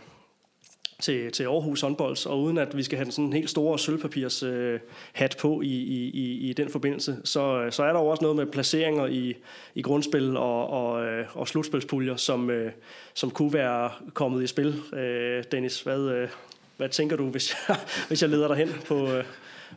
til, 1.03 1.33
til 1.33 1.45
Aarhus 1.45 1.81
håndbold, 1.81 2.27
og 2.27 2.43
uden 2.43 2.59
at 2.59 2.77
vi 2.77 2.83
skal 2.83 2.99
have 2.99 3.05
den 3.05 3.13
sådan 3.13 3.25
en 3.25 3.33
helt 3.33 3.51
store 3.51 3.79
sølvpapirs 3.79 4.43
øh, 4.43 4.81
hat 5.13 5.37
på 5.41 5.61
i, 5.61 5.67
i, 5.67 6.11
i 6.11 6.51
i 6.51 6.53
den 6.53 6.71
forbindelse, 6.71 7.17
så, 7.25 7.63
øh, 7.63 7.73
så 7.73 7.83
er 7.83 7.93
der 7.93 8.01
jo 8.01 8.07
også 8.07 8.23
noget 8.23 8.37
med 8.37 8.47
placeringer 8.47 9.07
i, 9.07 9.37
i 9.75 9.83
grundspil 9.83 10.37
og, 10.37 10.71
og, 10.71 11.05
øh, 11.05 11.27
og 11.35 11.49
slutspilspuljer, 11.49 12.17
som, 12.17 12.51
øh, 12.51 12.73
som 13.15 13.31
kunne 13.31 13.53
være 13.53 13.91
kommet 14.15 14.43
i 14.43 14.47
spil. 14.47 14.83
Øh, 14.93 15.45
Dennis, 15.53 15.81
hvad, 15.81 16.01
øh, 16.01 16.29
hvad 16.77 16.89
tænker 16.89 17.17
du, 17.17 17.29
hvis 17.29 17.57
jeg, 17.69 17.77
hvis 18.09 18.23
jeg 18.23 18.31
leder 18.31 18.49
dig 18.49 18.57
hen 18.57 18.69
på, 18.87 19.13
øh, 19.13 19.25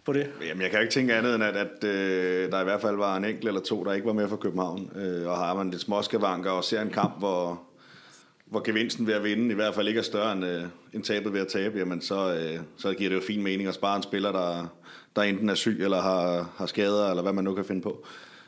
på 0.06 0.14
det? 0.14 0.28
Jamen, 0.48 0.62
jeg 0.62 0.72
kan 0.72 0.82
ikke 0.82 0.94
tænke 0.94 1.16
andet 1.16 1.36
end, 1.36 1.44
at, 1.44 1.56
at 1.56 1.84
øh, 1.84 2.52
der 2.52 2.62
i 2.62 2.64
hvert 2.64 2.82
fald 2.82 2.96
var 2.96 3.18
en 3.18 3.26
enkelt 3.26 3.48
eller 3.48 3.62
to, 3.62 3.84
der 3.84 3.94
ikke 3.94 4.08
var 4.08 4.14
med 4.14 4.30
fra 4.30 4.36
København. 4.36 4.92
Øh, 4.96 5.28
og 5.28 5.38
har 5.38 5.54
man 5.54 5.70
lidt 5.70 5.82
småskavanker 5.82 6.52
og 6.52 6.64
ser 6.64 6.82
en 6.82 6.90
kamp, 6.90 7.20
hvor, 7.20 7.62
hvor 8.50 8.64
gevinsten 8.66 9.08
ved 9.08 9.14
at 9.14 9.24
vinde 9.24 9.52
i 9.52 9.56
hvert 9.56 9.76
fald 9.76 9.88
ikke 9.88 9.98
er 9.98 10.04
større 10.04 10.34
end, 10.34 10.46
øh, 10.46 10.64
end 10.94 11.04
tabet 11.04 11.34
ved 11.34 11.42
at 11.42 11.48
tabe, 11.48 11.78
jamen 11.78 12.02
så, 12.02 12.34
øh, 12.36 12.60
så 12.78 12.94
giver 12.94 13.10
det 13.10 13.16
jo 13.16 13.22
fin 13.22 13.44
mening 13.44 13.70
at 13.70 13.76
spare 13.76 13.98
en 13.98 14.04
spiller, 14.04 14.32
der, 14.32 14.76
der 15.16 15.22
enten 15.22 15.50
er 15.50 15.56
syg 15.56 15.78
eller 15.82 16.02
har, 16.02 16.50
har 16.58 16.66
skader, 16.66 17.10
eller 17.10 17.24
hvad 17.24 17.34
man 17.34 17.44
nu 17.44 17.54
kan 17.54 17.66
finde 17.66 17.82
på. 17.82 18.06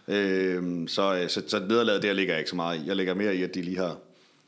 Øh, 0.08 0.88
så, 0.88 1.16
øh, 1.16 1.30
så, 1.30 1.44
så 1.48 1.60
nederlaget 1.70 2.04
der 2.04 2.14
ligger 2.14 2.34
jeg 2.34 2.40
ikke 2.40 2.50
så 2.50 2.56
meget 2.56 2.80
i. 2.80 2.88
Jeg 2.88 2.96
ligger 2.96 3.14
mere 3.14 3.36
i, 3.36 3.44
at 3.44 3.56
de 3.56 3.62
lige 3.62 3.78
har, 3.78 3.98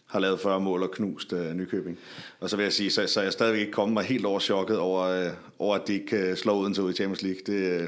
har 0.05 0.19
lavet 0.19 0.39
40 0.39 0.59
mål 0.59 0.83
og 0.83 0.91
knust 0.91 1.33
øh, 1.33 1.53
Nykøbing. 1.53 1.99
Og 2.39 2.49
så 2.49 2.55
vil 2.55 2.63
jeg 2.63 2.73
sige, 2.73 2.91
så, 2.91 3.07
så 3.07 3.19
er 3.19 3.23
jeg 3.23 3.33
stadigvæk 3.33 3.59
ikke 3.59 3.71
kommet 3.71 3.93
mig 3.93 4.03
helt 4.03 4.25
over 4.25 4.39
chokket 4.39 4.77
over, 4.77 5.01
øh, 5.01 5.31
over 5.59 5.75
at 5.75 5.87
de 5.87 5.93
ikke 5.93 6.17
øh, 6.17 6.37
slår 6.37 6.55
uden 6.55 6.73
til 6.73 6.83
ud 6.83 6.91
i 6.91 6.95
Champions 6.95 7.21
League. 7.21 7.41
Det, 7.45 7.81
øh, 7.81 7.87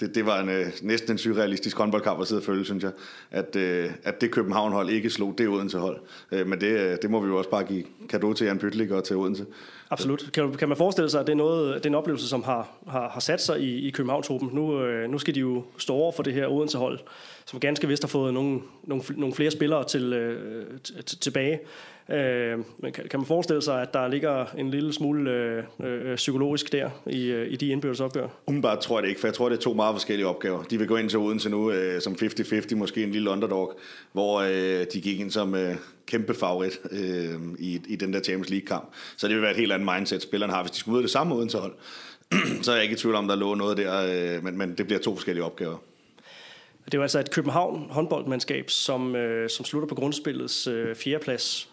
det, 0.00 0.14
det 0.14 0.26
var 0.26 0.40
en, 0.40 0.48
øh, 0.48 0.66
næsten 0.82 1.12
en 1.12 1.18
surrealistisk 1.18 1.76
håndboldkamp 1.76 2.20
at 2.20 2.26
sidde 2.26 2.38
og 2.38 2.44
følge, 2.44 2.64
synes 2.64 2.84
jeg. 2.84 2.92
At, 3.30 3.56
øh, 3.56 3.90
at 4.04 4.20
det 4.20 4.30
København-hold 4.30 4.90
ikke 4.90 5.10
slog 5.10 5.34
det 5.38 5.48
Odense 5.48 5.78
hold. 5.78 6.00
Øh, 6.32 6.46
men 6.46 6.60
det, 6.60 6.66
øh, 6.66 6.96
det 7.02 7.10
må 7.10 7.20
vi 7.20 7.28
jo 7.28 7.38
også 7.38 7.50
bare 7.50 7.64
give 7.64 7.84
kado 8.08 8.32
til 8.32 8.46
Jan 8.46 8.58
Pytlik 8.58 8.90
og 8.90 9.04
til 9.04 9.16
Odense. 9.16 9.46
Absolut. 9.90 10.30
Kan, 10.32 10.54
kan 10.54 10.68
man 10.68 10.76
forestille 10.76 11.10
sig, 11.10 11.20
at 11.20 11.26
det 11.26 11.32
er, 11.32 11.36
noget, 11.36 11.74
det 11.74 11.86
er 11.86 11.90
en 11.90 11.94
oplevelse, 11.94 12.28
som 12.28 12.42
har, 12.42 12.68
har, 12.88 13.08
har 13.08 13.20
sat 13.20 13.42
sig 13.42 13.60
i, 13.60 13.88
i 13.88 13.90
København-truppen? 13.90 14.50
Nu, 14.52 14.82
øh, 14.82 15.10
nu 15.10 15.18
skal 15.18 15.34
de 15.34 15.40
jo 15.40 15.64
stå 15.78 15.92
over 15.92 16.12
for 16.12 16.22
det 16.22 16.34
her 16.34 16.46
Odense-hold, 16.46 16.98
som 17.48 17.60
ganske 17.60 17.88
vist 17.88 18.02
har 18.02 18.08
fået 18.08 18.34
nogle, 18.34 18.60
nogle, 18.84 19.02
nogle 19.16 19.34
flere 19.34 19.50
spillere 19.50 19.84
til, 19.84 20.12
øh, 20.12 20.78
tilbage. 21.20 21.58
Øh, 22.10 22.58
men 22.78 22.92
kan, 22.92 23.08
kan 23.10 23.20
man 23.20 23.26
forestille 23.26 23.62
sig, 23.62 23.82
at 23.82 23.94
der 23.94 24.08
ligger 24.08 24.46
en 24.58 24.70
lille 24.70 24.92
smule 24.92 25.30
øh, 25.30 25.64
øh, 25.80 26.16
psykologisk 26.16 26.72
der 26.72 26.90
i, 27.06 27.26
øh, 27.26 27.52
i 27.52 27.56
de 27.56 27.68
indbyrdes 27.68 28.00
opgør? 28.00 28.28
Umiddelbart 28.46 28.78
tror 28.78 28.98
jeg 28.98 29.02
det 29.02 29.08
ikke, 29.08 29.20
for 29.20 29.28
jeg 29.28 29.34
tror, 29.34 29.48
det 29.48 29.56
er 29.56 29.60
to 29.60 29.72
meget 29.72 29.94
forskellige 29.94 30.26
opgaver. 30.26 30.62
De 30.62 30.78
vil 30.78 30.86
gå 30.86 30.96
ind 30.96 31.10
til 31.10 31.18
Odense 31.18 31.50
nu 31.50 31.70
øh, 31.70 32.00
som 32.00 32.12
50-50, 32.12 32.74
måske 32.74 33.02
en 33.02 33.10
lille 33.10 33.30
underdog, 33.30 33.78
hvor 34.12 34.40
øh, 34.40 34.86
de 34.92 35.00
gik 35.00 35.20
ind 35.20 35.30
som 35.30 35.54
øh, 35.54 35.76
kæmpe 36.06 36.34
favorit 36.34 36.80
øh, 36.90 37.34
i, 37.58 37.80
i 37.88 37.96
den 37.96 38.12
der 38.12 38.20
Champions 38.20 38.50
League-kamp. 38.50 38.88
Så 39.16 39.28
det 39.28 39.34
vil 39.34 39.42
være 39.42 39.50
et 39.50 39.56
helt 39.56 39.72
andet 39.72 39.94
mindset, 39.94 40.22
spillerne 40.22 40.52
har. 40.52 40.62
Hvis 40.62 40.70
de 40.70 40.78
skulle 40.78 40.94
ud 40.94 40.98
af 40.98 41.04
det 41.04 41.10
samme 41.10 41.34
Odense 41.34 41.58
hold, 41.58 41.72
så 42.62 42.70
er 42.70 42.74
jeg 42.74 42.82
ikke 42.82 42.94
i 42.94 42.98
tvivl 42.98 43.14
om, 43.14 43.28
der 43.28 43.36
lå 43.36 43.54
noget 43.54 43.76
der, 43.76 44.36
øh, 44.36 44.44
men, 44.44 44.58
men 44.58 44.74
det 44.78 44.86
bliver 44.86 45.00
to 45.00 45.14
forskellige 45.14 45.44
opgaver. 45.44 45.76
Det 46.88 46.94
er 46.94 46.98
jo 46.98 47.02
altså 47.02 47.20
et 47.20 47.30
København 47.30 47.86
håndboldmandskab, 47.90 48.70
som, 48.70 49.16
øh, 49.16 49.50
som 49.50 49.64
slutter 49.64 49.88
på 49.88 49.94
grundspillets 49.94 50.66
øh, 50.66 50.96
fjerdeplads 50.96 51.68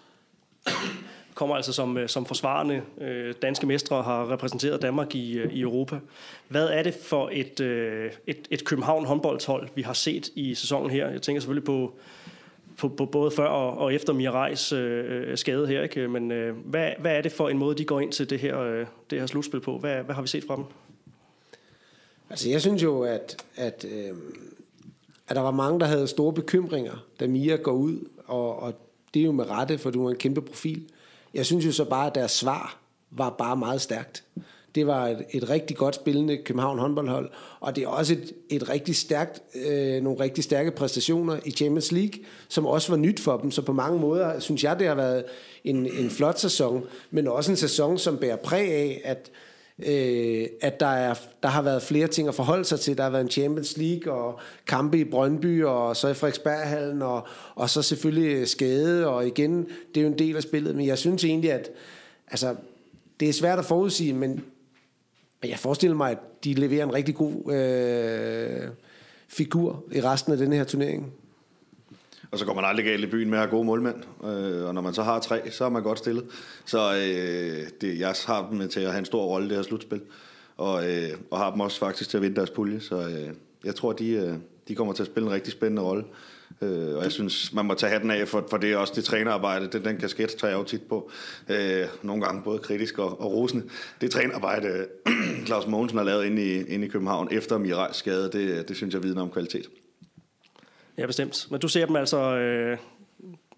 kommer 1.35 1.55
altså 1.55 1.73
som, 1.73 1.97
øh, 1.97 2.09
som 2.09 2.25
forsvarende 2.25 2.81
øh, 3.01 3.33
danske 3.41 3.67
mestre 3.67 4.03
har 4.03 4.31
repræsenteret 4.31 4.81
Danmark 4.81 5.15
i, 5.15 5.37
øh, 5.37 5.53
i 5.53 5.61
Europa. 5.61 5.99
Hvad 6.47 6.67
er 6.67 6.83
det 6.83 6.93
for 6.93 7.29
et, 7.33 7.59
øh, 7.59 8.11
et, 8.27 8.47
et 8.51 8.65
København 8.65 9.05
håndboldhold, 9.05 9.69
vi 9.75 9.81
har 9.81 9.93
set 9.93 10.29
i 10.35 10.55
sæsonen 10.55 10.89
her? 10.89 11.09
Jeg 11.09 11.21
tænker 11.21 11.39
selvfølgelig 11.39 11.65
på, 11.65 11.93
på, 12.77 12.87
på 12.87 13.05
både 13.05 13.31
før 13.31 13.47
og, 13.47 13.77
og 13.77 13.93
efter 13.93 14.13
Mirajs 14.13 14.71
øh, 14.71 15.29
øh, 15.29 15.37
skade 15.37 15.67
her. 15.67 15.81
Ikke? 15.81 16.07
Men 16.07 16.31
øh, 16.31 16.55
hvad, 16.57 16.91
hvad 16.99 17.17
er 17.17 17.21
det 17.21 17.31
for 17.31 17.49
en 17.49 17.57
måde, 17.57 17.77
de 17.77 17.85
går 17.85 17.99
ind 17.99 18.11
til 18.11 18.29
det 18.29 18.39
her, 18.39 18.59
øh, 18.59 18.85
det 19.09 19.19
her 19.19 19.25
slutspil 19.25 19.59
på? 19.59 19.77
Hvad, 19.77 20.03
hvad 20.03 20.15
har 20.15 20.21
vi 20.21 20.27
set 20.27 20.43
fra 20.47 20.55
dem? 20.55 20.63
Altså 22.29 22.49
jeg 22.49 22.61
synes 22.61 22.83
jo, 22.83 23.01
at, 23.01 23.45
at, 23.55 23.85
øh, 23.91 24.13
at 25.27 25.35
der 25.35 25.41
var 25.41 25.51
mange, 25.51 25.79
der 25.79 25.85
havde 25.85 26.07
store 26.07 26.33
bekymringer, 26.33 27.05
da 27.19 27.27
Mia 27.27 27.55
går 27.55 27.71
ud, 27.71 28.09
og, 28.25 28.59
og 28.59 28.73
det 29.13 29.19
er 29.19 29.25
jo 29.25 29.31
med 29.31 29.49
rette, 29.49 29.77
for 29.77 29.91
du 29.91 30.05
er 30.05 30.09
en 30.09 30.17
kæmpe 30.17 30.41
profil. 30.41 30.85
Jeg 31.33 31.45
synes 31.45 31.65
jo 31.65 31.71
så 31.71 31.85
bare, 31.85 32.07
at 32.07 32.15
deres 32.15 32.31
svar 32.31 32.77
var 33.11 33.29
bare 33.29 33.57
meget 33.57 33.81
stærkt. 33.81 34.23
Det 34.75 34.87
var 34.87 35.07
et, 35.07 35.25
et 35.31 35.49
rigtig 35.49 35.77
godt 35.77 35.95
spillende 35.95 36.37
København 36.37 36.79
håndboldhold, 36.79 37.29
og 37.59 37.75
det 37.75 37.83
er 37.83 37.87
også 37.87 38.13
et, 38.13 38.33
et 38.49 38.69
rigtig 38.69 38.95
stærkt, 38.95 39.41
øh, 39.65 40.03
nogle 40.03 40.19
rigtig 40.19 40.43
stærke 40.43 40.71
præstationer 40.71 41.39
i 41.45 41.51
Champions 41.51 41.91
League, 41.91 42.19
som 42.49 42.65
også 42.65 42.91
var 42.91 42.97
nyt 42.97 43.19
for 43.19 43.37
dem. 43.37 43.51
Så 43.51 43.61
på 43.61 43.73
mange 43.73 43.99
måder 43.99 44.39
synes 44.39 44.63
jeg, 44.63 44.79
det 44.79 44.87
har 44.87 44.95
været 44.95 45.23
en, 45.63 45.75
en 45.85 46.09
flot 46.09 46.39
sæson, 46.39 46.83
men 47.11 47.27
også 47.27 47.51
en 47.51 47.57
sæson, 47.57 47.97
som 47.97 48.17
bærer 48.17 48.35
præg 48.35 48.71
af, 48.71 49.01
at 49.03 49.31
øh, 49.79 50.47
at 50.61 50.79
der, 50.79 50.87
er, 50.87 51.13
der 51.43 51.49
har 51.49 51.61
været 51.61 51.81
flere 51.81 52.07
ting 52.07 52.27
at 52.27 52.35
forholde 52.35 52.65
sig 52.65 52.79
til. 52.79 52.97
Der 52.97 53.03
har 53.03 53.09
været 53.09 53.23
en 53.23 53.29
Champions 53.29 53.77
League 53.77 54.13
og 54.13 54.39
kampe 54.67 54.99
i 54.99 55.03
Brøndby 55.03 55.63
og 55.63 55.95
så 55.95 56.07
i 56.07 56.13
Frederiksberghallen 56.13 57.01
og, 57.01 57.27
og 57.55 57.69
så 57.69 57.81
selvfølgelig 57.81 58.47
skade 58.47 59.07
og 59.07 59.27
igen, 59.27 59.67
det 59.95 59.97
er 59.97 60.01
jo 60.01 60.07
en 60.07 60.19
del 60.19 60.35
af 60.35 60.43
spillet. 60.43 60.75
Men 60.75 60.85
jeg 60.85 60.97
synes 60.97 61.23
egentlig, 61.23 61.51
at 61.51 61.69
altså, 62.27 62.55
det 63.19 63.29
er 63.29 63.33
svært 63.33 63.59
at 63.59 63.65
forudsige, 63.65 64.13
men, 64.13 64.29
men 65.41 65.51
jeg 65.51 65.59
forestiller 65.59 65.97
mig, 65.97 66.11
at 66.11 66.17
de 66.43 66.53
leverer 66.53 66.83
en 66.83 66.93
rigtig 66.93 67.15
god 67.15 67.53
øh, 67.53 68.69
figur 69.27 69.83
i 69.91 70.01
resten 70.01 70.31
af 70.31 70.37
den 70.37 70.53
her 70.53 70.63
turnering. 70.63 71.13
Og 72.35 72.39
så 72.39 72.45
går 72.45 72.53
man 72.53 72.65
aldrig 72.65 72.85
galt 72.85 73.03
i 73.03 73.07
byen 73.07 73.29
med 73.29 73.37
at 73.37 73.41
have 73.41 73.51
gode 73.51 73.65
målmænd. 73.65 73.95
Øh, 74.23 74.67
og 74.67 74.73
når 74.73 74.81
man 74.81 74.93
så 74.93 75.03
har 75.03 75.19
tre, 75.19 75.51
så 75.51 75.65
er 75.65 75.69
man 75.69 75.83
godt 75.83 75.97
stillet. 75.97 76.25
Så 76.65 76.93
øh, 76.93 77.67
det, 77.81 77.99
jeg 77.99 78.15
har 78.25 78.49
dem 78.51 78.69
til 78.69 78.79
at 78.79 78.91
have 78.91 78.99
en 78.99 79.05
stor 79.05 79.25
rolle 79.25 79.45
i 79.45 79.49
det 79.49 79.57
her 79.57 79.63
slutspil. 79.63 80.01
Og, 80.57 80.91
øh, 80.91 81.09
og 81.31 81.37
har 81.37 81.51
dem 81.51 81.59
også 81.59 81.79
faktisk 81.79 82.09
til 82.09 82.17
at 82.17 82.23
vinde 82.23 82.35
deres 82.35 82.49
pulje. 82.49 82.79
Så 82.79 82.95
øh, 82.95 83.29
jeg 83.63 83.75
tror, 83.75 83.93
de, 83.93 84.09
øh, 84.09 84.33
de 84.67 84.75
kommer 84.75 84.93
til 84.93 85.03
at 85.03 85.07
spille 85.07 85.27
en 85.27 85.33
rigtig 85.33 85.53
spændende 85.53 85.81
rolle. 85.81 86.03
Øh, 86.61 86.95
og 86.95 87.03
jeg 87.03 87.11
synes, 87.11 87.53
man 87.53 87.65
må 87.65 87.73
tage 87.73 87.91
hatten 87.91 88.11
af, 88.11 88.27
for, 88.27 88.47
for 88.49 88.57
det 88.57 88.71
er 88.71 88.77
også 88.77 88.93
det 88.95 89.03
trænerarbejde. 89.03 89.67
Den, 89.67 89.85
den 89.85 89.97
kasket 89.97 90.29
tager 90.29 90.51
jeg 90.51 90.59
jo 90.59 90.63
tit 90.63 90.81
på. 90.89 91.11
Øh, 91.49 91.85
nogle 92.03 92.23
gange 92.23 92.41
både 92.43 92.59
kritisk 92.59 92.99
og, 92.99 93.21
og 93.21 93.31
rosende. 93.31 93.63
Det 94.01 94.11
trænerarbejde, 94.11 94.85
Claus 95.47 95.67
Mogensen 95.67 95.97
har 95.97 96.05
lavet 96.05 96.25
inde 96.25 96.43
i, 96.43 96.63
inde 96.63 96.85
i 96.85 96.89
København 96.89 97.27
efter 97.31 97.57
Mirajs 97.57 97.95
skade, 97.95 98.29
det, 98.33 98.67
det 98.67 98.75
synes 98.75 98.93
jeg 98.93 99.03
vidner 99.03 99.21
om 99.21 99.31
kvalitet. 99.31 99.65
Ja, 100.97 101.05
bestemt. 101.05 101.47
Men 101.51 101.59
du 101.59 101.67
ser 101.67 101.85
dem 101.85 101.95
altså 101.95 102.17
øh, 102.17 102.77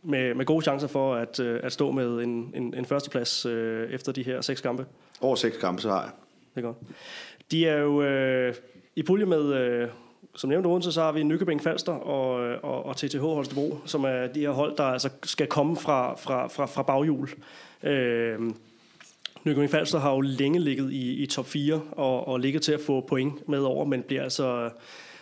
med, 0.04 0.34
med 0.34 0.46
gode 0.46 0.64
chancer 0.64 0.88
for 0.88 1.16
at, 1.16 1.40
øh, 1.40 1.60
at 1.64 1.74
stå 1.74 1.92
med 1.92 2.24
en, 2.24 2.52
en, 2.56 2.74
en 2.74 2.86
førsteplads 2.86 3.46
øh, 3.46 3.90
efter 3.90 4.12
de 4.12 4.24
her 4.24 4.42
seks 4.42 4.62
kampe? 4.62 4.86
Over 5.22 5.36
seks 5.36 5.58
kampe, 5.58 5.82
så 5.82 5.90
har 5.90 6.02
jeg. 6.02 6.12
Det 6.56 6.64
er 6.64 6.66
godt. 6.66 6.78
De 7.52 7.68
er 7.68 7.78
jo 7.78 8.02
øh, 8.02 8.56
i 8.96 9.04
pulje 9.04 9.26
med, 9.26 9.54
øh, 9.54 9.88
som 10.36 10.50
nævnt 10.50 10.66
Odense, 10.66 10.92
så 10.92 11.02
har 11.02 11.12
vi 11.12 11.24
Nykøbing 11.24 11.64
Falster 11.64 11.92
og, 11.92 12.46
øh, 12.46 12.58
og, 12.64 12.86
og 12.86 12.98
TTH 12.98 13.20
Holstebro, 13.20 13.78
som 13.86 14.04
er 14.04 14.28
de 14.28 14.40
her 14.40 14.50
hold, 14.50 14.78
der 14.78 14.84
altså 14.84 15.10
skal 15.24 15.48
komme 15.48 15.78
fra, 15.78 16.16
fra, 16.16 16.48
fra, 16.48 16.66
fra 16.66 16.84
baghjul. 16.84 17.30
Øh, 17.84 18.40
Nykøbing 19.44 19.72
Falster 19.72 20.00
har 20.00 20.14
jo 20.14 20.22
længe 20.22 20.60
ligget 20.60 20.92
i, 20.92 21.24
i 21.24 21.26
top 21.26 21.46
4 21.46 21.82
og, 21.92 22.28
og 22.28 22.40
ligget 22.40 22.62
til 22.62 22.72
at 22.72 22.82
få 22.82 23.02
point 23.02 23.50
med 23.50 23.60
over, 23.60 23.86
men 23.86 24.02
bliver 24.02 24.24
altså 24.24 24.70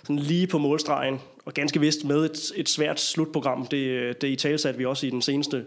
sådan 0.04 0.20
lige 0.20 0.48
på 0.48 0.58
målstregen, 0.58 1.20
og 1.46 1.54
ganske 1.54 1.80
vist 1.80 2.06
med 2.06 2.26
et, 2.26 2.52
et 2.56 2.70
svært 2.70 3.00
slutprogram. 3.00 3.68
Det, 3.68 4.22
det 4.22 4.28
i 4.28 4.36
tale 4.36 4.58
satte 4.58 4.78
vi 4.78 4.86
også 4.86 5.08
i 5.08 5.10
den 5.10 5.22
seneste 5.22 5.66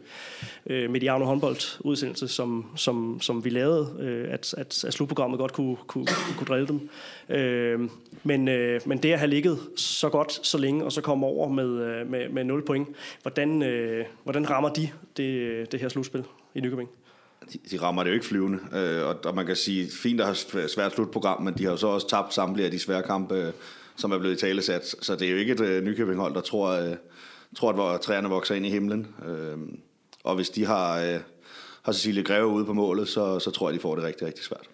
øh, 0.66 0.90
Mediano 0.90 1.24
håndbold 1.24 1.80
udsendelse, 1.80 2.28
som, 2.28 2.66
som, 2.76 3.20
som 3.20 3.44
vi 3.44 3.50
lavede, 3.50 3.96
øh, 4.00 4.32
at, 4.32 4.54
at, 4.58 4.84
at 4.84 4.94
slutprogrammet 4.94 5.38
godt 5.38 5.52
kunne, 5.52 5.76
kunne, 5.86 6.06
kunne 6.36 6.46
drille 6.46 6.66
dem. 6.66 6.88
Øh, 7.28 7.80
men, 8.24 8.48
øh, 8.48 8.80
men 8.86 8.98
det 8.98 9.12
at 9.12 9.18
have 9.18 9.30
ligget 9.30 9.58
så 9.76 10.08
godt 10.08 10.46
så 10.46 10.58
længe, 10.58 10.84
og 10.84 10.92
så 10.92 11.00
komme 11.00 11.26
over 11.26 11.48
med, 11.48 11.68
øh, 11.68 12.10
med, 12.10 12.28
med 12.28 12.44
0 12.44 12.64
point, 12.64 12.88
hvordan, 13.22 13.62
øh, 13.62 14.04
hvordan 14.24 14.50
rammer 14.50 14.68
de 14.68 14.88
det, 15.16 15.72
det 15.72 15.80
her 15.80 15.88
slutspil 15.88 16.24
i 16.54 16.60
Nykøbing? 16.60 16.88
de, 17.52 17.58
de 17.70 17.82
rammer 17.82 18.02
det 18.02 18.10
jo 18.10 18.14
ikke 18.14 18.26
flyvende, 18.26 18.58
øh, 18.72 19.06
og, 19.06 19.16
og 19.24 19.34
man 19.34 19.46
kan 19.46 19.56
sige, 19.56 19.90
fint 19.90 20.20
at 20.20 20.26
have 20.26 20.68
svært 20.68 20.92
slutprogram, 20.92 21.42
men 21.42 21.54
de 21.54 21.64
har 21.64 21.70
jo 21.70 21.76
så 21.76 21.86
også 21.86 22.08
tabt 22.08 22.34
samtlige 22.34 22.66
af 22.66 22.70
de 22.70 22.78
svære 22.78 23.02
kampe, 23.02 23.52
som 23.98 24.12
er 24.12 24.18
blevet 24.18 24.34
i 24.34 24.40
talesat. 24.40 24.94
Så 25.02 25.16
det 25.16 25.26
er 25.26 25.32
jo 25.32 25.36
ikke 25.36 25.52
et 25.52 25.60
øh, 25.60 25.84
Nykøbing-hold, 25.84 26.34
der 26.34 26.40
tror, 26.40 26.68
øh, 26.68 26.96
tror, 27.56 27.82
at 27.94 28.00
træerne 28.00 28.28
vokser 28.28 28.54
ind 28.54 28.66
i 28.66 28.70
himlen. 28.70 29.06
Øh, 29.28 29.58
og 30.24 30.34
hvis 30.34 30.50
de 30.50 30.66
har, 30.66 31.00
øh, 31.00 31.20
har 31.82 31.92
Cecilie 31.92 32.22
Greve 32.22 32.46
ude 32.46 32.64
på 32.64 32.72
målet, 32.72 33.08
så, 33.08 33.38
så 33.38 33.50
tror 33.50 33.68
jeg, 33.68 33.74
de 33.74 33.80
får 33.80 33.94
det 33.94 34.04
rigtig, 34.04 34.26
rigtig 34.26 34.44
svært. 34.44 34.68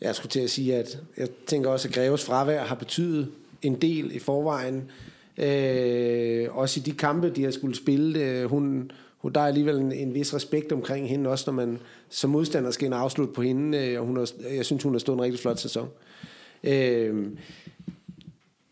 Jeg 0.00 0.14
skulle 0.14 0.30
til 0.30 0.40
at 0.40 0.50
sige, 0.50 0.76
at 0.76 0.98
jeg 1.16 1.28
tænker 1.46 1.70
også, 1.70 1.88
at 1.88 1.94
Greves 1.94 2.24
fravær 2.24 2.64
har 2.64 2.74
betydet 2.74 3.32
en 3.62 3.74
del 3.74 4.14
i 4.14 4.18
forvejen. 4.18 4.90
Øh, 5.38 6.56
også 6.56 6.80
i 6.80 6.82
de 6.82 6.92
kampe, 6.92 7.30
de 7.30 7.44
har 7.44 7.50
skulle 7.50 7.76
spille. 7.76 8.20
Øh, 8.20 8.44
hun, 8.44 8.90
hun, 9.18 9.32
der 9.32 9.40
er 9.40 9.46
alligevel 9.46 9.76
en, 9.76 9.92
en 9.92 10.14
vis 10.14 10.34
respekt 10.34 10.72
omkring 10.72 11.08
hende, 11.08 11.30
også 11.30 11.44
når 11.46 11.52
man 11.52 11.78
som 12.08 12.30
modstander 12.30 12.70
skal 12.70 12.86
ind 12.86 12.94
og 12.94 13.00
afslutte 13.00 13.34
på 13.34 13.42
hende. 13.42 13.78
Øh, 13.78 14.00
og 14.00 14.06
hun 14.06 14.16
har, 14.16 14.30
jeg 14.54 14.64
synes, 14.64 14.82
hun 14.82 14.94
har 14.94 14.98
stået 14.98 15.16
en 15.16 15.22
rigtig 15.22 15.40
flot 15.40 15.58
sæson. 15.58 15.88
Øh, 16.64 17.26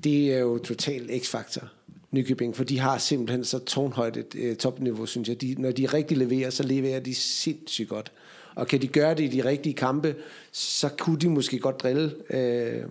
det 0.05 0.34
er 0.34 0.38
jo 0.38 0.59
totalt 0.59 1.24
x-faktor, 1.24 1.72
Nykøbing, 2.11 2.57
for 2.57 2.64
de 2.64 2.78
har 2.78 2.99
simpelthen 2.99 3.44
så 3.44 3.59
tårnhøjt 3.59 4.16
et 4.16 4.34
øh, 4.34 4.57
topniveau, 4.57 5.07
synes 5.07 5.28
jeg. 5.28 5.40
De, 5.40 5.55
når 5.59 5.70
de 5.70 5.86
rigtig 5.86 6.16
leverer, 6.16 6.51
så 6.51 6.62
leverer 6.62 7.01
de 7.01 7.14
sindssygt 7.14 7.88
godt. 7.88 8.12
Og 8.55 8.66
kan 8.66 8.82
de 8.82 8.88
gøre 8.88 9.14
det 9.14 9.24
i 9.24 9.36
de 9.36 9.44
rigtige 9.44 9.74
kampe, 9.74 10.14
så 10.53 10.88
kunne 10.99 11.18
de 11.18 11.28
måske 11.28 11.59
godt 11.59 11.80
drille, 11.82 12.12
øh, 12.30 12.84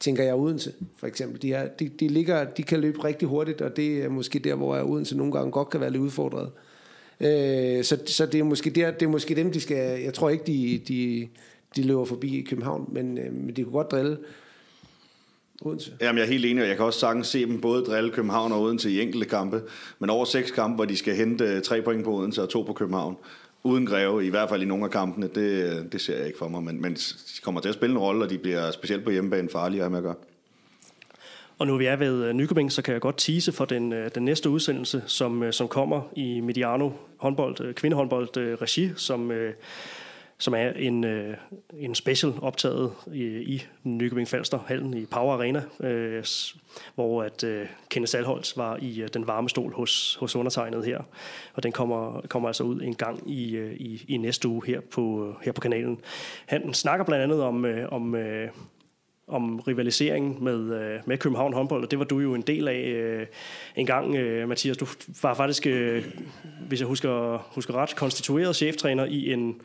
tænker 0.00 0.24
jeg 0.24 0.34
Odense 0.34 0.72
for 0.96 1.06
eksempel. 1.06 1.42
De, 1.42 1.52
er, 1.52 1.68
de, 1.68 1.88
de, 1.88 2.08
ligger, 2.08 2.44
de 2.44 2.62
kan 2.62 2.80
løbe 2.80 3.04
rigtig 3.04 3.28
hurtigt, 3.28 3.60
og 3.60 3.76
det 3.76 4.04
er 4.04 4.08
måske 4.08 4.38
der, 4.38 4.54
hvor 4.54 4.82
Odense 4.82 5.16
nogle 5.16 5.32
gange 5.32 5.52
godt 5.52 5.70
kan 5.70 5.80
være 5.80 5.90
lidt 5.90 6.02
udfordret. 6.02 6.50
Øh, 7.20 7.84
så, 7.84 7.98
så 8.06 8.26
det 8.26 8.40
er 8.40 8.44
måske 8.44 8.70
der, 8.70 8.90
det 8.90 9.02
er 9.02 9.10
måske 9.10 9.34
dem, 9.34 9.52
de 9.52 9.60
skal. 9.60 10.02
Jeg 10.02 10.14
tror 10.14 10.30
ikke, 10.30 10.44
de, 10.44 10.80
de, 10.88 11.28
de 11.76 11.82
løber 11.82 12.04
forbi 12.04 12.38
i 12.38 12.42
København, 12.42 12.88
men, 12.92 13.18
øh, 13.18 13.32
men 13.32 13.56
de 13.56 13.62
kunne 13.62 13.72
godt 13.72 13.90
drille. 13.90 14.18
Odense. 15.60 15.92
Jamen, 16.00 16.18
jeg 16.18 16.24
er 16.24 16.28
helt 16.28 16.44
enig, 16.44 16.62
og 16.62 16.68
jeg 16.68 16.76
kan 16.76 16.86
også 16.86 17.00
sagtens 17.00 17.26
se 17.26 17.46
dem 17.46 17.60
både 17.60 17.84
drille 17.84 18.10
København 18.10 18.52
og 18.52 18.60
Odense 18.62 18.90
i 18.90 19.00
enkelte 19.00 19.26
kampe, 19.26 19.62
men 19.98 20.10
over 20.10 20.24
seks 20.24 20.50
kampe, 20.50 20.74
hvor 20.74 20.84
de 20.84 20.96
skal 20.96 21.14
hente 21.14 21.60
tre 21.60 21.82
point 21.82 22.04
på 22.04 22.14
Odense 22.14 22.42
og 22.42 22.48
to 22.48 22.62
på 22.62 22.72
København, 22.72 23.16
uden 23.62 23.86
Greve, 23.86 24.26
i 24.26 24.28
hvert 24.28 24.48
fald 24.48 24.62
i 24.62 24.64
nogle 24.64 24.84
af 24.84 24.90
kampene, 24.90 25.28
det, 25.34 25.92
det 25.92 26.00
ser 26.00 26.16
jeg 26.16 26.26
ikke 26.26 26.38
for 26.38 26.48
mig, 26.48 26.62
men, 26.62 26.82
men 26.82 26.94
de 26.94 27.40
kommer 27.42 27.60
til 27.60 27.68
at 27.68 27.74
spille 27.74 27.92
en 27.92 27.98
rolle, 27.98 28.24
og 28.24 28.30
de 28.30 28.38
bliver 28.38 28.70
specielt 28.70 29.04
på 29.04 29.10
hjemmebane 29.10 29.48
farlige 29.48 29.84
at 29.84 29.90
med 29.90 29.98
at 29.98 30.04
gøre. 30.04 30.14
Og 31.58 31.66
nu 31.66 31.76
vi 31.76 31.86
er 31.86 31.96
ved 31.96 32.24
øh, 32.24 32.32
Nykøbing, 32.32 32.72
så 32.72 32.82
kan 32.82 32.92
jeg 32.92 33.00
godt 33.00 33.18
tease 33.18 33.52
for 33.52 33.64
den, 33.64 33.92
øh, 33.92 34.10
den 34.14 34.24
næste 34.24 34.50
udsendelse, 34.50 35.02
som, 35.06 35.42
øh, 35.42 35.52
som 35.52 35.68
kommer 35.68 36.02
i 36.16 36.40
Mediano 36.40 36.90
håndbold, 37.16 37.74
kvindehåndbold 37.74 38.28
regi, 38.36 38.90
som, 38.96 39.32
som 40.40 40.54
er 40.54 40.70
en, 40.70 41.04
øh, 41.04 41.36
en 41.78 41.94
special 41.94 42.32
optaget 42.42 42.92
i, 43.12 43.24
i 43.24 43.62
Nykøbing 43.84 44.28
Falster 44.28 44.58
hallen 44.66 44.94
i 44.94 45.06
Power 45.06 45.34
Arena, 45.34 45.62
øh, 45.80 46.24
hvor 46.94 47.22
at 47.22 47.44
øh, 47.44 47.66
Kenneth 47.88 48.10
Salholz 48.10 48.56
var 48.56 48.76
i 48.76 49.06
den 49.14 49.26
varme 49.26 49.48
stol 49.48 49.74
hos, 49.74 50.16
hos 50.20 50.36
undertegnet 50.36 50.84
her. 50.84 51.00
Og 51.54 51.62
den 51.62 51.72
kommer, 51.72 52.20
kommer 52.28 52.48
altså 52.48 52.64
ud 52.64 52.80
en 52.80 52.94
gang 52.94 53.30
i, 53.30 53.58
i, 53.72 54.04
i 54.08 54.16
næste 54.16 54.48
uge 54.48 54.62
her 54.66 54.80
på, 54.80 55.34
her 55.42 55.52
på 55.52 55.60
kanalen. 55.60 56.00
Han 56.46 56.74
snakker 56.74 57.04
blandt 57.04 57.22
andet 57.22 57.42
om, 57.42 57.66
om 57.90 58.14
om 59.30 59.60
rivaliseringen 59.60 60.44
med, 60.44 60.80
øh, 60.80 61.00
med 61.06 61.18
København 61.18 61.52
håndbold, 61.52 61.84
og 61.84 61.90
det 61.90 61.98
var 61.98 62.04
du 62.04 62.18
jo 62.18 62.34
en 62.34 62.42
del 62.42 62.68
af 62.68 62.88
øh, 62.88 63.26
en 63.76 63.86
gang, 63.86 64.16
øh, 64.16 64.48
Mathias. 64.48 64.76
Du 64.76 64.86
var 65.22 65.34
faktisk, 65.34 65.66
øh, 65.66 66.04
hvis 66.68 66.80
jeg 66.80 66.88
husker, 66.88 67.46
husker 67.54 67.74
ret, 67.74 67.96
konstitueret 67.96 68.56
cheftræner 68.56 69.04
i 69.04 69.32
en, 69.32 69.60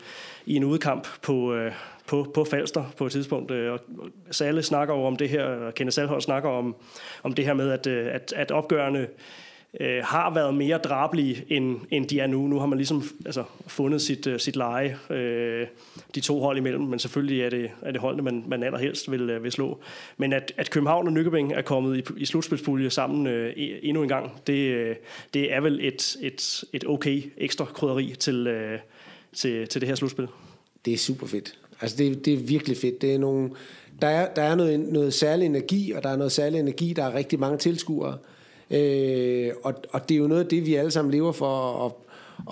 i 0.46 0.56
en 0.56 0.64
udkamp 0.64 1.08
på, 1.22 1.54
øh, 1.54 1.72
på, 2.08 2.32
på 2.34 2.44
Falster 2.44 2.84
på 2.98 3.06
et 3.06 3.12
tidspunkt. 3.12 3.52
Øh, 3.52 3.72
og 3.72 3.80
Salle 4.32 4.64
snakker 4.64 4.96
jo 4.96 5.04
om 5.04 5.16
det 5.16 5.30
her, 5.30 5.44
og 5.44 5.74
Kenneth 5.74 5.96
Salhold 5.96 6.22
snakker 6.22 6.50
om, 6.50 6.76
om 7.24 7.34
det 7.34 7.46
her 7.46 7.54
med, 7.54 7.72
at, 7.72 7.88
øh, 7.88 8.08
at, 8.12 8.34
at 8.36 8.52
opgørende 8.52 9.00
øh, 9.00 9.08
Øh, 9.80 10.04
har 10.04 10.34
været 10.34 10.54
mere 10.54 10.78
drabelige, 10.78 11.46
end, 11.50 11.80
end 11.92 12.08
de 12.08 12.20
er 12.20 12.28
nu. 12.28 12.48
Nu 12.48 12.60
har 12.60 12.66
man 12.66 12.78
ligesom 12.78 13.04
altså, 13.26 13.44
fundet 13.68 14.02
sit, 14.02 14.28
øh, 14.28 14.40
sit 14.40 14.56
leje, 14.56 14.98
øh, 15.10 15.68
de 16.16 16.20
to 16.20 16.40
hold 16.40 16.58
imellem, 16.58 16.82
men 16.82 17.00
selvfølgelig 17.00 17.42
er 17.42 17.50
det, 17.50 17.70
er 17.82 17.92
det 17.92 18.02
holdene, 18.02 18.24
man, 18.24 18.44
man 18.48 18.64
allerhelst 18.64 19.12
vil, 19.12 19.30
øh, 19.30 19.44
vil 19.44 19.52
slå. 19.52 19.80
Men 20.18 20.34
at, 20.34 20.54
at 20.58 20.70
København 20.70 21.08
og 21.08 21.14
Nykøbing 21.14 21.54
er 21.54 21.62
kommet 21.62 21.98
i, 21.98 22.04
i 22.18 22.26
slutspilspulje 22.26 22.90
sammen 22.90 23.28
øh, 23.28 23.54
endnu 23.58 24.04
en 24.04 24.10
gang, 24.10 24.32
det, 24.48 24.54
øh, 24.54 24.96
det 25.34 25.54
er 25.54 25.62
vel 25.62 25.80
et, 25.82 26.18
et, 26.22 26.64
et 26.74 26.84
okay 26.88 27.24
ekstra 27.38 27.66
krydderi 27.66 28.16
til, 28.20 28.48
øh, 28.48 28.80
til, 29.34 29.68
til 29.68 29.82
det 29.82 29.88
her 29.88 29.96
slutspil. 29.96 30.28
Det 30.86 30.94
er 30.94 30.98
super 30.98 31.28
fedt. 31.28 31.58
Altså 31.82 31.98
det, 31.98 32.26
det 32.26 32.34
er 32.34 32.38
virkelig 32.38 32.78
fedt. 32.78 33.02
Det 33.02 33.14
er 33.14 33.18
nogle, 33.18 33.50
der 34.02 34.08
er, 34.08 34.34
der 34.34 34.42
er 34.42 34.56
noget, 34.56 34.80
noget 34.80 35.14
særlig 35.14 35.46
energi, 35.46 35.92
og 35.92 36.04
der 36.04 36.10
er 36.10 36.16
noget 36.16 36.32
særlig 36.32 36.60
energi, 36.60 36.94
der 36.94 37.04
er 37.04 37.14
rigtig 37.14 37.40
mange 37.40 37.58
tilskuere. 37.58 38.14
Øh, 38.14 38.35
Øh, 38.72 39.52
og, 39.64 39.74
og 39.92 40.10
det 40.10 40.16
er 40.16 40.20
jo 40.20 40.28
noget 40.28 40.44
af 40.44 40.50
det, 40.50 40.66
vi 40.66 40.76
alle 40.76 40.92
sammen 40.92 41.12
lever 41.12 41.32
for 41.32 41.86
at, 41.86 41.92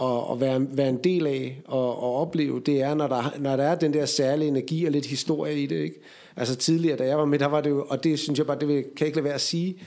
at, 0.04 0.32
at 0.32 0.42
være, 0.42 0.78
være 0.78 0.90
en 0.90 0.98
del 1.04 1.28
af 1.28 1.62
og, 1.66 2.04
og 2.04 2.16
opleve, 2.16 2.60
det 2.60 2.82
er, 2.82 2.94
når 2.94 3.08
der, 3.08 3.34
når 3.40 3.56
der 3.56 3.64
er 3.64 3.76
den 3.76 3.94
der 3.94 4.06
særlige 4.06 4.48
energi 4.48 4.86
og 4.86 4.92
lidt 4.92 5.06
historie 5.06 5.60
i 5.60 5.66
det. 5.66 5.76
Ikke? 5.76 6.00
Altså 6.36 6.56
tidligere, 6.56 6.98
da 6.98 7.08
jeg 7.08 7.18
var 7.18 7.26
med, 7.26 7.40
der 7.40 7.46
var 7.46 7.62
det 7.62 7.70
jo, 7.70 7.86
og 7.90 8.04
det 8.04 8.20
synes 8.20 8.40
jeg 8.40 8.48
bare, 8.48 8.60
det 8.60 8.68
kan 8.68 8.94
jeg 9.00 9.08
ikke 9.08 9.18
lade 9.18 9.24
være 9.26 9.34
at 9.34 9.42
sige, 9.42 9.78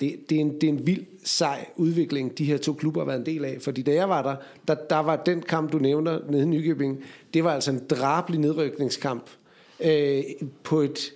det, 0.00 0.30
det, 0.30 0.36
er 0.36 0.40
en, 0.40 0.54
det 0.54 0.64
er 0.64 0.68
en 0.68 0.86
vild, 0.86 1.04
sej 1.24 1.66
udvikling, 1.76 2.38
de 2.38 2.44
her 2.44 2.56
to 2.56 2.72
klubber 2.72 3.00
har 3.00 3.06
været 3.06 3.18
en 3.18 3.26
del 3.26 3.44
af. 3.44 3.56
Fordi 3.60 3.82
da 3.82 3.94
jeg 3.94 4.08
var 4.08 4.22
der, 4.22 4.36
der, 4.68 4.74
der 4.90 4.98
var 4.98 5.16
den 5.16 5.42
kamp, 5.42 5.72
du 5.72 5.78
nævner 5.78 6.18
nede 6.30 6.42
i 6.42 6.46
Nykøbing, 6.46 7.04
det 7.34 7.44
var 7.44 7.54
altså 7.54 7.70
en 7.70 7.82
drabelig 7.90 8.40
nedrykningskamp 8.40 9.24
øh, 9.80 10.22
på 10.62 10.80
et 10.80 11.12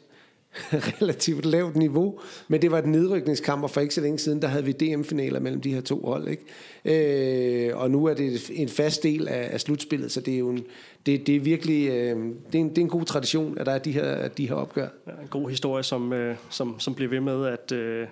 relativt 1.00 1.44
lavt 1.44 1.76
niveau, 1.76 2.20
men 2.48 2.62
det 2.62 2.70
var 2.70 2.78
et 2.78 2.86
nedrykningskamp, 2.86 3.62
og 3.62 3.70
for 3.70 3.80
ikke 3.80 3.94
så 3.94 4.00
længe 4.00 4.18
siden, 4.18 4.42
der 4.42 4.48
havde 4.48 4.64
vi 4.64 4.72
DM-finaler 4.72 5.40
mellem 5.40 5.60
de 5.60 5.74
her 5.74 5.80
to 5.80 6.00
hold. 6.04 6.28
Ikke? 6.28 7.70
Øh, 7.70 7.76
og 7.76 7.90
nu 7.90 8.04
er 8.04 8.14
det 8.14 8.50
en 8.54 8.68
fast 8.68 9.02
del 9.02 9.28
af, 9.28 9.48
af 9.52 9.60
slutspillet, 9.60 10.12
så 10.12 10.20
det 10.20 10.34
er 10.34 10.38
jo 10.38 10.50
en, 10.50 10.64
det, 11.06 11.26
det 11.26 11.36
er 11.36 11.40
virkelig 11.40 11.88
øh, 11.88 12.16
det, 12.52 12.54
er 12.54 12.58
en, 12.58 12.68
det 12.68 12.78
er 12.78 12.82
en 12.82 12.88
god 12.88 13.04
tradition, 13.04 13.58
at 13.58 13.66
der 13.66 13.72
er 13.72 13.78
de 13.78 13.92
her, 13.92 14.28
de 14.28 14.48
her 14.48 14.54
opgør. 14.54 14.88
Ja, 15.06 15.12
en 15.22 15.28
god 15.30 15.50
historie, 15.50 15.82
som, 15.82 16.12
øh, 16.12 16.36
som, 16.50 16.80
som 16.80 16.94
bliver 16.94 17.10
ved 17.10 17.20
med 17.20 17.46
at, 17.46 17.72
øh, 17.72 18.06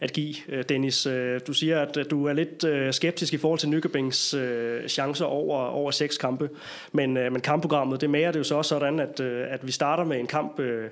at 0.00 0.12
give. 0.12 0.34
Øh, 0.48 0.64
Dennis, 0.68 1.06
øh, 1.06 1.40
du 1.46 1.52
siger, 1.52 1.80
at 1.80 1.96
øh, 1.96 2.04
du 2.10 2.24
er 2.24 2.32
lidt 2.32 2.64
øh, 2.64 2.92
skeptisk 2.92 3.34
i 3.34 3.36
forhold 3.36 3.58
til 3.58 3.68
Nykøbings 3.68 4.34
øh, 4.34 4.88
chancer 4.88 5.24
over, 5.24 5.58
over 5.58 5.90
seks 5.90 6.18
kampe, 6.18 6.50
men, 6.92 7.16
øh, 7.16 7.32
men 7.32 7.40
kampprogrammet, 7.40 8.00
det 8.00 8.10
mager 8.10 8.32
det 8.32 8.38
jo 8.38 8.44
så 8.44 8.54
også 8.54 8.68
sådan, 8.68 9.00
at, 9.00 9.20
øh, 9.20 9.46
at 9.48 9.66
vi 9.66 9.72
starter 9.72 10.04
med 10.04 10.20
en 10.20 10.26
kamp... 10.26 10.60
Øh, 10.60 10.90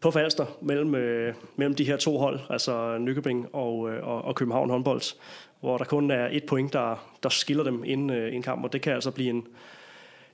på 0.00 0.10
Falster 0.10 0.46
mellem, 0.62 0.94
øh, 0.94 1.34
mellem 1.56 1.74
de 1.74 1.84
her 1.84 1.96
to 1.96 2.18
hold, 2.18 2.40
altså 2.50 2.98
Nykøbing 2.98 3.46
og, 3.52 3.90
øh, 3.90 4.08
og, 4.08 4.24
og 4.24 4.34
København 4.34 4.70
håndbold, 4.70 5.02
hvor 5.60 5.78
der 5.78 5.84
kun 5.84 6.10
er 6.10 6.28
et 6.32 6.44
point, 6.44 6.72
der, 6.72 7.16
der 7.22 7.28
skiller 7.28 7.64
dem 7.64 7.84
inden 7.84 8.10
øh, 8.10 8.34
en 8.34 8.42
kamp, 8.42 8.64
og 8.64 8.72
det 8.72 8.80
kan 8.80 8.92
altså 8.92 9.10
blive 9.10 9.30
en, 9.30 9.46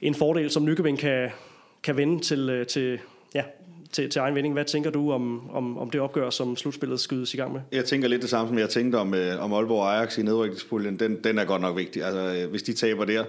en 0.01 0.15
fordel, 0.15 0.51
som 0.51 0.65
Nykøbing 0.65 0.99
kan, 0.99 1.31
kan 1.83 1.97
vende 1.97 2.21
til, 2.21 2.51
øh, 2.51 2.67
til, 2.67 2.99
ja, 3.35 3.43
til, 3.93 4.11
til 4.11 4.21
egen 4.21 4.35
vinding. 4.35 4.55
Hvad 4.55 4.65
tænker 4.65 4.91
du 4.91 5.13
om, 5.13 5.51
om, 5.51 5.79
om 5.79 5.91
det 5.91 6.01
opgør, 6.01 6.31
som 6.31 6.57
slutspillet 6.57 7.01
skydes 7.01 7.35
i 7.35 7.37
gang 7.37 7.53
med? 7.53 7.61
Jeg 7.73 7.85
tænker 7.85 8.09
lidt 8.09 8.23
det 8.23 8.31
samme, 8.31 8.49
som 8.49 8.59
jeg 8.59 8.69
tænkte 8.69 8.97
om, 8.97 9.15
øh, 9.15 9.45
om 9.45 9.53
Aalborg 9.53 9.89
Ajax 9.89 10.19
i 10.19 10.23
nedrykningspuljen. 10.23 10.99
Den, 10.99 11.25
den 11.25 11.39
er 11.39 11.45
godt 11.45 11.63
nok 11.63 11.77
vigtig. 11.77 12.05
Altså, 12.05 12.43
øh, 12.43 12.51
hvis 12.51 12.63
de 12.63 12.73
taber 12.73 13.05
der, 13.05 13.25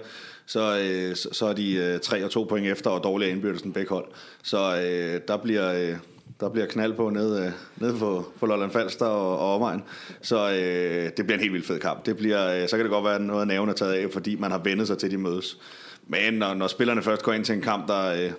så, 0.46 0.78
øh, 0.78 1.16
så, 1.16 1.28
så 1.32 1.46
er 1.46 1.52
de 1.52 1.74
øh, 1.74 2.00
3 2.00 2.24
og 2.24 2.30
2 2.30 2.44
point 2.44 2.66
efter 2.66 2.90
og 2.90 3.04
dårligere 3.04 3.32
indbyrdes 3.32 3.62
end 3.62 3.74
begge 3.74 3.88
hold. 3.88 4.06
Så 4.42 4.58
øh, 4.58 5.20
der 5.28 5.36
bliver... 5.36 5.72
Øh, 5.72 5.96
der 6.40 6.48
bliver 6.48 6.66
knald 6.66 6.94
på 6.94 7.10
nede, 7.10 7.46
øh, 7.46 7.52
nede 7.76 7.98
på, 7.98 8.26
på 8.40 8.46
Lolland 8.46 8.70
Falster 8.70 9.06
og, 9.06 9.38
og 9.38 9.54
omegn. 9.54 9.82
Så 10.22 10.50
øh, 10.50 11.10
det 11.16 11.26
bliver 11.26 11.34
en 11.34 11.40
helt 11.40 11.52
vildt 11.52 11.66
fed 11.66 11.78
kamp. 11.78 12.06
Det 12.06 12.16
bliver, 12.16 12.62
øh, 12.62 12.68
så 12.68 12.76
kan 12.76 12.84
det 12.84 12.90
godt 12.90 13.04
være, 13.04 13.14
at 13.14 13.20
noget 13.20 13.40
af 13.40 13.46
nævne 13.46 13.72
er 13.72 13.76
taget 13.76 13.92
af, 13.92 14.10
fordi 14.12 14.36
man 14.36 14.50
har 14.50 14.58
vendet 14.58 14.86
sig 14.86 14.98
til, 14.98 15.10
de 15.10 15.18
mødes. 15.18 15.58
Men 16.06 16.34
når, 16.34 16.54
når 16.54 16.66
spillerne 16.66 17.02
først 17.02 17.22
går 17.22 17.32
ind 17.32 17.44
til 17.44 17.54
en 17.54 17.60
kamp, 17.60 17.88
der, 17.88 18.24
øh, 18.24 18.32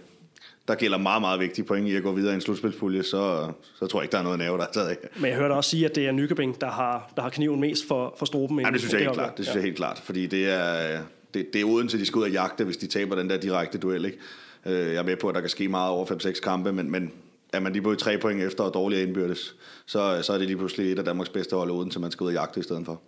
der 0.68 0.76
gælder 0.76 0.98
meget, 0.98 1.22
meget 1.22 1.40
vigtige 1.40 1.66
point 1.66 1.88
i 1.88 1.96
at 1.96 2.04
gå 2.04 2.12
videre 2.12 2.32
i 2.32 2.36
en 2.36 2.42
slutspilspulje, 2.42 3.04
så, 3.04 3.52
så 3.80 3.88
tror 3.88 4.00
jeg 4.00 4.04
ikke, 4.04 4.12
der 4.12 4.20
er 4.20 4.24
noget 4.24 4.40
næve, 4.40 4.58
der 4.58 4.64
er 4.64 4.72
taget 4.72 4.88
af. 4.88 4.98
Men 5.16 5.30
jeg 5.30 5.38
hørte 5.38 5.54
også 5.54 5.70
sige, 5.70 5.86
at 5.86 5.96
det 5.96 6.08
er 6.08 6.12
Nykøbing, 6.12 6.62
der 6.62 6.70
har, 6.70 7.12
der 7.16 7.22
har 7.22 7.30
kniven 7.30 7.60
mest 7.60 7.88
for, 7.88 8.16
for 8.20 8.26
struben. 8.26 8.60
Ja, 8.60 8.70
det 8.70 8.80
synes 8.80 8.94
jeg 8.94 9.02
helt 9.02 9.14
klart. 9.14 9.38
Det 9.38 9.46
synes 9.46 9.56
ja. 9.56 9.60
jeg 9.60 9.66
helt 9.66 9.78
klart, 9.78 10.02
fordi 10.04 10.28
det 10.28 10.50
er, 10.50 11.00
det, 11.34 11.46
det 11.54 11.62
er 11.62 11.66
uden 11.66 11.88
til, 11.88 12.00
de 12.00 12.06
skal 12.06 12.20
ud 12.20 12.24
og 12.24 12.32
jagte, 12.32 12.64
hvis 12.64 12.78
de 12.78 12.88
taber 12.88 13.16
den 13.16 13.30
der 13.30 13.38
direkte 13.38 13.78
duel. 13.78 14.06
Ikke? 14.06 14.18
Øh, 14.66 14.94
jeg 14.94 14.96
er 14.96 15.04
med 15.04 15.16
på, 15.16 15.30
at 15.30 15.36
der 15.36 15.42
kan 15.42 15.50
ske 15.50 15.68
meget 15.68 15.90
over 15.90 16.06
5-6 16.06 16.42
kampe, 16.42 16.74
men, 16.74 16.92
men 16.92 17.12
er 17.54 17.60
man 17.60 17.74
lige 17.74 17.82
på 17.82 17.96
tre 17.96 18.18
point 18.18 18.42
efter 18.42 18.64
og 18.64 18.74
dårligere 18.74 19.04
indbyrdes, 19.04 19.56
så, 19.86 20.22
så 20.22 20.34
er 20.34 20.38
det 20.38 20.48
lige 20.48 20.58
pludselig 20.58 20.92
et 20.92 21.00
af 21.00 21.06
Danmarks 21.06 21.30
bedste 21.30 21.56
hold 21.56 21.72
uden, 21.72 21.92
så 21.92 22.00
man 22.00 22.12
skal 22.12 22.24
ud 22.24 22.28
og 22.28 22.34
jagte 22.34 22.60
i 22.60 22.64
stedet 22.64 22.86
for. 22.86 23.02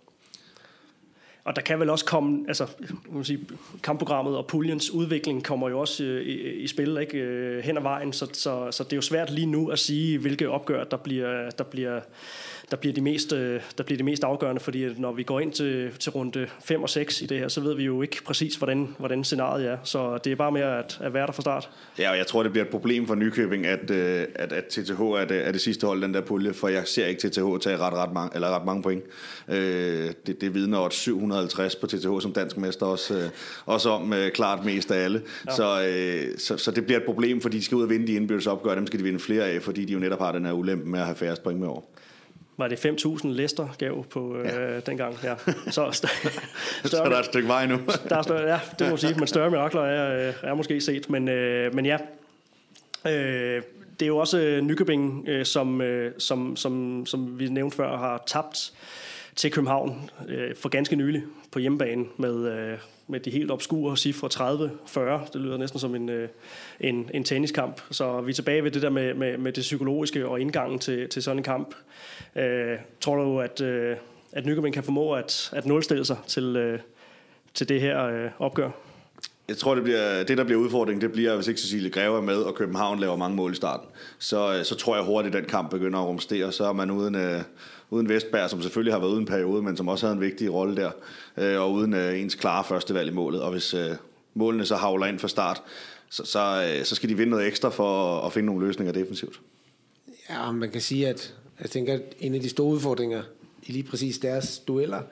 Og 1.44 1.56
der 1.56 1.62
kan 1.62 1.80
vel 1.80 1.90
også 1.90 2.04
komme, 2.04 2.44
altså 2.48 2.66
man 3.10 3.24
sige, 3.24 3.46
kampprogrammet 3.82 4.36
og 4.36 4.46
puljens 4.46 4.90
udvikling 4.90 5.44
kommer 5.44 5.68
jo 5.68 5.80
også 5.80 6.04
øh, 6.04 6.22
i, 6.26 6.52
i 6.52 6.66
spil 6.66 6.98
ikke, 7.00 7.18
øh, 7.18 7.64
hen 7.64 7.76
ad 7.76 7.82
vejen, 7.82 8.12
så, 8.12 8.26
så, 8.32 8.68
så 8.70 8.84
det 8.84 8.92
er 8.92 8.96
jo 8.96 9.02
svært 9.02 9.30
lige 9.30 9.46
nu 9.46 9.68
at 9.68 9.78
sige, 9.78 10.18
hvilke 10.18 10.50
opgør, 10.50 10.84
der 10.84 10.96
bliver, 10.96 11.50
der 11.50 11.64
bliver, 11.64 12.00
der 12.70 12.76
bliver 12.76 12.94
de 12.94 13.00
mest, 13.00 13.32
øh, 13.32 13.60
der 13.78 13.84
bliver 13.84 13.96
de 13.96 14.04
mest 14.04 14.24
afgørende, 14.24 14.60
fordi 14.60 14.88
når 14.96 15.12
vi 15.12 15.22
går 15.22 15.40
ind 15.40 15.52
til, 15.52 15.92
til 15.98 16.12
runde 16.12 16.46
5 16.64 16.82
og 16.82 16.88
6 16.88 17.22
i 17.22 17.26
det 17.26 17.38
her, 17.38 17.48
så 17.48 17.60
ved 17.60 17.74
vi 17.74 17.84
jo 17.84 18.02
ikke 18.02 18.24
præcis, 18.24 18.56
hvordan, 18.56 18.94
hvordan 18.98 19.24
scenariet 19.24 19.66
er. 19.66 19.76
Så 19.84 20.18
det 20.24 20.32
er 20.32 20.36
bare 20.36 20.52
mere 20.52 20.78
at, 20.78 20.98
at 21.02 21.14
være 21.14 21.26
der 21.26 21.32
fra 21.32 21.42
start. 21.42 21.70
Ja, 21.98 22.10
og 22.10 22.16
jeg 22.16 22.26
tror, 22.26 22.42
det 22.42 22.52
bliver 22.52 22.64
et 22.64 22.70
problem 22.70 23.06
for 23.06 23.14
Nykøbing, 23.14 23.66
at, 23.66 23.90
øh, 23.90 24.26
at, 24.34 24.52
at 24.52 24.64
TTH 24.64 25.00
er 25.00 25.24
det, 25.24 25.46
er 25.46 25.52
det 25.52 25.60
sidste 25.60 25.86
hold, 25.86 26.02
den 26.02 26.14
der 26.14 26.20
pulje, 26.20 26.52
for 26.52 26.68
jeg 26.68 26.86
ser 26.86 27.06
ikke 27.06 27.28
TTH 27.28 27.58
tage 27.62 27.76
ret, 27.76 27.94
ret, 27.94 28.12
mange, 28.12 28.30
eller 28.34 28.56
ret 28.56 28.64
mange 28.64 28.82
point. 28.82 29.02
Øh, 29.48 30.10
det, 30.26 30.40
det 30.40 30.54
vidner 30.54 30.78
også 30.78 30.98
750 30.98 31.76
på 31.76 31.86
TTH 31.86 32.20
som 32.20 32.32
dansk 32.32 32.56
mester, 32.56 32.86
også, 32.86 33.14
øh, 33.18 33.30
også 33.66 33.90
om 33.90 34.14
klart 34.34 34.64
mest 34.64 34.90
af 34.90 35.04
alle. 35.04 35.22
Ja. 35.46 35.54
Så, 35.54 35.86
øh, 35.88 36.38
så, 36.38 36.56
så 36.56 36.70
det 36.70 36.84
bliver 36.84 36.98
et 36.98 37.06
problem, 37.06 37.40
fordi 37.40 37.56
de 37.56 37.64
skal 37.64 37.76
ud 37.76 37.82
og 37.82 37.90
vinde 37.90 38.06
de 38.06 38.12
indbyrdes 38.12 38.46
opgør, 38.46 38.74
dem 38.74 38.86
skal 38.86 38.98
de 38.98 39.04
vinde 39.04 39.18
flere 39.18 39.44
af, 39.44 39.62
fordi 39.62 39.84
de 39.84 39.92
jo 39.92 39.98
netop 39.98 40.18
har 40.18 40.32
den 40.32 40.44
her 40.44 40.52
ulempe 40.52 40.88
med 40.88 41.00
at 41.00 41.06
have 41.06 41.16
færre 41.16 41.36
point 41.44 41.60
med 41.60 41.68
over 41.68 41.80
var 42.60 42.68
det 42.68 42.86
5.000 42.86 43.28
Lester 43.28 43.68
gav 43.78 44.04
på 44.04 44.36
øh, 44.36 44.46
ja. 44.46 44.80
dengang. 44.80 45.18
Ja. 45.24 45.34
Så, 45.70 45.86
st- 45.86 46.28
så 46.88 46.96
der 46.96 47.10
er 47.10 47.18
et 47.18 47.24
stykke 47.24 47.48
vej 47.48 47.66
nu. 47.66 47.80
der 48.08 48.16
er 48.16 48.22
større, 48.22 48.52
ja, 48.52 48.60
det 48.78 48.90
må 48.90 48.96
sige, 48.96 49.14
men 49.14 49.26
større 49.26 49.50
mirakler 49.50 49.82
er, 49.82 50.28
øh, 50.28 50.34
er 50.42 50.54
måske 50.54 50.80
set. 50.80 51.10
Men, 51.10 51.28
øh, 51.28 51.74
men 51.74 51.86
ja, 51.86 51.96
øh, 53.06 53.62
det 54.00 54.06
er 54.06 54.06
jo 54.06 54.18
også 54.18 54.38
øh, 54.38 54.62
Nykøbing, 54.62 55.24
øh, 55.28 55.46
som, 55.46 55.80
øh, 55.80 56.12
som, 56.18 56.56
som, 56.56 57.06
som 57.06 57.38
vi 57.38 57.48
nævnte 57.48 57.76
før, 57.76 57.96
har 57.96 58.22
tabt 58.26 58.72
til 59.36 59.50
København 59.50 60.10
øh, 60.28 60.56
for 60.56 60.68
ganske 60.68 60.96
nylig 60.96 61.22
på 61.52 61.58
hjemmebane 61.58 62.04
med, 62.16 62.52
øh, 62.52 62.78
med 63.06 63.20
de 63.20 63.30
helt 63.30 63.50
obskure 63.50 63.96
cifre 63.96 64.28
30-40. 65.24 65.32
Det 65.32 65.40
lyder 65.40 65.56
næsten 65.56 65.80
som 65.80 65.94
en, 65.94 66.08
øh, 66.08 66.28
en, 66.80 67.10
en 67.14 67.24
tenniskamp. 67.24 67.80
Så 67.90 68.20
vi 68.20 68.30
er 68.30 68.34
tilbage 68.34 68.64
ved 68.64 68.70
det 68.70 68.82
der 68.82 68.90
med, 68.90 69.14
med, 69.14 69.38
med 69.38 69.52
det 69.52 69.62
psykologiske 69.62 70.28
og 70.28 70.40
indgangen 70.40 70.78
til, 70.78 71.08
til 71.08 71.22
sådan 71.22 71.38
en 71.38 71.42
kamp. 71.42 71.74
Øh, 72.36 72.78
tror 73.00 73.16
du, 73.16 73.40
at, 73.40 73.60
øh, 73.60 73.96
at 74.32 74.46
Nykøbing 74.46 74.74
kan 74.74 74.82
formå 74.82 75.12
at, 75.12 75.50
at 75.52 75.66
nulstille 75.66 76.04
sig 76.04 76.16
til, 76.26 76.56
øh, 76.56 76.80
til 77.54 77.68
det 77.68 77.80
her 77.80 78.04
øh, 78.04 78.30
opgør? 78.38 78.70
Jeg 79.50 79.58
tror, 79.58 79.74
det, 79.74 79.84
bliver, 79.84 80.22
det 80.22 80.38
der 80.38 80.44
bliver 80.44 80.60
udfordringen, 80.60 81.00
det 81.00 81.12
bliver, 81.12 81.34
hvis 81.34 81.48
ikke 81.48 81.60
Cecilie 81.60 81.90
Greve 81.90 82.16
er 82.16 82.20
med, 82.20 82.36
og 82.36 82.54
København 82.54 83.00
laver 83.00 83.16
mange 83.16 83.36
mål 83.36 83.52
i 83.52 83.54
starten. 83.54 83.88
Så, 84.18 84.54
øh, 84.54 84.64
så 84.64 84.74
tror 84.74 84.96
jeg 84.96 85.04
hurtigt, 85.04 85.34
at 85.34 85.42
den 85.42 85.50
kamp 85.50 85.70
begynder 85.70 85.98
at 85.98 86.06
rumstere. 86.06 86.52
Så 86.52 86.64
er 86.64 86.72
man 86.72 86.90
uden, 86.90 87.14
øh, 87.14 87.42
uden 87.90 88.08
Vestberg, 88.08 88.50
som 88.50 88.62
selvfølgelig 88.62 88.94
har 88.94 89.00
været 89.00 89.10
uden 89.10 89.26
periode, 89.26 89.62
men 89.62 89.76
som 89.76 89.88
også 89.88 90.06
havde 90.06 90.14
en 90.14 90.20
vigtig 90.20 90.52
rolle 90.52 90.76
der. 90.76 90.90
Øh, 91.36 91.60
og 91.60 91.72
uden 91.72 91.94
øh, 91.94 92.20
ens 92.20 92.34
klare 92.34 92.64
første 92.64 92.94
valg 92.94 93.08
i 93.08 93.12
målet. 93.14 93.42
Og 93.42 93.52
hvis 93.52 93.74
øh, 93.74 93.90
målene 94.34 94.64
så 94.64 94.76
havler 94.76 95.06
ind 95.06 95.18
fra 95.18 95.28
start, 95.28 95.62
så, 96.10 96.24
så, 96.24 96.74
øh, 96.78 96.84
så 96.84 96.94
skal 96.94 97.08
de 97.08 97.16
vinde 97.16 97.30
noget 97.30 97.46
ekstra 97.46 97.68
for 97.68 98.18
at, 98.18 98.26
at 98.26 98.32
finde 98.32 98.46
nogle 98.46 98.66
løsninger 98.66 98.92
defensivt. 98.92 99.40
Ja, 100.30 100.50
man 100.50 100.70
kan 100.70 100.80
sige, 100.80 101.08
at 101.08 101.34
jeg 101.60 101.70
tænker, 101.70 101.94
at 101.94 102.02
en 102.18 102.34
af 102.34 102.40
de 102.40 102.48
store 102.48 102.68
udfordringer 102.74 103.22
i 103.62 103.72
lige 103.72 103.84
præcis 103.84 104.18
deres 104.18 104.58
dueller, 104.58 105.02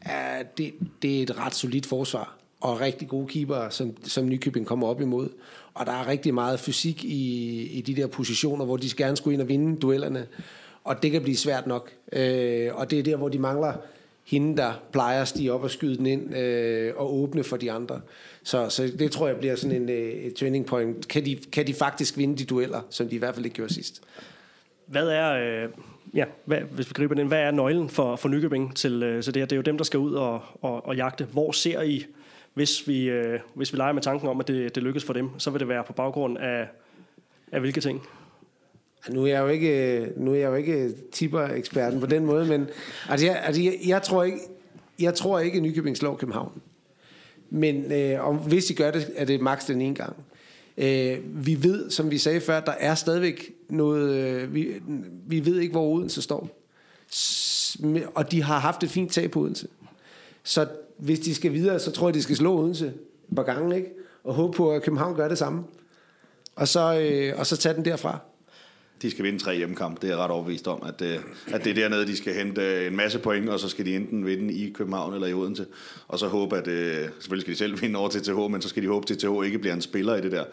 er, 0.00 0.38
at 0.38 0.58
det, 0.58 0.74
det 1.02 1.18
er 1.18 1.22
et 1.22 1.38
ret 1.38 1.54
solidt 1.54 1.86
forsvar 1.86 2.37
og 2.60 2.80
rigtig 2.80 3.08
gode 3.08 3.26
keeper, 3.26 3.68
som, 3.68 3.96
som 4.04 4.28
Nykøbing 4.28 4.66
kommer 4.66 4.86
op 4.86 5.00
imod. 5.00 5.28
Og 5.74 5.86
der 5.86 5.92
er 5.92 6.08
rigtig 6.08 6.34
meget 6.34 6.60
fysik 6.60 7.04
i, 7.04 7.62
i 7.66 7.80
de 7.80 7.96
der 7.96 8.06
positioner, 8.06 8.64
hvor 8.64 8.76
de 8.76 8.88
gerne 8.96 9.16
skulle 9.16 9.34
ind 9.34 9.42
og 9.42 9.48
vinde 9.48 9.80
duellerne. 9.80 10.26
Og 10.84 11.02
det 11.02 11.10
kan 11.10 11.22
blive 11.22 11.36
svært 11.36 11.66
nok. 11.66 11.90
Øh, 12.12 12.74
og 12.74 12.90
det 12.90 12.98
er 12.98 13.02
der, 13.02 13.16
hvor 13.16 13.28
de 13.28 13.38
mangler 13.38 13.72
hende, 14.24 14.56
der 14.56 14.72
plejer 14.92 15.22
at 15.22 15.28
stige 15.28 15.52
op 15.52 15.62
og 15.62 15.70
skyde 15.70 15.96
den 15.96 16.06
ind 16.06 16.36
øh, 16.36 16.92
og 16.96 17.14
åbne 17.14 17.44
for 17.44 17.56
de 17.56 17.72
andre. 17.72 18.00
Så, 18.42 18.68
så 18.68 18.92
det 18.98 19.10
tror 19.10 19.26
jeg 19.26 19.36
bliver 19.36 19.56
sådan 19.56 19.82
en 19.82 19.88
øh, 19.88 20.10
et 20.12 20.34
turning 20.34 20.66
point. 20.66 21.08
Kan 21.08 21.24
de, 21.24 21.36
kan 21.52 21.66
de 21.66 21.74
faktisk 21.74 22.16
vinde 22.16 22.38
de 22.38 22.44
dueller, 22.44 22.80
som 22.90 23.08
de 23.08 23.14
i 23.14 23.18
hvert 23.18 23.34
fald 23.34 23.44
ikke 23.44 23.54
gjorde 23.54 23.74
sidst? 23.74 24.02
Hvad 24.86 25.08
er, 25.08 25.62
øh, 25.64 25.70
ja, 26.14 26.24
hvad, 26.44 26.58
hvis 26.60 26.88
vi 26.88 26.92
griber 26.92 27.14
den, 27.14 27.26
hvad 27.26 27.38
er 27.38 27.50
nøglen 27.50 27.88
for, 27.88 28.16
for 28.16 28.28
Nykøbing 28.28 28.76
til, 28.76 29.02
øh, 29.02 29.22
til 29.22 29.34
det 29.34 29.40
her? 29.40 29.46
Det 29.46 29.52
er 29.52 29.56
jo 29.56 29.62
dem, 29.62 29.76
der 29.76 29.84
skal 29.84 29.98
ud 29.98 30.14
og, 30.14 30.40
og, 30.62 30.86
og 30.86 30.96
jagte. 30.96 31.24
Hvor 31.24 31.52
ser 31.52 31.82
I, 31.82 32.04
hvis 32.58 32.88
vi, 32.88 33.10
øh, 33.10 33.40
hvis 33.54 33.72
vi 33.72 33.78
leger 33.78 33.92
med 33.92 34.02
tanken 34.02 34.28
om, 34.28 34.40
at 34.40 34.48
det, 34.48 34.74
det 34.74 34.82
lykkes 34.82 35.04
for 35.04 35.12
dem, 35.12 35.38
så 35.38 35.50
vil 35.50 35.60
det 35.60 35.68
være 35.68 35.84
på 35.84 35.92
baggrund 35.92 36.38
af, 36.38 36.68
af 37.52 37.60
hvilke 37.60 37.80
ting? 37.80 38.02
Nu 39.10 39.22
er 39.22 39.26
jeg 39.26 39.40
jo 39.40 39.48
ikke, 39.48 39.98
øh, 39.98 40.20
nu 40.20 40.32
er 40.32 40.36
jeg 40.36 40.48
jo 40.48 40.54
ikke 40.54 40.94
tipper-eksperten 41.12 42.00
på 42.00 42.06
den 42.06 42.26
måde, 42.26 42.46
men 42.46 42.68
altså 43.08 43.26
jeg, 43.26 43.42
altså 43.44 43.62
jeg, 43.62 43.78
jeg, 43.86 44.02
tror 44.02 44.24
ikke, 44.24 44.38
jeg 45.00 45.14
tror 45.14 45.38
ikke, 45.38 45.56
at 45.56 45.62
Nykøbing 45.62 45.96
slår 45.96 46.16
København. 46.16 46.62
Men 47.50 47.92
øh, 47.92 48.28
om, 48.28 48.36
hvis 48.36 48.64
de 48.64 48.74
gør 48.74 48.90
det, 48.90 49.10
er 49.16 49.24
det 49.24 49.40
maks 49.40 49.64
den 49.64 49.80
ene 49.80 49.94
gang. 49.94 50.16
Øh, 50.78 51.18
vi 51.46 51.62
ved, 51.62 51.90
som 51.90 52.10
vi 52.10 52.18
sagde 52.18 52.40
før, 52.40 52.60
der 52.60 52.74
er 52.78 52.94
stadigvæk 52.94 53.50
noget... 53.68 54.14
Øh, 54.14 54.54
vi, 54.54 54.74
vi 55.26 55.46
ved 55.46 55.58
ikke, 55.58 55.72
hvor 55.72 55.88
Odense 55.88 56.22
står. 56.22 56.48
S- 57.12 57.76
og 58.14 58.32
de 58.32 58.42
har 58.42 58.58
haft 58.58 58.82
et 58.82 58.90
fint 58.90 59.12
tag 59.12 59.30
på 59.30 59.40
Odense. 59.40 59.68
Så 60.42 60.66
hvis 60.98 61.20
de 61.20 61.34
skal 61.34 61.52
videre, 61.52 61.78
så 61.78 61.90
tror 61.90 62.08
jeg, 62.08 62.14
de 62.14 62.22
skal 62.22 62.36
slå 62.36 62.58
Odense 62.58 62.86
et 62.86 63.36
par 63.36 63.42
gange, 63.42 63.76
ikke? 63.76 63.88
Og 64.24 64.34
håbe 64.34 64.56
på, 64.56 64.72
at 64.72 64.82
København 64.82 65.16
gør 65.16 65.28
det 65.28 65.38
samme. 65.38 65.64
Og 66.56 66.68
så, 66.68 67.00
øh, 67.00 67.38
og 67.38 67.46
så 67.46 67.56
tage 67.56 67.74
den 67.74 67.84
derfra 67.84 68.20
de 69.02 69.10
skal 69.10 69.24
vinde 69.24 69.38
tre 69.38 69.56
hjemmekampe. 69.56 70.00
Det 70.00 70.10
er 70.10 70.14
jeg 70.14 70.24
ret 70.24 70.30
overbevist 70.30 70.68
om, 70.68 70.82
at, 70.86 71.02
øh, 71.02 71.18
at 71.46 71.64
det 71.64 71.70
er 71.70 71.74
dernede, 71.74 72.06
de 72.06 72.16
skal 72.16 72.34
hente 72.34 72.62
øh, 72.62 72.86
en 72.86 72.96
masse 72.96 73.18
point, 73.18 73.48
og 73.48 73.60
så 73.60 73.68
skal 73.68 73.86
de 73.86 73.96
enten 73.96 74.26
vinde 74.26 74.54
i 74.54 74.72
København 74.72 75.14
eller 75.14 75.26
i 75.26 75.34
Odense. 75.34 75.66
Og 76.08 76.18
så 76.18 76.26
håbe, 76.26 76.56
at 76.56 76.68
øh, 76.68 77.08
selvfølgelig 77.18 77.42
skal 77.42 77.52
de 77.52 77.58
selv 77.58 77.80
vinde 77.82 77.98
over 77.98 78.08
til 78.08 78.22
TH, 78.22 78.50
men 78.50 78.62
så 78.62 78.68
skal 78.68 78.82
de 78.82 78.88
håbe, 78.88 79.06
at 79.10 79.18
TH 79.18 79.44
ikke 79.44 79.58
bliver 79.58 79.74
en 79.74 79.82
spiller 79.82 80.16
i 80.16 80.20
det 80.20 80.32
der, 80.32 80.44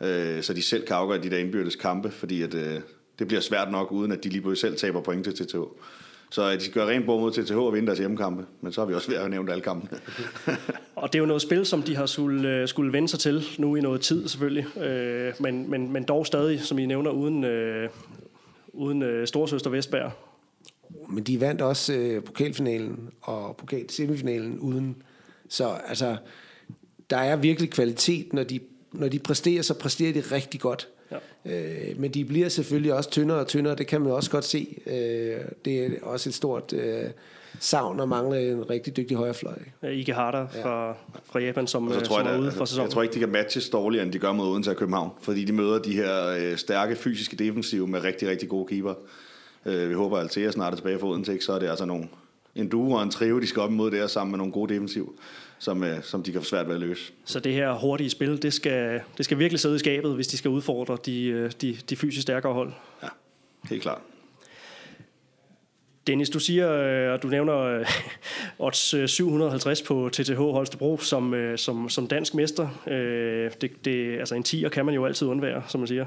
øh, 0.00 0.42
så 0.42 0.54
de 0.54 0.62
selv 0.62 0.86
kan 0.86 0.96
afgøre 0.96 1.22
de 1.22 1.30
der 1.30 1.38
indbyrdes 1.38 1.76
kampe, 1.76 2.10
fordi 2.10 2.42
at, 2.42 2.54
øh, 2.54 2.80
det 3.18 3.28
bliver 3.28 3.40
svært 3.40 3.70
nok, 3.70 3.92
uden 3.92 4.12
at 4.12 4.24
de 4.24 4.28
lige 4.28 4.56
selv 4.56 4.76
taber 4.76 5.00
point 5.00 5.24
til 5.24 5.46
TH. 5.46 5.56
Så 6.32 6.52
de 6.52 6.60
skal 6.60 6.72
gøre 6.72 6.88
rent 6.88 7.06
bord 7.06 7.20
mod 7.20 7.32
TTH 7.32 7.56
og 7.56 7.74
vinde 7.74 7.86
deres 7.86 7.98
hjemmekampe. 7.98 8.44
Men 8.60 8.72
så 8.72 8.80
har 8.80 8.88
vi 8.88 8.94
også 8.94 9.10
ved 9.10 9.16
at 9.16 9.30
nævne 9.30 9.52
alle 9.52 9.62
kampene. 9.62 10.00
og 10.96 11.12
det 11.12 11.18
er 11.18 11.20
jo 11.20 11.26
noget 11.26 11.42
spil, 11.42 11.66
som 11.66 11.82
de 11.82 11.96
har 11.96 12.06
skulle, 12.06 12.66
skulle 12.68 12.92
vende 12.92 13.08
sig 13.08 13.18
til 13.18 13.44
nu 13.58 13.76
i 13.76 13.80
noget 13.80 14.00
tid 14.00 14.28
selvfølgelig. 14.28 14.78
Øh, 14.82 15.32
men, 15.40 15.70
men, 15.70 15.92
men 15.92 16.04
dog 16.04 16.26
stadig, 16.26 16.60
som 16.60 16.78
I 16.78 16.86
nævner, 16.86 17.10
uden, 17.10 17.44
øh, 17.44 17.88
uden 18.72 19.02
øh, 19.02 19.26
storsøster 19.26 19.70
Vestberg. 19.70 20.10
Men 21.08 21.24
de 21.24 21.40
vandt 21.40 21.60
også 21.60 21.92
øh, 21.92 22.24
pokalfinalen 22.24 23.10
og 23.20 23.56
pokalsemifinalen 23.56 24.58
uden. 24.58 25.02
Så 25.48 25.68
altså, 25.68 26.16
der 27.10 27.16
er 27.16 27.36
virkelig 27.36 27.70
kvalitet, 27.70 28.32
når 28.32 28.42
de, 28.42 28.60
når 28.92 29.08
de 29.08 29.18
præsterer, 29.18 29.62
så 29.62 29.74
præsterer 29.74 30.12
de 30.12 30.20
rigtig 30.20 30.60
godt. 30.60 30.88
Ja. 31.44 31.90
Øh, 31.90 32.00
men 32.00 32.10
de 32.10 32.24
bliver 32.24 32.48
selvfølgelig 32.48 32.94
også 32.94 33.10
tyndere 33.10 33.38
og 33.38 33.46
tyndere, 33.46 33.74
det 33.74 33.86
kan 33.86 34.00
man 34.00 34.12
også 34.12 34.30
godt 34.30 34.44
se. 34.44 34.76
Øh, 34.86 35.40
det 35.64 35.86
er 35.86 35.90
også 36.02 36.28
et 36.28 36.34
stort 36.34 36.72
øh, 36.72 37.04
savn 37.60 38.00
at 38.00 38.08
mangle 38.08 38.50
en 38.50 38.70
rigtig 38.70 38.96
dygtig 38.96 39.16
højrefløj. 39.16 39.58
Ja, 39.82 39.88
Ike 39.88 40.12
Harder 40.12 40.46
ja. 40.54 40.64
fra, 40.64 40.96
fra 41.24 41.40
Japan, 41.40 41.66
som, 41.66 41.92
så 41.92 41.98
øh, 41.98 42.04
tror 42.04 42.18
som 42.18 42.26
jeg, 42.26 42.34
er 42.34 42.40
ude 42.40 42.52
for 42.52 42.64
sæsonen. 42.64 42.86
Jeg 42.86 42.92
tror 42.92 43.02
ikke, 43.02 43.14
de 43.14 43.18
kan 43.18 43.28
matches 43.28 43.68
dårligere, 43.68 44.04
end 44.04 44.12
de 44.12 44.18
gør 44.18 44.32
mod 44.32 44.46
Odense 44.46 44.70
og 44.70 44.76
København, 44.76 45.10
fordi 45.20 45.44
de 45.44 45.52
møder 45.52 45.78
de 45.78 45.92
her 45.92 46.26
øh, 46.26 46.56
stærke 46.56 46.96
fysiske 46.96 47.36
defensive 47.36 47.88
med 47.88 48.04
rigtig, 48.04 48.28
rigtig 48.28 48.48
gode 48.48 48.66
keeper. 48.66 48.94
Øh, 49.66 49.88
vi 49.88 49.94
håber, 49.94 50.16
at 50.16 50.22
Altea 50.22 50.50
snart 50.50 50.72
er 50.72 50.76
tilbage 50.76 50.98
for 50.98 51.06
Odense, 51.06 51.40
så 51.40 51.52
er 51.52 51.58
det 51.58 51.68
altså 51.68 51.84
nogle, 51.84 52.08
en 52.54 52.68
duo 52.68 52.92
og 52.92 53.02
en 53.02 53.10
trio, 53.10 53.40
de 53.40 53.46
skal 53.46 53.62
op 53.62 53.70
imod 53.70 53.90
der 53.90 54.06
sammen 54.06 54.30
med 54.30 54.38
nogle 54.38 54.52
gode 54.52 54.74
defensiv 54.74 55.18
som, 55.62 55.84
øh, 55.84 56.02
som 56.02 56.22
de 56.22 56.32
kan 56.32 56.40
få 56.40 56.44
svært 56.44 56.66
ved 56.66 56.74
at 56.74 56.80
løse. 56.80 57.12
Så 57.24 57.40
det 57.40 57.52
her 57.52 57.72
hurtige 57.72 58.10
spil, 58.10 58.42
det 58.42 58.52
skal, 58.52 59.00
det 59.16 59.24
skal 59.24 59.38
virkelig 59.38 59.60
sidde 59.60 59.76
i 59.76 59.78
skabet, 59.78 60.14
hvis 60.14 60.26
de 60.26 60.36
skal 60.36 60.48
udfordre 60.48 60.98
de, 61.06 61.26
øh, 61.26 61.50
de, 61.60 61.76
de 61.90 61.96
fysisk 61.96 62.22
stærkere 62.22 62.52
hold. 62.52 62.72
Ja, 63.02 63.08
helt 63.68 63.82
klart. 63.82 64.00
Dennis, 66.06 66.30
du 66.30 66.38
siger, 66.38 66.66
og 66.66 67.14
øh, 67.14 67.22
du 67.22 67.28
nævner 67.28 67.84
odds 68.58 69.10
750 69.10 69.82
på 69.82 70.10
TTH 70.12 70.36
Holstebro 70.36 70.98
som, 70.98 71.34
som, 71.56 71.88
som 71.88 72.06
dansk 72.06 72.34
mester. 72.34 72.68
Det, 73.60 73.84
det, 73.84 74.18
altså 74.18 74.34
en 74.34 74.44
10'er 74.48 74.68
kan 74.68 74.86
man 74.86 74.94
jo 74.94 75.06
altid 75.06 75.26
undvære, 75.26 75.62
som 75.68 75.80
man 75.80 75.88
siger. 75.88 76.06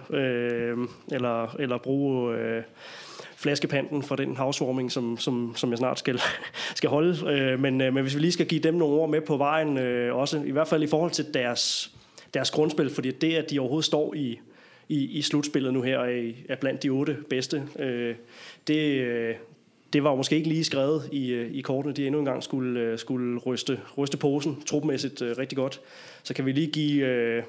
Eller, 1.11 1.55
eller 1.55 1.77
bruge 1.77 2.37
flaskepanden 3.45 4.03
for 4.03 4.15
den 4.15 4.37
housewarming, 4.37 4.91
som, 4.91 5.17
som, 5.17 5.53
som 5.55 5.69
jeg 5.69 5.77
snart 5.77 5.99
skal, 5.99 6.19
skal 6.75 6.89
holde. 6.89 7.31
Øh, 7.31 7.59
men, 7.59 7.81
øh, 7.81 7.93
men 7.93 8.03
hvis 8.03 8.15
vi 8.15 8.19
lige 8.19 8.31
skal 8.31 8.45
give 8.45 8.61
dem 8.61 8.73
nogle 8.73 8.95
ord 8.95 9.09
med 9.09 9.21
på 9.21 9.37
vejen, 9.37 9.77
øh, 9.77 10.15
også 10.15 10.41
i 10.45 10.51
hvert 10.51 10.67
fald 10.67 10.83
i 10.83 10.87
forhold 10.87 11.11
til 11.11 11.25
deres, 11.33 11.91
deres 12.33 12.51
grundspil, 12.51 12.89
fordi 12.89 13.11
det, 13.11 13.35
at 13.35 13.51
de 13.51 13.59
overhovedet 13.59 13.85
står 13.85 14.13
i, 14.13 14.39
i, 14.89 15.05
i 15.17 15.21
slutspillet 15.21 15.73
nu 15.73 15.81
her, 15.81 15.99
er, 16.49 16.55
blandt 16.61 16.83
de 16.83 16.89
otte 16.89 17.17
bedste, 17.29 17.63
øh, 17.79 18.15
det, 18.67 19.01
øh, 19.01 19.35
det 19.93 20.03
var 20.03 20.09
jo 20.09 20.15
måske 20.15 20.35
ikke 20.35 20.49
lige 20.49 20.63
skrevet 20.63 21.09
i, 21.11 21.31
øh, 21.31 21.51
i 21.51 21.61
kortene. 21.61 21.93
De 21.93 22.05
endnu 22.05 22.19
engang 22.19 22.43
skulle, 22.43 22.79
øh, 22.79 22.99
skulle 22.99 23.39
ryste, 23.39 23.79
ryste 23.97 24.17
posen 24.17 24.61
trupmæssigt 24.65 25.21
øh, 25.21 25.37
rigtig 25.37 25.55
godt. 25.55 25.81
Så 26.23 26.33
kan 26.33 26.45
vi 26.45 26.51
lige 26.51 26.71
give, 26.71 27.05
øh, 27.05 27.43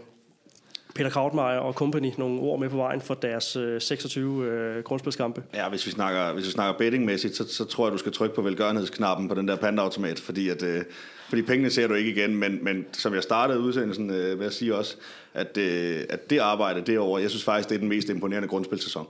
Peter 0.97 1.11
Krautmeier 1.11 1.59
og 1.59 1.75
company 1.75 2.11
nogle 2.19 2.41
ord 2.41 2.61
med 2.61 2.69
på 2.69 2.77
vejen 2.77 3.01
for 3.01 3.15
deres 3.15 3.57
øh, 3.57 3.81
26 3.81 4.45
øh, 4.45 4.83
grundspilskampe. 4.83 5.43
Ja, 5.55 5.69
hvis 5.69 5.87
vi 5.87 5.91
snakker, 5.91 6.33
hvis 6.33 6.47
vi 6.47 6.51
snakker 6.51 6.79
bettingmæssigt, 6.79 7.37
så, 7.37 7.49
så 7.49 7.65
tror 7.65 7.87
jeg, 7.87 7.93
du 7.93 7.99
skal 7.99 8.13
trykke 8.13 8.35
på 8.35 8.43
velgørenhedsknappen 8.43 9.29
på 9.29 9.35
den 9.35 9.49
der 9.49 9.57
pandaautomat, 9.57 10.21
fordi 10.21 10.49
at, 10.49 10.63
øh, 10.63 10.83
fordi 11.29 11.43
pengene 11.43 11.71
ser 11.71 11.89
du 11.89 11.95
ikke 11.95 12.11
igen, 12.11 12.37
men, 12.37 12.65
men 12.65 12.87
som 12.93 13.15
jeg 13.15 13.23
startede 13.23 13.61
udsendelsen 13.61 14.11
øh, 14.11 14.41
ved 14.41 14.47
at 14.47 14.55
sige 14.55 14.75
også, 14.75 14.97
at, 15.35 15.59
øh, 15.59 16.01
at 16.09 16.31
det 16.31 16.39
arbejde 16.39 16.81
derovre, 16.81 17.23
jeg 17.23 17.31
synes 17.31 17.45
faktisk, 17.45 17.69
det 17.69 17.75
er 17.75 17.79
den 17.79 17.89
mest 17.89 18.09
imponerende 18.09 18.49
grundspilsæson. 18.49 19.07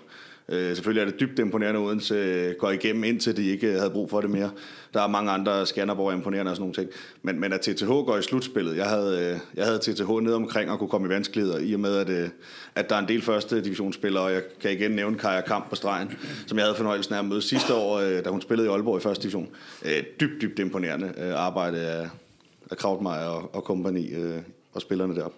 Øh, 0.48 0.74
selvfølgelig 0.74 1.00
er 1.00 1.04
det 1.04 1.20
dybt 1.20 1.38
imponerende, 1.38 1.80
at 1.80 1.86
Odense 1.86 2.14
øh, 2.14 2.54
går 2.58 2.70
igennem, 2.70 3.04
indtil 3.04 3.36
de 3.36 3.46
ikke 3.46 3.66
øh, 3.66 3.78
havde 3.78 3.90
brug 3.90 4.10
for 4.10 4.20
det 4.20 4.30
mere. 4.30 4.50
Der 4.94 5.02
er 5.02 5.06
mange 5.06 5.30
andre 5.30 5.66
Skanderborg 5.66 6.14
imponerende 6.14 6.50
og 6.50 6.56
sådan 6.56 6.62
nogle 6.62 6.74
ting. 6.74 6.90
Men, 7.22 7.40
men 7.40 7.52
at 7.52 7.60
TTH 7.60 7.86
går 7.86 8.16
i 8.16 8.22
slutspillet, 8.22 8.76
jeg 8.76 8.86
havde, 8.86 9.18
øh, 9.18 9.38
jeg 9.54 9.64
havde 9.64 9.78
TTH 9.78 10.10
ned 10.10 10.32
omkring 10.32 10.70
og 10.70 10.78
kunne 10.78 10.88
komme 10.88 11.06
i 11.06 11.10
vanskeligheder, 11.10 11.58
i 11.58 11.74
og 11.74 11.80
med, 11.80 11.96
at, 11.96 12.30
at 12.74 12.90
der 12.90 12.96
er 12.96 13.00
en 13.00 13.08
del 13.08 13.22
første 13.22 13.64
divisionsspillere, 13.64 14.24
og 14.24 14.32
jeg 14.32 14.42
kan 14.60 14.72
igen 14.72 14.90
nævne 14.90 15.18
Kaja 15.18 15.40
Kamp 15.40 15.70
på 15.70 15.76
stregen, 15.76 16.18
som 16.46 16.58
jeg 16.58 16.64
havde 16.66 16.76
fornøjelsen 16.76 17.14
af 17.14 17.18
at 17.18 17.24
møde 17.24 17.42
sidste 17.42 17.74
år, 17.74 18.00
da 18.00 18.30
hun 18.30 18.40
spillede 18.40 18.68
i 18.68 18.70
Aalborg 18.70 18.98
i 18.98 19.00
første 19.00 19.22
division. 19.22 19.48
Dybt, 20.20 20.42
dybt 20.42 20.58
imponerende 20.58 21.34
arbejde 21.34 21.78
af, 21.78 22.08
af 22.70 22.76
Krautmeier 22.76 23.26
og, 23.26 23.54
og 23.54 23.64
kompagni 23.64 24.10
og 24.72 24.80
spillerne 24.80 25.14
deroppe. 25.16 25.36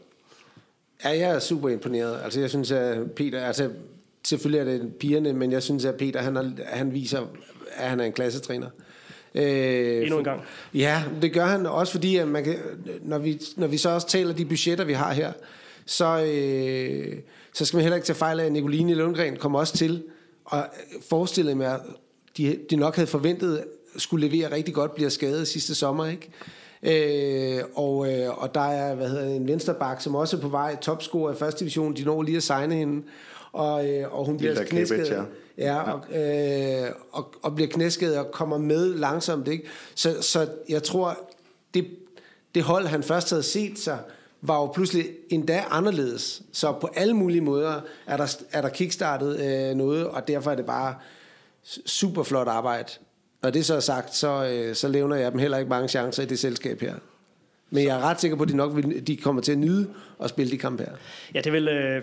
Ja, 1.04 1.09
jeg 1.09 1.34
er 1.34 1.38
super 1.38 1.68
imponeret. 1.68 2.20
Altså, 2.24 2.40
jeg 2.40 2.50
synes, 2.50 2.70
at 2.70 3.12
Peter... 3.12 3.40
Altså, 3.40 3.70
selvfølgelig 4.29 4.61
er 4.61 4.79
det 4.79 4.95
pigerne, 5.01 5.33
men 5.33 5.53
jeg 5.53 5.62
synes, 5.62 5.85
at 5.85 5.95
Peter, 5.95 6.22
han, 6.22 6.37
er, 6.37 6.51
han 6.66 6.95
viser, 6.95 7.20
at 7.74 7.89
han 7.89 8.01
er 8.01 8.05
en 8.05 8.12
klassetræner. 8.12 8.68
Øh, 9.35 10.03
Endnu 10.03 10.18
en 10.18 10.24
gang. 10.24 10.43
Ja, 10.74 11.03
det 11.22 11.33
gør 11.33 11.47
han 11.47 11.66
også, 11.66 11.93
fordi 11.93 12.16
at 12.16 12.29
man 12.29 12.45
kan, 12.45 12.57
når, 13.03 13.18
vi, 13.18 13.41
når 13.57 13.66
vi 13.66 13.76
så 13.76 13.91
også 13.91 14.09
taler 14.09 14.35
de 14.35 14.45
budgetter, 14.45 14.85
vi 14.85 14.93
har 14.93 15.12
her, 15.12 15.33
så, 15.87 16.22
øh, 16.24 17.16
så 17.53 17.64
skal 17.64 17.76
man 17.76 17.83
heller 17.83 17.97
ikke 17.97 18.07
tage 18.07 18.16
fejl 18.16 18.41
af, 18.41 18.45
at 18.45 18.53
Nicoline 18.53 18.95
Lundgren 18.95 19.37
kommer 19.37 19.59
også 19.59 19.76
til 19.76 20.03
og 20.45 20.66
forestille 21.09 21.55
mig, 21.55 21.74
at 21.74 21.81
de, 22.37 22.59
de 22.70 22.76
nok 22.76 22.95
havde 22.95 23.07
forventet 23.07 23.64
skulle 23.97 24.29
levere 24.29 24.53
rigtig 24.53 24.74
godt, 24.74 24.95
bliver 24.95 25.11
skadet 25.11 25.49
sidste 25.49 25.74
sommer, 25.74 26.07
ikke? 26.07 26.31
Øh, 26.83 27.62
og, 27.74 28.12
øh, 28.12 28.43
og 28.43 28.55
der 28.55 28.61
er 28.61 28.95
hvad 28.95 29.09
hedder, 29.09 29.35
en 29.35 29.49
vensterbak, 29.49 30.01
som 30.01 30.14
også 30.14 30.37
er 30.37 30.41
på 30.41 30.49
vej, 30.49 30.76
topscorer 30.76 31.33
i 31.33 31.37
første 31.37 31.61
division, 31.61 31.97
de 31.97 32.05
når 32.05 32.22
lige 32.22 32.37
at 32.37 32.43
signe 32.43 32.74
hende, 32.74 33.03
og, 33.53 33.88
øh, 33.88 34.18
og 34.18 34.24
hun 34.24 34.36
bliver 34.36 34.64
knæsket. 34.64 35.11
Ja. 35.11 35.22
Ja, 35.59 35.92
og, 35.92 36.16
øh, 36.16 36.90
og, 37.12 37.34
og 37.42 37.55
bliver 37.55 37.68
knæsket 37.68 38.18
og 38.18 38.30
kommer 38.30 38.59
med 38.59 38.94
langsomt. 38.94 39.49
Ikke? 39.49 39.64
Så, 39.94 40.22
så 40.22 40.49
jeg 40.68 40.82
tror, 40.82 41.18
det, 41.74 41.86
det 42.55 42.62
hold, 42.62 42.86
han 42.86 43.03
først 43.03 43.30
havde 43.30 43.42
set 43.42 43.78
sig, 43.78 43.99
var 44.40 44.61
jo 44.61 44.66
pludselig 44.66 45.07
endda 45.30 45.64
anderledes. 45.70 46.42
Så 46.53 46.72
på 46.72 46.90
alle 46.94 47.14
mulige 47.14 47.40
måder 47.40 47.80
er 48.07 48.16
der, 48.16 48.36
er 48.53 48.62
der 48.62 48.68
kickstartet 48.68 49.40
øh, 49.40 49.76
noget, 49.76 50.07
og 50.07 50.28
derfor 50.28 50.51
er 50.51 50.55
det 50.55 50.66
bare 50.66 50.94
super 51.86 52.22
flot 52.22 52.49
arbejde. 52.49 52.92
Når 53.42 53.51
det 53.51 53.66
så 53.66 53.74
er 53.74 53.80
sagt, 53.80 54.14
så, 54.14 54.44
øh, 54.53 54.74
så 54.74 54.88
levner 54.88 55.16
jeg 55.16 55.32
dem 55.32 55.40
heller 55.40 55.59
ikke 55.59 55.68
mange 55.68 55.88
chancer 55.88 56.22
i 56.22 56.26
det 56.26 56.38
selskab 56.38 56.80
her. 56.80 56.94
Men 57.70 57.84
jeg 57.84 57.96
er 57.96 58.01
ret 58.01 58.20
sikker 58.20 58.36
på, 58.36 58.42
at 58.42 58.49
de 58.49 58.57
nok 58.57 58.76
vil, 58.76 59.07
de 59.07 59.16
kommer 59.16 59.42
til 59.42 59.53
at 59.53 59.59
nyde 59.59 59.88
at 60.22 60.30
spille 60.30 60.53
de 60.53 60.59
kampe 60.59 60.82
her. 60.82 60.92
Ja, 61.34 61.40
det 61.40 61.53
vel, 61.53 61.68
øh, 61.68 62.03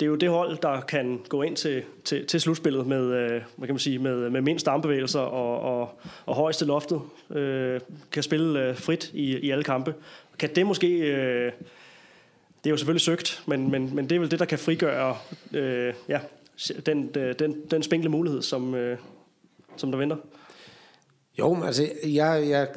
det 0.00 0.06
er 0.06 0.10
jo 0.10 0.16
det 0.16 0.28
hold, 0.28 0.58
der 0.58 0.80
kan 0.80 1.20
gå 1.28 1.42
ind 1.42 1.56
til, 1.56 1.82
til, 2.04 2.26
til 2.26 2.40
slutspillet 2.40 2.86
med, 2.86 3.04
øh, 3.04 3.42
hvad 3.56 3.68
kan 3.68 3.74
man 3.74 3.78
sige, 3.78 3.98
med, 3.98 4.30
med 4.30 4.40
mindst 4.40 4.68
armbevægelser 4.68 5.20
og, 5.20 5.80
og, 5.80 6.00
og 6.26 6.34
højeste 6.34 6.64
loftet. 6.64 7.00
Øh, 7.30 7.80
kan 8.12 8.22
spille 8.22 8.60
øh, 8.60 8.76
frit 8.76 9.10
i, 9.14 9.38
i 9.38 9.50
alle 9.50 9.64
kampe. 9.64 9.94
Kan 10.38 10.54
det 10.54 10.66
måske... 10.66 10.98
Øh, 10.98 11.52
det 12.64 12.66
er 12.66 12.70
jo 12.70 12.76
selvfølgelig 12.76 13.00
søgt, 13.00 13.42
men, 13.46 13.70
men, 13.70 13.94
men 13.94 14.10
det 14.10 14.16
er 14.16 14.20
vel 14.20 14.30
det, 14.30 14.38
der 14.38 14.44
kan 14.44 14.58
frigøre 14.58 15.16
øh, 15.52 15.94
ja, 16.08 16.20
den, 16.86 17.10
øh, 17.16 17.34
den, 17.38 17.60
den 17.70 17.82
spinkle 17.82 18.08
mulighed, 18.08 18.42
som, 18.42 18.74
øh, 18.74 18.98
som 19.76 19.90
der 19.90 19.98
venter. 19.98 20.16
Jo, 21.38 21.62
altså, 21.64 21.88
jeg, 22.04 22.44
jeg, 22.48 22.68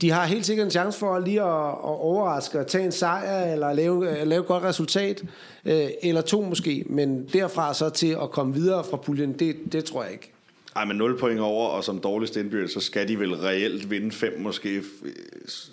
de 0.00 0.10
har 0.10 0.26
helt 0.26 0.46
sikkert 0.46 0.64
en 0.64 0.70
chance 0.70 0.98
for 0.98 1.18
lige 1.18 1.42
at, 1.42 1.68
at 1.68 1.98
overraske 2.00 2.58
og 2.58 2.66
tage 2.66 2.84
en 2.84 2.92
sejr, 2.92 3.52
eller 3.52 3.72
lave, 3.72 4.20
øh, 4.20 4.26
lave 4.26 4.40
et 4.40 4.46
godt 4.46 4.64
resultat, 4.64 5.22
øh, 5.64 5.88
eller 6.02 6.20
to 6.20 6.42
måske, 6.42 6.84
men 6.86 7.28
derfra 7.32 7.74
så 7.74 7.90
til 7.90 8.16
at 8.22 8.30
komme 8.30 8.54
videre 8.54 8.84
fra 8.84 8.96
puljen, 8.96 9.32
det, 9.32 9.56
det 9.72 9.84
tror 9.84 10.02
jeg 10.02 10.12
ikke. 10.12 10.32
Ej, 10.76 10.84
men 10.84 10.96
0 10.96 11.18
point 11.18 11.40
over, 11.40 11.68
og 11.68 11.84
som 11.84 11.98
dårligst 11.98 12.36
indbyrdes, 12.36 12.70
så 12.70 12.80
skal 12.80 13.08
de 13.08 13.18
vel 13.18 13.34
reelt 13.34 13.90
vinde 13.90 14.10
fem 14.10 14.40
måske, 14.40 14.74
øh, 14.74 14.82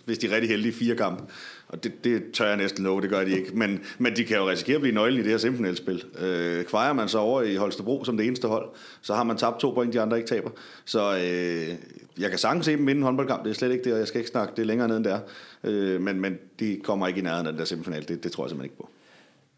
hvis 0.06 0.18
de 0.18 0.28
er 0.28 0.32
rigtig 0.32 0.50
heldige, 0.50 0.74
fire 0.74 0.96
kampe. 0.96 1.24
Og 1.68 1.84
det, 1.84 2.04
det 2.04 2.24
tør 2.34 2.48
jeg 2.48 2.58
næsten 2.58 2.84
love, 2.84 3.02
det 3.02 3.10
gør 3.10 3.24
de 3.24 3.32
ikke. 3.32 3.52
Men, 3.54 3.80
men 3.98 4.16
de 4.16 4.24
kan 4.24 4.38
jo 4.38 4.50
risikere 4.50 4.76
at 4.76 4.82
blive 4.82 4.96
nøglen 4.96 5.20
i 5.20 5.24
det 5.24 5.32
her 5.32 5.38
semifinalspil. 5.38 6.04
Øh, 6.20 6.66
kvejer 6.66 6.94
man 6.94 7.10
så 7.10 7.18
over 7.18 7.42
i 7.42 7.56
Holstebro 7.56 8.04
som 8.04 8.18
det 8.18 8.28
eneste 8.28 8.48
hold, 8.48 8.70
så 9.02 9.14
har 9.14 9.24
man 9.24 9.38
tabt 9.38 9.60
to 9.60 9.72
point, 9.72 9.94
de 9.94 10.02
andre 10.02 10.18
ikke 10.18 10.30
taber. 10.30 10.50
Så 10.86 11.16
øh, 11.16 11.76
jeg 12.20 12.30
kan 12.30 12.40
sagtens 12.40 12.66
se 12.66 12.72
dem 12.72 12.88
vinde 12.88 13.00
en 13.00 13.04
håndboldkamp, 13.04 13.44
det 13.44 13.50
er 13.50 13.54
slet 13.54 13.72
ikke 13.72 13.84
det, 13.84 13.94
og 13.94 14.00
jeg 14.00 14.08
skal 14.08 14.20
ikke 14.20 14.32
snakke 14.32 14.54
det 14.58 14.68
længere 14.68 14.88
ned 14.88 14.98
end 14.98 15.06
det 15.06 15.14
er. 15.14 15.20
Øh, 15.64 16.02
men, 16.02 16.22
men 16.22 16.38
de 16.60 16.80
kommer 16.84 17.08
ikke 17.08 17.20
i 17.20 17.24
nærheden 17.24 17.48
af 17.48 17.54
den 17.54 17.60
der 17.60 17.66
semifinal, 17.66 18.08
det, 18.08 18.24
det 18.24 18.32
tror 18.32 18.44
jeg 18.44 18.50
simpelthen 18.50 18.66
ikke 18.66 18.78
på. 18.78 18.90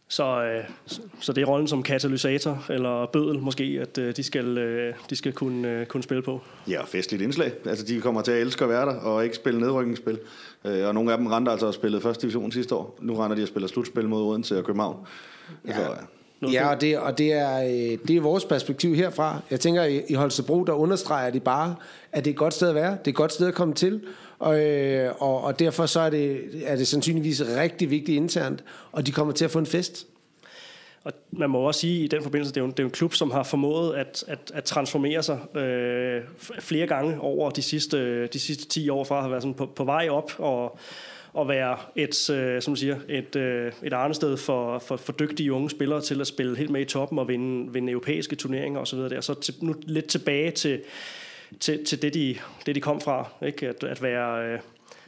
Så, 0.09 0.43
øh, 0.43 0.63
så 1.19 1.33
det 1.33 1.41
er 1.41 1.45
rollen 1.45 1.67
som 1.67 1.83
katalysator 1.83 2.65
eller 2.69 3.05
bødel 3.05 3.39
måske, 3.39 3.79
at 3.81 3.97
øh, 3.97 4.15
de 4.15 4.23
skal, 4.23 4.57
øh, 4.57 4.93
de 5.09 5.15
skal 5.15 5.33
kunne, 5.33 5.69
øh, 5.69 5.85
kunne 5.85 6.03
spille 6.03 6.23
på. 6.23 6.41
Ja, 6.69 6.83
festligt 6.83 7.23
indslag. 7.23 7.53
Altså, 7.65 7.85
de 7.85 8.01
kommer 8.01 8.21
til 8.21 8.31
at 8.31 8.41
elske 8.41 8.63
at 8.63 8.69
være 8.69 8.85
der 8.85 8.95
og 8.95 9.23
ikke 9.23 9.35
spille 9.35 9.59
nedrykningsspil. 9.59 10.19
Øh, 10.65 10.87
og 10.87 10.93
nogle 10.93 11.11
af 11.11 11.17
dem 11.17 11.27
render 11.27 11.51
altså 11.51 11.65
og 11.65 11.73
spillede 11.73 12.01
første 12.01 12.21
division 12.21 12.51
sidste 12.51 12.75
år. 12.75 12.97
Nu 13.01 13.15
render 13.15 13.35
de 13.35 13.41
og 13.41 13.47
spiller 13.47 13.67
slutspil 13.67 14.07
mod 14.07 14.21
Odense 14.21 14.57
og 14.57 14.63
København. 14.63 15.05
Ja. 15.67 15.73
Så, 15.73 15.81
ja. 15.81 15.87
Ja, 16.41 16.69
og, 16.69 16.81
det, 16.81 16.99
og 16.99 17.17
det, 17.17 17.33
er, 17.33 17.63
øh, 17.63 17.97
det 18.07 18.09
er 18.09 18.21
vores 18.21 18.45
perspektiv 18.45 18.95
herfra. 18.95 19.41
Jeg 19.51 19.59
tænker, 19.59 19.83
i 20.09 20.13
Holstebro, 20.13 20.63
der 20.63 20.73
understreger 20.73 21.29
de 21.29 21.39
bare, 21.39 21.75
at 22.11 22.25
det 22.25 22.31
er 22.31 22.33
et 22.33 22.37
godt 22.37 22.53
sted 22.53 22.69
at 22.69 22.75
være. 22.75 22.91
Det 22.91 23.07
er 23.07 23.11
et 23.11 23.15
godt 23.15 23.33
sted 23.33 23.47
at 23.47 23.53
komme 23.53 23.73
til. 23.73 24.01
Og, 24.39 24.59
øh, 24.59 25.13
og, 25.19 25.43
og 25.43 25.59
derfor 25.59 25.85
så 25.85 25.99
er 25.99 26.09
det, 26.09 26.41
er 26.65 26.75
det 26.75 26.87
sandsynligvis 26.87 27.43
rigtig 27.57 27.89
vigtigt 27.89 28.15
internt, 28.15 28.63
og 28.91 29.05
de 29.07 29.11
kommer 29.11 29.33
til 29.33 29.45
at 29.45 29.51
få 29.51 29.59
en 29.59 29.65
fest. 29.65 30.07
Og 31.03 31.13
man 31.31 31.49
må 31.49 31.59
også 31.59 31.79
sige 31.79 32.03
i 32.03 32.07
den 32.07 32.23
forbindelse, 32.23 32.53
det 32.53 32.61
er 32.61 32.65
jo, 32.65 32.71
det 32.71 32.79
er 32.79 32.83
en 32.83 32.91
klub, 32.91 33.13
som 33.13 33.31
har 33.31 33.43
formået 33.43 33.95
at, 33.95 34.23
at, 34.27 34.51
at 34.53 34.63
transformere 34.63 35.23
sig 35.23 35.57
øh, 35.57 36.21
flere 36.59 36.87
gange 36.87 37.21
over 37.21 37.49
de 37.49 37.61
sidste, 37.61 38.27
de 38.27 38.39
sidste 38.39 38.65
10 38.67 38.89
år, 38.89 39.03
fra 39.03 39.15
at 39.15 39.21
have 39.21 39.31
været 39.31 39.43
sådan 39.43 39.53
på, 39.53 39.65
på 39.65 39.83
vej 39.83 40.07
op 40.09 40.31
og, 40.37 40.79
at 41.41 41.47
være 41.47 41.77
et, 41.95 42.29
øh, 42.29 42.61
som 42.61 42.75
siger, 42.75 42.97
et, 43.09 43.35
øh, 43.35 43.71
et 43.83 43.93
arnested 43.93 44.37
for, 44.37 44.79
for, 44.79 44.97
for 44.97 45.13
dygtige 45.13 45.53
unge 45.53 45.69
spillere 45.69 46.01
til 46.01 46.21
at 46.21 46.27
spille 46.27 46.57
helt 46.57 46.69
med 46.69 46.81
i 46.81 46.85
toppen 46.85 47.19
og 47.19 47.27
vinde, 47.27 47.73
vinde 47.73 47.91
europæiske 47.91 48.35
turneringer 48.35 48.79
osv. 48.79 48.99
Der. 48.99 49.21
Så 49.21 49.33
til, 49.33 49.55
nu 49.61 49.75
lidt 49.83 50.05
tilbage 50.05 50.51
til, 50.51 50.81
til, 51.59 51.85
til 51.85 52.01
det, 52.01 52.13
de, 52.13 52.35
det, 52.65 52.75
de 52.75 52.81
kom 52.81 53.01
fra. 53.01 53.29
Ikke? 53.45 53.67
At, 53.67 53.83
at, 53.83 54.01
være, 54.01 54.47
øh, 54.47 54.59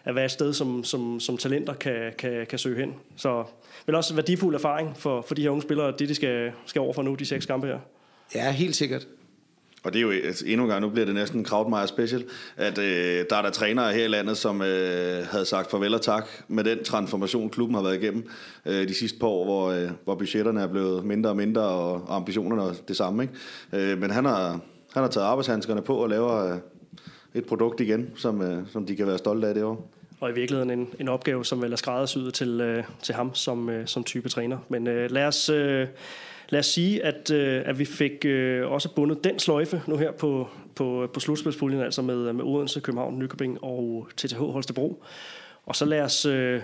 at 0.05 0.15
være 0.15 0.25
et 0.25 0.32
sted, 0.32 0.53
som, 0.53 0.84
som, 0.84 1.19
som 1.19 1.38
talenter 1.38 1.73
kan, 1.73 2.13
kan, 2.17 2.45
kan 2.47 2.59
søge 2.59 2.80
hen. 2.80 2.95
Så 3.15 3.43
vel 3.86 3.95
også 3.95 4.15
værdifuld 4.15 4.55
erfaring 4.55 4.97
for, 4.97 5.21
for 5.21 5.36
de 5.36 5.41
her 5.41 5.49
unge 5.49 5.61
spillere, 5.61 5.93
det 5.99 6.09
de 6.09 6.15
skal, 6.15 6.51
skal 6.65 6.82
over 6.82 6.93
for 6.93 7.01
nu, 7.01 7.15
de 7.15 7.25
seks 7.25 7.45
kampe 7.45 7.67
her. 7.67 7.80
Ja, 8.36 8.51
helt 8.51 8.75
sikkert. 8.75 9.07
Og 9.84 9.93
det 9.93 9.99
er 9.99 10.03
jo 10.03 10.11
altså, 10.11 10.45
endnu 10.47 10.63
en 10.63 10.69
gang, 10.69 10.82
nu 10.82 10.89
bliver 10.89 11.05
det 11.05 11.15
næsten 11.15 11.43
Krautmeier 11.43 11.86
special, 11.86 12.23
at 12.57 12.77
øh, 12.77 13.25
der 13.30 13.36
er 13.36 13.41
der 13.41 13.49
trænere 13.49 13.93
her 13.93 14.05
i 14.05 14.07
landet, 14.07 14.38
som 14.38 14.61
øh, 14.61 15.25
havde 15.25 15.45
sagt 15.45 15.71
farvel 15.71 15.93
og 15.93 16.01
tak 16.01 16.27
med 16.47 16.63
den 16.63 16.84
transformation, 16.84 17.49
klubben 17.49 17.75
har 17.75 17.84
været 17.84 18.03
igennem 18.03 18.30
øh, 18.65 18.88
de 18.88 18.93
sidste 18.93 19.19
par 19.19 19.27
år, 19.27 19.45
hvor, 19.45 19.71
øh, 19.71 19.89
hvor 20.03 20.15
budgetterne 20.15 20.61
er 20.61 20.67
blevet 20.67 21.05
mindre 21.05 21.30
og 21.30 21.36
mindre, 21.36 21.61
og, 21.61 21.93
og 21.93 22.15
ambitionerne 22.15 22.61
er 22.61 22.73
det 22.88 22.97
samme. 22.97 23.23
Ikke? 23.23 23.91
Øh, 23.91 24.01
men 24.01 24.11
han 24.11 24.25
har, 24.25 24.49
han 24.93 25.03
har 25.03 25.07
taget 25.07 25.25
arbejdshandskerne 25.25 25.82
på 25.82 25.95
og 25.95 26.09
laver 26.09 26.53
øh, 26.53 26.59
et 27.34 27.45
produkt 27.45 27.80
igen, 27.80 28.09
som, 28.15 28.41
øh, 28.41 28.63
som 28.71 28.86
de 28.86 28.95
kan 28.95 29.07
være 29.07 29.17
stolte 29.17 29.47
af 29.47 29.53
det 29.53 29.63
år. 29.63 29.91
Og 30.19 30.30
i 30.30 30.34
virkeligheden 30.34 30.69
en, 30.80 30.89
en 30.99 31.07
opgave, 31.07 31.45
som 31.45 31.61
vel 31.61 31.71
er 31.71 31.75
skræddersyet 31.75 32.34
til, 32.34 32.61
øh, 32.61 32.84
til 33.03 33.15
ham 33.15 33.36
som, 33.36 33.69
øh, 33.69 33.88
som 33.88 34.03
type 34.03 34.30
træner. 34.30 34.57
Men 34.69 34.88
øh, 34.88 35.11
lad 35.11 35.25
os... 35.25 35.49
Øh, 35.49 35.88
lad 36.50 36.60
os 36.60 36.66
sige, 36.66 37.04
at, 37.04 37.32
øh, 37.32 37.62
at 37.66 37.80
vi 37.80 37.86
fik 37.86 38.26
øh, 38.26 38.72
også 38.72 38.93
bundet 38.95 39.24
den 39.24 39.39
sløjfe 39.39 39.82
nu 39.88 39.97
her 39.97 40.12
på, 40.12 40.47
på, 40.76 41.10
på 41.14 41.20
slutspilspuljen, 41.20 41.82
altså 41.82 42.02
med, 42.02 42.34
med 42.34 42.43
Odense, 42.43 42.80
København, 42.80 43.20
Nykøbing 43.20 43.64
og 43.64 44.08
TTH 44.18 44.38
Holstebro. 44.38 45.04
Og 45.66 45.76
så 45.76 45.86
lad 45.86 46.02
os 46.02 46.26
øh, 46.26 46.62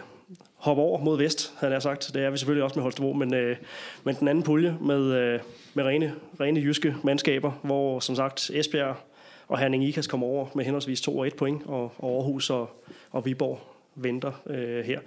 hoppe 0.55 0.83
over 0.83 1.03
mod 1.03 1.17
vest, 1.17 1.53
havde 1.59 1.73
jeg 1.73 1.81
sagt. 1.81 2.11
Det 2.13 2.23
er 2.23 2.29
vi 2.29 2.37
selvfølgelig 2.37 2.63
også 2.63 2.75
med 2.75 2.83
Holstebro, 2.83 3.13
men, 3.13 3.33
øh, 3.33 3.57
men 4.03 4.15
den 4.15 4.27
anden 4.27 4.43
pulje 4.43 4.77
med, 4.81 5.13
øh, 5.13 5.39
med 5.73 5.83
rene, 5.83 6.13
rene 6.39 6.59
jyske 6.59 6.95
mandskaber, 7.03 7.51
hvor 7.63 7.99
som 7.99 8.15
sagt 8.15 8.51
Esbjerg 8.53 8.95
og 9.47 9.59
Herning 9.59 9.83
Ikas 9.83 10.07
kommer 10.07 10.27
over 10.27 10.47
med 10.55 10.65
henholdsvis 10.65 11.01
2 11.01 11.17
og 11.17 11.27
1 11.27 11.35
point, 11.35 11.61
og, 11.65 11.91
og 11.97 12.15
Aarhus 12.15 12.49
og, 12.49 12.69
og 13.11 13.25
Viborg 13.25 13.59
venter 13.95 14.31
øh, 14.47 14.85
her. 14.85 14.99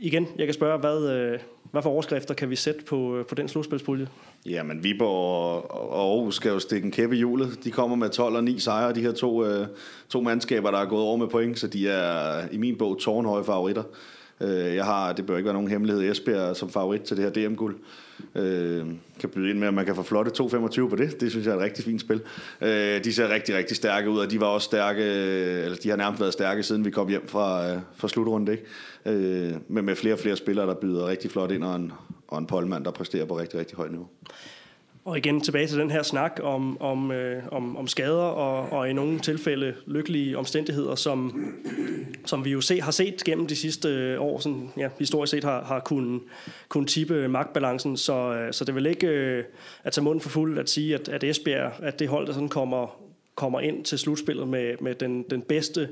Igen, 0.00 0.28
jeg 0.38 0.46
kan 0.46 0.54
spørge, 0.54 0.78
hvad, 0.78 1.10
øh, 1.10 1.38
hvad 1.72 1.82
for 1.82 1.90
overskrifter 1.90 2.34
kan 2.34 2.50
vi 2.50 2.56
sætte 2.56 2.84
på, 2.84 3.16
øh, 3.16 3.26
på 3.26 3.34
den 3.34 3.48
slutspilspulje? 3.48 4.08
Jamen, 4.46 4.84
Viborg 4.84 5.70
og 5.70 5.98
Aarhus 5.98 6.34
skal 6.34 6.50
jo 6.50 6.58
stikke 6.58 6.84
en 6.84 6.90
kæppe 6.90 7.14
i 7.14 7.18
hjulet. 7.18 7.58
De 7.64 7.70
kommer 7.70 7.96
med 7.96 8.10
12 8.10 8.36
og 8.36 8.44
9 8.44 8.58
sejre, 8.58 8.94
de 8.94 9.00
her 9.00 9.12
to, 9.12 9.44
øh, 9.44 9.66
to 10.08 10.20
mandskaber, 10.20 10.70
der 10.70 10.78
er 10.78 10.86
gået 10.86 11.02
over 11.02 11.16
med 11.16 11.26
point, 11.26 11.58
så 11.58 11.66
de 11.66 11.88
er 11.88 12.42
i 12.52 12.56
min 12.56 12.78
bog 12.78 12.98
tårnhøje 13.00 13.44
favoritter. 13.44 13.82
Øh, 14.40 14.74
jeg 14.74 14.84
har, 14.84 15.12
det 15.12 15.26
bør 15.26 15.36
ikke 15.36 15.44
være 15.46 15.54
nogen 15.54 15.70
hemmelighed, 15.70 16.10
Esbjerg 16.10 16.56
som 16.56 16.70
favorit 16.70 17.02
til 17.02 17.16
det 17.16 17.24
her 17.24 17.48
DM-guld. 17.48 17.74
Øh, 17.74 18.01
øh, 18.34 18.86
kan 19.20 19.28
byde 19.28 19.50
ind 19.50 19.58
med, 19.58 19.68
at 19.68 19.74
man 19.74 19.84
kan 19.84 19.94
få 19.94 20.02
flotte 20.02 20.42
2,25 20.44 20.88
på 20.88 20.96
det. 20.96 21.20
Det 21.20 21.30
synes 21.30 21.46
jeg 21.46 21.52
er 21.52 21.56
et 21.56 21.62
rigtig 21.62 21.84
fint 21.84 22.00
spil. 22.00 22.20
Øh, 22.60 23.04
de 23.04 23.12
ser 23.12 23.28
rigtig, 23.28 23.54
rigtig 23.54 23.76
stærke 23.76 24.10
ud, 24.10 24.18
og 24.18 24.30
de 24.30 24.40
var 24.40 24.46
også 24.46 24.64
stærke, 24.64 25.02
eller 25.02 25.76
de 25.76 25.88
har 25.88 25.96
nærmest 25.96 26.20
været 26.20 26.32
stærke, 26.32 26.62
siden 26.62 26.84
vi 26.84 26.90
kom 26.90 27.08
hjem 27.08 27.28
fra, 27.28 27.70
øh, 27.70 27.80
fra 27.96 28.08
slutrunden. 28.08 28.54
Ikke? 28.54 28.64
Øh, 29.06 29.54
men 29.68 29.84
med 29.84 29.96
flere 29.96 30.14
og 30.14 30.18
flere 30.18 30.36
spillere, 30.36 30.66
der 30.66 30.74
byder 30.74 31.06
rigtig 31.06 31.30
flot 31.30 31.50
ind, 31.50 31.64
og 31.64 31.76
en, 31.76 31.92
og 32.28 32.38
en 32.38 32.46
polmand, 32.46 32.84
der 32.84 32.90
præsterer 32.90 33.24
på 33.24 33.38
rigtig, 33.38 33.60
rigtig 33.60 33.76
højt 33.76 33.90
niveau. 33.90 34.08
Og 35.04 35.18
igen 35.18 35.40
tilbage 35.40 35.66
til 35.66 35.78
den 35.78 35.90
her 35.90 36.02
snak 36.02 36.40
om, 36.42 36.82
om, 36.82 37.10
øh, 37.10 37.42
om, 37.52 37.76
om 37.76 37.86
skader 37.86 38.22
og, 38.22 38.78
og 38.78 38.90
i 38.90 38.92
nogle 38.92 39.18
tilfælde 39.18 39.74
lykkelige 39.86 40.38
omstændigheder, 40.38 40.94
som, 40.94 41.46
som 42.26 42.44
vi 42.44 42.50
jo 42.50 42.60
se, 42.60 42.80
har 42.80 42.90
set 42.90 43.24
gennem 43.24 43.46
de 43.46 43.56
sidste 43.56 43.88
øh, 43.88 44.20
år, 44.20 44.38
sådan, 44.38 44.70
ja, 44.76 44.88
historisk 44.98 45.30
set 45.30 45.44
har, 45.44 45.64
har 45.64 45.80
kunnet, 45.80 46.20
kun 46.68 46.86
tippe 46.86 47.28
magtbalancen. 47.28 47.96
Så, 47.96 48.34
øh, 48.34 48.52
så 48.52 48.64
det 48.64 48.74
vil 48.74 48.86
ikke 48.86 49.06
øh, 49.06 49.44
at 49.84 49.92
tage 49.92 50.04
munden 50.04 50.20
for 50.20 50.28
fuld 50.28 50.58
at 50.58 50.70
sige, 50.70 50.94
at, 50.94 51.08
at 51.08 51.24
Esbjerg, 51.24 51.72
at 51.82 51.98
det 51.98 52.08
hold, 52.08 52.26
der 52.26 52.32
sådan 52.32 52.48
kommer, 52.48 52.98
kommer 53.34 53.60
ind 53.60 53.84
til 53.84 53.98
slutspillet 53.98 54.48
med, 54.48 54.74
med 54.80 54.94
den, 54.94 55.22
den 55.22 55.42
bedste 55.42 55.88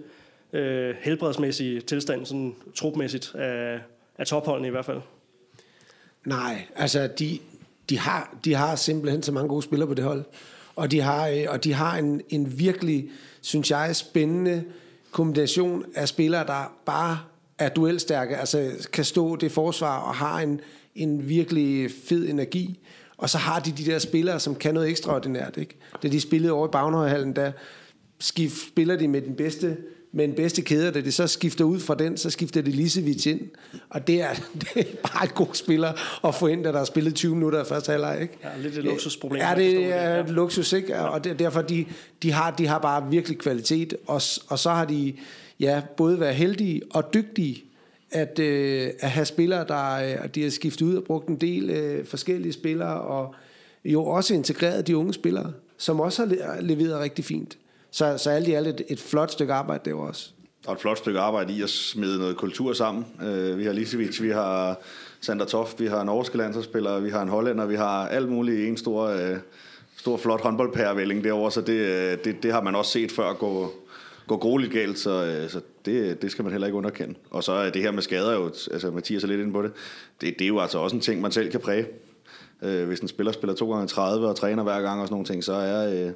øh, 0.53 0.95
helbredsmæssige 1.01 1.81
tilstand, 1.81 2.27
sådan 2.27 2.55
trupmæssigt 2.75 3.35
af, 3.35 3.81
af 4.19 4.27
topholdene 4.27 4.69
i 4.69 4.71
hvert 4.71 4.85
fald. 4.85 5.01
Nej, 6.25 6.67
altså 6.77 7.09
de, 7.19 7.39
de, 7.91 7.99
har, 7.99 8.37
de 8.45 8.55
har 8.55 8.77
simpelthen 8.77 9.23
så 9.23 9.33
mange 9.33 9.49
gode 9.49 9.63
spillere 9.63 9.89
på 9.89 9.95
det 9.95 10.05
hold. 10.05 10.25
Og 10.77 10.91
de 10.91 11.01
har, 11.01 11.29
øh, 11.29 11.45
og 11.49 11.65
de 11.65 11.73
har 11.73 11.97
en, 11.97 12.21
en 12.29 12.59
virkelig, 12.59 13.11
synes 13.41 13.71
jeg, 13.71 13.97
spændende 13.97 14.65
kombination 15.11 15.85
af 15.95 16.09
spillere, 16.09 16.47
der 16.47 16.73
bare 16.87 17.19
er 17.59 17.69
duelstærke, 17.69 18.37
altså 18.37 18.89
kan 18.93 19.05
stå 19.05 19.37
det 19.37 19.53
forsvar 19.53 19.99
og 19.99 20.15
har 20.15 20.41
en, 20.41 20.61
en 20.95 21.29
virkelig 21.29 21.91
fed 22.05 22.29
energi. 22.29 22.81
Og 23.17 23.31
så 23.31 23.39
har 23.39 23.61
de 23.61 23.71
de 23.71 23.85
der 23.85 23.99
spillere, 23.99 24.41
som 24.41 24.55
kan 24.55 24.75
noget 24.75 24.89
ekstraordinært. 24.89 25.57
Ikke? 25.57 25.77
Da 26.03 26.09
de 26.09 26.21
spillede 26.21 26.53
over 26.53 26.69
i 26.69 26.71
Bagnhøjhallen, 26.71 27.37
der 27.37 27.53
skift, 28.19 28.69
spiller 28.69 28.97
de 28.97 29.09
med 29.09 29.23
den 29.23 29.35
bedste 29.35 29.77
med 30.13 30.29
den 30.29 30.35
bedste 30.35 30.63
kæde, 30.63 30.91
da 30.91 31.01
de 31.01 31.13
så 31.13 31.27
skifter 31.27 31.65
ud 31.65 31.81
fra 31.81 31.95
den, 31.95 32.17
så 32.17 32.31
skifter 32.31 32.63
de 32.63 32.71
Lisevic 32.71 33.27
ind. 33.27 33.41
Og 33.91 34.07
det 34.07 34.23
er, 34.23 34.35
det 34.61 34.77
er 34.77 35.09
bare 35.09 35.25
et 35.25 35.35
god 35.35 35.55
spiller 35.55 35.93
at 36.29 36.35
få 36.35 36.47
ind, 36.47 36.65
der 36.65 36.79
har 36.79 36.85
spillet 36.85 37.15
20 37.15 37.35
minutter 37.35 37.63
i 37.63 37.65
første 37.65 37.93
halvleg. 37.93 38.19
Ikke? 38.23 38.39
Ja, 38.45 38.63
lidt 38.63 38.79
et 38.79 38.85
luksusproblem. 38.85 39.43
Ja, 39.43 39.55
det 39.57 39.85
er 39.85 40.25
et 40.25 40.31
luksus, 40.31 40.73
ikke? 40.73 40.99
Og 40.99 41.25
det, 41.25 41.39
derfor, 41.39 41.63
de, 41.63 41.87
de, 42.23 42.33
har, 42.33 42.51
de 42.51 42.67
har 42.67 42.79
bare 42.79 43.11
virkelig 43.11 43.39
kvalitet. 43.39 43.95
Og, 44.07 44.23
og 44.49 44.59
så 44.59 44.71
har 44.71 44.85
de 44.85 45.15
ja, 45.61 45.83
både 45.97 46.21
været 46.21 46.35
heldige 46.35 46.83
og 46.91 47.15
dygtige 47.15 47.65
at, 48.11 48.39
øh, 48.39 48.91
at 49.01 49.11
have 49.11 49.27
spillere, 49.27 49.65
der 49.69 49.95
øh, 49.95 50.29
de 50.35 50.43
har 50.43 50.51
skiftet 50.51 50.87
ud 50.87 50.95
og 50.95 51.05
brugt 51.05 51.29
en 51.29 51.37
del 51.37 51.71
øh, 51.71 52.07
forskellige 52.07 52.53
spillere, 52.53 53.01
og 53.01 53.35
jo 53.85 54.05
også 54.05 54.35
integreret 54.35 54.87
de 54.87 54.97
unge 54.97 55.15
spillere, 55.15 55.53
som 55.77 56.01
også 56.01 56.27
har 56.27 56.61
leveret 56.61 57.01
rigtig 57.01 57.25
fint. 57.25 57.59
Så, 57.91 58.19
så 58.19 58.31
alt 58.31 58.49
i 58.49 58.53
alt 58.53 58.67
et, 58.67 58.83
et 58.89 59.01
flot 59.01 59.31
stykke 59.31 59.53
arbejde 59.53 59.85
det 59.85 59.95
var 59.95 60.01
også. 60.01 60.31
Og 60.67 60.73
et 60.73 60.81
flot 60.81 60.99
stykke 60.99 61.21
arbejde 61.21 61.53
i 61.53 61.63
at 61.63 61.71
smide 61.71 62.19
noget 62.19 62.37
kultur 62.37 62.73
sammen. 62.73 63.07
Øh, 63.23 63.59
vi 63.59 63.65
har 63.65 63.73
Lisevic, 63.73 64.23
vi 64.23 64.31
har 64.31 64.81
Sander 65.21 65.45
Toft, 65.45 65.81
vi 65.81 65.87
har 65.87 66.05
norske 66.05 66.37
landsholdsspillere, 66.37 67.03
vi 67.03 67.11
har 67.11 67.23
en 67.23 67.29
hollænder, 67.29 67.67
vi 67.67 67.77
har 67.77 68.09
alt 68.09 68.29
muligt 68.29 68.59
i 68.59 68.69
en 68.69 68.77
stor, 68.77 69.07
øh, 69.07 69.37
stor 69.97 70.17
flot 70.17 70.41
håndboldpærevælling 70.41 71.25
derovre, 71.25 71.51
så 71.51 71.61
det, 71.61 71.73
øh, 71.73 72.19
det, 72.25 72.43
det 72.43 72.53
har 72.53 72.61
man 72.61 72.75
også 72.75 72.91
set 72.91 73.13
før 73.13 73.33
gå, 73.33 73.73
gå 74.27 74.37
grueligt 74.37 74.73
galt, 74.73 74.99
så, 74.99 75.25
øh, 75.25 75.51
så 75.51 75.61
det, 75.85 76.23
det 76.23 76.31
skal 76.31 76.43
man 76.43 76.53
heller 76.53 76.67
ikke 76.67 76.79
underkende. 76.79 77.15
Og 77.31 77.45
så 77.45 77.53
er 77.53 77.71
det 77.71 77.83
her 77.83 77.91
med 77.91 78.03
skader 78.03 78.33
jo, 78.33 78.47
altså 78.47 78.91
Mathias 78.91 79.25
er 79.25 79.29
lidt 79.29 79.41
inde 79.41 79.53
på 79.53 79.63
det, 79.63 79.73
det, 80.21 80.35
det 80.39 80.45
er 80.45 80.49
jo 80.49 80.61
altså 80.61 80.79
også 80.79 80.97
en 80.97 81.03
ting, 81.03 81.21
man 81.21 81.33
selv 81.33 81.51
kan 81.51 81.61
præge. 81.61 81.87
Øh, 82.63 82.87
hvis 82.87 83.01
en 83.01 83.09
spiller 83.09 83.33
spiller 83.33 83.55
2 83.55 83.73
gange 83.73 83.87
30 83.87 84.29
og 84.29 84.37
træner 84.37 84.63
hver 84.63 84.81
gang 84.81 85.01
og 85.01 85.07
sådan 85.07 85.15
nogle 85.15 85.27
ting, 85.27 85.45
så 85.45 85.53
er, 85.53 86.07
øh, 86.07 86.13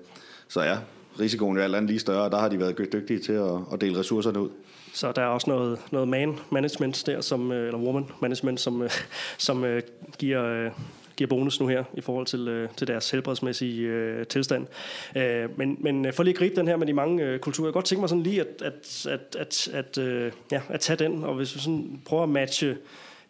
så 0.49 0.61
er 0.61 0.77
risikoen 1.21 1.57
jo 1.57 1.63
alt 1.63 1.75
andet 1.75 1.91
lige 1.91 2.01
større, 2.01 2.23
og 2.23 2.31
der 2.31 2.39
har 2.39 2.49
de 2.49 2.59
været 2.59 2.79
dygtige 2.93 3.19
til 3.19 3.33
at, 3.33 3.53
at 3.73 3.81
dele 3.81 3.99
ressourcerne 3.99 4.41
ud. 4.41 4.49
Så 4.93 5.13
der 5.13 5.23
er 5.23 5.27
også 5.27 5.51
noget, 5.51 5.79
noget 5.91 6.09
man 6.09 6.39
management 6.51 7.03
der, 7.07 7.21
som, 7.21 7.53
øh, 7.53 7.67
eller 7.67 7.79
woman 7.79 8.07
management, 8.21 8.61
som, 8.61 8.83
øh, 8.83 8.91
som 9.39 9.63
uh, 9.63 9.79
giver, 10.19 10.67
uh, 10.67 10.73
giver 11.17 11.29
bonus 11.29 11.61
nu 11.61 11.67
her 11.67 11.85
i 11.95 12.01
forhold 12.01 12.27
til, 12.27 12.63
uh, 12.63 12.69
til 12.77 12.87
deres 12.87 13.11
helbredsmæssige 13.11 14.17
uh, 14.19 14.27
tilstand. 14.27 14.67
Uh, 15.17 15.59
men, 15.59 15.77
men 15.81 16.13
for 16.13 16.23
lige 16.23 16.33
at 16.33 16.39
gribe 16.39 16.57
den 16.57 16.69
her 16.69 16.77
med 16.77 16.87
de 16.87 16.93
mange 16.93 17.35
uh, 17.35 17.39
kulturer, 17.39 17.69
jeg 17.69 17.73
godt 17.73 17.85
tænke 17.85 18.01
mig 18.01 18.09
sådan 18.09 18.23
lige 18.23 18.41
at, 18.41 18.63
at, 18.63 19.07
at, 19.11 19.37
at, 19.39 19.69
at, 19.73 19.99
uh, 19.99 20.33
ja, 20.53 20.61
at 20.69 20.81
tage 20.81 20.97
den, 20.97 21.25
og 21.25 21.35
hvis 21.35 21.55
vi 21.55 21.61
sådan 21.61 22.01
prøver 22.05 22.23
at 22.23 22.29
matche 22.29 22.71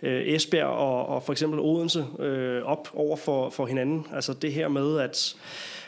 uh, 0.03 0.09
Esbjerg 0.09 0.67
og, 0.67 1.07
og 1.07 1.23
for 1.23 1.33
eksempel 1.33 1.61
Odense 1.61 2.01
uh, 2.19 2.71
op 2.71 2.89
over 2.95 3.17
for, 3.17 3.51
for 3.51 3.67
hinanden, 3.67 4.07
altså 4.15 4.33
det 4.33 4.53
her 4.53 4.69
med, 4.69 4.99
at 4.99 5.37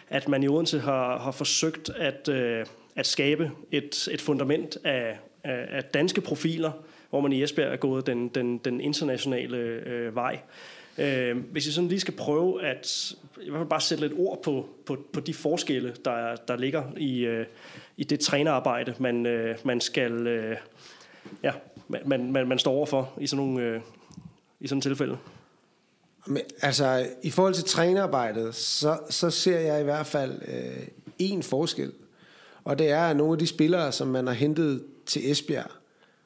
at 0.09 0.29
man 0.29 0.43
i 0.43 0.49
Odense 0.49 0.81
har, 0.81 1.19
har 1.19 1.31
forsøgt 1.31 1.91
at, 1.91 2.29
øh, 2.29 2.67
at 2.97 3.07
skabe 3.07 3.51
et, 3.71 4.09
et 4.13 4.21
fundament 4.21 4.79
af, 4.85 5.19
af, 5.45 5.67
af 5.71 5.85
danske 5.85 6.21
profiler, 6.21 6.73
hvor 7.11 7.21
man 7.21 7.33
i 7.33 7.43
Esbjerg 7.43 7.73
er 7.73 7.77
gået 7.77 8.07
den, 8.07 8.29
den, 8.29 8.59
den 8.59 8.81
internationale 8.81 9.57
øh, 9.57 10.15
vej. 10.15 10.39
Øh, 10.99 11.37
hvis 11.37 11.67
jeg 11.67 11.73
sådan 11.73 11.89
lige 11.89 12.01
skal 12.01 12.15
prøve 12.15 12.65
at 12.65 13.13
i 13.43 13.51
hvert 13.51 13.61
fald 13.61 13.69
bare 13.69 13.81
sætte 13.81 14.09
lidt 14.09 14.19
ord 14.19 14.43
på, 14.43 14.69
på, 14.87 14.99
på 15.13 15.21
de 15.21 15.35
forskelle, 15.35 15.95
der, 16.05 16.37
der 16.37 16.57
ligger 16.57 16.85
i, 16.97 17.21
øh, 17.21 17.47
i 17.97 18.05
det 18.05 18.21
trænerarbejde, 18.21 18.95
man, 18.99 19.27
øh, 19.27 19.57
man 19.65 19.81
skal 19.81 20.27
øh, 20.27 20.57
ja, 21.43 21.53
man, 21.89 22.33
man, 22.33 22.49
man 22.49 22.59
står 22.59 22.73
overfor 22.73 23.13
i 23.21 23.27
sådan 23.27 23.47
nogle 23.47 23.63
øh, 23.63 23.81
i 24.61 24.67
sådan 24.69 24.79
et 24.79 24.83
tilfælde. 24.83 25.19
Men, 26.27 26.43
altså, 26.63 27.07
i 27.23 27.31
forhold 27.31 27.55
til 27.55 27.65
trænerarbejdet, 27.65 28.55
så, 28.55 28.99
så 29.11 29.31
ser 29.31 29.59
jeg 29.59 29.81
i 29.81 29.85
hvert 29.85 30.07
fald 30.07 30.41
øh, 30.49 30.87
en 31.19 31.43
forskel. 31.43 31.93
Og 32.65 32.79
det 32.79 32.91
er, 32.91 33.03
at 33.03 33.17
nogle 33.17 33.33
af 33.33 33.39
de 33.39 33.47
spillere, 33.47 33.93
som 33.93 34.09
man 34.09 34.27
har 34.27 34.35
hentet 34.35 34.85
til 35.07 35.31
Esbjerg, 35.31 35.71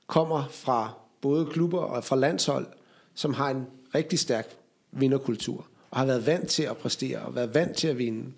kommer 0.07 0.49
fra 0.51 0.93
både 1.21 1.47
klubber 1.47 1.79
og 1.79 2.05
fra 2.05 2.17
landshold, 2.17 2.67
som 3.15 3.35
har 3.35 3.51
en 3.51 3.67
rigtig 3.95 4.19
stærk 4.19 4.57
vinderkultur, 4.93 5.67
og 5.91 5.99
har 5.99 6.07
været 6.07 6.27
vant 6.27 6.49
til 6.49 6.63
at 6.63 6.77
præstere, 6.77 7.19
og 7.19 7.35
været 7.35 7.55
vant 7.55 7.77
til 7.77 7.89
at 7.89 7.99
vinde. 7.99 8.33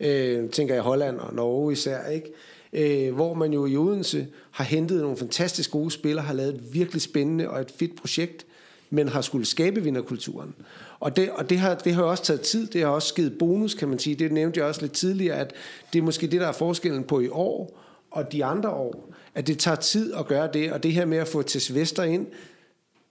Øh, 0.00 0.50
tænker 0.50 0.74
jeg 0.74 0.82
Holland 0.82 1.18
og 1.18 1.34
Norge 1.34 1.72
især, 1.72 2.06
ikke? 2.06 2.32
Øh, 2.72 3.14
hvor 3.14 3.34
man 3.34 3.52
jo 3.52 3.66
i 3.66 3.76
Odense 3.76 4.26
har 4.50 4.64
hentet 4.64 5.00
nogle 5.00 5.16
fantastisk 5.16 5.70
gode 5.70 5.90
spillere, 5.90 6.24
har 6.24 6.34
lavet 6.34 6.54
et 6.54 6.74
virkelig 6.74 7.02
spændende 7.02 7.50
og 7.50 7.60
et 7.60 7.72
fedt 7.78 7.96
projekt, 7.96 8.46
men 8.92 9.08
har 9.08 9.20
skulle 9.20 9.46
skabe 9.46 9.82
vinderkulturen. 9.82 10.54
Og, 11.00 11.16
det, 11.16 11.30
og 11.30 11.50
det, 11.50 11.58
har, 11.58 11.74
det 11.74 11.94
har 11.94 12.02
også 12.02 12.24
taget 12.24 12.40
tid, 12.40 12.66
det 12.66 12.80
har 12.80 12.88
også 12.88 13.14
givet 13.14 13.38
bonus, 13.38 13.74
kan 13.74 13.88
man 13.88 13.98
sige. 13.98 14.16
Det 14.16 14.32
nævnte 14.32 14.60
jeg 14.60 14.66
også 14.66 14.80
lidt 14.80 14.92
tidligere, 14.92 15.36
at 15.36 15.52
det 15.92 15.98
er 15.98 16.02
måske 16.02 16.26
det, 16.26 16.40
der 16.40 16.48
er 16.48 16.52
forskellen 16.52 17.04
på 17.04 17.20
i 17.20 17.28
år 17.28 17.80
og 18.10 18.32
de 18.32 18.44
andre 18.44 18.70
år, 18.70 19.12
at 19.34 19.46
det 19.46 19.58
tager 19.58 19.76
tid 19.76 20.14
at 20.14 20.26
gøre 20.26 20.48
det, 20.52 20.72
og 20.72 20.82
det 20.82 20.92
her 20.92 21.04
med 21.04 21.18
at 21.18 21.28
få 21.28 21.42
til 21.42 21.74
Vester 21.74 22.02
ind, 22.02 22.26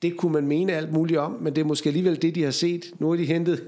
det 0.02 0.18
kunne 0.18 0.32
man 0.32 0.48
mene 0.48 0.74
alt 0.74 0.92
muligt 0.92 1.20
om, 1.20 1.32
men 1.42 1.56
det 1.56 1.62
er 1.62 1.66
måske 1.66 1.90
alligevel 1.90 2.22
det, 2.22 2.36
de 2.36 2.44
har 2.44 2.52
set. 2.52 2.94
Nu 3.00 3.10
har 3.10 3.18
de 3.18 3.26
hentet 3.26 3.64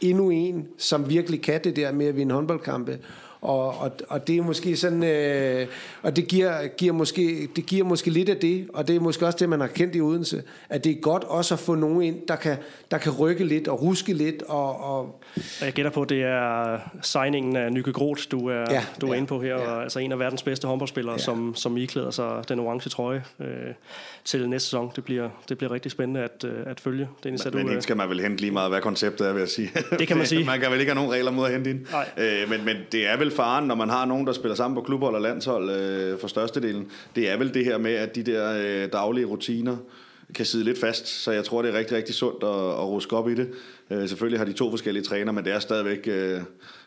endnu 0.00 0.30
en, 0.30 0.68
som 0.78 1.08
virkelig 1.08 1.42
kan 1.42 1.60
det 1.64 1.76
der 1.76 1.92
med 1.92 2.06
at 2.06 2.16
vinde 2.16 2.34
håndboldkampe. 2.34 2.98
Og, 3.44 3.68
og, 3.78 3.90
og 4.08 4.26
det 4.26 4.36
er 4.36 4.42
måske 4.42 4.76
sådan, 4.76 5.04
øh, 5.04 5.66
og 6.02 6.16
det 6.16 6.28
giver, 6.28 6.66
giver 6.66 6.92
måske, 6.92 7.48
det 7.56 7.66
giver 7.66 7.84
måske 7.84 8.10
lidt 8.10 8.28
af 8.28 8.36
det, 8.36 8.68
og 8.74 8.88
det 8.88 8.96
er 8.96 9.00
måske 9.00 9.26
også 9.26 9.38
det, 9.38 9.48
man 9.48 9.60
har 9.60 9.66
kendt 9.66 9.96
i 9.96 10.00
Odense, 10.00 10.42
at 10.68 10.84
det 10.84 10.92
er 10.92 11.00
godt 11.00 11.24
også 11.24 11.54
at 11.54 11.60
få 11.60 11.74
nogen 11.74 12.02
ind, 12.02 12.26
der 12.28 12.36
kan, 12.36 12.56
der 12.90 12.98
kan 12.98 13.12
rykke 13.12 13.44
lidt 13.44 13.68
og 13.68 13.82
ruske 13.82 14.12
lidt. 14.12 14.42
Og, 14.42 14.80
og 14.80 15.20
jeg 15.60 15.72
gætter 15.72 15.90
på, 15.90 16.04
det 16.04 16.22
er 16.22 16.78
signingen 17.02 17.56
af 17.56 17.72
Nykke 17.72 17.92
Groth, 17.92 18.22
du 18.30 18.48
er, 18.48 18.64
ja, 18.70 18.84
du 19.00 19.06
er 19.06 19.10
ja, 19.10 19.16
inde 19.16 19.26
på 19.26 19.40
her, 19.40 19.54
ja. 19.54 19.70
og 19.70 19.82
altså 19.82 19.98
en 19.98 20.12
af 20.12 20.18
verdens 20.18 20.42
bedste 20.42 20.68
håndboldspillere, 20.68 21.14
ja. 21.14 21.18
som, 21.18 21.54
som 21.54 21.76
iklæder 21.76 22.10
sig 22.10 22.48
den 22.48 22.60
orange 22.60 22.90
trøje 22.90 23.24
øh, 23.40 23.46
til 24.24 24.48
næste 24.48 24.66
sæson. 24.66 24.90
Det 24.96 25.04
bliver, 25.04 25.30
det 25.48 25.58
bliver 25.58 25.72
rigtig 25.72 25.90
spændende 25.92 26.20
at, 26.20 26.44
øh, 26.44 26.52
at 26.66 26.80
følge. 26.80 27.08
Dennis, 27.24 27.44
men, 27.44 27.54
men 27.54 27.68
ikke 27.68 27.82
skal 27.82 27.96
man 27.96 28.08
vel 28.08 28.20
hente 28.20 28.40
lige 28.40 28.50
meget, 28.50 28.70
hvad 28.70 28.80
konceptet 28.80 29.28
er, 29.28 29.32
vil 29.32 29.40
jeg 29.40 29.48
sige. 29.48 29.70
Det 29.98 30.08
kan 30.08 30.16
man 30.16 30.26
sige. 30.32 30.44
man 30.44 30.60
kan 30.60 30.70
vel 30.70 30.80
ikke 30.80 30.92
have 30.92 31.04
nogen 31.04 31.12
regler 31.12 31.30
mod 31.30 31.46
at 31.46 31.52
hente 31.52 31.70
ind. 31.70 31.86
Øh, 32.18 32.50
men, 32.50 32.64
men 32.64 32.76
det 32.92 33.06
er 33.06 33.16
vel 33.16 33.30
faren, 33.30 33.66
når 33.66 33.74
man 33.74 33.88
har 33.88 34.04
nogen, 34.04 34.26
der 34.26 34.32
spiller 34.32 34.54
sammen 34.54 34.74
på 34.74 34.80
klubhold 34.82 35.14
og 35.14 35.20
landshold 35.20 35.70
øh, 35.70 36.18
for 36.18 36.28
størstedelen. 36.28 36.90
Det 37.16 37.30
er 37.30 37.36
vel 37.36 37.54
det 37.54 37.64
her 37.64 37.78
med, 37.78 37.94
at 37.94 38.14
de 38.14 38.22
der 38.22 38.52
øh, 38.84 38.92
daglige 38.92 39.24
rutiner 39.24 39.76
kan 40.34 40.46
sidde 40.46 40.64
lidt 40.64 40.80
fast, 40.80 41.06
så 41.06 41.32
jeg 41.32 41.44
tror, 41.44 41.62
det 41.62 41.74
er 41.74 41.78
rigtig, 41.78 41.96
rigtig 41.96 42.14
sundt 42.14 42.44
at, 42.44 42.48
at 42.48 42.88
ruske 42.88 43.16
op 43.16 43.28
i 43.28 43.34
det. 43.34 43.50
Øh, 43.90 44.08
selvfølgelig 44.08 44.40
har 44.40 44.44
de 44.44 44.52
to 44.52 44.70
forskellige 44.70 45.04
træner, 45.04 45.32
men 45.32 45.44
det 45.44 45.52
er 45.52 45.58
stadigvæk 45.58 46.08
øh, 46.08 46.40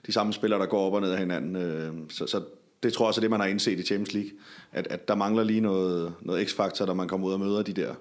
de 0.08 0.12
samme 0.12 0.34
spillere, 0.34 0.60
der 0.60 0.66
går 0.66 0.88
op 0.88 0.94
og 0.94 1.02
ned 1.02 1.12
af 1.12 1.18
hinanden. 1.18 1.56
Øh, 1.56 1.92
så, 2.10 2.28
så 2.28 2.42
det 2.84 2.94
tror 2.94 3.06
jeg 3.06 3.08
også 3.08 3.22
er 3.22 3.24
det, 3.24 3.30
man 3.30 3.40
har 3.40 3.48
indset 3.48 3.80
i 3.80 3.84
Champions 3.84 4.14
League, 4.14 4.32
at, 4.72 4.88
at 4.88 5.08
der 5.08 5.16
mangler 5.16 5.44
lige 5.44 5.62
noget, 5.62 6.14
noget 6.22 6.50
x-faktor, 6.50 6.86
når 6.86 6.94
man 6.94 7.08
kommer 7.08 7.28
ud 7.28 7.34
og 7.34 7.40
møder 7.40 7.64
de 7.64 7.74
der 7.74 7.96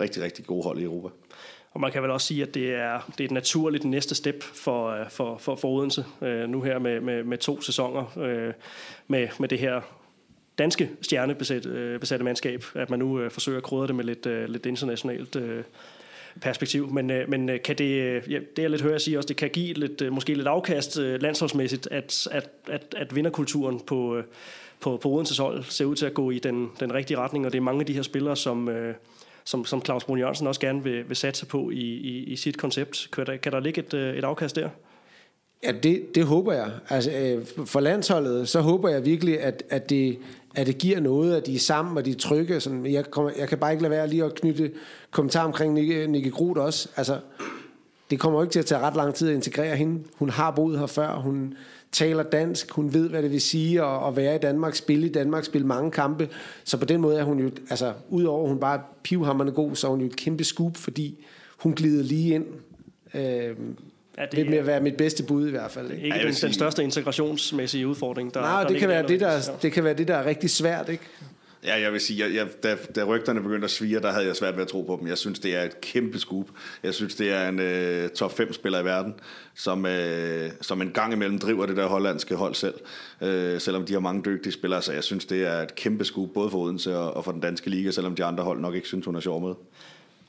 rigtig, 0.00 0.22
rigtig 0.22 0.46
gode 0.46 0.62
hold 0.62 0.78
i 0.78 0.82
Europa. 0.82 1.08
Og 1.70 1.80
man 1.80 1.92
kan 1.92 2.02
vel 2.02 2.10
også 2.10 2.26
sige, 2.26 2.42
at 2.42 2.54
det 2.54 2.74
er, 2.74 3.00
det 3.08 3.20
er 3.20 3.24
et 3.24 3.30
naturligt 3.30 3.84
næste 3.84 4.14
step 4.14 4.42
for, 4.42 4.88
øh, 4.88 5.10
for, 5.10 5.38
for, 5.38 5.56
for 5.56 5.68
Odense, 5.68 6.04
øh, 6.22 6.48
nu 6.48 6.62
her 6.62 6.78
med, 6.78 7.00
med, 7.00 7.24
med 7.24 7.38
to 7.38 7.60
sæsoner, 7.60 8.18
øh, 8.18 8.52
med, 9.08 9.28
med 9.38 9.48
det 9.48 9.58
her 9.58 9.80
danske 10.58 10.90
stjernebesatte 11.02 11.68
øh, 11.68 12.24
mandskab, 12.24 12.64
at 12.74 12.90
man 12.90 12.98
nu 12.98 13.20
øh, 13.20 13.30
forsøger 13.30 13.58
at 13.58 13.64
krydre 13.64 13.86
det 13.86 13.94
med 13.94 14.04
lidt, 14.04 14.26
øh, 14.26 14.48
lidt 14.48 14.66
internationalt 14.66 15.36
øh, 15.36 15.64
perspektiv. 16.40 16.92
Men, 16.92 17.10
øh, 17.10 17.30
men 17.30 17.48
øh, 17.48 17.62
kan 17.62 17.78
det, 17.78 17.84
øh, 17.84 18.32
ja, 18.32 18.38
det 18.56 18.62
jeg 18.62 18.70
lidt 18.70 18.82
hører 18.82 18.94
jeg 18.94 19.00
sige 19.00 19.18
også, 19.18 19.26
det 19.26 19.36
kan 19.36 19.50
give 19.50 19.74
lidt, 19.74 20.12
måske 20.12 20.34
lidt 20.34 20.46
afkast 20.46 20.96
landsholdsmæssigt, 20.96 21.88
at, 21.90 22.28
at, 22.30 22.48
at, 22.68 22.94
at 22.96 23.14
vinderkulturen 23.14 23.80
på, 23.80 24.22
på, 24.80 24.96
på 24.96 25.08
Odenses 25.08 25.38
hold 25.38 25.64
ser 25.64 25.84
ud 25.84 25.96
til 25.96 26.06
at 26.06 26.14
gå 26.14 26.30
i 26.30 26.38
den, 26.38 26.70
den 26.80 26.94
rigtige 26.94 27.16
retning, 27.16 27.46
og 27.46 27.52
det 27.52 27.58
er 27.58 27.62
mange 27.62 27.80
af 27.80 27.86
de 27.86 27.92
her 27.92 28.02
spillere, 28.02 28.36
som... 28.36 28.70
Som, 29.44 29.64
som 29.64 29.84
Claus 29.84 30.04
Brun 30.04 30.18
Jørgensen 30.18 30.46
også 30.46 30.60
gerne 30.60 30.84
vil, 30.84 31.08
vil 31.08 31.16
satse 31.16 31.46
på 31.46 31.70
i, 31.70 31.76
i, 31.76 32.24
i 32.24 32.36
sit 32.36 32.58
koncept. 32.58 33.08
Kan 33.12 33.26
der, 33.26 33.36
kan 33.36 33.52
der 33.52 33.60
ligge 33.60 33.80
et, 33.80 33.94
et 33.94 34.24
afkast 34.24 34.56
der? 34.56 34.68
Ja, 35.62 35.72
det, 35.72 36.14
det 36.14 36.24
håber 36.24 36.52
jeg. 36.52 36.70
Altså, 36.88 37.10
øh, 37.10 37.66
for 37.66 37.80
landsholdet, 37.80 38.48
så 38.48 38.60
håber 38.60 38.88
jeg 38.88 39.04
virkelig, 39.04 39.40
at, 39.40 39.62
at, 39.70 39.90
det, 39.90 40.18
at 40.54 40.66
det 40.66 40.78
giver 40.78 41.00
noget, 41.00 41.36
at 41.36 41.46
de 41.46 41.54
er 41.54 41.58
sammen, 41.58 41.96
og 41.96 42.04
de 42.04 42.10
er 42.10 42.14
trygge. 42.14 42.60
Sådan, 42.60 42.86
jeg, 42.86 43.10
kommer, 43.10 43.30
jeg 43.38 43.48
kan 43.48 43.58
bare 43.58 43.72
ikke 43.72 43.82
lade 43.82 43.90
være 43.90 44.08
lige 44.08 44.24
at 44.24 44.34
knytte 44.34 44.70
kommentar 45.10 45.44
omkring 45.44 45.74
Nikke, 45.74 46.06
Nikke 46.06 46.30
Groth 46.30 46.60
også. 46.60 46.88
Altså, 46.96 47.20
det 48.10 48.20
kommer 48.20 48.38
jo 48.38 48.42
ikke 48.42 48.52
til 48.52 48.58
at 48.58 48.66
tage 48.66 48.80
ret 48.80 48.96
lang 48.96 49.14
tid 49.14 49.28
at 49.28 49.34
integrere 49.34 49.76
hende. 49.76 50.02
Hun 50.16 50.30
har 50.30 50.50
boet 50.50 50.78
her 50.78 50.86
før, 50.86 51.16
hun 51.16 51.54
taler 51.92 52.22
dansk, 52.22 52.70
hun 52.70 52.94
ved, 52.94 53.08
hvad 53.08 53.22
det 53.22 53.30
vil 53.30 53.40
sige 53.40 53.82
at, 53.82 54.08
at 54.08 54.16
være 54.16 54.34
i 54.34 54.38
Danmark, 54.38 54.74
spille 54.74 55.06
i 55.06 55.12
Danmark, 55.12 55.44
spille 55.44 55.66
mange 55.66 55.90
kampe. 55.90 56.28
Så 56.64 56.76
på 56.76 56.84
den 56.84 57.00
måde 57.00 57.18
er 57.18 57.24
hun 57.24 57.40
jo, 57.40 57.50
altså, 57.70 57.92
udover 58.08 58.42
at 58.42 58.48
hun 58.48 58.60
bare 58.60 58.78
er 58.78 58.82
pivhammerne 59.02 59.50
god, 59.50 59.74
så 59.74 59.86
er 59.86 59.90
hun 59.90 60.00
jo 60.00 60.06
et 60.06 60.16
kæmpe 60.16 60.44
scoop, 60.44 60.76
fordi 60.76 61.24
hun 61.58 61.72
glider 61.72 62.02
lige 62.02 62.34
ind. 62.34 62.46
Øh, 63.14 63.56
Ja, 64.18 64.26
det 64.26 64.36
vil 64.36 64.50
med 64.50 64.58
at 64.58 64.66
være 64.66 64.80
mit 64.80 64.96
bedste 64.96 65.22
bud 65.22 65.48
i 65.48 65.50
hvert 65.50 65.70
fald. 65.70 65.90
Ikke, 65.90 66.04
ikke 66.04 66.18
den, 66.18 66.34
den 66.34 66.52
største 66.52 66.82
integrationsmæssige 66.82 67.86
udfordring. 67.86 68.34
Der, 68.34 68.40
Nej, 68.40 68.62
der 68.62 68.68
det, 68.68 68.78
kan 68.78 68.88
være 68.88 69.08
det, 69.08 69.20
der, 69.20 69.40
det 69.62 69.72
kan 69.72 69.84
være 69.84 69.94
det, 69.94 70.08
der 70.08 70.16
er 70.16 70.24
rigtig 70.24 70.50
svært, 70.50 70.88
ikke? 70.88 71.04
Ja, 71.64 71.80
jeg 71.80 71.92
vil 71.92 72.00
sige, 72.00 72.24
jeg, 72.24 72.34
jeg, 72.34 72.46
da, 72.62 72.76
da 72.96 73.04
rygterne 73.04 73.42
begyndte 73.42 73.64
at 73.64 73.70
svire, 73.70 74.00
der 74.00 74.12
havde 74.12 74.26
jeg 74.26 74.36
svært 74.36 74.54
ved 74.54 74.62
at 74.62 74.68
tro 74.68 74.82
på 74.82 74.98
dem. 75.00 75.08
Jeg 75.08 75.18
synes, 75.18 75.38
det 75.38 75.56
er 75.56 75.62
et 75.62 75.80
kæmpe 75.80 76.18
scoop. 76.18 76.46
Jeg 76.82 76.94
synes, 76.94 77.14
det 77.14 77.32
er 77.32 77.48
en 77.48 78.04
uh, 78.04 78.10
top 78.10 78.36
5 78.36 78.52
spiller 78.52 78.80
i 78.80 78.84
verden, 78.84 79.14
som, 79.54 79.84
uh, 79.84 80.50
som 80.60 80.82
en 80.82 80.90
gang 80.90 81.12
imellem 81.12 81.38
driver 81.38 81.66
det 81.66 81.76
der 81.76 81.86
hollandske 81.86 82.34
hold 82.34 82.54
selv, 82.54 82.74
uh, 83.20 83.58
selvom 83.58 83.84
de 83.84 83.92
har 83.92 84.00
mange 84.00 84.22
dygtige 84.24 84.52
spillere. 84.52 84.82
Så 84.82 84.92
jeg 84.92 85.04
synes, 85.04 85.26
det 85.26 85.46
er 85.46 85.62
et 85.62 85.74
kæmpe 85.74 86.04
scoop, 86.04 86.28
både 86.34 86.50
for 86.50 86.58
Odense 86.58 86.96
og, 86.96 87.16
og 87.16 87.24
for 87.24 87.32
den 87.32 87.40
danske 87.40 87.70
liga, 87.70 87.90
selvom 87.90 88.14
de 88.14 88.24
andre 88.24 88.44
hold 88.44 88.60
nok 88.60 88.74
ikke 88.74 88.86
synes, 88.86 89.06
hun 89.06 89.16
er 89.16 89.20
sjov 89.20 89.46
med. 89.46 89.54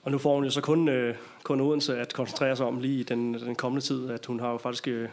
Og 0.03 0.11
nu 0.11 0.17
får 0.17 0.35
hun 0.35 0.43
jo 0.43 0.49
så 0.49 0.61
kun, 0.61 0.89
øh, 0.89 1.15
kun 1.43 1.61
Odense 1.61 1.97
at 1.97 2.13
koncentrere 2.13 2.55
sig 2.55 2.65
om 2.65 2.79
lige 2.79 2.99
i 2.99 3.03
den, 3.03 3.33
den 3.33 3.55
kommende 3.55 3.85
tid, 3.85 4.09
at 4.09 4.25
hun 4.25 4.39
har 4.39 4.51
jo 4.51 4.57
faktisk 4.57 4.87
øh, 4.87 5.09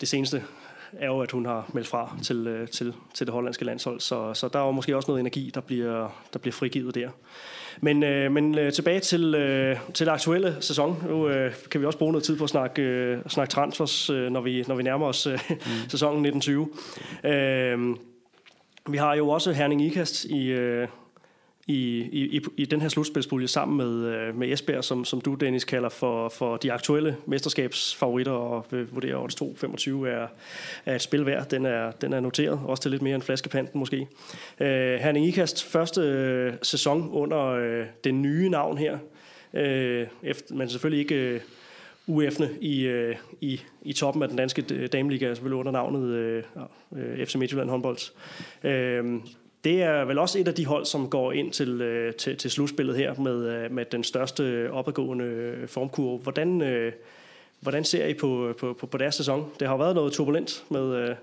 det 0.00 0.08
seneste 0.08 0.44
er 0.92 1.06
jo, 1.06 1.20
at 1.20 1.30
hun 1.30 1.46
har 1.46 1.70
meldt 1.72 1.88
fra 1.88 2.16
til, 2.22 2.46
øh, 2.46 2.68
til, 2.68 2.94
til 3.14 3.26
det 3.26 3.34
hollandske 3.34 3.64
landshold. 3.64 4.00
Så, 4.00 4.34
så 4.34 4.48
der 4.48 4.58
er 4.58 4.64
jo 4.64 4.70
måske 4.70 4.96
også 4.96 5.10
noget 5.10 5.20
energi, 5.20 5.50
der 5.54 5.60
bliver, 5.60 6.22
der 6.32 6.38
bliver 6.38 6.52
frigivet 6.52 6.94
der. 6.94 7.08
Men, 7.80 8.02
øh, 8.02 8.32
men 8.32 8.58
øh, 8.58 8.72
tilbage 8.72 9.00
til, 9.00 9.34
øh, 9.34 9.76
til 9.94 10.06
den 10.06 10.14
aktuelle 10.14 10.56
sæson. 10.60 11.04
Nu 11.08 11.28
øh, 11.28 11.54
kan 11.70 11.80
vi 11.80 11.86
også 11.86 11.98
bruge 11.98 12.12
noget 12.12 12.24
tid 12.24 12.38
på 12.38 12.44
at 12.44 12.50
snakke, 12.50 12.82
øh, 12.82 13.18
snakke 13.28 13.50
transfers, 13.50 14.10
øh, 14.10 14.30
når, 14.30 14.40
vi, 14.40 14.64
når 14.68 14.74
vi 14.74 14.82
nærmer 14.82 15.06
os 15.06 15.26
øh, 15.26 15.38
mm. 15.50 15.56
sæsonen 15.88 16.26
1920. 16.26 16.68
Øh, 17.24 17.96
vi 18.88 18.96
har 18.96 19.14
jo 19.14 19.28
også 19.28 19.52
Herning 19.52 19.82
Ikast 19.82 20.24
i, 20.24 20.46
øh, 20.46 20.88
i, 21.66 21.98
i, 22.36 22.40
i 22.56 22.64
den 22.64 22.80
her 22.80 22.88
slutspilspulje 22.88 23.48
sammen 23.48 23.76
med, 23.76 24.06
øh, 24.06 24.38
med 24.38 24.52
Esbjerg, 24.52 24.84
som, 24.84 25.04
som 25.04 25.20
du, 25.20 25.34
Dennis, 25.34 25.64
kalder 25.64 25.88
for, 25.88 26.28
for 26.28 26.56
de 26.56 26.72
aktuelle 26.72 27.16
mesterskabsfavoritter, 27.26 28.32
og 28.32 28.66
vurderer 28.70 29.16
odds 29.16 29.42
2,25 29.42 30.06
er, 30.06 30.26
er 30.86 30.94
et 30.94 31.02
spil 31.02 31.26
værd. 31.26 31.48
Den 31.48 31.66
er, 31.66 31.90
den 31.90 32.12
er 32.12 32.20
noteret, 32.20 32.60
også 32.64 32.82
til 32.82 32.90
lidt 32.90 33.02
mere 33.02 33.14
end 33.14 33.22
flaskepanten 33.22 33.78
måske. 33.78 34.00
Uh, 34.60 34.66
Herning 34.66 35.26
Ikast 35.26 35.64
første 35.64 36.00
uh, 36.48 36.58
sæson 36.62 37.08
under 37.12 37.80
uh, 37.80 37.86
den 38.04 38.22
nye 38.22 38.48
navn 38.48 38.78
her, 38.78 38.98
uh, 39.52 40.28
efter, 40.28 40.54
men 40.54 40.68
selvfølgelig 40.68 41.00
ikke... 41.00 41.34
Uh, 41.34 41.40
UF'ne 42.08 42.48
i, 42.60 43.12
i, 43.40 43.60
i 43.82 43.92
toppen 43.92 44.22
af 44.22 44.28
den 44.28 44.38
danske 44.38 44.62
dameliga, 44.86 45.34
selvfølgelig 45.34 45.58
under 45.58 45.72
navnet 45.72 46.08
øh, 46.96 47.26
FC 47.26 47.34
Midtjylland 47.34 47.70
håndbold. 47.70 47.98
Øh, 48.64 49.20
det 49.64 49.82
er 49.82 50.04
vel 50.04 50.18
også 50.18 50.38
et 50.38 50.48
af 50.48 50.54
de 50.54 50.66
hold, 50.66 50.84
som 50.84 51.10
går 51.10 51.32
ind 51.32 51.52
til, 51.52 51.80
øh, 51.80 52.14
til, 52.14 52.36
til 52.36 52.50
slutspillet 52.50 52.96
her 52.96 53.14
med, 53.14 53.46
øh, 53.46 53.72
med 53.72 53.84
den 53.92 54.04
største 54.04 54.70
opadgående 54.72 55.24
øh, 55.24 55.68
formkurve. 55.68 56.18
Hvordan, 56.18 56.62
øh, 56.62 56.92
hvordan 57.60 57.84
ser 57.84 58.06
I 58.06 58.14
på, 58.14 58.54
på, 58.58 58.76
på, 58.80 58.86
på 58.86 58.98
deres 58.98 59.14
sæson? 59.14 59.50
Det 59.60 59.68
har 59.68 59.76
været 59.76 59.94
noget 59.94 60.12
turbulent 60.12 60.64
med, 60.68 60.94
øh, 60.94 61.14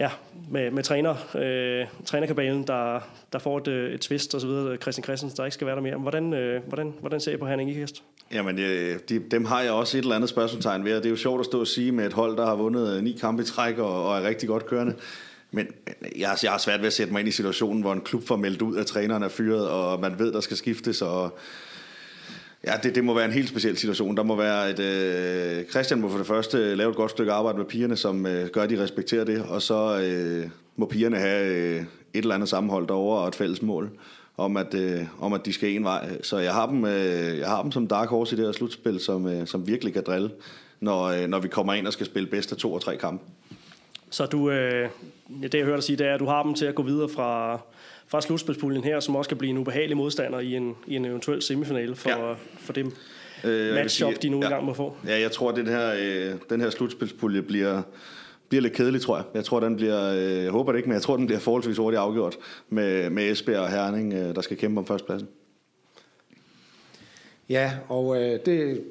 ja, 0.00 0.10
med, 0.50 0.70
med 0.70 0.82
træner, 0.82 1.14
øh, 1.34 1.86
trænerkabalen, 2.04 2.66
der, 2.66 3.00
der 3.32 3.38
får 3.38 3.58
et, 3.58 3.68
øh, 3.68 3.92
et 3.92 4.00
twist 4.00 4.34
og 4.34 4.40
så 4.40 4.46
videre. 4.46 4.76
Christian 4.76 5.04
Christensen, 5.04 5.36
der 5.36 5.44
ikke 5.44 5.54
skal 5.54 5.66
være 5.66 5.76
der 5.76 5.82
mere. 5.82 5.96
Hvordan, 5.96 6.34
øh, 6.34 6.62
hvordan, 6.66 6.94
hvordan 7.00 7.20
ser 7.20 7.32
I 7.32 7.36
på 7.36 7.46
Herning 7.46 7.70
Ikast? 7.70 8.02
Jamen, 8.32 8.58
de, 9.08 9.18
dem 9.30 9.44
har 9.44 9.62
jeg 9.62 9.72
også 9.72 9.98
et 9.98 10.02
eller 10.02 10.16
andet 10.16 10.30
spørgsmålstegn 10.30 10.84
ved. 10.84 10.96
Det 10.96 11.06
er 11.06 11.10
jo 11.10 11.16
sjovt 11.16 11.40
at 11.40 11.46
stå 11.46 11.60
og 11.60 11.66
sige 11.66 11.92
med 11.92 12.06
et 12.06 12.12
hold, 12.12 12.36
der 12.36 12.46
har 12.46 12.54
vundet 12.54 13.04
ni 13.04 13.12
kampe 13.12 13.42
i 13.42 13.46
træk 13.46 13.78
og, 13.78 14.08
og 14.08 14.18
er 14.18 14.22
rigtig 14.22 14.48
godt 14.48 14.66
kørende. 14.66 14.94
Men 15.50 15.66
øh, 15.66 16.20
jeg, 16.20 16.36
jeg 16.42 16.50
har 16.50 16.58
svært 16.58 16.80
ved 16.80 16.86
at 16.86 16.92
sætte 16.92 17.12
mig 17.12 17.20
ind 17.20 17.28
i 17.28 17.32
situationen, 17.32 17.82
hvor 17.82 17.92
en 17.92 18.00
klub 18.00 18.26
får 18.26 18.36
meldt 18.36 18.62
ud, 18.62 18.76
at 18.76 18.86
træneren 18.86 19.22
er 19.22 19.28
fyret, 19.28 19.68
og 19.68 20.00
man 20.00 20.18
ved, 20.18 20.32
der 20.32 20.40
skal 20.40 20.56
skiftes, 20.56 21.02
og 21.02 21.38
Ja, 22.64 22.72
det, 22.82 22.94
det 22.94 23.04
må 23.04 23.14
være 23.14 23.24
en 23.24 23.32
helt 23.32 23.48
speciel 23.48 23.76
situation. 23.76 24.16
Der 24.16 24.22
må 24.22 24.36
være 24.36 24.70
et... 24.70 24.78
Øh, 24.78 25.64
Christian 25.64 26.00
må 26.00 26.08
for 26.08 26.18
det 26.18 26.26
første 26.26 26.74
lave 26.74 26.90
et 26.90 26.96
godt 26.96 27.10
stykke 27.10 27.32
arbejde 27.32 27.58
med 27.58 27.66
pigerne, 27.66 27.96
som 27.96 28.26
øh, 28.26 28.48
gør, 28.48 28.62
at 28.62 28.70
de 28.70 28.82
respekterer 28.82 29.24
det, 29.24 29.42
og 29.42 29.62
så 29.62 30.00
øh, 30.00 30.50
må 30.76 30.86
pigerne 30.86 31.16
have 31.16 31.46
øh, 31.46 31.76
et 31.80 31.86
eller 32.14 32.34
andet 32.34 32.48
sammenhold 32.48 32.86
derover 32.86 33.18
og 33.18 33.28
et 33.28 33.34
fælles 33.34 33.62
mål 33.62 33.90
om, 34.36 34.56
at, 34.56 34.74
øh, 34.74 35.02
om 35.20 35.32
at 35.32 35.46
de 35.46 35.52
skal 35.52 35.70
en 35.70 35.84
vej. 35.84 36.22
Så 36.22 36.38
jeg 36.38 36.52
har 36.52 36.66
dem, 36.66 36.84
øh, 36.84 37.38
jeg 37.38 37.48
har 37.48 37.62
dem 37.62 37.72
som 37.72 37.86
dark 37.86 38.08
horse 38.08 38.36
i 38.36 38.38
det 38.38 38.46
her 38.46 38.52
slutspil, 38.52 39.00
som, 39.00 39.26
øh, 39.26 39.46
som 39.46 39.66
virkelig 39.66 39.92
kan 39.94 40.02
drille, 40.06 40.30
når, 40.80 41.02
øh, 41.04 41.28
når 41.28 41.38
vi 41.38 41.48
kommer 41.48 41.74
ind 41.74 41.86
og 41.86 41.92
skal 41.92 42.06
spille 42.06 42.28
bedst 42.28 42.52
af 42.52 42.58
to 42.58 42.72
og 42.72 42.80
tre 42.82 42.96
kampe. 42.96 43.24
Så 44.10 44.26
du, 44.26 44.50
øh, 44.50 44.88
det 45.42 45.54
jeg 45.54 45.64
hører 45.64 45.76
dig 45.76 45.84
sige, 45.84 45.96
det 45.96 46.06
er, 46.06 46.14
at 46.14 46.20
du 46.20 46.26
har 46.26 46.42
dem 46.42 46.54
til 46.54 46.66
at 46.66 46.74
gå 46.74 46.82
videre 46.82 47.08
fra, 47.08 47.60
fra 48.06 48.20
slutspilspuljen 48.20 48.84
her, 48.84 49.00
som 49.00 49.16
også 49.16 49.28
kan 49.28 49.38
blive 49.38 49.50
en 49.50 49.58
ubehagelig 49.58 49.96
modstander 49.96 50.40
i 50.40 50.54
en, 50.54 50.76
i 50.86 50.96
en 50.96 51.04
eventuel 51.04 51.42
semifinale 51.42 51.96
for, 51.96 52.10
ja. 52.10 52.34
for 52.58 52.72
dem 52.72 52.92
øh, 53.44 53.74
matchup, 53.74 54.22
de 54.22 54.28
nu 54.28 54.38
ja, 54.38 54.44
engang 54.44 54.64
må 54.64 54.74
få. 54.74 54.96
Ja, 55.06 55.20
jeg 55.20 55.30
tror, 55.30 55.50
at 55.50 55.56
den 55.56 55.66
her, 55.66 55.94
øh, 55.98 56.34
den 56.50 56.60
her 56.60 56.70
slutspilspulje 56.70 57.42
bliver, 57.42 57.82
bliver 58.48 58.62
lidt 58.62 58.72
kedelig, 58.72 59.00
tror 59.00 59.16
jeg. 59.16 59.24
Jeg 59.34 59.44
tror, 59.44 59.60
den 59.60 59.76
bliver, 59.76 60.12
øh, 60.12 60.42
jeg 60.44 60.50
håber 60.50 60.72
det 60.72 60.78
ikke, 60.78 60.88
men 60.88 60.94
jeg 60.94 61.02
tror, 61.02 61.16
den 61.16 61.26
bliver 61.26 61.40
forholdsvis 61.40 61.76
hurtigt 61.76 62.00
afgjort 62.00 62.36
med, 62.68 63.10
med 63.10 63.30
Esbjerg 63.30 63.60
og 63.60 63.70
Herning, 63.70 64.14
øh, 64.14 64.34
der 64.34 64.40
skal 64.40 64.56
kæmpe 64.56 64.78
om 64.78 64.86
førstepladsen. 64.86 65.28
Ja, 67.48 67.72
og 67.88 68.22
øh, 68.22 68.40
det, 68.46 68.84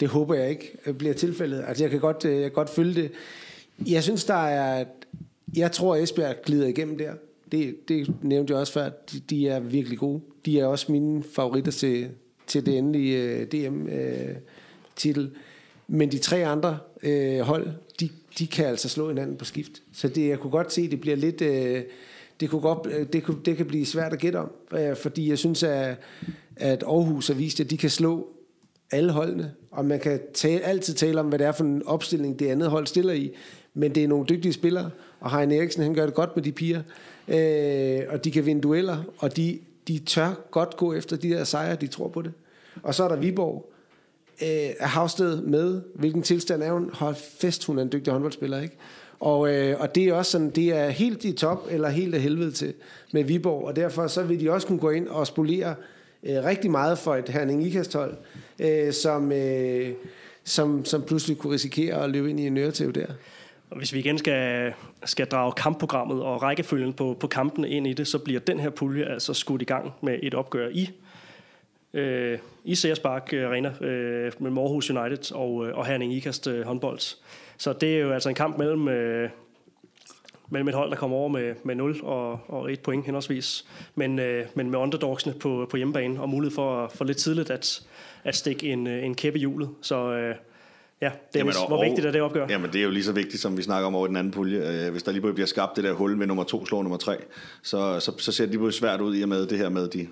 det 0.00 0.08
håber 0.08 0.34
jeg 0.34 0.50
ikke 0.50 0.78
bliver 0.98 1.14
tilfældet. 1.14 1.64
Altså, 1.68 1.84
jeg 1.84 1.90
kan 1.90 2.00
godt, 2.00 2.24
øh, 2.24 2.32
jeg 2.32 2.42
kan 2.42 2.52
godt 2.52 2.70
følge 2.70 2.94
det. 2.94 3.10
Jeg 3.86 4.02
synes, 4.02 4.24
der 4.24 4.34
er... 4.34 4.84
Jeg 5.56 5.72
tror, 5.72 5.96
Esbjerg 5.96 6.36
glider 6.44 6.66
igennem 6.66 6.98
der. 6.98 7.12
Det, 7.52 7.88
det 7.88 8.14
nævnte 8.22 8.52
jeg 8.52 8.60
også 8.60 8.72
før. 8.72 8.88
De, 8.88 9.20
de 9.30 9.48
er 9.48 9.60
virkelig 9.60 9.98
gode. 9.98 10.20
De 10.44 10.60
er 10.60 10.66
også 10.66 10.92
mine 10.92 11.22
favoritter 11.22 11.72
til, 11.72 12.08
til 12.46 12.66
det 12.66 12.78
endelige 12.78 13.22
øh, 13.22 13.40
uh, 13.40 13.46
DM-titel. 13.46 15.24
Øh, 15.24 15.30
uh, 15.30 15.36
Men 15.86 16.12
de 16.12 16.18
tre 16.18 16.46
andre 16.46 16.78
uh, 17.02 17.40
hold, 17.40 17.68
de, 18.00 18.08
de 18.38 18.46
kan 18.46 18.66
altså 18.66 18.88
slå 18.88 19.08
hinanden 19.08 19.36
på 19.36 19.44
skift. 19.44 19.82
Så 19.92 20.08
det, 20.08 20.28
jeg 20.28 20.38
kunne 20.38 20.50
godt 20.50 20.72
se, 20.72 20.90
det 20.90 21.00
bliver 21.00 21.16
lidt... 21.16 21.40
Uh, 21.40 21.90
det, 22.40 22.50
kunne 22.50 22.60
godt, 22.60 23.12
det, 23.12 23.22
kunne, 23.22 23.38
det 23.44 23.56
kan 23.56 23.66
blive 23.66 23.86
svært 23.86 24.12
at 24.12 24.18
gætte 24.18 24.36
om, 24.36 24.52
uh, 24.72 24.96
fordi 24.96 25.28
jeg 25.28 25.38
synes, 25.38 25.62
at, 25.62 25.96
at 26.56 26.82
Aarhus 26.82 27.26
har 27.26 27.34
vist, 27.34 27.60
at 27.60 27.70
de 27.70 27.76
kan 27.76 27.90
slå 27.90 28.28
alle 28.90 29.12
holdene, 29.12 29.52
og 29.70 29.84
man 29.84 30.00
kan 30.00 30.20
tale, 30.34 30.60
altid 30.60 30.94
tale 30.94 31.20
om, 31.20 31.26
hvad 31.26 31.38
det 31.38 31.46
er 31.46 31.52
for 31.52 31.64
en 31.64 31.82
opstilling, 31.86 32.38
det 32.38 32.46
andet 32.46 32.70
hold 32.70 32.86
stiller 32.86 33.12
i. 33.12 33.30
Men 33.74 33.94
det 33.94 34.04
er 34.04 34.08
nogle 34.08 34.26
dygtige 34.26 34.52
spillere, 34.52 34.90
og 35.20 35.38
Hein 35.38 35.52
Eriksen, 35.52 35.82
han 35.82 35.94
gør 35.94 36.06
det 36.06 36.14
godt 36.14 36.36
med 36.36 36.44
de 36.44 36.52
piger. 36.52 36.82
Øh, 37.28 38.00
og 38.08 38.24
de 38.24 38.30
kan 38.30 38.46
vinde 38.46 38.60
dueller, 38.60 39.02
og 39.18 39.36
de, 39.36 39.58
de 39.88 39.98
tør 39.98 40.32
godt 40.50 40.76
gå 40.76 40.92
efter 40.92 41.16
de 41.16 41.30
der 41.30 41.44
sejre, 41.44 41.76
de 41.76 41.86
tror 41.86 42.08
på 42.08 42.22
det. 42.22 42.32
Og 42.82 42.94
så 42.94 43.04
er 43.04 43.08
der 43.08 43.16
Viborg, 43.16 43.72
øh, 44.42 44.48
er 44.78 44.86
Havsted 44.86 45.42
med, 45.42 45.80
hvilken 45.94 46.22
tilstand 46.22 46.62
er 46.62 46.72
hun? 46.72 46.90
Hold 46.92 47.14
fest, 47.40 47.64
hun 47.64 47.78
er 47.78 47.82
en 47.82 47.92
dygtig 47.92 48.12
håndboldspiller, 48.12 48.60
ikke? 48.60 48.76
Og, 49.20 49.54
øh, 49.54 49.80
og 49.80 49.94
det 49.94 50.04
er 50.04 50.14
også 50.14 50.30
sådan, 50.30 50.50
det 50.50 50.72
er 50.72 50.88
helt 50.88 51.24
i 51.24 51.32
top, 51.32 51.66
eller 51.70 51.88
helt 51.88 52.14
af 52.14 52.20
helvede 52.20 52.52
til 52.52 52.74
med 53.12 53.24
Viborg, 53.24 53.64
og 53.64 53.76
derfor 53.76 54.06
så 54.06 54.22
vil 54.22 54.40
de 54.40 54.50
også 54.50 54.66
kunne 54.66 54.78
gå 54.78 54.90
ind 54.90 55.08
og 55.08 55.26
spolere 55.26 55.74
øh, 56.22 56.44
rigtig 56.44 56.70
meget 56.70 56.98
for 56.98 57.16
et 57.16 57.28
Herning 57.28 57.66
Ikast-hold, 57.66 58.16
øh, 58.58 58.92
som, 58.92 59.32
øh, 59.32 59.90
som, 60.44 60.84
som 60.84 61.02
pludselig 61.02 61.38
kunne 61.38 61.52
risikere 61.52 62.04
at 62.04 62.10
løbe 62.10 62.30
ind 62.30 62.40
i 62.40 62.46
en 62.46 62.58
øretæv 62.58 62.92
der. 62.92 63.06
Og 63.70 63.78
hvis 63.78 63.92
vi 63.92 63.98
igen 63.98 64.18
skal, 64.18 64.72
skal 65.04 65.26
drage 65.26 65.52
kampprogrammet 65.52 66.22
og 66.22 66.42
rækkefølgen 66.42 66.92
på, 66.92 67.16
på 67.20 67.26
kampene 67.26 67.68
ind 67.68 67.86
i 67.86 67.92
det, 67.92 68.06
så 68.06 68.18
bliver 68.18 68.40
den 68.40 68.60
her 68.60 68.70
pulje 68.70 69.04
altså 69.04 69.34
skudt 69.34 69.62
i 69.62 69.64
gang 69.64 69.92
med 70.00 70.18
et 70.22 70.34
opgør 70.34 70.68
i 70.68 70.90
øh, 71.94 72.38
i 72.64 72.74
Sears 72.74 72.98
Park 72.98 73.32
øh, 73.32 73.48
Arena 73.48 73.68
øh, 73.80 74.32
med 74.38 74.62
Aarhus 74.62 74.90
United 74.90 75.34
og, 75.34 75.66
øh, 75.66 75.78
og 75.78 75.86
Herning 75.86 76.14
Ikast 76.14 76.46
øh, 76.46 76.66
håndbold. 76.66 77.00
Så 77.56 77.72
det 77.72 77.96
er 77.96 77.98
jo 77.98 78.12
altså 78.12 78.28
en 78.28 78.34
kamp 78.34 78.58
mellem, 78.58 78.88
øh, 78.88 79.30
mellem 80.50 80.68
et 80.68 80.74
hold, 80.74 80.90
der 80.90 80.96
kommer 80.96 81.16
over 81.16 81.28
med, 81.28 81.54
med 81.64 81.74
0 81.74 82.00
og, 82.02 82.40
og 82.48 82.72
1 82.72 82.80
point 82.80 83.04
henholdsvis, 83.04 83.66
men, 83.94 84.18
øh, 84.18 84.46
men 84.54 84.70
med 84.70 84.78
underdogsene 84.78 85.34
på, 85.34 85.66
på 85.70 85.76
hjemmebane 85.76 86.20
og 86.20 86.28
mulighed 86.28 86.54
for, 86.54 86.88
for 86.94 87.04
lidt 87.04 87.18
tidligt 87.18 87.50
at, 87.50 87.82
at 88.24 88.36
stikke 88.36 88.72
en, 88.72 88.86
øh, 88.86 89.04
en 89.04 89.14
kæppe 89.14 89.38
i 89.38 89.40
hjulet. 89.40 89.70
Så 89.82 90.12
øh, 90.12 90.34
Ja, 91.02 91.10
det 91.32 91.38
jamen, 91.38 91.54
og, 91.62 91.68
hvor 91.68 91.84
vigtigt 91.84 92.06
er 92.06 92.10
det 92.10 92.20
opgør? 92.20 92.46
Jamen, 92.50 92.72
det 92.72 92.78
er 92.78 92.84
jo 92.84 92.90
lige 92.90 93.04
så 93.04 93.12
vigtigt, 93.12 93.42
som 93.42 93.56
vi 93.56 93.62
snakker 93.62 93.86
om 93.86 93.94
over 93.94 94.06
den 94.06 94.16
anden 94.16 94.32
pulje. 94.32 94.86
Øh, 94.86 94.92
hvis 94.92 95.02
der 95.02 95.12
lige 95.12 95.32
bliver 95.32 95.46
skabt 95.46 95.76
det 95.76 95.84
der 95.84 95.92
hul 95.92 96.16
med 96.16 96.26
nummer 96.26 96.44
to 96.44 96.66
slår 96.66 96.82
nummer 96.82 96.98
tre, 96.98 97.16
så, 97.62 98.00
så, 98.00 98.12
så 98.18 98.32
ser 98.32 98.46
det 98.46 98.60
lige 98.60 98.72
svært 98.72 99.00
ud 99.00 99.16
i 99.16 99.22
og 99.22 99.28
med 99.28 99.46
det 99.46 99.58
her 99.58 99.68
med, 99.68 99.88
de, 99.88 100.06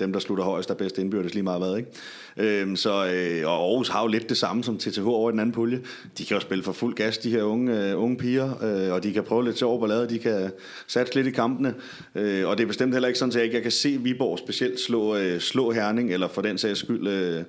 dem, 0.00 0.12
der 0.12 0.20
slutter 0.20 0.44
højst, 0.44 0.70
er 0.70 0.74
bedst 0.74 0.98
indbyrdes 0.98 1.34
lige 1.34 1.42
meget 1.42 1.60
hvad. 1.60 1.76
Ikke? 1.76 2.60
Øhm, 2.60 2.76
så, 2.76 2.90
øh, 2.90 3.48
og 3.48 3.52
Aarhus 3.52 3.88
har 3.88 4.02
jo 4.02 4.06
lidt 4.06 4.28
det 4.28 4.36
samme 4.36 4.64
som 4.64 4.78
TTH 4.78 5.06
over 5.06 5.30
i 5.30 5.32
den 5.32 5.40
anden 5.40 5.54
pulje. 5.54 5.80
De 6.18 6.24
kan 6.24 6.34
jo 6.34 6.40
spille 6.40 6.64
for 6.64 6.72
fuld 6.72 6.94
gas, 6.94 7.18
de 7.18 7.30
her 7.30 7.42
unge, 7.42 7.90
øh, 7.90 8.02
unge 8.02 8.16
piger, 8.16 8.62
øh, 8.62 8.92
og 8.92 9.02
de 9.02 9.12
kan 9.12 9.24
prøve 9.24 9.44
lidt 9.44 9.58
sjov 9.58 9.80
ballade, 9.80 10.08
de 10.08 10.18
kan 10.18 10.50
satse 10.86 11.14
lidt 11.14 11.26
i 11.26 11.30
kampene. 11.30 11.74
Øh, 12.14 12.48
og 12.48 12.58
det 12.58 12.64
er 12.64 12.68
bestemt 12.68 12.92
heller 12.92 13.08
ikke 13.08 13.18
sådan, 13.18 13.30
at 13.30 13.36
jeg 13.36 13.44
ikke 13.44 13.54
jeg 13.54 13.62
kan 13.62 13.72
se 13.72 13.98
Viborg 14.00 14.38
specielt 14.38 14.80
slå, 14.80 15.16
øh, 15.16 15.40
slå 15.40 15.72
Herning, 15.72 16.12
eller 16.12 16.28
for 16.28 16.42
den 16.42 16.58
sags 16.58 16.80
skyld... 16.80 17.08
Øh, 17.08 17.42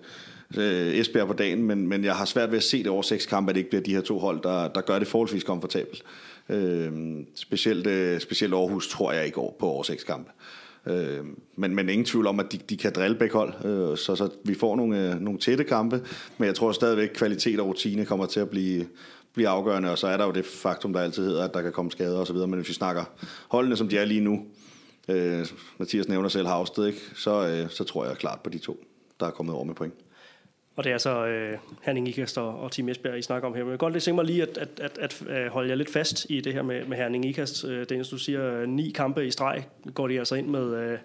øh, 0.58 0.94
Esbjerg 0.94 1.28
på 1.28 1.34
dagen, 1.34 1.64
men, 1.64 1.88
men 1.88 2.04
jeg 2.04 2.16
har 2.16 2.26
svært 2.26 2.52
ved 2.52 2.58
at 2.58 2.64
se 2.64 2.78
det 2.78 2.88
over 2.88 3.02
seks 3.02 3.26
kampe, 3.26 3.50
at 3.50 3.56
det 3.56 3.60
ikke 3.60 3.70
bliver 3.70 3.84
de 3.84 3.94
her 3.94 4.02
to 4.02 4.20
hold, 4.20 4.42
der, 4.44 4.68
der 4.68 4.82
gør 4.82 5.00
det 5.00 5.08
forholdsvis 5.08 5.44
komfortabelt. 5.44 6.04
Øh, 6.50 6.92
specielt, 7.36 7.88
øh, 7.88 8.20
specielt 8.20 8.54
Aarhus 8.54 8.88
tror 8.88 9.12
jeg 9.12 9.26
ikke 9.26 9.40
på 9.60 9.66
over 9.66 9.84
seks 9.84 10.04
kampe. 10.04 10.32
Øh, 10.88 11.26
men, 11.56 11.76
men 11.76 11.90
ingen 11.90 12.06
tvivl 12.06 12.28
om, 12.28 12.40
at 12.40 12.52
de, 12.52 12.58
de 12.58 12.78
kan 12.78 12.92
drille 12.96 13.18
begge 13.18 13.36
hold, 13.36 13.66
øh, 13.66 13.98
så, 13.98 14.16
så 14.16 14.30
vi 14.44 14.54
får 14.54 14.76
nogle, 14.76 15.12
øh, 15.12 15.22
nogle 15.22 15.40
tætte 15.40 15.64
kampe, 15.64 16.02
men 16.38 16.48
jeg 16.48 16.56
tror 16.56 16.72
stadigvæk, 16.72 17.10
at 17.10 17.16
kvalitet 17.16 17.60
og 17.60 17.68
rutine 17.68 18.06
kommer 18.06 18.26
til 18.26 18.40
at 18.40 18.50
blive, 18.50 18.88
blive 19.34 19.48
afgørende, 19.48 19.92
og 19.92 19.98
så 19.98 20.08
er 20.08 20.18
der 20.18 20.26
jo 20.26 20.32
det 20.32 20.46
faktum, 20.46 20.94
der 20.94 21.00
altid 21.00 21.26
hedder, 21.26 21.44
at 21.44 21.54
der 21.54 21.62
kan 21.62 21.72
komme 21.72 21.92
skader 21.92 22.20
osv., 22.20 22.36
men 22.36 22.54
hvis 22.54 22.70
vi 22.70 22.74
snakker 22.74 23.04
holdene, 23.48 23.78
som 23.78 23.90
de 23.90 23.98
er 23.98 24.06
lige 24.06 24.22
nu, 24.22 24.46
øh, 25.10 25.46
Mathias 25.78 26.08
nævner 26.08 26.30
selv 26.30 26.48
Havsted, 26.48 26.88
ikke? 26.88 27.00
Så, 27.16 27.48
øh, 27.48 27.70
så 27.70 27.84
tror 27.84 28.06
jeg 28.06 28.18
klart 28.18 28.40
på 28.44 28.50
de 28.50 28.58
to, 28.58 28.84
der 29.20 29.26
er 29.26 29.32
kommet 29.32 29.56
over 29.56 29.64
med 29.64 29.76
point. 29.76 29.94
Og 30.76 30.84
det 30.84 30.92
er 30.92 30.98
så 30.98 31.26
øh, 31.26 31.58
Herning 31.82 32.08
Ikast 32.08 32.38
og, 32.38 32.60
og 32.60 32.72
Team 32.72 32.90
Esbjerg, 32.90 33.18
I 33.18 33.22
snakker 33.22 33.48
om 33.48 33.54
her. 33.54 33.64
Men 33.64 33.72
jeg 33.72 33.80
kan 33.80 33.92
godt 33.92 34.04
tænke 34.04 34.16
mig 34.16 34.26
lige 34.26 34.42
at, 34.42 34.58
at, 34.58 34.70
at, 34.82 34.98
at, 34.98 35.28
at 35.28 35.50
holde 35.50 35.70
jer 35.70 35.76
lidt 35.76 35.92
fast 35.92 36.26
i 36.30 36.42
det 36.42 36.54
her 36.54 36.62
med, 36.62 36.86
med 36.86 36.98
Herning 36.98 37.26
Ikast. 37.26 37.66
Øh, 37.66 37.86
Dennis, 37.90 38.10
du 38.10 38.18
siger 38.18 38.54
øh, 38.54 38.70
ni 38.70 38.92
kampe 38.96 39.28
i 39.28 39.32
streg, 39.32 39.64
går 39.94 40.08
de 40.08 40.20
altså 40.20 40.36
ind 40.36 40.48
med, 40.48 40.76
øh, 40.76 40.98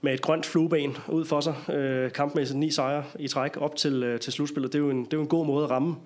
med 0.00 0.14
et 0.14 0.20
grønt 0.20 0.46
flueben 0.46 0.96
ud 1.08 1.24
for 1.24 1.40
sig. 1.40 1.54
Øh, 1.74 2.12
kampmæssigt 2.12 2.58
ni 2.58 2.70
sejre 2.70 3.04
i 3.18 3.28
træk 3.28 3.56
op 3.56 3.76
til, 3.76 4.02
øh, 4.02 4.20
til 4.20 4.32
slutspillet. 4.32 4.72
Det 4.72 4.78
er, 4.78 4.82
jo 4.82 4.90
en, 4.90 5.04
det 5.04 5.12
er 5.12 5.16
jo 5.16 5.22
en 5.22 5.28
god 5.28 5.46
måde 5.46 5.64
at 5.64 5.70
ramme, 5.70 5.96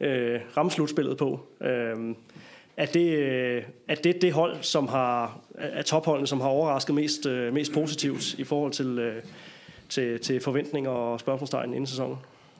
øh, 0.00 0.40
ramme 0.56 0.70
slutspillet 0.70 1.16
på. 1.16 1.40
Øh, 1.60 2.14
er 2.76 2.86
det, 2.86 3.18
øh, 3.18 3.62
er 3.88 3.94
det 3.94 4.22
det 4.22 4.32
hold, 4.32 4.56
som 4.60 4.88
har, 4.88 5.40
er 5.54 5.82
topholdene, 5.82 6.26
som 6.26 6.40
har 6.40 6.48
overrasket 6.48 6.94
mest, 6.94 7.26
øh, 7.26 7.54
mest 7.54 7.72
positivt 7.72 8.34
i 8.34 8.44
forhold 8.44 8.72
til... 8.72 8.98
Øh, 8.98 9.22
til, 9.88 10.20
til 10.20 10.40
forventninger 10.40 10.90
og 10.90 11.20
spørgsmålstegn 11.20 11.70
inden 11.70 11.86
sæsonen? 11.86 12.16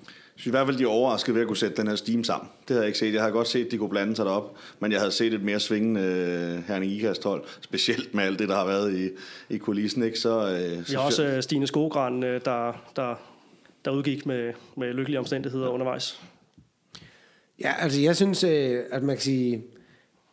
Jeg 0.06 0.40
synes 0.40 0.46
i 0.46 0.50
hvert 0.50 0.66
fald, 0.66 0.78
de 0.78 0.82
er 0.82 0.88
overrasket 0.88 1.34
ved 1.34 1.40
at 1.40 1.46
kunne 1.46 1.56
sætte 1.56 1.76
den 1.76 1.88
her 1.88 1.96
steam 1.96 2.24
sammen. 2.24 2.50
Det 2.60 2.68
havde 2.68 2.80
jeg 2.80 2.86
ikke 2.86 2.98
set. 2.98 3.14
Jeg 3.14 3.22
har 3.22 3.30
godt 3.30 3.48
set, 3.48 3.64
at 3.64 3.70
de 3.70 3.78
kunne 3.78 3.88
blande 3.88 4.16
sig 4.16 4.24
derop, 4.24 4.56
men 4.80 4.92
jeg 4.92 5.00
havde 5.00 5.12
set 5.12 5.34
et 5.34 5.42
mere 5.42 5.60
svingende 5.60 6.00
uh, 6.58 6.68
Herning 6.68 6.92
Ikast 6.92 7.24
hold, 7.24 7.44
specielt 7.60 8.14
med 8.14 8.24
alt 8.24 8.38
det, 8.38 8.48
der 8.48 8.54
har 8.54 8.66
været 8.66 8.98
i, 8.98 9.08
i 9.54 9.58
kulissen. 9.58 10.02
Ikke? 10.02 10.18
Så, 10.18 10.40
uh, 10.40 10.88
Vi 10.88 10.94
har 10.94 11.00
også 11.00 11.34
uh, 11.36 11.40
Stine 11.42 11.66
Skogran, 11.66 12.14
uh, 12.14 12.28
der, 12.28 12.82
der, 12.96 13.14
der 13.84 13.90
udgik 13.90 14.26
med, 14.26 14.52
med 14.76 14.94
lykkelige 14.94 15.18
omstændigheder 15.18 15.68
undervejs. 15.68 16.20
Ja, 17.60 17.72
altså 17.78 18.00
jeg 18.00 18.16
synes, 18.16 18.44
at 18.44 19.02
man 19.02 19.16
kan 19.16 19.22
sige, 19.22 19.62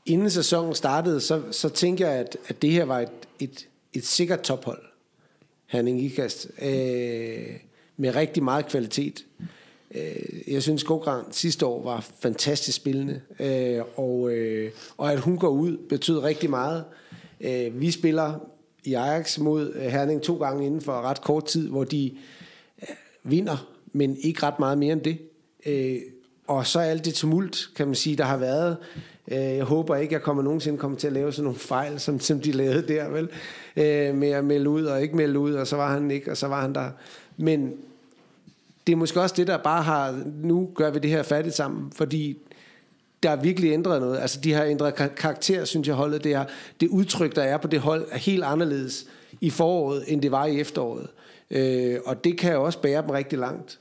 inden 0.05 0.29
sæsonen 0.29 0.75
startede, 0.75 1.21
så, 1.21 1.41
så 1.51 1.69
tænker 1.69 2.07
jeg, 2.07 2.19
at, 2.19 2.37
at 2.47 2.61
det 2.61 2.71
her 2.71 2.85
var 2.85 2.99
et, 2.99 3.09
et, 3.39 3.67
et 3.93 4.05
sikkert 4.05 4.41
tophold. 4.41 4.81
Herning 5.75 6.01
Ikast, 6.01 6.47
øh, 6.61 7.55
med 7.97 8.15
rigtig 8.15 8.43
meget 8.43 8.67
kvalitet. 8.67 9.25
Øh, 9.95 10.53
jeg 10.53 10.63
synes, 10.63 10.81
Skogran 10.81 11.23
sidste 11.31 11.65
år 11.65 11.83
var 11.83 12.07
fantastisk 12.19 12.77
spillende, 12.77 13.21
øh, 13.39 13.81
og, 13.95 14.31
øh, 14.31 14.71
og 14.97 15.11
at 15.11 15.19
hun 15.19 15.37
går 15.37 15.49
ud 15.49 15.77
betyder 15.89 16.23
rigtig 16.23 16.49
meget. 16.49 16.83
Øh, 17.41 17.81
vi 17.81 17.91
spiller 17.91 18.39
i 18.83 18.93
Ajax 18.93 19.37
mod 19.37 19.73
øh, 19.75 19.81
Herning 19.81 20.21
to 20.21 20.37
gange 20.37 20.65
inden 20.65 20.81
for 20.81 21.01
ret 21.01 21.21
kort 21.21 21.45
tid, 21.45 21.69
hvor 21.69 21.83
de 21.83 22.11
øh, 22.81 22.95
vinder, 23.23 23.69
men 23.93 24.17
ikke 24.21 24.43
ret 24.43 24.59
meget 24.59 24.77
mere 24.77 24.93
end 24.93 25.01
det. 25.01 25.17
Øh, 25.65 26.01
og 26.47 26.67
så 26.67 26.79
alt 26.79 27.05
det 27.05 27.13
tumult, 27.13 27.69
kan 27.75 27.87
man 27.87 27.95
sige, 27.95 28.15
der 28.15 28.23
har 28.23 28.37
været. 28.37 28.77
Øh, 29.27 29.37
jeg 29.37 29.63
håber 29.63 29.95
ikke, 29.95 30.09
at 30.09 30.19
jeg 30.19 30.21
kommer 30.21 30.43
nogensinde 30.43 30.77
kommer 30.77 30.97
til 30.97 31.07
at 31.07 31.13
lave 31.13 31.31
sådan 31.31 31.43
nogle 31.43 31.59
fejl, 31.59 31.99
som, 31.99 32.19
som 32.19 32.39
de 32.39 32.51
lavede 32.51 32.87
der, 32.87 33.09
vel? 33.09 33.29
Øh, 33.77 34.15
med 34.15 34.29
at 34.29 34.45
melde 34.45 34.69
ud 34.69 34.83
og 34.83 35.01
ikke 35.01 35.15
melde 35.15 35.39
ud, 35.39 35.53
og 35.53 35.67
så 35.67 35.75
var 35.75 35.93
han 35.93 36.11
ikke, 36.11 36.31
og 36.31 36.37
så 36.37 36.47
var 36.47 36.61
han 36.61 36.75
der. 36.75 36.89
Men 37.37 37.73
det 38.87 38.93
er 38.93 38.97
måske 38.97 39.21
også 39.21 39.35
det, 39.37 39.47
der 39.47 39.57
bare 39.57 39.83
har, 39.83 40.23
nu 40.43 40.69
gør 40.75 40.91
vi 40.91 40.99
det 40.99 41.09
her 41.09 41.23
færdigt 41.23 41.55
sammen, 41.55 41.91
fordi 41.91 42.37
der 43.23 43.29
er 43.29 43.35
virkelig 43.35 43.71
ændret 43.71 44.01
noget. 44.01 44.19
Altså, 44.19 44.39
de 44.39 44.53
har 44.53 44.63
ændret 44.63 44.95
karakter, 45.15 45.65
synes 45.65 45.87
jeg, 45.87 45.95
holdet. 45.95 46.23
Det, 46.23 46.33
er, 46.33 46.45
det 46.79 46.87
udtryk, 46.87 47.35
der 47.35 47.43
er 47.43 47.57
på 47.57 47.67
det 47.67 47.79
hold, 47.79 48.07
er 48.11 48.17
helt 48.17 48.43
anderledes 48.43 49.05
i 49.41 49.49
foråret, 49.49 50.03
end 50.07 50.21
det 50.21 50.31
var 50.31 50.45
i 50.45 50.59
efteråret. 50.59 51.07
Øh, 51.51 51.99
og 52.05 52.23
det 52.23 52.37
kan 52.37 52.53
jo 52.53 52.63
også 52.63 52.79
bære 52.79 53.01
dem 53.01 53.09
rigtig 53.09 53.39
langt 53.39 53.79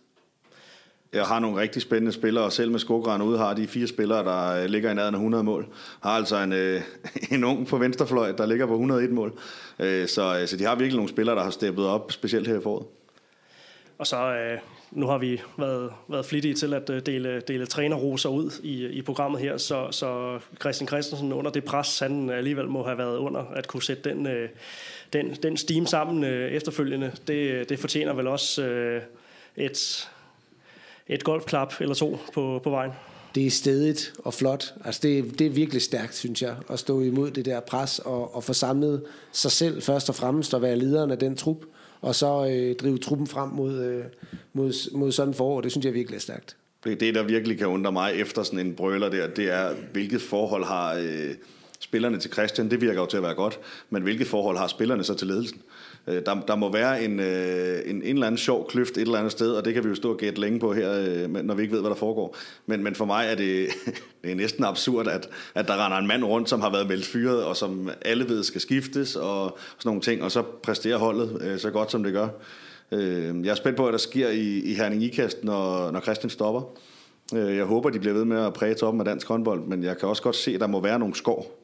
jeg 1.15 1.25
har 1.25 1.39
nogle 1.39 1.61
rigtig 1.61 1.83
spændende 1.83 2.13
spillere, 2.13 2.45
og 2.45 2.53
selv 2.53 2.71
med 2.71 2.79
Skogran 2.79 3.23
ude 3.23 3.39
har 3.39 3.55
de 3.55 3.67
fire 3.67 3.87
spillere, 3.87 4.25
der 4.25 4.63
øh, 4.63 4.65
ligger 4.65 4.91
i 4.91 4.95
nærheden 4.95 5.15
af 5.15 5.19
100 5.19 5.45
mål. 5.45 5.67
Har 6.03 6.11
altså 6.11 6.37
en, 6.37 6.53
øh, 6.53 6.83
en 7.35 7.45
ung 7.45 7.67
på 7.67 7.79
venstrefløj, 7.79 8.33
der 8.33 8.47
ligger 8.47 8.67
på 8.67 8.73
101 8.73 9.11
mål. 9.11 9.33
Øh, 9.79 10.09
så, 10.09 10.39
øh, 10.41 10.49
så 10.49 10.57
de 10.57 10.65
har 10.65 10.75
virkelig 10.75 10.97
nogle 10.97 11.09
spillere, 11.09 11.37
der 11.37 11.43
har 11.43 11.51
steppet 11.51 11.87
op, 11.87 12.13
specielt 12.13 12.49
her 12.49 12.59
i 12.59 12.63
foråret. 12.63 12.87
Og 13.99 14.07
så 14.07 14.17
øh, 14.17 14.59
nu 14.91 15.07
har 15.07 15.19
vi 15.19 15.41
været, 15.59 15.93
været 16.09 16.27
flittige 16.27 16.55
til 16.55 16.75
at 16.75 16.91
øh, 16.91 17.03
dele, 17.07 17.41
dele 17.49 17.67
trænerroser 17.67 18.29
ud 18.29 18.51
i, 18.63 18.87
i 18.87 19.03
programmet 19.03 19.41
her, 19.41 19.57
så, 19.57 19.89
så 19.91 20.39
Christian 20.61 20.89
Christensen 20.89 21.33
under 21.33 21.51
det 21.51 21.65
pres, 21.65 21.99
han 21.99 22.31
alligevel 22.31 22.69
må 22.69 22.85
have 22.85 22.99
været 22.99 23.17
under, 23.17 23.45
at 23.57 23.67
kunne 23.67 23.83
sætte 23.83 24.11
den, 24.11 24.29
den, 25.13 25.35
den 25.35 25.57
steam 25.57 25.87
sammen 25.87 26.25
efterfølgende, 26.25 27.13
det, 27.27 27.69
det 27.69 27.79
fortjener 27.79 28.13
vel 28.13 28.27
også 28.27 28.63
et, 29.57 30.09
et 31.09 31.25
golfklap 31.25 31.75
eller 31.81 31.95
to 31.95 32.19
på, 32.35 32.61
på 32.65 32.71
vejen. 32.71 32.91
Det 33.35 33.47
er 33.47 33.51
stedigt 33.51 34.13
og 34.19 34.35
flot. 34.35 34.75
Altså 34.85 35.01
det, 35.03 35.39
det 35.39 35.47
er 35.47 35.51
virkelig 35.51 35.83
stærkt, 35.83 36.17
synes 36.17 36.43
jeg, 36.43 36.57
at 36.71 36.79
stå 36.79 37.01
imod 37.01 37.31
det 37.31 37.45
der 37.45 37.61
pres 37.61 37.99
og, 37.99 38.37
og 38.37 38.45
få 38.45 38.53
samlet 38.53 39.03
sig 39.33 39.53
selv 39.53 39.83
først 39.83 40.09
og 40.09 40.15
fremmest 40.15 40.55
og 40.55 40.63
være 40.63 40.77
lederen 40.77 41.11
af 41.11 41.19
den 41.19 41.37
trup, 41.37 41.57
og 42.01 42.15
så 42.15 42.47
øh, 42.47 42.77
drive 42.77 42.99
truppen 42.99 43.27
frem 43.27 43.49
mod, 43.49 43.85
øh, 43.85 44.05
mod, 44.53 44.97
mod 44.97 45.13
sådan 45.13 45.35
forår. 45.35 45.61
Det 45.61 45.71
synes 45.71 45.85
jeg 45.85 45.95
virkelig 45.95 46.17
er 46.17 46.21
stærkt. 46.21 46.57
Det, 46.85 47.15
der 47.15 47.23
virkelig 47.23 47.59
kan 47.59 47.67
undre 47.67 47.93
mig 47.93 48.15
efter 48.15 48.43
sådan 48.43 48.59
en 48.59 48.75
brøler 48.75 49.09
der, 49.09 49.27
det 49.27 49.51
er, 49.51 49.75
hvilket 49.93 50.23
forhold 50.23 50.65
har 50.65 50.95
øh, 50.95 51.35
spillerne 51.81 52.19
til 52.19 52.33
Christian. 52.33 52.71
Det 52.71 52.81
virker 52.81 53.01
jo 53.01 53.07
til 53.07 53.17
at 53.17 53.23
være 53.23 53.35
godt, 53.35 53.59
men 53.91 54.03
hvilket 54.03 54.27
forhold 54.27 54.57
har 54.57 54.67
spillerne 54.67 55.05
så 55.05 55.15
til 55.15 55.27
ledelsen? 55.27 55.63
Øh, 56.09 56.23
der, 56.27 56.41
der 56.49 56.57
må 56.57 56.73
være 56.73 57.05
en, 57.05 57.21
øh, 57.21 57.79
en, 57.87 57.97
en 57.97 58.03
eller 58.03 58.27
anden 58.27 58.39
sjov 58.39 58.69
kløft 58.69 58.97
et 58.97 59.01
eller 59.01 59.19
andet 59.19 59.33
sted, 59.33 59.53
og 59.53 59.65
det 59.65 59.75
kan 59.75 59.85
vi 59.85 59.89
jo 59.89 59.95
stå 59.95 60.13
og 60.13 60.19
gætte 60.19 60.41
længe 60.41 60.59
på 60.61 60.73
her, 60.73 60.93
øh, 60.93 61.31
når 61.31 61.55
vi 61.55 61.63
ikke 61.63 61.75
ved, 61.75 61.81
hvad 61.81 61.91
der 61.91 61.97
foregår. 61.97 62.37
Men, 62.67 62.83
men 62.83 62.95
for 62.95 63.05
mig 63.05 63.27
er 63.27 63.35
det, 63.35 63.69
det 64.23 64.31
er 64.31 64.35
næsten 64.35 64.65
absurd, 64.65 65.07
at, 65.07 65.29
at 65.55 65.69
der 65.69 65.85
render 65.85 65.99
en 65.99 66.07
mand 66.07 66.25
rundt, 66.25 66.49
som 66.49 66.61
har 66.61 66.71
været 66.71 66.89
meldt 66.89 67.07
fyret, 67.07 67.45
og 67.45 67.57
som 67.57 67.91
alle 68.03 68.29
ved 68.29 68.45
skal 68.45 68.61
skiftes, 68.61 69.17
og 69.17 69.59
sådan 69.79 69.89
nogle 69.89 70.01
ting, 70.01 70.23
og 70.23 70.33
så 70.33 70.43
præsterer 70.43 70.99
holdet 70.99 71.39
øh, 71.41 71.59
så 71.59 71.71
godt, 71.71 71.91
som 71.91 72.03
det 72.03 72.13
gør. 72.13 72.29
Øh, 72.93 73.45
jeg 73.45 73.51
er 73.51 73.55
spændt 73.55 73.77
på, 73.77 73.83
hvad 73.83 73.93
der 73.93 73.99
sker 73.99 74.29
i, 74.29 74.59
i 74.59 74.75
Herning 74.75 75.03
Ikast, 75.03 75.45
når, 75.45 75.91
når 75.91 76.01
Christian 76.01 76.31
stopper. 76.31 76.63
Jeg 77.33 77.65
håber, 77.65 77.91
de 77.91 77.99
bliver 77.99 78.15
ved 78.15 78.25
med 78.25 78.47
at 78.47 78.53
præge 78.53 78.75
toppen 78.75 79.01
af 79.01 79.05
dansk 79.05 79.29
håndbold, 79.29 79.61
men 79.61 79.85
jeg 79.85 79.99
kan 79.99 80.09
også 80.09 80.23
godt 80.23 80.37
se, 80.37 80.55
at 80.55 80.61
der 80.61 80.67
må 80.67 80.81
være 80.81 80.99
nogle 80.99 81.15
skår 81.15 81.64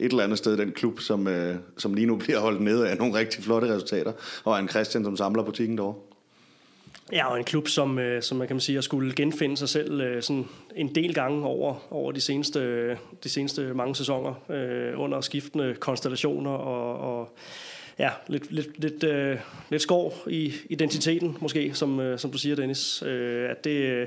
et 0.00 0.10
eller 0.10 0.24
andet 0.24 0.38
sted 0.38 0.56
den 0.56 0.72
klub, 0.72 1.00
som, 1.00 1.28
øh, 1.28 1.56
som 1.78 1.94
lige 1.94 2.06
nu 2.06 2.16
bliver 2.16 2.38
holdt 2.38 2.60
nede 2.60 2.88
af 2.88 2.96
nogle 2.96 3.14
rigtig 3.14 3.44
flotte 3.44 3.74
resultater, 3.74 4.12
og 4.44 4.58
en 4.58 4.68
Christian, 4.68 5.04
som 5.04 5.16
samler 5.16 5.42
butikken 5.42 5.78
derovre. 5.78 5.94
Ja, 7.12 7.30
og 7.30 7.38
en 7.38 7.44
klub, 7.44 7.68
som, 7.68 7.98
øh, 7.98 8.22
som 8.22 8.38
man 8.38 8.48
kan 8.48 8.60
sige, 8.60 8.78
at 8.78 8.84
skulle 8.84 9.14
genfinde 9.14 9.56
sig 9.56 9.68
selv 9.68 10.00
øh, 10.00 10.22
sådan 10.22 10.48
en 10.76 10.94
del 10.94 11.14
gange 11.14 11.44
over, 11.44 11.86
over 11.90 12.12
de, 12.12 12.20
seneste, 12.20 12.90
de 13.24 13.28
seneste 13.28 13.74
mange 13.74 13.96
sæsoner, 13.96 14.34
øh, 14.50 15.00
under 15.00 15.20
skiftende 15.20 15.74
konstellationer 15.80 16.50
og, 16.50 17.18
og 17.18 17.36
ja, 17.98 18.10
lidt, 18.28 18.52
lidt, 18.52 18.80
lidt, 18.80 19.04
øh, 19.04 19.36
lidt 19.70 19.82
skår 19.82 20.24
i 20.26 20.54
identiteten, 20.70 21.36
måske, 21.40 21.74
som, 21.74 22.00
øh, 22.00 22.18
som 22.18 22.30
du 22.30 22.38
siger, 22.38 22.56
Dennis. 22.56 23.02
Øh, 23.02 23.50
at 23.50 23.64
det, 23.64 23.70
øh, 23.70 24.06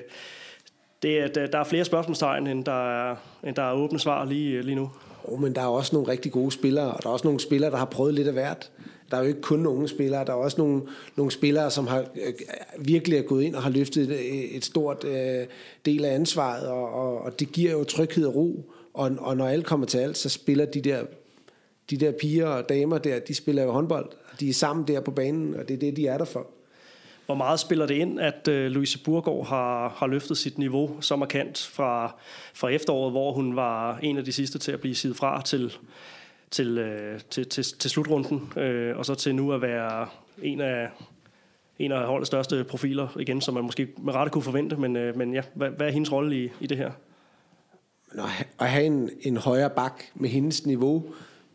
det, 1.04 1.18
at 1.18 1.52
der 1.54 1.60
er 1.60 1.64
flere 1.64 1.86
spørgsmålstegn, 1.86 2.48
end 2.48 2.66
der 2.66 3.10
er, 3.12 3.16
end 3.44 3.56
der 3.56 3.64
er 3.64 3.74
åbne 3.74 4.00
svar 4.00 4.26
lige, 4.26 4.58
øh, 4.58 4.64
lige 4.64 4.76
nu. 4.76 4.92
Oh, 5.24 5.42
men 5.42 5.56
der 5.56 5.62
er 5.62 5.66
også 5.66 5.96
nogle 5.96 6.12
rigtig 6.12 6.32
gode 6.32 6.52
spillere, 6.52 6.92
og 6.92 7.04
der 7.04 7.10
er 7.10 7.14
også 7.14 7.28
nogle 7.28 7.40
spillere, 7.40 7.72
der 7.72 7.78
har 7.78 7.86
prøvet 7.86 8.14
lidt 8.14 8.28
af 8.28 8.34
hvert. 8.34 8.72
Der 9.12 9.18
er 9.18 9.22
jo 9.22 9.28
ikke 9.28 9.42
kun 9.42 9.66
unge 9.66 9.88
spillere, 9.88 10.26
der 10.26 10.32
er 10.32 10.38
også 10.38 10.58
nogle, 10.58 10.82
nogle 11.16 11.32
spillere, 11.32 11.72
som 11.72 11.88
har 11.88 12.00
øh, 12.00 12.34
virkelig 12.80 13.18
er 13.18 13.22
gået 13.22 13.44
ind 13.44 13.56
og 13.56 13.64
har 13.64 13.70
løftet 13.70 14.04
et, 14.04 14.10
øh, 14.12 14.26
et 14.26 14.66
stort 14.66 15.04
øh, 15.04 15.46
del 15.86 16.06
af 16.06 16.16
ansvaret, 16.16 16.68
og, 16.68 16.94
og, 16.94 17.22
og 17.22 17.40
det 17.40 17.52
giver 17.52 17.72
jo 17.72 17.84
tryghed 17.84 18.26
og 18.26 18.36
ro. 18.36 18.72
Og, 18.94 19.12
og 19.20 19.38
når 19.38 19.48
alt 19.48 19.66
kommer 19.66 19.86
til 19.86 19.98
alt, 19.98 20.18
så 20.18 20.30
spiller 20.30 20.66
de 20.66 20.82
der, 20.82 21.04
de 21.90 21.98
der 21.98 22.12
piger 22.12 22.48
og 22.48 22.70
damer 22.70 22.98
der, 22.98 23.20
de 23.20 23.34
spiller 23.34 23.64
jo 23.64 23.72
håndbold, 23.72 24.10
og 24.32 24.40
de 24.40 24.50
er 24.50 24.54
sammen 24.54 24.88
der 24.88 25.00
på 25.00 25.12
banen, 25.12 25.56
og 25.56 25.68
det 25.68 25.74
er 25.74 25.80
det, 25.80 25.98
de 25.98 26.08
er 26.08 26.18
der 26.18 26.26
for. 26.26 26.48
Hvor 27.34 27.38
meget 27.38 27.60
spiller 27.60 27.86
det 27.86 27.96
ind, 27.96 28.20
at 28.20 28.48
øh, 28.48 28.72
Louise 28.72 29.00
Burgård 29.00 29.48
har, 29.48 29.90
har 29.90 30.08
løftet 30.08 30.38
sit 30.38 30.58
niveau 30.58 31.02
så 31.02 31.16
markant 31.16 31.70
fra, 31.74 32.16
fra 32.54 32.70
efteråret, 32.70 33.12
hvor 33.12 33.32
hun 33.32 33.56
var 33.56 33.98
en 33.98 34.18
af 34.18 34.26
de 34.26 34.32
sidste 34.32 34.60
til 34.60 34.72
at 34.72 34.80
blive 34.80 34.96
sidet 34.96 35.18
fra, 35.18 35.42
til, 35.42 35.74
til, 36.52 36.78
øh, 36.78 37.20
til, 37.30 37.50
til, 37.50 37.64
til 37.64 37.90
slutrunden, 37.90 38.54
øh, 38.58 38.98
og 38.98 39.06
så 39.06 39.16
til 39.16 39.36
nu 39.36 39.52
at 39.52 39.62
være 39.62 40.08
en 40.42 40.62
af, 40.62 40.90
en 41.80 41.92
af 41.92 42.06
holdets 42.08 42.28
største 42.28 42.64
profiler 42.64 43.18
igen, 43.20 43.42
som 43.42 43.54
man 43.54 43.64
måske 43.64 43.88
med 43.98 44.14
rette 44.14 44.32
kunne 44.32 44.44
forvente, 44.44 44.76
men, 44.76 44.96
øh, 44.96 45.18
men 45.18 45.34
ja, 45.34 45.42
hvad, 45.54 45.70
hvad 45.70 45.88
er 45.88 45.92
hendes 45.92 46.12
rolle 46.12 46.44
i, 46.44 46.50
i 46.60 46.68
det 46.68 46.78
her? 46.78 46.92
At 48.60 48.70
have 48.70 48.86
en, 48.86 49.10
en 49.22 49.38
højere 49.38 49.70
bak 49.70 50.04
med 50.16 50.30
hendes 50.30 50.66
niveau, 50.66 51.06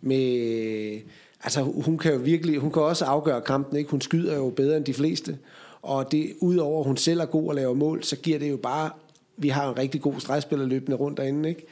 med, 0.01 1.01
altså 1.45 1.63
hun 1.63 1.99
kan 1.99 2.13
jo 2.13 2.19
virkelig, 2.19 2.59
hun 2.59 2.73
kan 2.73 2.83
også 2.83 3.05
afgøre 3.05 3.41
kampen, 3.41 3.77
ikke? 3.77 3.91
hun 3.91 4.01
skyder 4.01 4.37
jo 4.37 4.51
bedre 4.51 4.77
end 4.77 4.85
de 4.85 4.95
fleste, 4.95 5.39
og 5.83 6.13
det, 6.13 6.33
udover 6.41 6.81
at 6.81 6.87
hun 6.87 6.97
selv 6.97 7.21
er 7.21 7.27
god 7.27 7.49
og 7.49 7.55
laver 7.55 7.75
mål, 7.75 8.05
så 8.05 8.17
giver 8.17 8.39
det 8.39 8.51
jo 8.51 8.57
bare, 8.57 8.91
vi 9.37 9.49
har 9.49 9.71
en 9.71 9.79
rigtig 9.79 10.01
god 10.01 10.15
stregspiller 10.19 10.67
løbende 10.67 10.97
rundt 10.97 11.19
derinde, 11.19 11.49
ikke? 11.49 11.67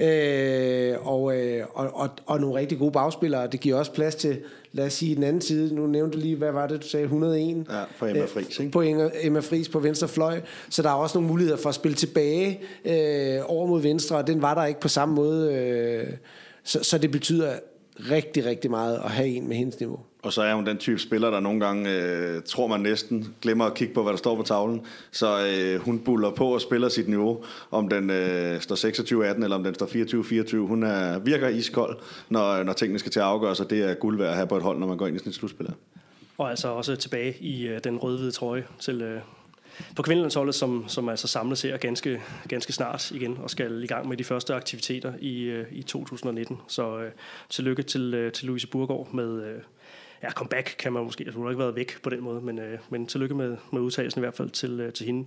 Øh, 0.00 1.06
og, 1.06 1.36
øh, 1.36 1.64
og, 1.74 1.90
og, 1.94 2.08
og 2.26 2.40
nogle 2.40 2.56
rigtig 2.56 2.78
gode 2.78 2.92
bagspillere. 2.92 3.46
Det 3.46 3.60
giver 3.60 3.76
også 3.76 3.92
plads 3.92 4.14
til, 4.14 4.38
lad 4.72 4.86
os 4.86 4.92
sige, 4.92 5.14
den 5.14 5.22
anden 5.22 5.42
side. 5.42 5.74
Nu 5.74 5.86
nævnte 5.86 6.18
du 6.18 6.22
lige, 6.22 6.36
hvad 6.36 6.52
var 6.52 6.66
det, 6.66 6.82
du 6.82 6.88
sagde? 6.88 7.04
101? 7.04 7.66
Ja, 7.70 7.82
på 7.98 8.06
Emma 8.06 8.22
øh, 8.22 8.28
Friis, 8.28 8.58
ikke? 8.58 8.72
På 8.72 8.82
Emma 9.22 9.40
Friis 9.40 9.68
på 9.68 9.78
venstre 9.78 10.08
fløj. 10.08 10.40
Så 10.70 10.82
der 10.82 10.88
er 10.88 10.94
også 10.94 11.18
nogle 11.18 11.28
muligheder 11.28 11.58
for 11.58 11.68
at 11.68 11.74
spille 11.74 11.94
tilbage 11.94 12.60
øh, 12.84 13.40
over 13.46 13.66
mod 13.66 13.82
venstre, 13.82 14.16
og 14.16 14.26
den 14.26 14.42
var 14.42 14.54
der 14.54 14.64
ikke 14.64 14.80
på 14.80 14.88
samme 14.88 15.14
måde. 15.14 15.54
Øh, 15.54 16.06
så, 16.64 16.84
så 16.84 16.98
det 16.98 17.10
betyder 17.10 17.52
rigtig, 18.10 18.44
rigtig 18.44 18.70
meget 18.70 18.96
at 19.04 19.10
have 19.10 19.28
en 19.28 19.48
med 19.48 19.56
hendes 19.56 19.80
niveau. 19.80 19.98
Og 20.28 20.34
så 20.34 20.42
er 20.42 20.54
hun 20.54 20.66
den 20.66 20.78
type 20.78 20.98
spiller, 20.98 21.30
der 21.30 21.40
nogle 21.40 21.60
gange, 21.60 21.90
øh, 21.90 22.42
tror 22.42 22.66
man 22.66 22.80
næsten, 22.80 23.34
glemmer 23.42 23.64
at 23.64 23.74
kigge 23.74 23.94
på, 23.94 24.02
hvad 24.02 24.12
der 24.12 24.18
står 24.18 24.36
på 24.36 24.42
tavlen. 24.42 24.80
Så 25.10 25.46
øh, 25.46 25.80
hun 25.80 25.98
buller 25.98 26.30
på 26.30 26.54
og 26.54 26.60
spiller 26.60 26.88
sit 26.88 27.08
niveau, 27.08 27.44
om 27.70 27.88
den 27.88 28.10
øh, 28.10 28.60
står 28.60 28.76
26-18 29.34 29.44
eller 29.44 29.56
om 29.56 29.64
den 29.64 29.74
står 29.74 29.86
24-24. 29.86 30.56
Hun 30.56 30.82
er, 30.82 31.18
virker 31.18 31.48
iskold, 31.48 31.98
når, 32.28 32.62
når 32.62 32.72
tingene 32.72 32.98
skal 32.98 33.12
til 33.12 33.20
at 33.20 33.26
afgøre 33.26 33.54
sig. 33.54 33.70
Det 33.70 33.90
er 33.90 33.94
guld 33.94 34.18
værd 34.18 34.28
at 34.28 34.34
have 34.34 34.46
på 34.46 34.56
et 34.56 34.62
hold, 34.62 34.78
når 34.78 34.86
man 34.86 34.96
går 34.96 35.06
ind 35.06 35.16
i 35.16 35.18
sådan 35.18 35.30
et 35.30 35.34
slutspil. 35.34 35.68
Og 36.38 36.50
altså 36.50 36.68
også 36.68 36.96
tilbage 36.96 37.36
i 37.40 37.66
øh, 37.66 37.80
den 37.84 37.98
rødhvide 37.98 38.30
trøje 38.30 38.64
til, 38.80 39.02
øh, 39.02 39.20
på 39.96 40.02
kvindelandsholdet, 40.02 40.54
som, 40.54 40.84
som 40.88 41.08
altså 41.08 41.28
samles 41.28 41.62
her 41.62 41.76
ganske, 41.76 42.20
ganske 42.48 42.72
snart 42.72 43.10
igen 43.10 43.38
og 43.42 43.50
skal 43.50 43.84
i 43.84 43.86
gang 43.86 44.08
med 44.08 44.16
de 44.16 44.24
første 44.24 44.54
aktiviteter 44.54 45.12
i, 45.20 45.42
øh, 45.42 45.66
i 45.72 45.82
2019. 45.82 46.60
Så 46.68 46.98
øh, 46.98 47.10
tillykke 47.48 47.82
til, 47.82 48.14
øh, 48.14 48.32
til 48.32 48.46
Louise 48.46 48.66
Burgård 48.66 49.14
med, 49.14 49.42
øh, 49.42 49.60
ja, 50.22 50.30
comeback 50.30 50.74
kan 50.78 50.92
man 50.92 51.04
måske, 51.04 51.24
altså 51.24 51.36
hun 51.36 51.46
har 51.46 51.50
ikke 51.50 51.62
været 51.62 51.76
væk 51.76 52.02
på 52.02 52.10
den 52.10 52.20
måde, 52.20 52.40
men, 52.40 52.58
øh, 52.58 52.78
men 52.90 53.06
tillykke 53.06 53.34
med, 53.34 53.56
med 53.72 53.80
udtagelsen 53.80 54.20
i 54.20 54.22
hvert 54.22 54.34
fald 54.34 54.50
til, 54.50 54.80
øh, 54.80 54.92
til 54.92 55.06
hende. 55.06 55.26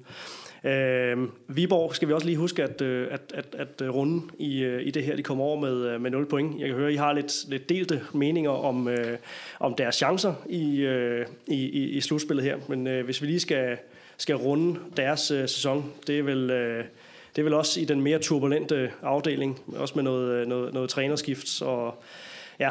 Øh, 0.63 1.17
Viborg 1.47 1.95
skal 1.95 2.07
vi 2.07 2.13
også 2.13 2.27
lige 2.27 2.37
huske, 2.37 2.63
at, 2.63 2.81
øh, 2.81 3.07
at, 3.11 3.21
at, 3.33 3.55
at 3.57 3.81
øh, 3.81 3.89
runden 3.89 4.31
i, 4.39 4.63
øh, 4.63 4.87
i 4.87 4.91
det 4.91 5.03
her, 5.03 5.15
de 5.15 5.23
kommer 5.23 5.43
over 5.43 5.59
med, 5.59 5.93
øh, 5.93 6.01
med 6.01 6.11
0 6.11 6.25
point. 6.25 6.59
Jeg 6.59 6.67
kan 6.67 6.77
høre, 6.77 6.87
at 6.87 6.93
I 6.93 6.97
har 6.97 7.13
lidt, 7.13 7.49
lidt 7.49 7.69
delte 7.69 8.01
meninger 8.13 8.51
om, 8.51 8.87
øh, 8.87 9.17
om 9.59 9.75
deres 9.75 9.95
chancer 9.95 10.33
i, 10.49 10.81
øh, 10.81 11.25
i, 11.47 11.55
i, 11.55 11.89
i 11.89 12.01
slutspillet 12.01 12.45
her, 12.45 12.57
men 12.67 12.87
øh, 12.87 13.05
hvis 13.05 13.21
vi 13.21 13.27
lige 13.27 13.39
skal, 13.39 13.77
skal 14.17 14.35
runde 14.35 14.79
deres 14.97 15.31
øh, 15.31 15.41
sæson, 15.41 15.93
det 16.07 16.19
er 16.19 16.23
vel... 16.23 16.49
Øh, 16.49 16.85
det 17.35 17.41
er 17.41 17.43
vel 17.43 17.53
også 17.53 17.81
i 17.81 17.85
den 17.85 18.01
mere 18.01 18.19
turbulente 18.19 18.91
afdeling, 19.01 19.59
også 19.75 19.93
med 19.95 20.03
noget, 20.03 20.31
øh, 20.31 20.47
noget, 20.47 20.73
noget 20.73 20.89
trænerskift 20.89 21.61
og 21.61 22.03
ja, 22.59 22.69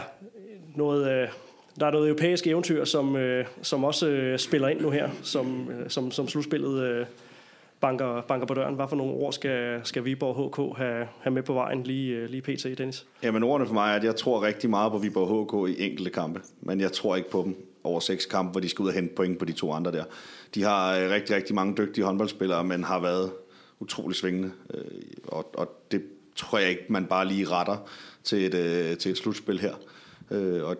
noget, 0.76 1.12
øh, 1.12 1.28
der 1.80 1.86
er 1.86 1.90
noget 1.90 2.08
europæisk 2.08 2.46
eventyr, 2.46 2.84
som, 2.84 3.16
øh, 3.16 3.44
som 3.62 3.84
også 3.84 4.08
øh, 4.08 4.38
spiller 4.38 4.68
ind 4.68 4.80
nu 4.80 4.90
her, 4.90 5.10
som, 5.22 5.70
øh, 5.70 5.90
som, 5.90 6.10
som 6.10 6.28
slutspillet 6.28 6.82
øh, 6.82 7.06
banker, 7.80 8.20
banker 8.20 8.46
på 8.46 8.54
døren. 8.54 8.74
Hvad 8.74 8.88
for 8.88 8.96
nogle 8.96 9.12
ord 9.12 9.32
skal, 9.32 9.80
skal 9.84 10.04
Viborg 10.04 10.50
HK 10.50 10.78
have, 10.78 11.06
have 11.20 11.34
med 11.34 11.42
på 11.42 11.52
vejen 11.52 11.82
lige, 11.82 12.16
øh, 12.16 12.28
lige 12.28 12.42
pt. 12.42 12.78
Dennis? 12.78 13.06
Jamen 13.22 13.42
ordene 13.42 13.66
for 13.66 13.74
mig 13.74 13.92
er, 13.92 13.96
at 13.96 14.04
jeg 14.04 14.16
tror 14.16 14.42
rigtig 14.42 14.70
meget 14.70 14.92
på 14.92 14.98
Viborg 14.98 15.66
HK 15.66 15.78
i 15.78 15.84
enkelte 15.84 16.10
kampe, 16.10 16.40
men 16.60 16.80
jeg 16.80 16.92
tror 16.92 17.16
ikke 17.16 17.30
på 17.30 17.42
dem 17.42 17.56
over 17.84 18.00
seks 18.00 18.26
kampe, 18.26 18.52
hvor 18.52 18.60
de 18.60 18.68
skal 18.68 18.82
ud 18.82 18.88
og 18.88 18.94
hente 18.94 19.14
point 19.14 19.38
på 19.38 19.44
de 19.44 19.52
to 19.52 19.72
andre 19.72 19.92
der. 19.92 20.04
De 20.54 20.62
har 20.62 20.98
øh, 20.98 21.10
rigtig, 21.10 21.36
rigtig 21.36 21.54
mange 21.54 21.76
dygtige 21.76 22.04
håndboldspillere, 22.04 22.64
men 22.64 22.84
har 22.84 23.00
været 23.00 23.30
utrolig 23.80 24.16
svingende, 24.16 24.50
øh, 24.74 24.84
og, 25.24 25.50
og 25.54 25.68
det 25.90 26.02
tror 26.36 26.58
jeg 26.58 26.70
ikke, 26.70 26.84
man 26.88 27.06
bare 27.06 27.28
lige 27.28 27.44
retter 27.44 27.76
til 28.24 28.46
et, 28.46 28.54
øh, 28.54 28.96
til 28.96 29.10
et 29.10 29.18
slutspil 29.18 29.60
her. 29.60 29.74
Øh, 30.30 30.64
og 30.64 30.76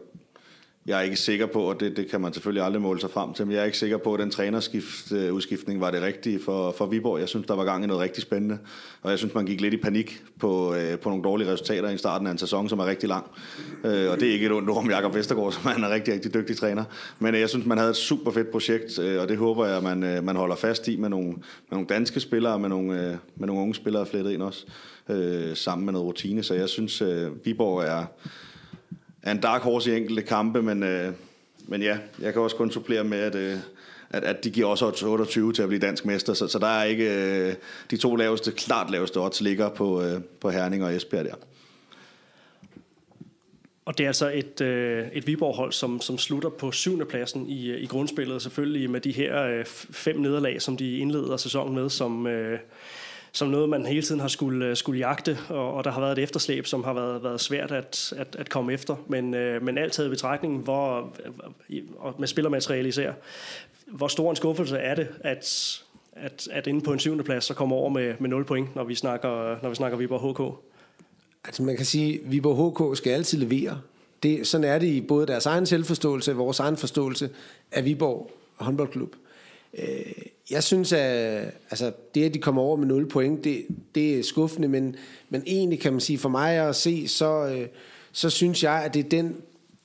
jeg 0.87 0.99
er 0.99 1.03
ikke 1.03 1.17
sikker 1.17 1.47
på, 1.47 1.63
og 1.63 1.81
det, 1.81 1.97
det 1.97 2.11
kan 2.11 2.21
man 2.21 2.33
selvfølgelig 2.33 2.65
aldrig 2.65 2.83
måle 2.83 3.01
sig 3.01 3.11
frem 3.11 3.33
til, 3.35 3.47
men 3.47 3.55
jeg 3.55 3.61
er 3.61 3.65
ikke 3.65 3.79
sikker 3.79 3.97
på, 3.97 4.15
at 4.15 4.21
den 4.21 4.31
trænerskift-udskiftning 4.31 5.77
øh, 5.77 5.81
var 5.81 5.91
det 5.91 6.03
rigtige 6.03 6.41
for, 6.45 6.75
for 6.79 6.87
Viborg. 6.87 7.21
Jeg 7.21 7.29
synes, 7.29 7.47
der 7.47 7.55
var 7.55 7.65
gang 7.65 7.85
i 7.85 7.87
noget 7.87 8.03
rigtig 8.03 8.23
spændende, 8.23 8.59
og 9.03 9.11
jeg 9.11 9.19
synes, 9.19 9.35
man 9.35 9.47
gik 9.47 9.61
lidt 9.61 9.75
i 9.75 9.77
panik 9.77 10.23
på, 10.39 10.75
øh, 10.75 10.99
på 10.99 11.09
nogle 11.09 11.25
dårlige 11.25 11.53
resultater 11.53 11.91
i 11.91 11.99
starten 11.99 12.27
af 12.27 12.31
en 12.31 12.39
sæson, 12.39 12.69
som 12.69 12.79
er 12.79 12.87
rigtig 12.87 13.09
lang. 13.09 13.27
Øh, 13.85 14.11
og 14.11 14.21
det 14.21 14.29
er 14.29 14.33
ikke 14.33 14.47
et 14.47 14.53
ondt 14.53 14.71
om 14.71 14.91
Jakob 14.91 15.15
Vestergaard, 15.15 15.53
som 15.63 15.71
er 15.71 15.75
en 15.75 15.91
rigtig, 15.91 16.15
rigtig 16.15 16.35
dygtig 16.35 16.57
træner. 16.57 16.85
Men 17.19 17.35
øh, 17.35 17.41
jeg 17.41 17.49
synes, 17.49 17.67
man 17.67 17.79
havde 17.79 17.91
et 17.91 17.97
super 17.97 18.31
fedt 18.31 18.51
projekt, 18.51 18.99
øh, 18.99 19.23
og 19.23 19.29
det 19.29 19.37
håber 19.37 19.67
jeg, 19.67 19.83
man, 19.83 20.03
øh, 20.03 20.25
man 20.25 20.37
holder 20.37 20.57
fast 20.57 20.89
i 20.89 20.97
med 20.97 21.09
nogle, 21.09 21.29
med 21.29 21.37
nogle 21.71 21.87
danske 21.87 22.21
spillere, 22.21 22.59
med 22.59 22.69
nogle, 22.69 22.93
øh, 22.93 23.17
med 23.37 23.47
nogle 23.47 23.63
unge 23.63 23.75
spillere 23.75 24.07
flettet 24.07 24.33
ind 24.33 24.43
også, 24.43 24.67
øh, 25.09 25.57
sammen 25.57 25.85
med 25.85 25.93
noget 25.93 26.07
rutine. 26.07 26.43
Så 26.43 26.55
jeg 26.55 26.69
synes, 26.69 27.03
øh, 27.03 27.45
Viborg 27.45 27.83
er 27.83 28.05
er 29.23 29.33
en 29.33 29.41
dark 29.41 29.63
horse 29.63 29.93
i 29.93 29.97
enkelte 29.97 30.23
kampe, 30.23 30.63
men, 30.63 30.83
øh, 30.83 31.13
men 31.69 31.83
ja, 31.83 31.99
jeg 32.21 32.33
kan 32.33 32.43
også 32.43 32.57
kun 32.57 32.71
supplere 32.71 33.05
med, 33.05 33.19
at, 33.19 33.35
øh, 33.35 33.57
at, 34.11 34.25
at 34.25 34.45
de 34.45 34.51
giver 34.51 34.67
også 34.67 34.87
28 35.07 35.53
til 35.53 35.63
at 35.63 35.69
blive 35.69 35.81
dansk 35.81 36.05
mester, 36.05 36.35
så, 36.35 36.49
så 36.49 36.59
der 36.59 36.67
er 36.67 36.85
ikke 36.85 37.15
øh, 37.15 37.55
de 37.91 37.97
to 37.97 38.17
laveste, 38.17 38.53
klart 38.53 38.91
laveste 38.91 39.21
odds 39.21 39.41
ligger 39.41 39.69
på, 39.69 40.03
øh, 40.03 40.21
på 40.41 40.51
Herning 40.51 40.85
og 40.85 40.97
Esbjerg 40.97 41.25
der. 41.25 41.35
Og 43.85 43.99
det 43.99 44.05
er 44.05 44.09
altså 44.09 44.31
et, 44.35 44.61
øh, 44.61 45.09
et 45.13 45.27
Viborg-hold, 45.27 45.73
som, 45.73 46.01
som 46.01 46.19
slutter 46.19 46.49
på 46.49 46.73
syvende 46.73 47.05
pladsen 47.05 47.49
i, 47.49 47.71
øh, 47.71 47.83
i 47.83 47.87
grundspillet, 47.87 48.43
selvfølgelig 48.43 48.91
med 48.91 49.01
de 49.01 49.13
her 49.13 49.43
øh, 49.43 49.65
fem 49.91 50.17
nederlag, 50.17 50.63
som 50.63 50.77
de 50.77 50.99
indleder 50.99 51.37
sæsonen 51.37 51.75
med, 51.75 51.91
som, 51.91 52.27
øh, 52.27 52.59
som 53.33 53.49
noget, 53.49 53.69
man 53.69 53.87
hele 53.87 54.03
tiden 54.03 54.21
har 54.21 54.29
skulle, 54.29 54.67
øh, 54.67 54.77
skulle 54.77 54.99
jagte, 54.99 55.39
og, 55.49 55.75
og 55.75 55.85
der 55.85 55.91
har 55.91 56.01
været 56.01 56.19
et 56.19 56.23
efterslæb, 56.23 56.67
som 56.67 56.85
har 56.85 56.93
været, 56.93 57.23
været 57.23 57.41
svært 57.41 57.73
at, 57.73 58.13
at, 58.17 58.37
at 58.39 58.49
komme 58.49 58.73
efter. 58.73 58.97
Men, 59.09 59.35
øh, 59.35 59.63
men 59.63 59.79
alt 59.79 59.93
taget 59.93 60.07
i 60.07 60.11
betragtning, 60.11 60.63
hvor, 60.63 61.13
øh, 61.71 61.83
og 61.99 62.15
med 62.19 62.29
spillermateriale 62.29 62.89
især, 62.89 63.13
hvor 63.87 64.09
stor 64.09 64.31
en 64.31 64.37
skuffelse 64.37 64.77
er 64.77 64.95
det, 64.95 65.09
at, 65.21 65.77
at, 66.13 66.49
at 66.51 66.67
inde 66.67 66.81
på 66.81 66.93
en 66.93 66.99
syvende 66.99 67.25
plads, 67.25 67.45
så 67.45 67.55
kommer 67.55 67.77
over 67.77 67.89
med, 67.89 68.15
med 68.19 68.31
0 68.31 68.45
point, 68.45 68.77
når 68.77 68.85
vi 68.85 68.95
snakker, 68.95 69.63
når 69.63 69.69
vi 69.69 69.75
snakker 69.75 69.99
Viborg 69.99 70.31
HK? 70.31 70.65
Altså 71.45 71.63
man 71.63 71.77
kan 71.77 71.87
sige, 71.87 72.15
at 72.15 72.21
Viborg 72.33 72.91
HK 72.93 72.97
skal 72.97 73.11
altid 73.11 73.39
levere. 73.39 73.81
Det, 74.23 74.47
sådan 74.47 74.65
er 74.65 74.79
det 74.79 74.87
i 74.87 75.01
både 75.01 75.27
deres 75.27 75.47
egen 75.47 75.67
selvforståelse 75.67 76.33
og 76.33 76.39
vores 76.39 76.61
egen 76.61 76.77
forståelse 76.77 77.31
af 77.73 77.85
Viborg 77.85 78.31
håndboldklub. 78.57 79.15
Øh, 79.15 79.30
Øh, 79.79 80.13
jeg 80.51 80.63
synes, 80.63 80.93
at 80.93 81.45
altså, 81.71 81.93
det, 82.15 82.25
at 82.25 82.35
de 82.35 82.39
kommer 82.39 82.63
over 82.63 82.77
med 82.77 82.87
0 82.87 83.09
point, 83.09 83.45
det, 83.45 83.67
det 83.95 84.19
er 84.19 84.23
skuffende, 84.23 84.69
men, 84.69 84.97
men 85.29 85.43
egentlig 85.47 85.81
kan 85.81 85.93
man 85.93 86.01
sige, 86.01 86.19
for 86.19 86.29
mig 86.29 86.69
at 86.69 86.77
se, 86.77 87.09
så, 87.09 87.47
øh, 87.47 87.69
så 88.13 88.31
synes 88.31 88.63
jeg, 88.63 88.83
at 88.85 88.95
det 88.95 89.05
er 89.05 89.09
den, 89.09 89.37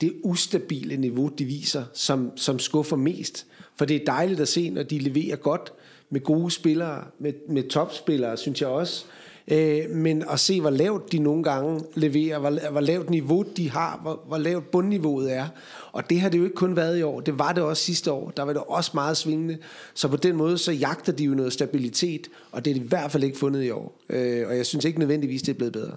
det 0.01 0.13
ustabile 0.23 0.97
niveau, 0.97 1.27
de 1.27 1.45
viser, 1.45 1.83
som, 1.93 2.37
som 2.37 2.59
skuffer 2.59 2.95
mest. 2.95 3.45
For 3.75 3.85
det 3.85 3.95
er 3.95 4.05
dejligt 4.05 4.39
at 4.39 4.47
se, 4.47 4.69
når 4.69 4.83
de 4.83 4.99
leverer 4.99 5.35
godt 5.35 5.73
med 6.09 6.21
gode 6.21 6.51
spillere, 6.51 7.03
med, 7.19 7.33
med 7.49 7.69
topspillere, 7.69 8.37
synes 8.37 8.61
jeg 8.61 8.69
også. 8.69 9.05
Øh, 9.05 9.24
Øh, 9.51 9.89
men 9.89 10.23
at 10.31 10.39
se, 10.39 10.61
hvor 10.61 10.69
lavt 10.69 11.11
de 11.11 11.19
nogle 11.19 11.43
gange 11.43 11.81
leverer, 11.95 12.39
hvor, 12.39 12.69
hvor 12.71 12.81
lavt 12.81 13.09
niveau 13.09 13.45
de 13.57 13.71
har, 13.71 13.99
hvor, 14.01 14.23
hvor 14.27 14.37
lavt 14.37 14.71
bundniveauet 14.71 15.33
er. 15.35 15.47
Og 15.91 16.09
det 16.09 16.21
har 16.21 16.29
det 16.29 16.37
jo 16.37 16.43
ikke 16.43 16.55
kun 16.55 16.75
været 16.75 16.99
i 16.99 17.01
år, 17.01 17.19
det 17.19 17.39
var 17.39 17.51
det 17.51 17.63
også 17.63 17.83
sidste 17.83 18.11
år, 18.11 18.31
der 18.37 18.43
var 18.43 18.53
det 18.53 18.61
også 18.67 18.91
meget 18.93 19.17
svingende. 19.17 19.57
Så 19.93 20.07
på 20.07 20.17
den 20.17 20.35
måde, 20.35 20.57
så 20.57 20.71
jagter 20.71 21.11
de 21.11 21.23
jo 21.23 21.33
noget 21.33 21.53
stabilitet, 21.53 22.27
og 22.51 22.65
det 22.65 22.71
er 22.71 22.75
de 22.75 22.81
i 22.81 22.87
hvert 22.87 23.11
fald 23.11 23.23
ikke 23.23 23.37
fundet 23.37 23.63
i 23.63 23.69
år. 23.69 24.01
Øh, 24.09 24.47
og 24.47 24.57
jeg 24.57 24.65
synes 24.65 24.85
ikke 24.85 24.99
nødvendigvis, 24.99 25.41
det 25.41 25.49
er 25.49 25.57
blevet 25.57 25.73
bedre. 25.73 25.95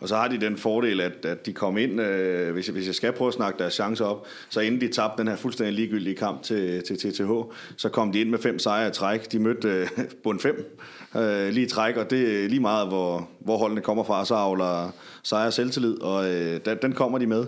Og 0.00 0.08
så 0.08 0.16
har 0.16 0.28
de 0.28 0.40
den 0.40 0.56
fordel, 0.56 1.00
at, 1.00 1.24
at 1.24 1.46
de 1.46 1.52
kom 1.52 1.78
ind, 1.78 2.00
øh, 2.00 2.52
hvis, 2.52 2.66
jeg, 2.66 2.72
hvis 2.72 2.86
jeg 2.86 2.94
skal 2.94 3.12
prøve 3.12 3.28
at 3.28 3.34
snakke 3.34 3.58
deres 3.58 3.74
chancer 3.74 4.04
op, 4.04 4.26
så 4.48 4.60
inden 4.60 4.80
de 4.80 4.88
tabte 4.88 5.22
den 5.22 5.28
her 5.28 5.36
fuldstændig 5.36 5.74
ligegyldige 5.74 6.16
kamp 6.16 6.42
til, 6.42 6.82
til 6.82 6.98
TTH, 6.98 7.30
så 7.76 7.88
kom 7.88 8.12
de 8.12 8.20
ind 8.20 8.28
med 8.28 8.38
fem 8.38 8.58
sejre 8.58 8.88
i 8.88 8.92
træk. 8.92 9.32
De 9.32 9.38
mødte 9.38 9.68
øh, 9.68 9.88
bund 10.24 10.40
5 10.40 10.78
øh, 11.16 11.48
lige 11.48 11.66
træk, 11.66 11.96
og 11.96 12.10
det 12.10 12.44
er 12.44 12.48
lige 12.48 12.60
meget, 12.60 12.88
hvor, 12.88 13.28
hvor 13.38 13.58
holdene 13.58 13.80
kommer 13.80 14.04
fra, 14.04 14.24
så 14.24 14.34
afler 14.34 14.92
og 15.32 15.52
selvtillid, 15.52 16.00
og 16.00 16.30
øh, 16.30 16.60
den, 16.64 16.78
den 16.82 16.92
kommer 16.92 17.18
de 17.18 17.26
med. 17.26 17.46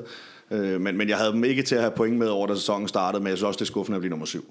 Øh, 0.51 0.81
men, 0.81 0.97
men 0.97 1.09
jeg 1.09 1.17
havde 1.17 1.33
dem 1.33 1.45
ikke 1.45 1.63
til 1.63 1.75
at 1.75 1.81
have 1.81 1.93
point 1.97 2.19
med 2.19 2.29
over, 2.29 2.47
da 2.47 2.55
sæsonen 2.55 2.89
startede, 2.89 3.23
men 3.23 3.31
jeg 3.31 3.37
synes 3.37 3.47
også, 3.47 3.59
det 3.59 3.65
er 3.65 3.67
skuffende 3.67 3.97
at 3.97 4.01
blive 4.01 4.11
nummer 4.11 4.27
syv. 4.27 4.45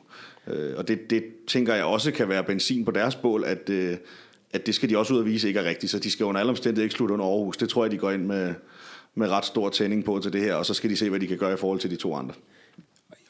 Øh, 0.47 0.73
og 0.77 0.87
det, 0.87 1.09
det 1.09 1.23
tænker 1.47 1.75
jeg 1.75 1.85
også 1.85 2.11
kan 2.11 2.29
være 2.29 2.43
benzin 2.43 2.85
på 2.85 2.91
deres 2.91 3.15
bål, 3.15 3.43
at, 3.43 3.69
øh, 3.69 3.97
at 4.53 4.65
det 4.65 4.75
skal 4.75 4.89
de 4.89 4.97
også 4.97 5.13
ud 5.13 5.19
og 5.19 5.25
vise 5.25 5.47
ikke 5.47 5.59
er 5.59 5.69
rigtigt, 5.69 5.91
så 5.91 5.99
de 5.99 6.11
skal 6.11 6.25
under 6.25 6.39
alle 6.39 6.49
omstændigheder 6.49 6.83
ikke 6.83 6.95
slutte 6.95 7.13
under 7.13 7.25
Aarhus. 7.25 7.57
Det 7.57 7.69
tror 7.69 7.83
jeg, 7.83 7.91
de 7.91 7.97
går 7.97 8.11
ind 8.11 8.25
med, 8.25 8.53
med 9.15 9.29
ret 9.29 9.45
stor 9.45 9.69
tænding 9.69 10.05
på 10.05 10.19
til 10.19 10.33
det 10.33 10.41
her, 10.41 10.55
og 10.55 10.65
så 10.65 10.73
skal 10.73 10.89
de 10.89 10.97
se, 10.97 11.09
hvad 11.09 11.19
de 11.19 11.27
kan 11.27 11.37
gøre 11.37 11.53
i 11.53 11.57
forhold 11.57 11.79
til 11.79 11.89
de 11.89 11.95
to 11.95 12.15
andre. 12.15 12.33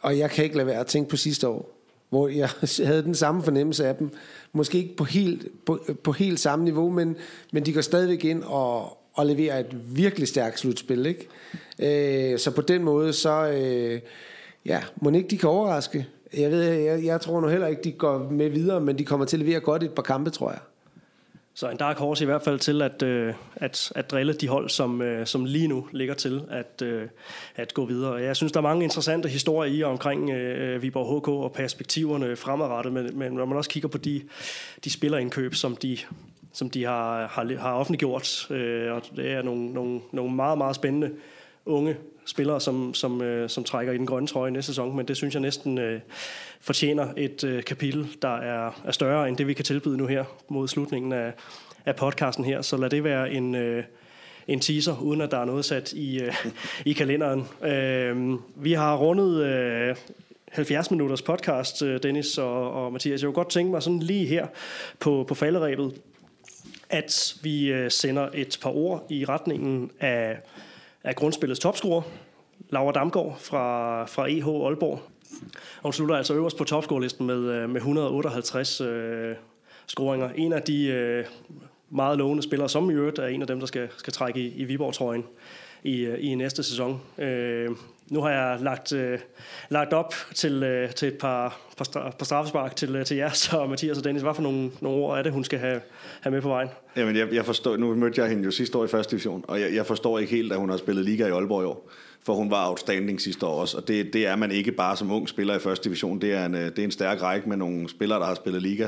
Og 0.02 0.18
jeg 0.18 0.32
kan 0.32 0.44
ikke 0.44 0.56
lade 0.56 0.68
være 0.68 0.80
at 0.80 0.88
tænke 0.88 1.10
på 1.10 1.18
sidste 1.18 1.48
år, 1.48 1.79
hvor 2.10 2.28
jeg 2.28 2.50
havde 2.88 3.04
den 3.04 3.16
samme 3.16 3.44
fornemmelse 3.44 3.88
af 3.88 3.96
dem. 3.96 4.12
Måske 4.54 4.78
ikke 4.78 4.96
på 4.96 5.04
helt, 5.04 5.66
på, 5.66 5.80
på 6.04 6.12
helt 6.12 6.40
samme 6.40 6.66
niveau, 6.66 6.90
men, 6.90 7.16
men 7.54 7.66
de 7.66 7.74
går 7.74 7.82
stadigvæk 7.82 8.26
ind 8.26 8.44
og, 8.44 8.98
og 9.14 9.26
leverer 9.26 9.60
et 9.60 9.96
virkelig 9.96 10.28
stærkt 10.28 10.60
slutspil. 10.60 11.06
Ikke? 11.06 11.28
Øh, 12.34 12.40
så 12.40 12.52
på 12.52 12.62
den 12.62 12.84
måde, 12.84 13.14
så 13.14 13.52
øh, 13.52 14.00
ja, 14.66 14.82
må 15.02 15.10
ikke 15.10 15.30
de 15.30 15.38
kan 15.38 15.50
overraske. 15.50 16.08
Jeg, 16.38 16.52
ved, 16.52 16.64
jeg, 16.64 17.06
jeg 17.06 17.22
tror 17.22 17.42
nu 17.42 17.48
heller 17.48 17.68
ikke, 17.68 17.82
de 17.82 17.92
går 17.92 18.28
med 18.32 18.50
videre, 18.50 18.82
men 18.82 18.98
de 18.98 19.06
kommer 19.06 19.26
til 19.26 19.38
at 19.38 19.44
levere 19.46 19.60
godt 19.60 19.84
et 19.84 19.92
par 19.92 20.02
kampe, 20.02 20.30
tror 20.30 20.52
jeg. 20.52 20.60
Så 21.60 21.70
en 21.70 21.78
dark 21.78 21.98
horse 21.98 22.24
i 22.24 22.26
hvert 22.26 22.42
fald 22.42 22.60
til 22.60 22.82
at, 22.82 23.04
øh, 23.04 23.34
at, 23.56 23.92
at 23.96 24.12
drille 24.12 24.34
de 24.34 24.48
hold, 24.48 24.70
som, 24.70 25.02
øh, 25.02 25.28
som 25.28 25.46
lige 25.46 25.68
nu 25.68 25.88
ligger 25.92 26.14
til 26.14 26.42
at, 26.50 26.82
øh, 26.82 27.08
at 27.56 27.74
gå 27.74 27.86
videre. 27.86 28.14
Jeg 28.14 28.36
synes, 28.36 28.52
der 28.52 28.60
er 28.60 28.62
mange 28.62 28.84
interessante 28.84 29.30
historier 29.30 29.74
i 29.74 29.84
omkring 29.84 30.30
øh, 30.30 30.82
Viborg 30.82 31.22
HK 31.22 31.28
og 31.28 31.52
perspektiverne 31.52 32.36
fremadrettet, 32.36 32.94
men, 32.94 33.20
men 33.20 33.32
når 33.32 33.46
man 33.46 33.58
også 33.58 33.70
kigger 33.70 33.90
på 33.90 33.98
de, 33.98 34.22
de 34.84 34.90
spillerindkøb, 34.90 35.56
som 35.56 35.76
de, 35.76 35.98
som 36.54 36.70
de 36.70 36.84
har, 36.84 37.28
har, 37.28 37.58
har 37.58 37.74
offentliggjort, 37.74 38.52
øh, 38.52 38.94
og 38.94 39.02
det 39.16 39.32
er 39.32 39.42
nogle, 39.42 39.74
nogle, 39.74 40.02
nogle 40.12 40.36
meget, 40.36 40.58
meget 40.58 40.76
spændende 40.76 41.12
unge 41.66 41.98
spillere, 42.30 42.62
som, 42.62 42.94
som, 42.94 43.22
øh, 43.22 43.50
som 43.50 43.64
trækker 43.64 43.94
i 43.94 43.98
den 43.98 44.06
grønne 44.06 44.28
trøje 44.28 44.52
næste 44.52 44.72
sæson, 44.72 44.96
men 44.96 45.08
det 45.08 45.18
synes 45.18 45.34
jeg 45.34 45.42
næsten 45.42 45.78
øh, 45.78 46.02
fortjener 46.62 47.08
et 47.18 47.44
øh, 47.44 47.64
kapitel, 47.64 48.08
der 48.22 48.38
er, 48.38 48.82
er 48.86 48.92
større 48.92 49.30
end 49.30 49.38
det, 49.38 49.48
vi 49.48 49.54
kan 49.54 49.66
tilbyde 49.66 49.98
nu 49.98 50.06
her 50.06 50.24
mod 50.48 50.68
slutningen 50.68 51.14
af, 51.14 51.34
af 51.86 51.96
podcasten 51.96 52.46
her. 52.46 52.62
Så 52.62 52.78
lad 52.78 52.90
det 52.90 53.04
være 53.04 53.32
en, 53.32 53.56
øh, 53.56 53.84
en 54.48 54.60
teaser, 54.60 55.02
uden 55.02 55.22
at 55.22 55.32
der 55.32 55.38
er 55.38 55.46
noget 55.46 55.66
sat 55.66 55.94
i, 55.94 56.20
øh, 56.22 56.36
i 56.86 56.94
kalenderen. 56.94 57.48
Øh, 57.64 58.40
vi 58.56 58.74
har 58.74 58.98
rundet 58.98 59.46
øh, 59.46 59.96
70 60.52 60.92
minutters 60.92 61.22
podcast, 61.22 61.82
øh, 61.82 62.04
Dennis 62.04 62.38
og, 62.38 62.72
og 62.72 62.94
Mathias. 62.94 63.22
Jeg 63.22 63.28
kunne 63.28 63.34
godt 63.34 63.50
tænke 63.50 63.72
mig 63.72 63.84
sådan 63.84 64.00
lige 64.00 64.26
her 64.26 64.48
på, 65.00 65.26
på 65.28 65.36
falderæbet, 65.36 65.94
at 66.90 67.36
vi 67.42 67.72
øh, 67.72 67.92
sender 67.92 68.30
et 68.34 68.58
par 68.62 68.70
ord 68.70 69.06
i 69.10 69.26
retningen 69.26 69.92
af 70.00 70.38
er 71.04 71.14
grundspillets 71.14 71.60
topscorer, 71.60 72.02
Laura 72.70 72.92
Damgaard 72.92 73.40
fra, 73.40 74.06
fra 74.06 74.30
EH 74.30 74.48
Aalborg. 74.48 75.02
Og 75.78 75.84
hun 75.84 75.94
slutter 75.94 76.16
altså 76.16 76.34
øverst 76.34 76.58
på 76.58 76.64
topscorelisten 76.64 77.28
med, 77.28 77.38
øh, 77.38 77.70
med 77.70 77.76
158 77.76 78.82
øh, 78.82 79.36
scoringer. 79.88 80.30
En 80.30 80.54
af 80.54 80.62
de 80.62 80.86
øh, 80.86 81.26
meget 81.90 82.18
lovende 82.18 82.44
spillere, 82.44 82.70
som 82.70 82.90
i 82.90 82.94
øvrigt 82.94 83.20
er 83.20 83.28
en 83.28 83.42
af 83.42 83.48
dem, 83.48 83.60
der 83.60 83.68
skal, 83.68 83.90
skal 83.98 84.14
trække 84.14 84.40
i, 84.40 84.54
i 84.56 84.64
Viborg-trøjen 84.64 85.24
i, 85.84 86.00
øh, 86.00 86.18
i 86.26 86.36
næste 86.36 86.64
sæson. 86.64 87.02
Øh, 87.18 87.70
nu 88.10 88.22
har 88.22 88.30
jeg 88.30 88.58
lagt, 88.62 88.94
øh, 88.94 89.20
lagt 89.70 89.94
op 89.94 90.14
til, 90.36 90.64
øh, 90.64 90.92
til 90.92 91.08
et 91.08 91.18
par, 91.18 91.60
par, 91.78 92.16
par 92.18 92.26
straffespark 92.26 92.76
til, 92.76 92.96
øh, 92.96 93.06
til 93.06 93.18
jer, 93.18 93.30
så 93.30 93.66
Mathias 93.66 93.98
og 93.98 94.04
Dennis, 94.04 94.22
hvad 94.22 94.34
for 94.34 94.42
nogle, 94.42 94.72
nogle 94.82 94.98
ord 94.98 95.18
er 95.18 95.24
det, 95.24 95.32
hun 95.32 95.44
skal 95.44 95.60
have, 95.60 95.82
have 96.22 96.32
med 96.32 96.42
på 96.42 96.50
vejen? 96.50 96.70
Jamen, 96.96 97.16
jeg, 97.16 97.34
jeg 97.34 97.46
forstår, 97.46 97.78
nu 97.78 97.96
mødte 97.96 98.22
jeg 98.22 98.30
hende 98.30 98.44
jo 98.44 98.52
sidste 98.52 98.78
år 98.78 98.86
i 98.86 98.88
første 98.88 99.12
division, 99.12 99.46
og 99.48 99.62
jeg, 99.62 99.74
jeg 99.74 99.86
forstår 99.86 100.20
ikke 100.20 100.36
helt, 100.36 100.52
at 100.52 100.60
hun 100.60 100.70
har 100.70 100.78
spillet 100.78 101.06
liga 101.06 101.28
i 101.28 101.32
Aalborg 101.32 101.64
i 101.64 101.66
år 101.66 101.90
for 102.24 102.34
hun 102.34 102.52
var 102.52 102.70
outstanding 102.70 103.22
sidste 103.22 103.46
år 103.46 103.62
også, 103.62 103.78
og 103.78 103.88
det, 103.88 104.14
det 104.14 104.28
er 104.28 104.36
man 104.36 104.52
ikke 104.52 104.72
bare 104.72 104.98
som 104.98 105.12
ung 105.12 105.30
spiller 105.30 105.56
i 105.56 105.60
første 105.60 105.84
division, 105.84 106.22
det 106.22 106.34
er 106.34 106.46
en, 106.46 106.56
øh, 106.56 106.66
det 106.66 106.80
er 106.80 106.84
en 106.84 106.92
stærk 106.92 107.22
række 107.22 107.50
med 107.50 107.58
nogle 107.58 107.90
spillere, 107.90 108.20
der 108.20 108.26
har 108.26 108.36
spillet 108.36 108.62
liga. 108.62 108.88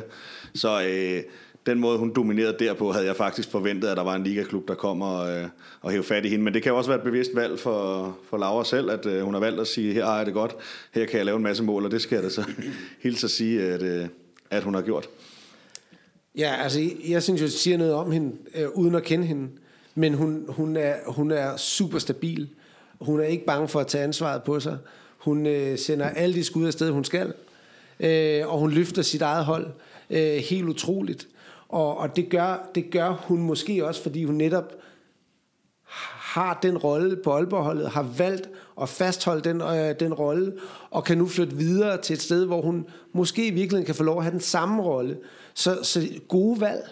Så 0.53 0.81
øh, 0.81 1.23
den 1.65 1.79
måde, 1.79 1.97
hun 1.97 2.13
dominerede 2.15 2.55
derpå, 2.59 2.91
havde 2.91 3.05
jeg 3.05 3.15
faktisk 3.15 3.51
forventet, 3.51 3.87
at 3.87 3.97
der 3.97 4.03
var 4.03 4.15
en 4.15 4.23
ligaklub, 4.23 4.67
der 4.67 4.75
kom 4.75 5.01
og, 5.01 5.29
øh, 5.31 5.47
og 5.81 5.91
hæve 5.91 6.03
fat 6.03 6.25
i 6.25 6.29
hende. 6.29 6.43
Men 6.43 6.53
det 6.53 6.63
kan 6.63 6.73
også 6.73 6.89
være 6.89 6.97
et 6.97 7.03
bevidst 7.03 7.31
valg 7.35 7.59
for, 7.59 8.17
for 8.29 8.37
Laura 8.37 8.63
selv, 8.63 8.91
at 8.91 9.05
øh, 9.05 9.23
hun 9.23 9.33
har 9.33 9.41
valgt 9.41 9.61
at 9.61 9.67
sige, 9.67 9.93
her 9.93 10.05
har 10.05 10.17
jeg 10.17 10.25
det 10.25 10.33
godt, 10.33 10.55
her 10.91 11.05
kan 11.05 11.17
jeg 11.17 11.25
lave 11.25 11.37
en 11.37 11.43
masse 11.43 11.63
mål, 11.63 11.85
og 11.85 11.91
det 11.91 12.01
skal 12.01 12.15
jeg 12.15 12.23
da 12.23 12.29
så 12.29 12.43
hilse 13.03 13.27
at 13.27 13.31
sige, 13.31 13.61
at, 13.61 13.81
øh, 13.81 14.07
at 14.49 14.63
hun 14.63 14.73
har 14.73 14.81
gjort. 14.81 15.09
Ja, 16.37 16.55
altså 16.63 16.89
jeg 17.09 17.23
synes 17.23 17.41
jo, 17.41 17.45
det 17.45 17.53
siger 17.53 17.77
noget 17.77 17.93
om 17.93 18.11
hende, 18.11 18.35
øh, 18.55 18.69
uden 18.69 18.95
at 18.95 19.03
kende 19.03 19.25
hende. 19.25 19.49
Men 19.95 20.13
hun, 20.13 20.45
hun, 20.47 20.77
er, 20.77 20.95
hun 21.07 21.31
er 21.31 21.57
super 21.57 21.99
stabil. 21.99 22.49
Hun 23.01 23.19
er 23.19 23.23
ikke 23.23 23.45
bange 23.45 23.67
for 23.67 23.79
at 23.79 23.87
tage 23.87 24.03
ansvaret 24.03 24.43
på 24.43 24.59
sig. 24.59 24.77
Hun 25.17 25.45
øh, 25.45 25.77
sender 25.77 26.09
alle 26.09 26.35
de 26.35 26.43
skud 26.43 26.67
afsted, 26.67 26.89
hun 26.89 27.03
skal. 27.03 27.33
Øh, 27.99 28.47
og 28.47 28.59
hun 28.59 28.71
løfter 28.71 29.01
sit 29.01 29.21
eget 29.21 29.45
hold 29.45 29.67
øh, 30.09 30.35
helt 30.35 30.65
utroligt. 30.65 31.27
Og, 31.71 31.97
og 31.97 32.15
det, 32.15 32.29
gør, 32.29 32.69
det 32.75 32.91
gør 32.91 33.09
hun 33.09 33.41
måske 33.41 33.85
også, 33.85 34.03
fordi 34.03 34.23
hun 34.23 34.35
netop 34.35 34.73
har 36.33 36.59
den 36.61 36.77
rolle 36.77 37.15
på 37.15 37.33
Aalborg-holdet, 37.33 37.89
har 37.89 38.03
valgt 38.17 38.49
at 38.81 38.89
fastholde 38.89 39.41
den, 39.41 39.61
øh, 39.61 39.95
den 39.99 40.13
rolle, 40.13 40.53
og 40.91 41.03
kan 41.03 41.17
nu 41.17 41.27
flytte 41.27 41.55
videre 41.55 42.01
til 42.01 42.13
et 42.13 42.21
sted, 42.21 42.45
hvor 42.45 42.61
hun 42.61 42.85
måske 43.13 43.47
i 43.47 43.51
virkeligheden 43.51 43.85
kan 43.85 43.95
få 43.95 44.03
lov 44.03 44.17
at 44.17 44.23
have 44.23 44.31
den 44.31 44.39
samme 44.39 44.83
rolle. 44.83 45.17
Så, 45.53 45.83
så 45.83 46.07
gode 46.27 46.61
valg. 46.61 46.89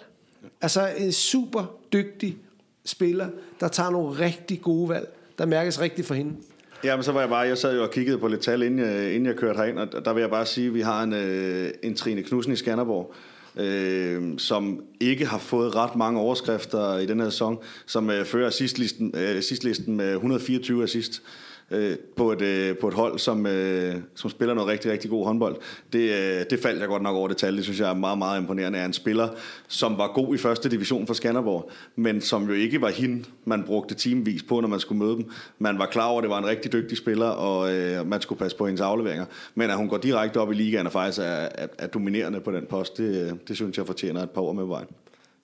Altså 0.62 0.90
en 0.98 1.12
super 1.12 1.76
dygtig 1.94 2.38
spiller, 2.86 3.28
der 3.60 3.68
tager 3.68 3.90
nogle 3.90 4.20
rigtig 4.20 4.62
gode 4.62 4.90
valg, 4.90 5.10
der 5.38 5.46
mærkes 5.46 5.82
rigtigt 5.82 6.08
for 6.08 6.14
hende. 6.16 6.36
Jamen 6.84 7.04
så 7.04 7.12
var 7.12 7.20
jeg 7.20 7.30
bare, 7.30 7.48
jeg 7.48 7.58
sad 7.58 7.76
jo 7.76 7.84
og 7.84 7.92
kiggede 7.92 8.18
på 8.18 8.28
lidt 8.28 8.42
tal, 8.42 8.62
inden 8.62 8.80
jeg, 8.80 9.14
inden 9.14 9.26
jeg 9.26 9.36
kørte 9.36 9.58
herind, 9.58 9.80
og 9.80 10.06
der 10.06 10.14
vil 10.14 10.22
jeg 10.22 10.30
bare 10.30 10.46
sige, 10.46 10.68
at 10.68 10.74
vi 10.74 10.82
har 10.82 11.04
en, 11.04 11.14
øh, 11.14 11.72
en 11.84 11.96
Trine 11.96 12.24
Knudsen 12.24 12.54
i 12.54 12.56
Skanderborg, 12.56 13.14
øh, 13.56 14.22
som 14.38 14.84
ikke 15.00 15.26
har 15.26 15.38
fået 15.38 15.76
ret 15.76 15.96
mange 15.96 16.20
overskrifter 16.20 16.98
i 16.98 17.06
den 17.06 17.20
her 17.20 17.30
sæson, 17.30 17.58
som 17.86 18.10
øh, 18.10 18.26
fører 18.26 18.48
assistlisten, 18.48 19.12
øh, 19.16 19.38
assistlisten 19.38 19.98
med 19.98 20.14
124 20.14 20.84
assist. 20.84 21.22
øh, 21.22 21.49
Øh, 21.72 21.98
på, 22.16 22.32
et, 22.32 22.42
øh, 22.42 22.78
på 22.78 22.88
et 22.88 22.94
hold, 22.94 23.20
som, 23.20 23.46
øh, 23.46 23.96
som 24.16 24.30
spiller 24.30 24.54
noget 24.54 24.70
rigtig, 24.70 24.92
rigtig 24.92 25.10
god 25.10 25.26
håndbold. 25.26 25.56
Det, 25.94 26.00
øh, 26.00 26.46
det 26.50 26.60
faldt 26.60 26.80
jeg 26.80 26.88
godt 26.88 27.04
nok 27.04 27.16
over 27.16 27.28
det 27.28 27.38
tal. 27.38 27.56
Det 27.56 27.64
synes 27.64 27.80
jeg 27.80 27.90
er 27.90 27.94
meget, 27.94 28.18
meget 28.18 28.42
imponerende 28.42 28.80
af 28.80 28.86
en 28.86 28.94
spiller, 28.94 29.28
som 29.68 29.98
var 29.98 30.12
god 30.14 30.36
i 30.36 30.38
første 30.38 30.70
division 30.70 31.08
for 31.08 31.14
Skanderborg, 31.14 31.72
men 31.96 32.22
som 32.22 32.48
jo 32.48 32.54
ikke 32.54 32.82
var 32.82 32.90
hende, 32.90 33.24
man 33.46 33.64
brugte 33.64 33.96
teamvis 33.96 34.44
på, 34.44 34.60
når 34.60 34.68
man 34.68 34.80
skulle 34.80 35.00
møde 35.00 35.16
dem. 35.16 35.32
Man 35.60 35.80
var 35.80 35.86
klar 35.86 36.08
over, 36.08 36.20
at 36.20 36.24
det 36.24 36.30
var 36.30 36.40
en 36.40 36.46
rigtig 36.46 36.72
dygtig 36.72 36.98
spiller, 36.98 37.28
og 37.28 37.74
øh, 37.74 38.08
man 38.08 38.22
skulle 38.22 38.40
passe 38.40 38.58
på 38.58 38.66
hendes 38.66 38.82
afleveringer. 38.82 39.26
Men 39.56 39.70
at 39.70 39.78
hun 39.78 39.90
går 39.90 39.98
direkte 39.98 40.38
op 40.38 40.52
i 40.52 40.56
ligaen 40.56 40.86
og 40.86 40.92
faktisk 40.92 41.20
er, 41.20 41.24
er, 41.24 41.68
er 41.78 41.88
dominerende 41.88 42.40
på 42.40 42.52
den 42.52 42.66
post, 42.70 42.98
det, 42.98 43.32
øh, 43.32 43.38
det 43.48 43.56
synes 43.56 43.78
jeg 43.78 43.86
fortjener 43.86 44.24
et 44.24 44.30
par 44.30 44.42
år 44.42 44.54
med 44.54 44.66
vejen. 44.66 44.88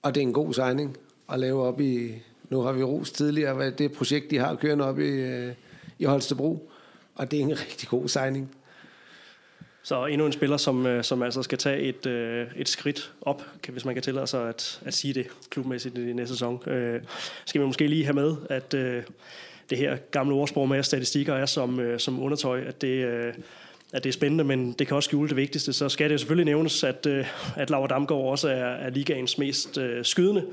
Og 0.02 0.14
det 0.14 0.20
er 0.20 0.26
en 0.26 0.32
god 0.32 0.54
signing 0.54 0.96
at 1.32 1.40
lave 1.40 1.62
op 1.62 1.80
i... 1.80 2.12
Nu 2.50 2.60
har 2.60 2.72
vi 2.72 2.82
ros 2.82 3.10
tidligere, 3.10 3.54
hvad 3.54 3.72
det 3.72 3.92
projekt, 3.92 4.30
de 4.30 4.38
har 4.38 4.54
kørende 4.54 4.84
op 4.84 4.98
i, 4.98 5.08
øh, 5.08 5.52
i 5.98 6.04
Holstebro, 6.04 6.70
og 7.14 7.30
det 7.30 7.38
er 7.38 7.42
en 7.42 7.50
rigtig 7.50 7.88
god 7.88 8.08
signing. 8.08 8.56
Så 9.82 10.06
endnu 10.06 10.26
en 10.26 10.32
spiller, 10.32 10.56
som, 10.56 10.86
øh, 10.86 11.04
som 11.04 11.22
altså 11.22 11.42
skal 11.42 11.58
tage 11.58 11.80
et, 11.80 12.06
øh, 12.06 12.46
et 12.56 12.68
skridt 12.68 13.12
op, 13.22 13.42
hvis 13.68 13.84
man 13.84 13.94
kan 13.94 14.02
tillade 14.02 14.26
sig 14.26 14.48
at, 14.48 14.80
at 14.84 14.94
sige 14.94 15.14
det 15.14 15.26
klubmæssigt 15.50 15.98
i 15.98 16.12
næste 16.12 16.34
sæson. 16.34 16.62
Øh, 16.66 17.02
skal 17.44 17.60
vi 17.60 17.66
måske 17.66 17.86
lige 17.86 18.04
have 18.04 18.14
med, 18.14 18.36
at 18.50 18.74
øh, 18.74 19.02
det 19.70 19.78
her 19.78 19.96
gamle 19.96 20.34
ordsprog 20.34 20.68
med, 20.68 20.82
statistikker 20.82 21.34
er 21.34 21.46
som, 21.46 21.80
øh, 21.80 22.00
som 22.00 22.22
undertøj, 22.22 22.60
at 22.60 22.82
det, 22.82 23.04
øh, 23.04 23.34
at 23.96 24.04
det 24.04 24.10
er 24.10 24.12
spændende, 24.12 24.44
men 24.44 24.72
det 24.72 24.86
kan 24.86 24.96
også 24.96 25.06
skjule 25.06 25.28
det 25.28 25.36
vigtigste. 25.36 25.72
Så 25.72 25.88
skal 25.88 26.08
det 26.08 26.12
jo 26.12 26.18
selvfølgelig 26.18 26.44
nævnes, 26.44 26.84
at, 26.84 27.06
øh, 27.06 27.26
at 27.56 27.70
Laura 27.70 27.86
Damgaard 27.86 28.24
også 28.24 28.48
er, 28.48 28.54
er 28.54 28.90
ligaens 28.90 29.38
mest 29.38 29.78
øh, 29.78 30.04
skydende 30.04 30.44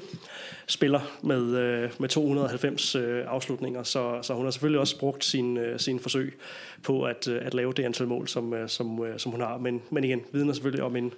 spiller 0.67 0.99
med, 1.21 1.57
øh, 1.57 1.89
med 1.99 2.09
290 2.09 2.95
øh, 2.95 3.25
afslutninger, 3.27 3.83
så, 3.83 4.19
så 4.21 4.33
hun 4.33 4.45
har 4.45 4.51
selvfølgelig 4.51 4.79
også 4.79 4.99
brugt 4.99 5.25
sin, 5.25 5.57
øh, 5.57 5.79
sin 5.79 5.99
forsøg 5.99 6.37
på 6.83 7.03
at, 7.03 7.27
øh, 7.27 7.45
at 7.45 7.53
lave 7.53 7.73
det 7.73 7.83
antal 7.83 8.07
mål, 8.07 8.27
som, 8.27 8.53
øh, 8.53 8.69
som, 8.69 9.05
øh, 9.05 9.19
som 9.19 9.31
hun 9.31 9.41
har. 9.41 9.57
Men, 9.57 9.81
men 9.89 10.03
igen, 10.03 10.21
vidner 10.31 10.53
selvfølgelig 10.53 10.83
om 10.83 10.95
en, 10.95 11.13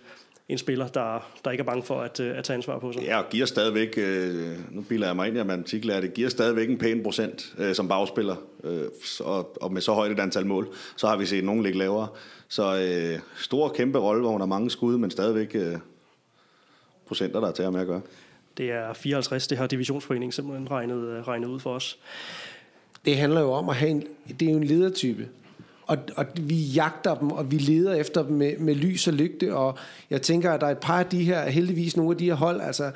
en 0.49 0.57
spiller, 0.57 0.87
der, 0.87 1.31
der 1.45 1.51
ikke 1.51 1.61
er 1.61 1.65
bange 1.65 1.83
for 1.83 2.01
at, 2.01 2.19
øh, 2.19 2.37
at 2.37 2.43
tage 2.43 2.55
ansvar 2.55 2.79
på 2.79 2.93
sig. 2.93 3.01
Ja, 3.01 3.17
og 3.17 3.29
giver 3.29 3.45
stadigvæk, 3.45 3.93
øh, 3.97 4.75
nu 4.75 4.81
bilder 4.81 5.07
jeg 5.07 5.15
mig 5.15 5.27
ind 5.27 5.37
i 5.37 5.43
matematik, 5.43 5.83
det 5.83 6.13
giver 6.13 6.29
stadigvæk 6.29 6.69
en 6.69 6.77
pæn 6.77 7.03
procent 7.03 7.55
øh, 7.57 7.75
som 7.75 7.87
bagspiller, 7.87 8.35
og, 9.19 9.57
og 9.61 9.73
med 9.73 9.81
så 9.81 9.93
højt 9.93 10.11
et 10.11 10.19
antal 10.19 10.45
mål, 10.45 10.67
så 10.95 11.07
har 11.07 11.17
vi 11.17 11.25
set 11.25 11.43
nogen 11.43 11.63
ligge 11.63 11.79
lavere. 11.79 12.07
Så 12.47 12.77
øh, 12.77 13.19
stor, 13.35 13.69
kæmpe 13.69 13.99
rolle, 13.99 14.21
hvor 14.21 14.31
hun 14.31 14.41
har 14.41 14.47
mange 14.47 14.71
skud, 14.71 14.97
men 14.97 15.11
stadigvæk 15.11 15.55
øh, 15.55 15.77
procenter, 17.07 17.39
der 17.39 17.47
er 17.47 17.51
til 17.51 17.71
med 17.71 17.81
at 17.81 17.87
gøre. 17.87 18.01
Det 18.57 18.71
er 18.71 18.93
54, 18.93 19.47
det 19.47 19.57
har 19.57 19.67
divisionsforeningen 19.67 20.31
simpelthen 20.31 20.71
regnet, 20.71 21.27
regnet 21.27 21.47
ud 21.47 21.59
for 21.59 21.73
os. 21.73 21.97
Det 23.05 23.17
handler 23.17 23.41
jo 23.41 23.51
om 23.51 23.69
at 23.69 23.75
have 23.75 23.91
en, 23.91 24.03
det 24.39 24.47
er 24.47 24.51
jo 24.51 24.57
en 24.57 24.63
ledertype. 24.63 25.27
Og, 25.87 25.97
og 26.15 26.25
vi 26.41 26.55
jagter 26.55 27.15
dem, 27.15 27.31
og 27.31 27.51
vi 27.51 27.57
leder 27.57 27.93
efter 27.93 28.23
dem 28.23 28.35
med, 28.35 28.57
med 28.57 28.75
lys 28.75 29.07
og 29.07 29.13
lygte, 29.13 29.55
og 29.55 29.77
jeg 30.09 30.21
tænker, 30.21 30.51
at 30.51 30.61
der 30.61 30.67
er 30.67 30.71
et 30.71 30.77
par 30.77 30.99
af 30.99 31.05
de 31.05 31.23
her, 31.23 31.49
heldigvis 31.49 31.97
nogle 31.97 32.11
af 32.11 32.17
de 32.17 32.25
her 32.25 32.33
hold, 32.33 32.61
altså 32.61 32.91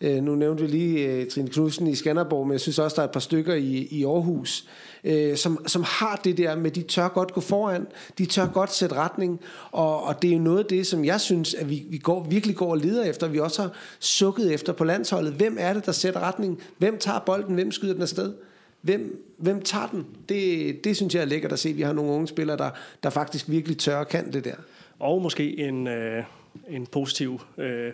øh, 0.00 0.22
nu 0.22 0.34
nævnte 0.34 0.62
vi 0.62 0.68
lige 0.68 1.06
øh, 1.06 1.26
Trine 1.26 1.48
Knudsen 1.48 1.86
i 1.86 1.94
Skanderborg, 1.94 2.46
men 2.46 2.52
jeg 2.52 2.60
synes 2.60 2.78
også, 2.78 2.94
der 2.94 3.02
er 3.02 3.06
et 3.06 3.12
par 3.12 3.20
stykker 3.20 3.54
i, 3.54 3.88
i 3.90 4.04
Aarhus, 4.04 4.64
øh, 5.04 5.36
som, 5.36 5.66
som 5.66 5.84
har 5.86 6.20
det 6.24 6.36
der 6.36 6.56
med, 6.56 6.70
de 6.70 6.82
tør 6.82 7.08
godt 7.08 7.32
gå 7.32 7.40
foran, 7.40 7.86
de 8.18 8.26
tør 8.26 8.46
godt 8.46 8.72
sætte 8.72 8.96
retning, 8.96 9.40
og, 9.72 10.04
og 10.04 10.22
det 10.22 10.30
er 10.30 10.34
jo 10.34 10.42
noget 10.42 10.58
af 10.58 10.64
det, 10.64 10.86
som 10.86 11.04
jeg 11.04 11.20
synes, 11.20 11.54
at 11.54 11.70
vi, 11.70 11.84
vi 11.88 11.98
går, 11.98 12.26
virkelig 12.30 12.56
går 12.56 12.70
og 12.70 12.78
leder 12.78 13.04
efter, 13.04 13.28
vi 13.28 13.38
også 13.38 13.62
har 13.62 13.72
sukket 14.00 14.54
efter 14.54 14.72
på 14.72 14.84
landsholdet. 14.84 15.32
Hvem 15.32 15.56
er 15.60 15.72
det, 15.72 15.86
der 15.86 15.92
sætter 15.92 16.20
retning? 16.20 16.60
Hvem 16.78 16.98
tager 16.98 17.18
bolden? 17.18 17.54
Hvem 17.54 17.72
skyder 17.72 17.92
den 17.92 18.02
afsted? 18.02 18.32
Hvem, 18.80 19.24
hvem 19.36 19.62
tager 19.62 19.86
den? 19.86 20.06
Det, 20.28 20.84
det 20.84 20.96
synes 20.96 21.14
jeg 21.14 21.20
er 21.20 21.24
lækkert 21.24 21.52
at 21.52 21.58
se. 21.58 21.72
Vi 21.72 21.82
har 21.82 21.92
nogle 21.92 22.10
unge 22.10 22.28
spillere, 22.28 22.56
der, 22.56 22.70
der 23.02 23.10
faktisk 23.10 23.48
virkelig 23.48 23.78
tør 23.78 23.96
og 23.96 24.08
kan 24.08 24.32
det 24.32 24.44
der. 24.44 24.54
Og 24.98 25.22
måske 25.22 25.58
en, 25.58 25.86
øh, 25.86 26.24
en 26.68 26.86
positiv 26.86 27.40
øh, 27.58 27.92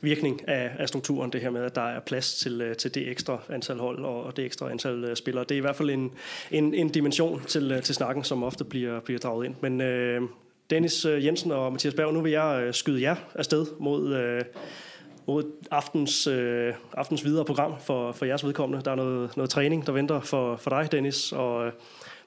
virkning 0.00 0.48
af, 0.48 0.70
af 0.78 0.88
strukturen, 0.88 1.32
det 1.32 1.40
her 1.40 1.50
med, 1.50 1.62
at 1.62 1.74
der 1.74 1.88
er 1.88 2.00
plads 2.00 2.34
til, 2.34 2.60
øh, 2.60 2.76
til 2.76 2.94
det 2.94 3.10
ekstra 3.10 3.38
antal 3.48 3.78
hold 3.78 4.04
og, 4.04 4.24
og 4.24 4.36
det 4.36 4.44
ekstra 4.44 4.70
antal 4.70 5.04
øh, 5.04 5.16
spillere. 5.16 5.44
Det 5.44 5.54
er 5.54 5.58
i 5.58 5.60
hvert 5.60 5.76
fald 5.76 5.90
en, 5.90 6.10
en, 6.50 6.74
en 6.74 6.88
dimension 6.88 7.42
til, 7.46 7.72
øh, 7.72 7.82
til 7.82 7.94
snakken, 7.94 8.24
som 8.24 8.42
ofte 8.42 8.64
bliver, 8.64 9.00
bliver 9.00 9.20
draget 9.20 9.46
ind. 9.46 9.54
Men 9.60 9.80
øh, 9.80 10.22
Dennis 10.70 11.04
øh, 11.04 11.24
Jensen 11.24 11.50
og 11.50 11.72
Mathias 11.72 11.94
Berg, 11.94 12.12
nu 12.12 12.20
vil 12.20 12.32
jeg 12.32 12.62
øh, 12.66 12.74
skyde 12.74 13.02
jer 13.02 13.16
afsted 13.34 13.66
mod... 13.80 14.14
Øh, 14.14 14.44
mod 15.26 15.44
aftens, 15.70 16.26
øh, 16.26 16.74
aftens 16.92 17.24
videre 17.24 17.44
program 17.44 17.74
for, 17.80 18.12
for 18.12 18.24
jeres 18.24 18.44
vedkommende. 18.44 18.84
Der 18.84 18.90
er 18.90 18.94
noget, 18.94 19.36
noget 19.36 19.50
træning, 19.50 19.86
der 19.86 19.92
venter 19.92 20.20
for, 20.20 20.56
for 20.56 20.70
dig, 20.70 20.92
Dennis, 20.92 21.32
og 21.32 21.66
øh, 21.66 21.72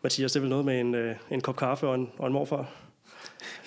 Mathias, 0.04 0.32
det 0.32 0.40
er 0.40 0.42
vel 0.42 0.50
noget 0.50 0.66
med 0.66 0.80
en, 0.80 0.96
øh, 0.96 1.16
en 1.32 1.42
kop 1.42 1.56
kaffe 1.56 1.88
og 1.88 1.96
en, 1.96 2.12
og 2.18 2.28
en 2.28 2.34
morfar? 2.34 2.70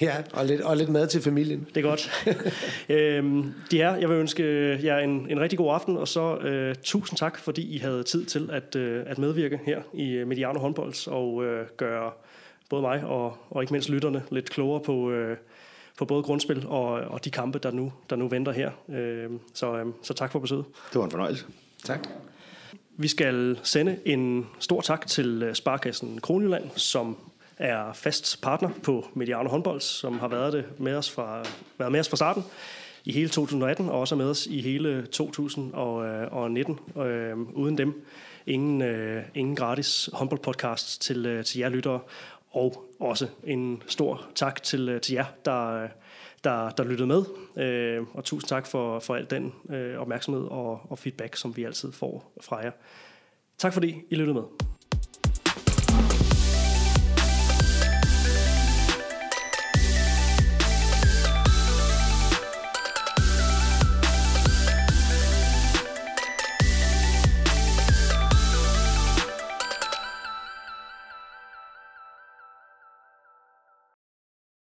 Ja, 0.00 0.14
og 0.32 0.46
lidt, 0.46 0.60
og 0.60 0.76
lidt 0.76 0.88
mad 0.88 1.06
til 1.06 1.22
familien. 1.22 1.66
Det 1.74 1.84
er 1.84 1.88
godt. 1.88 2.26
øhm, 2.88 3.54
de 3.70 3.76
her, 3.76 3.96
jeg 3.96 4.08
vil 4.08 4.16
ønske 4.16 4.44
jer 4.84 4.98
en, 4.98 5.26
en 5.30 5.40
rigtig 5.40 5.58
god 5.58 5.74
aften, 5.74 5.96
og 5.96 6.08
så 6.08 6.36
øh, 6.36 6.74
tusind 6.82 7.18
tak, 7.18 7.38
fordi 7.38 7.74
I 7.74 7.78
havde 7.78 8.02
tid 8.02 8.24
til 8.24 8.50
at, 8.52 8.76
øh, 8.76 9.02
at 9.06 9.18
medvirke 9.18 9.60
her 9.64 9.82
i 9.94 10.24
Mediano 10.26 10.58
Håndbolds 10.58 11.06
og 11.06 11.44
øh, 11.44 11.66
gøre 11.76 12.10
både 12.70 12.82
mig 12.82 13.04
og, 13.04 13.36
og 13.50 13.62
ikke 13.62 13.72
mindst 13.72 13.88
lytterne 13.88 14.22
lidt 14.30 14.50
klogere 14.50 14.80
på, 14.80 15.10
øh, 15.10 15.36
på 15.98 16.04
både 16.04 16.22
grundspil 16.22 16.66
og, 16.66 16.86
og 16.86 17.24
de 17.24 17.30
kampe, 17.30 17.58
der 17.58 17.70
nu, 17.70 17.92
der 18.10 18.16
nu 18.16 18.28
venter 18.28 18.52
her. 18.52 18.70
Øh, 18.88 19.30
så, 19.54 19.76
øh, 19.76 19.86
så 20.02 20.14
tak 20.14 20.32
for 20.32 20.38
besøget. 20.38 20.64
Det 20.92 20.98
var 20.98 21.04
en 21.04 21.10
fornøjelse. 21.10 21.44
Tak. 21.84 22.08
Vi 22.96 23.08
skal 23.08 23.58
sende 23.62 23.98
en 24.04 24.46
stor 24.58 24.80
tak 24.80 25.06
til 25.06 25.50
Sparkassen 25.54 26.20
Kronjylland, 26.20 26.70
som 26.76 27.16
er 27.58 27.92
fast 27.92 28.40
partner 28.42 28.70
på 28.82 29.06
Mediano 29.14 29.48
Håndbold, 29.48 29.80
som 29.80 30.18
har 30.18 30.28
været, 30.28 30.52
det 30.52 30.64
med 30.78 30.94
os 30.94 31.10
fra, 31.10 31.44
været 31.78 31.92
med 31.92 32.00
os 32.00 32.08
fra 32.08 32.16
starten 32.16 32.44
i 33.04 33.12
hele 33.12 33.28
2018, 33.28 33.88
og 33.88 34.00
også 34.00 34.14
er 34.14 34.16
med 34.16 34.30
os 34.30 34.46
i 34.46 34.60
hele 34.60 35.06
2019. 35.06 36.78
Øh, 36.96 37.38
uden 37.38 37.78
dem, 37.78 38.06
ingen, 38.46 38.82
øh, 38.82 39.22
ingen 39.34 39.56
gratis 39.56 40.10
håndboldpodcast 40.12 41.02
til, 41.02 41.26
øh, 41.26 41.44
til 41.44 41.58
jer 41.58 41.68
lyttere. 41.68 42.00
Og 42.50 42.89
også 43.00 43.28
en 43.44 43.82
stor 43.86 44.26
tak 44.34 44.62
til, 44.62 44.88
øh, 44.88 45.00
til 45.00 45.12
jer, 45.12 45.24
der, 45.44 45.82
øh, 45.82 45.88
der, 46.44 46.70
der 46.70 46.84
lyttede 46.84 47.06
med. 47.06 47.24
Øh, 47.56 48.06
og 48.14 48.24
tusind 48.24 48.48
tak 48.48 48.66
for, 48.66 48.98
for 48.98 49.14
al 49.14 49.26
den 49.30 49.54
øh, 49.70 49.98
opmærksomhed 49.98 50.44
og, 50.44 50.80
og 50.90 50.98
feedback, 50.98 51.36
som 51.36 51.56
vi 51.56 51.64
altid 51.64 51.92
får 51.92 52.32
fra 52.40 52.56
jer. 52.56 52.70
Tak 53.58 53.72
fordi 53.72 53.96
I 54.10 54.14
lyttede 54.14 54.34
med. 54.34 54.69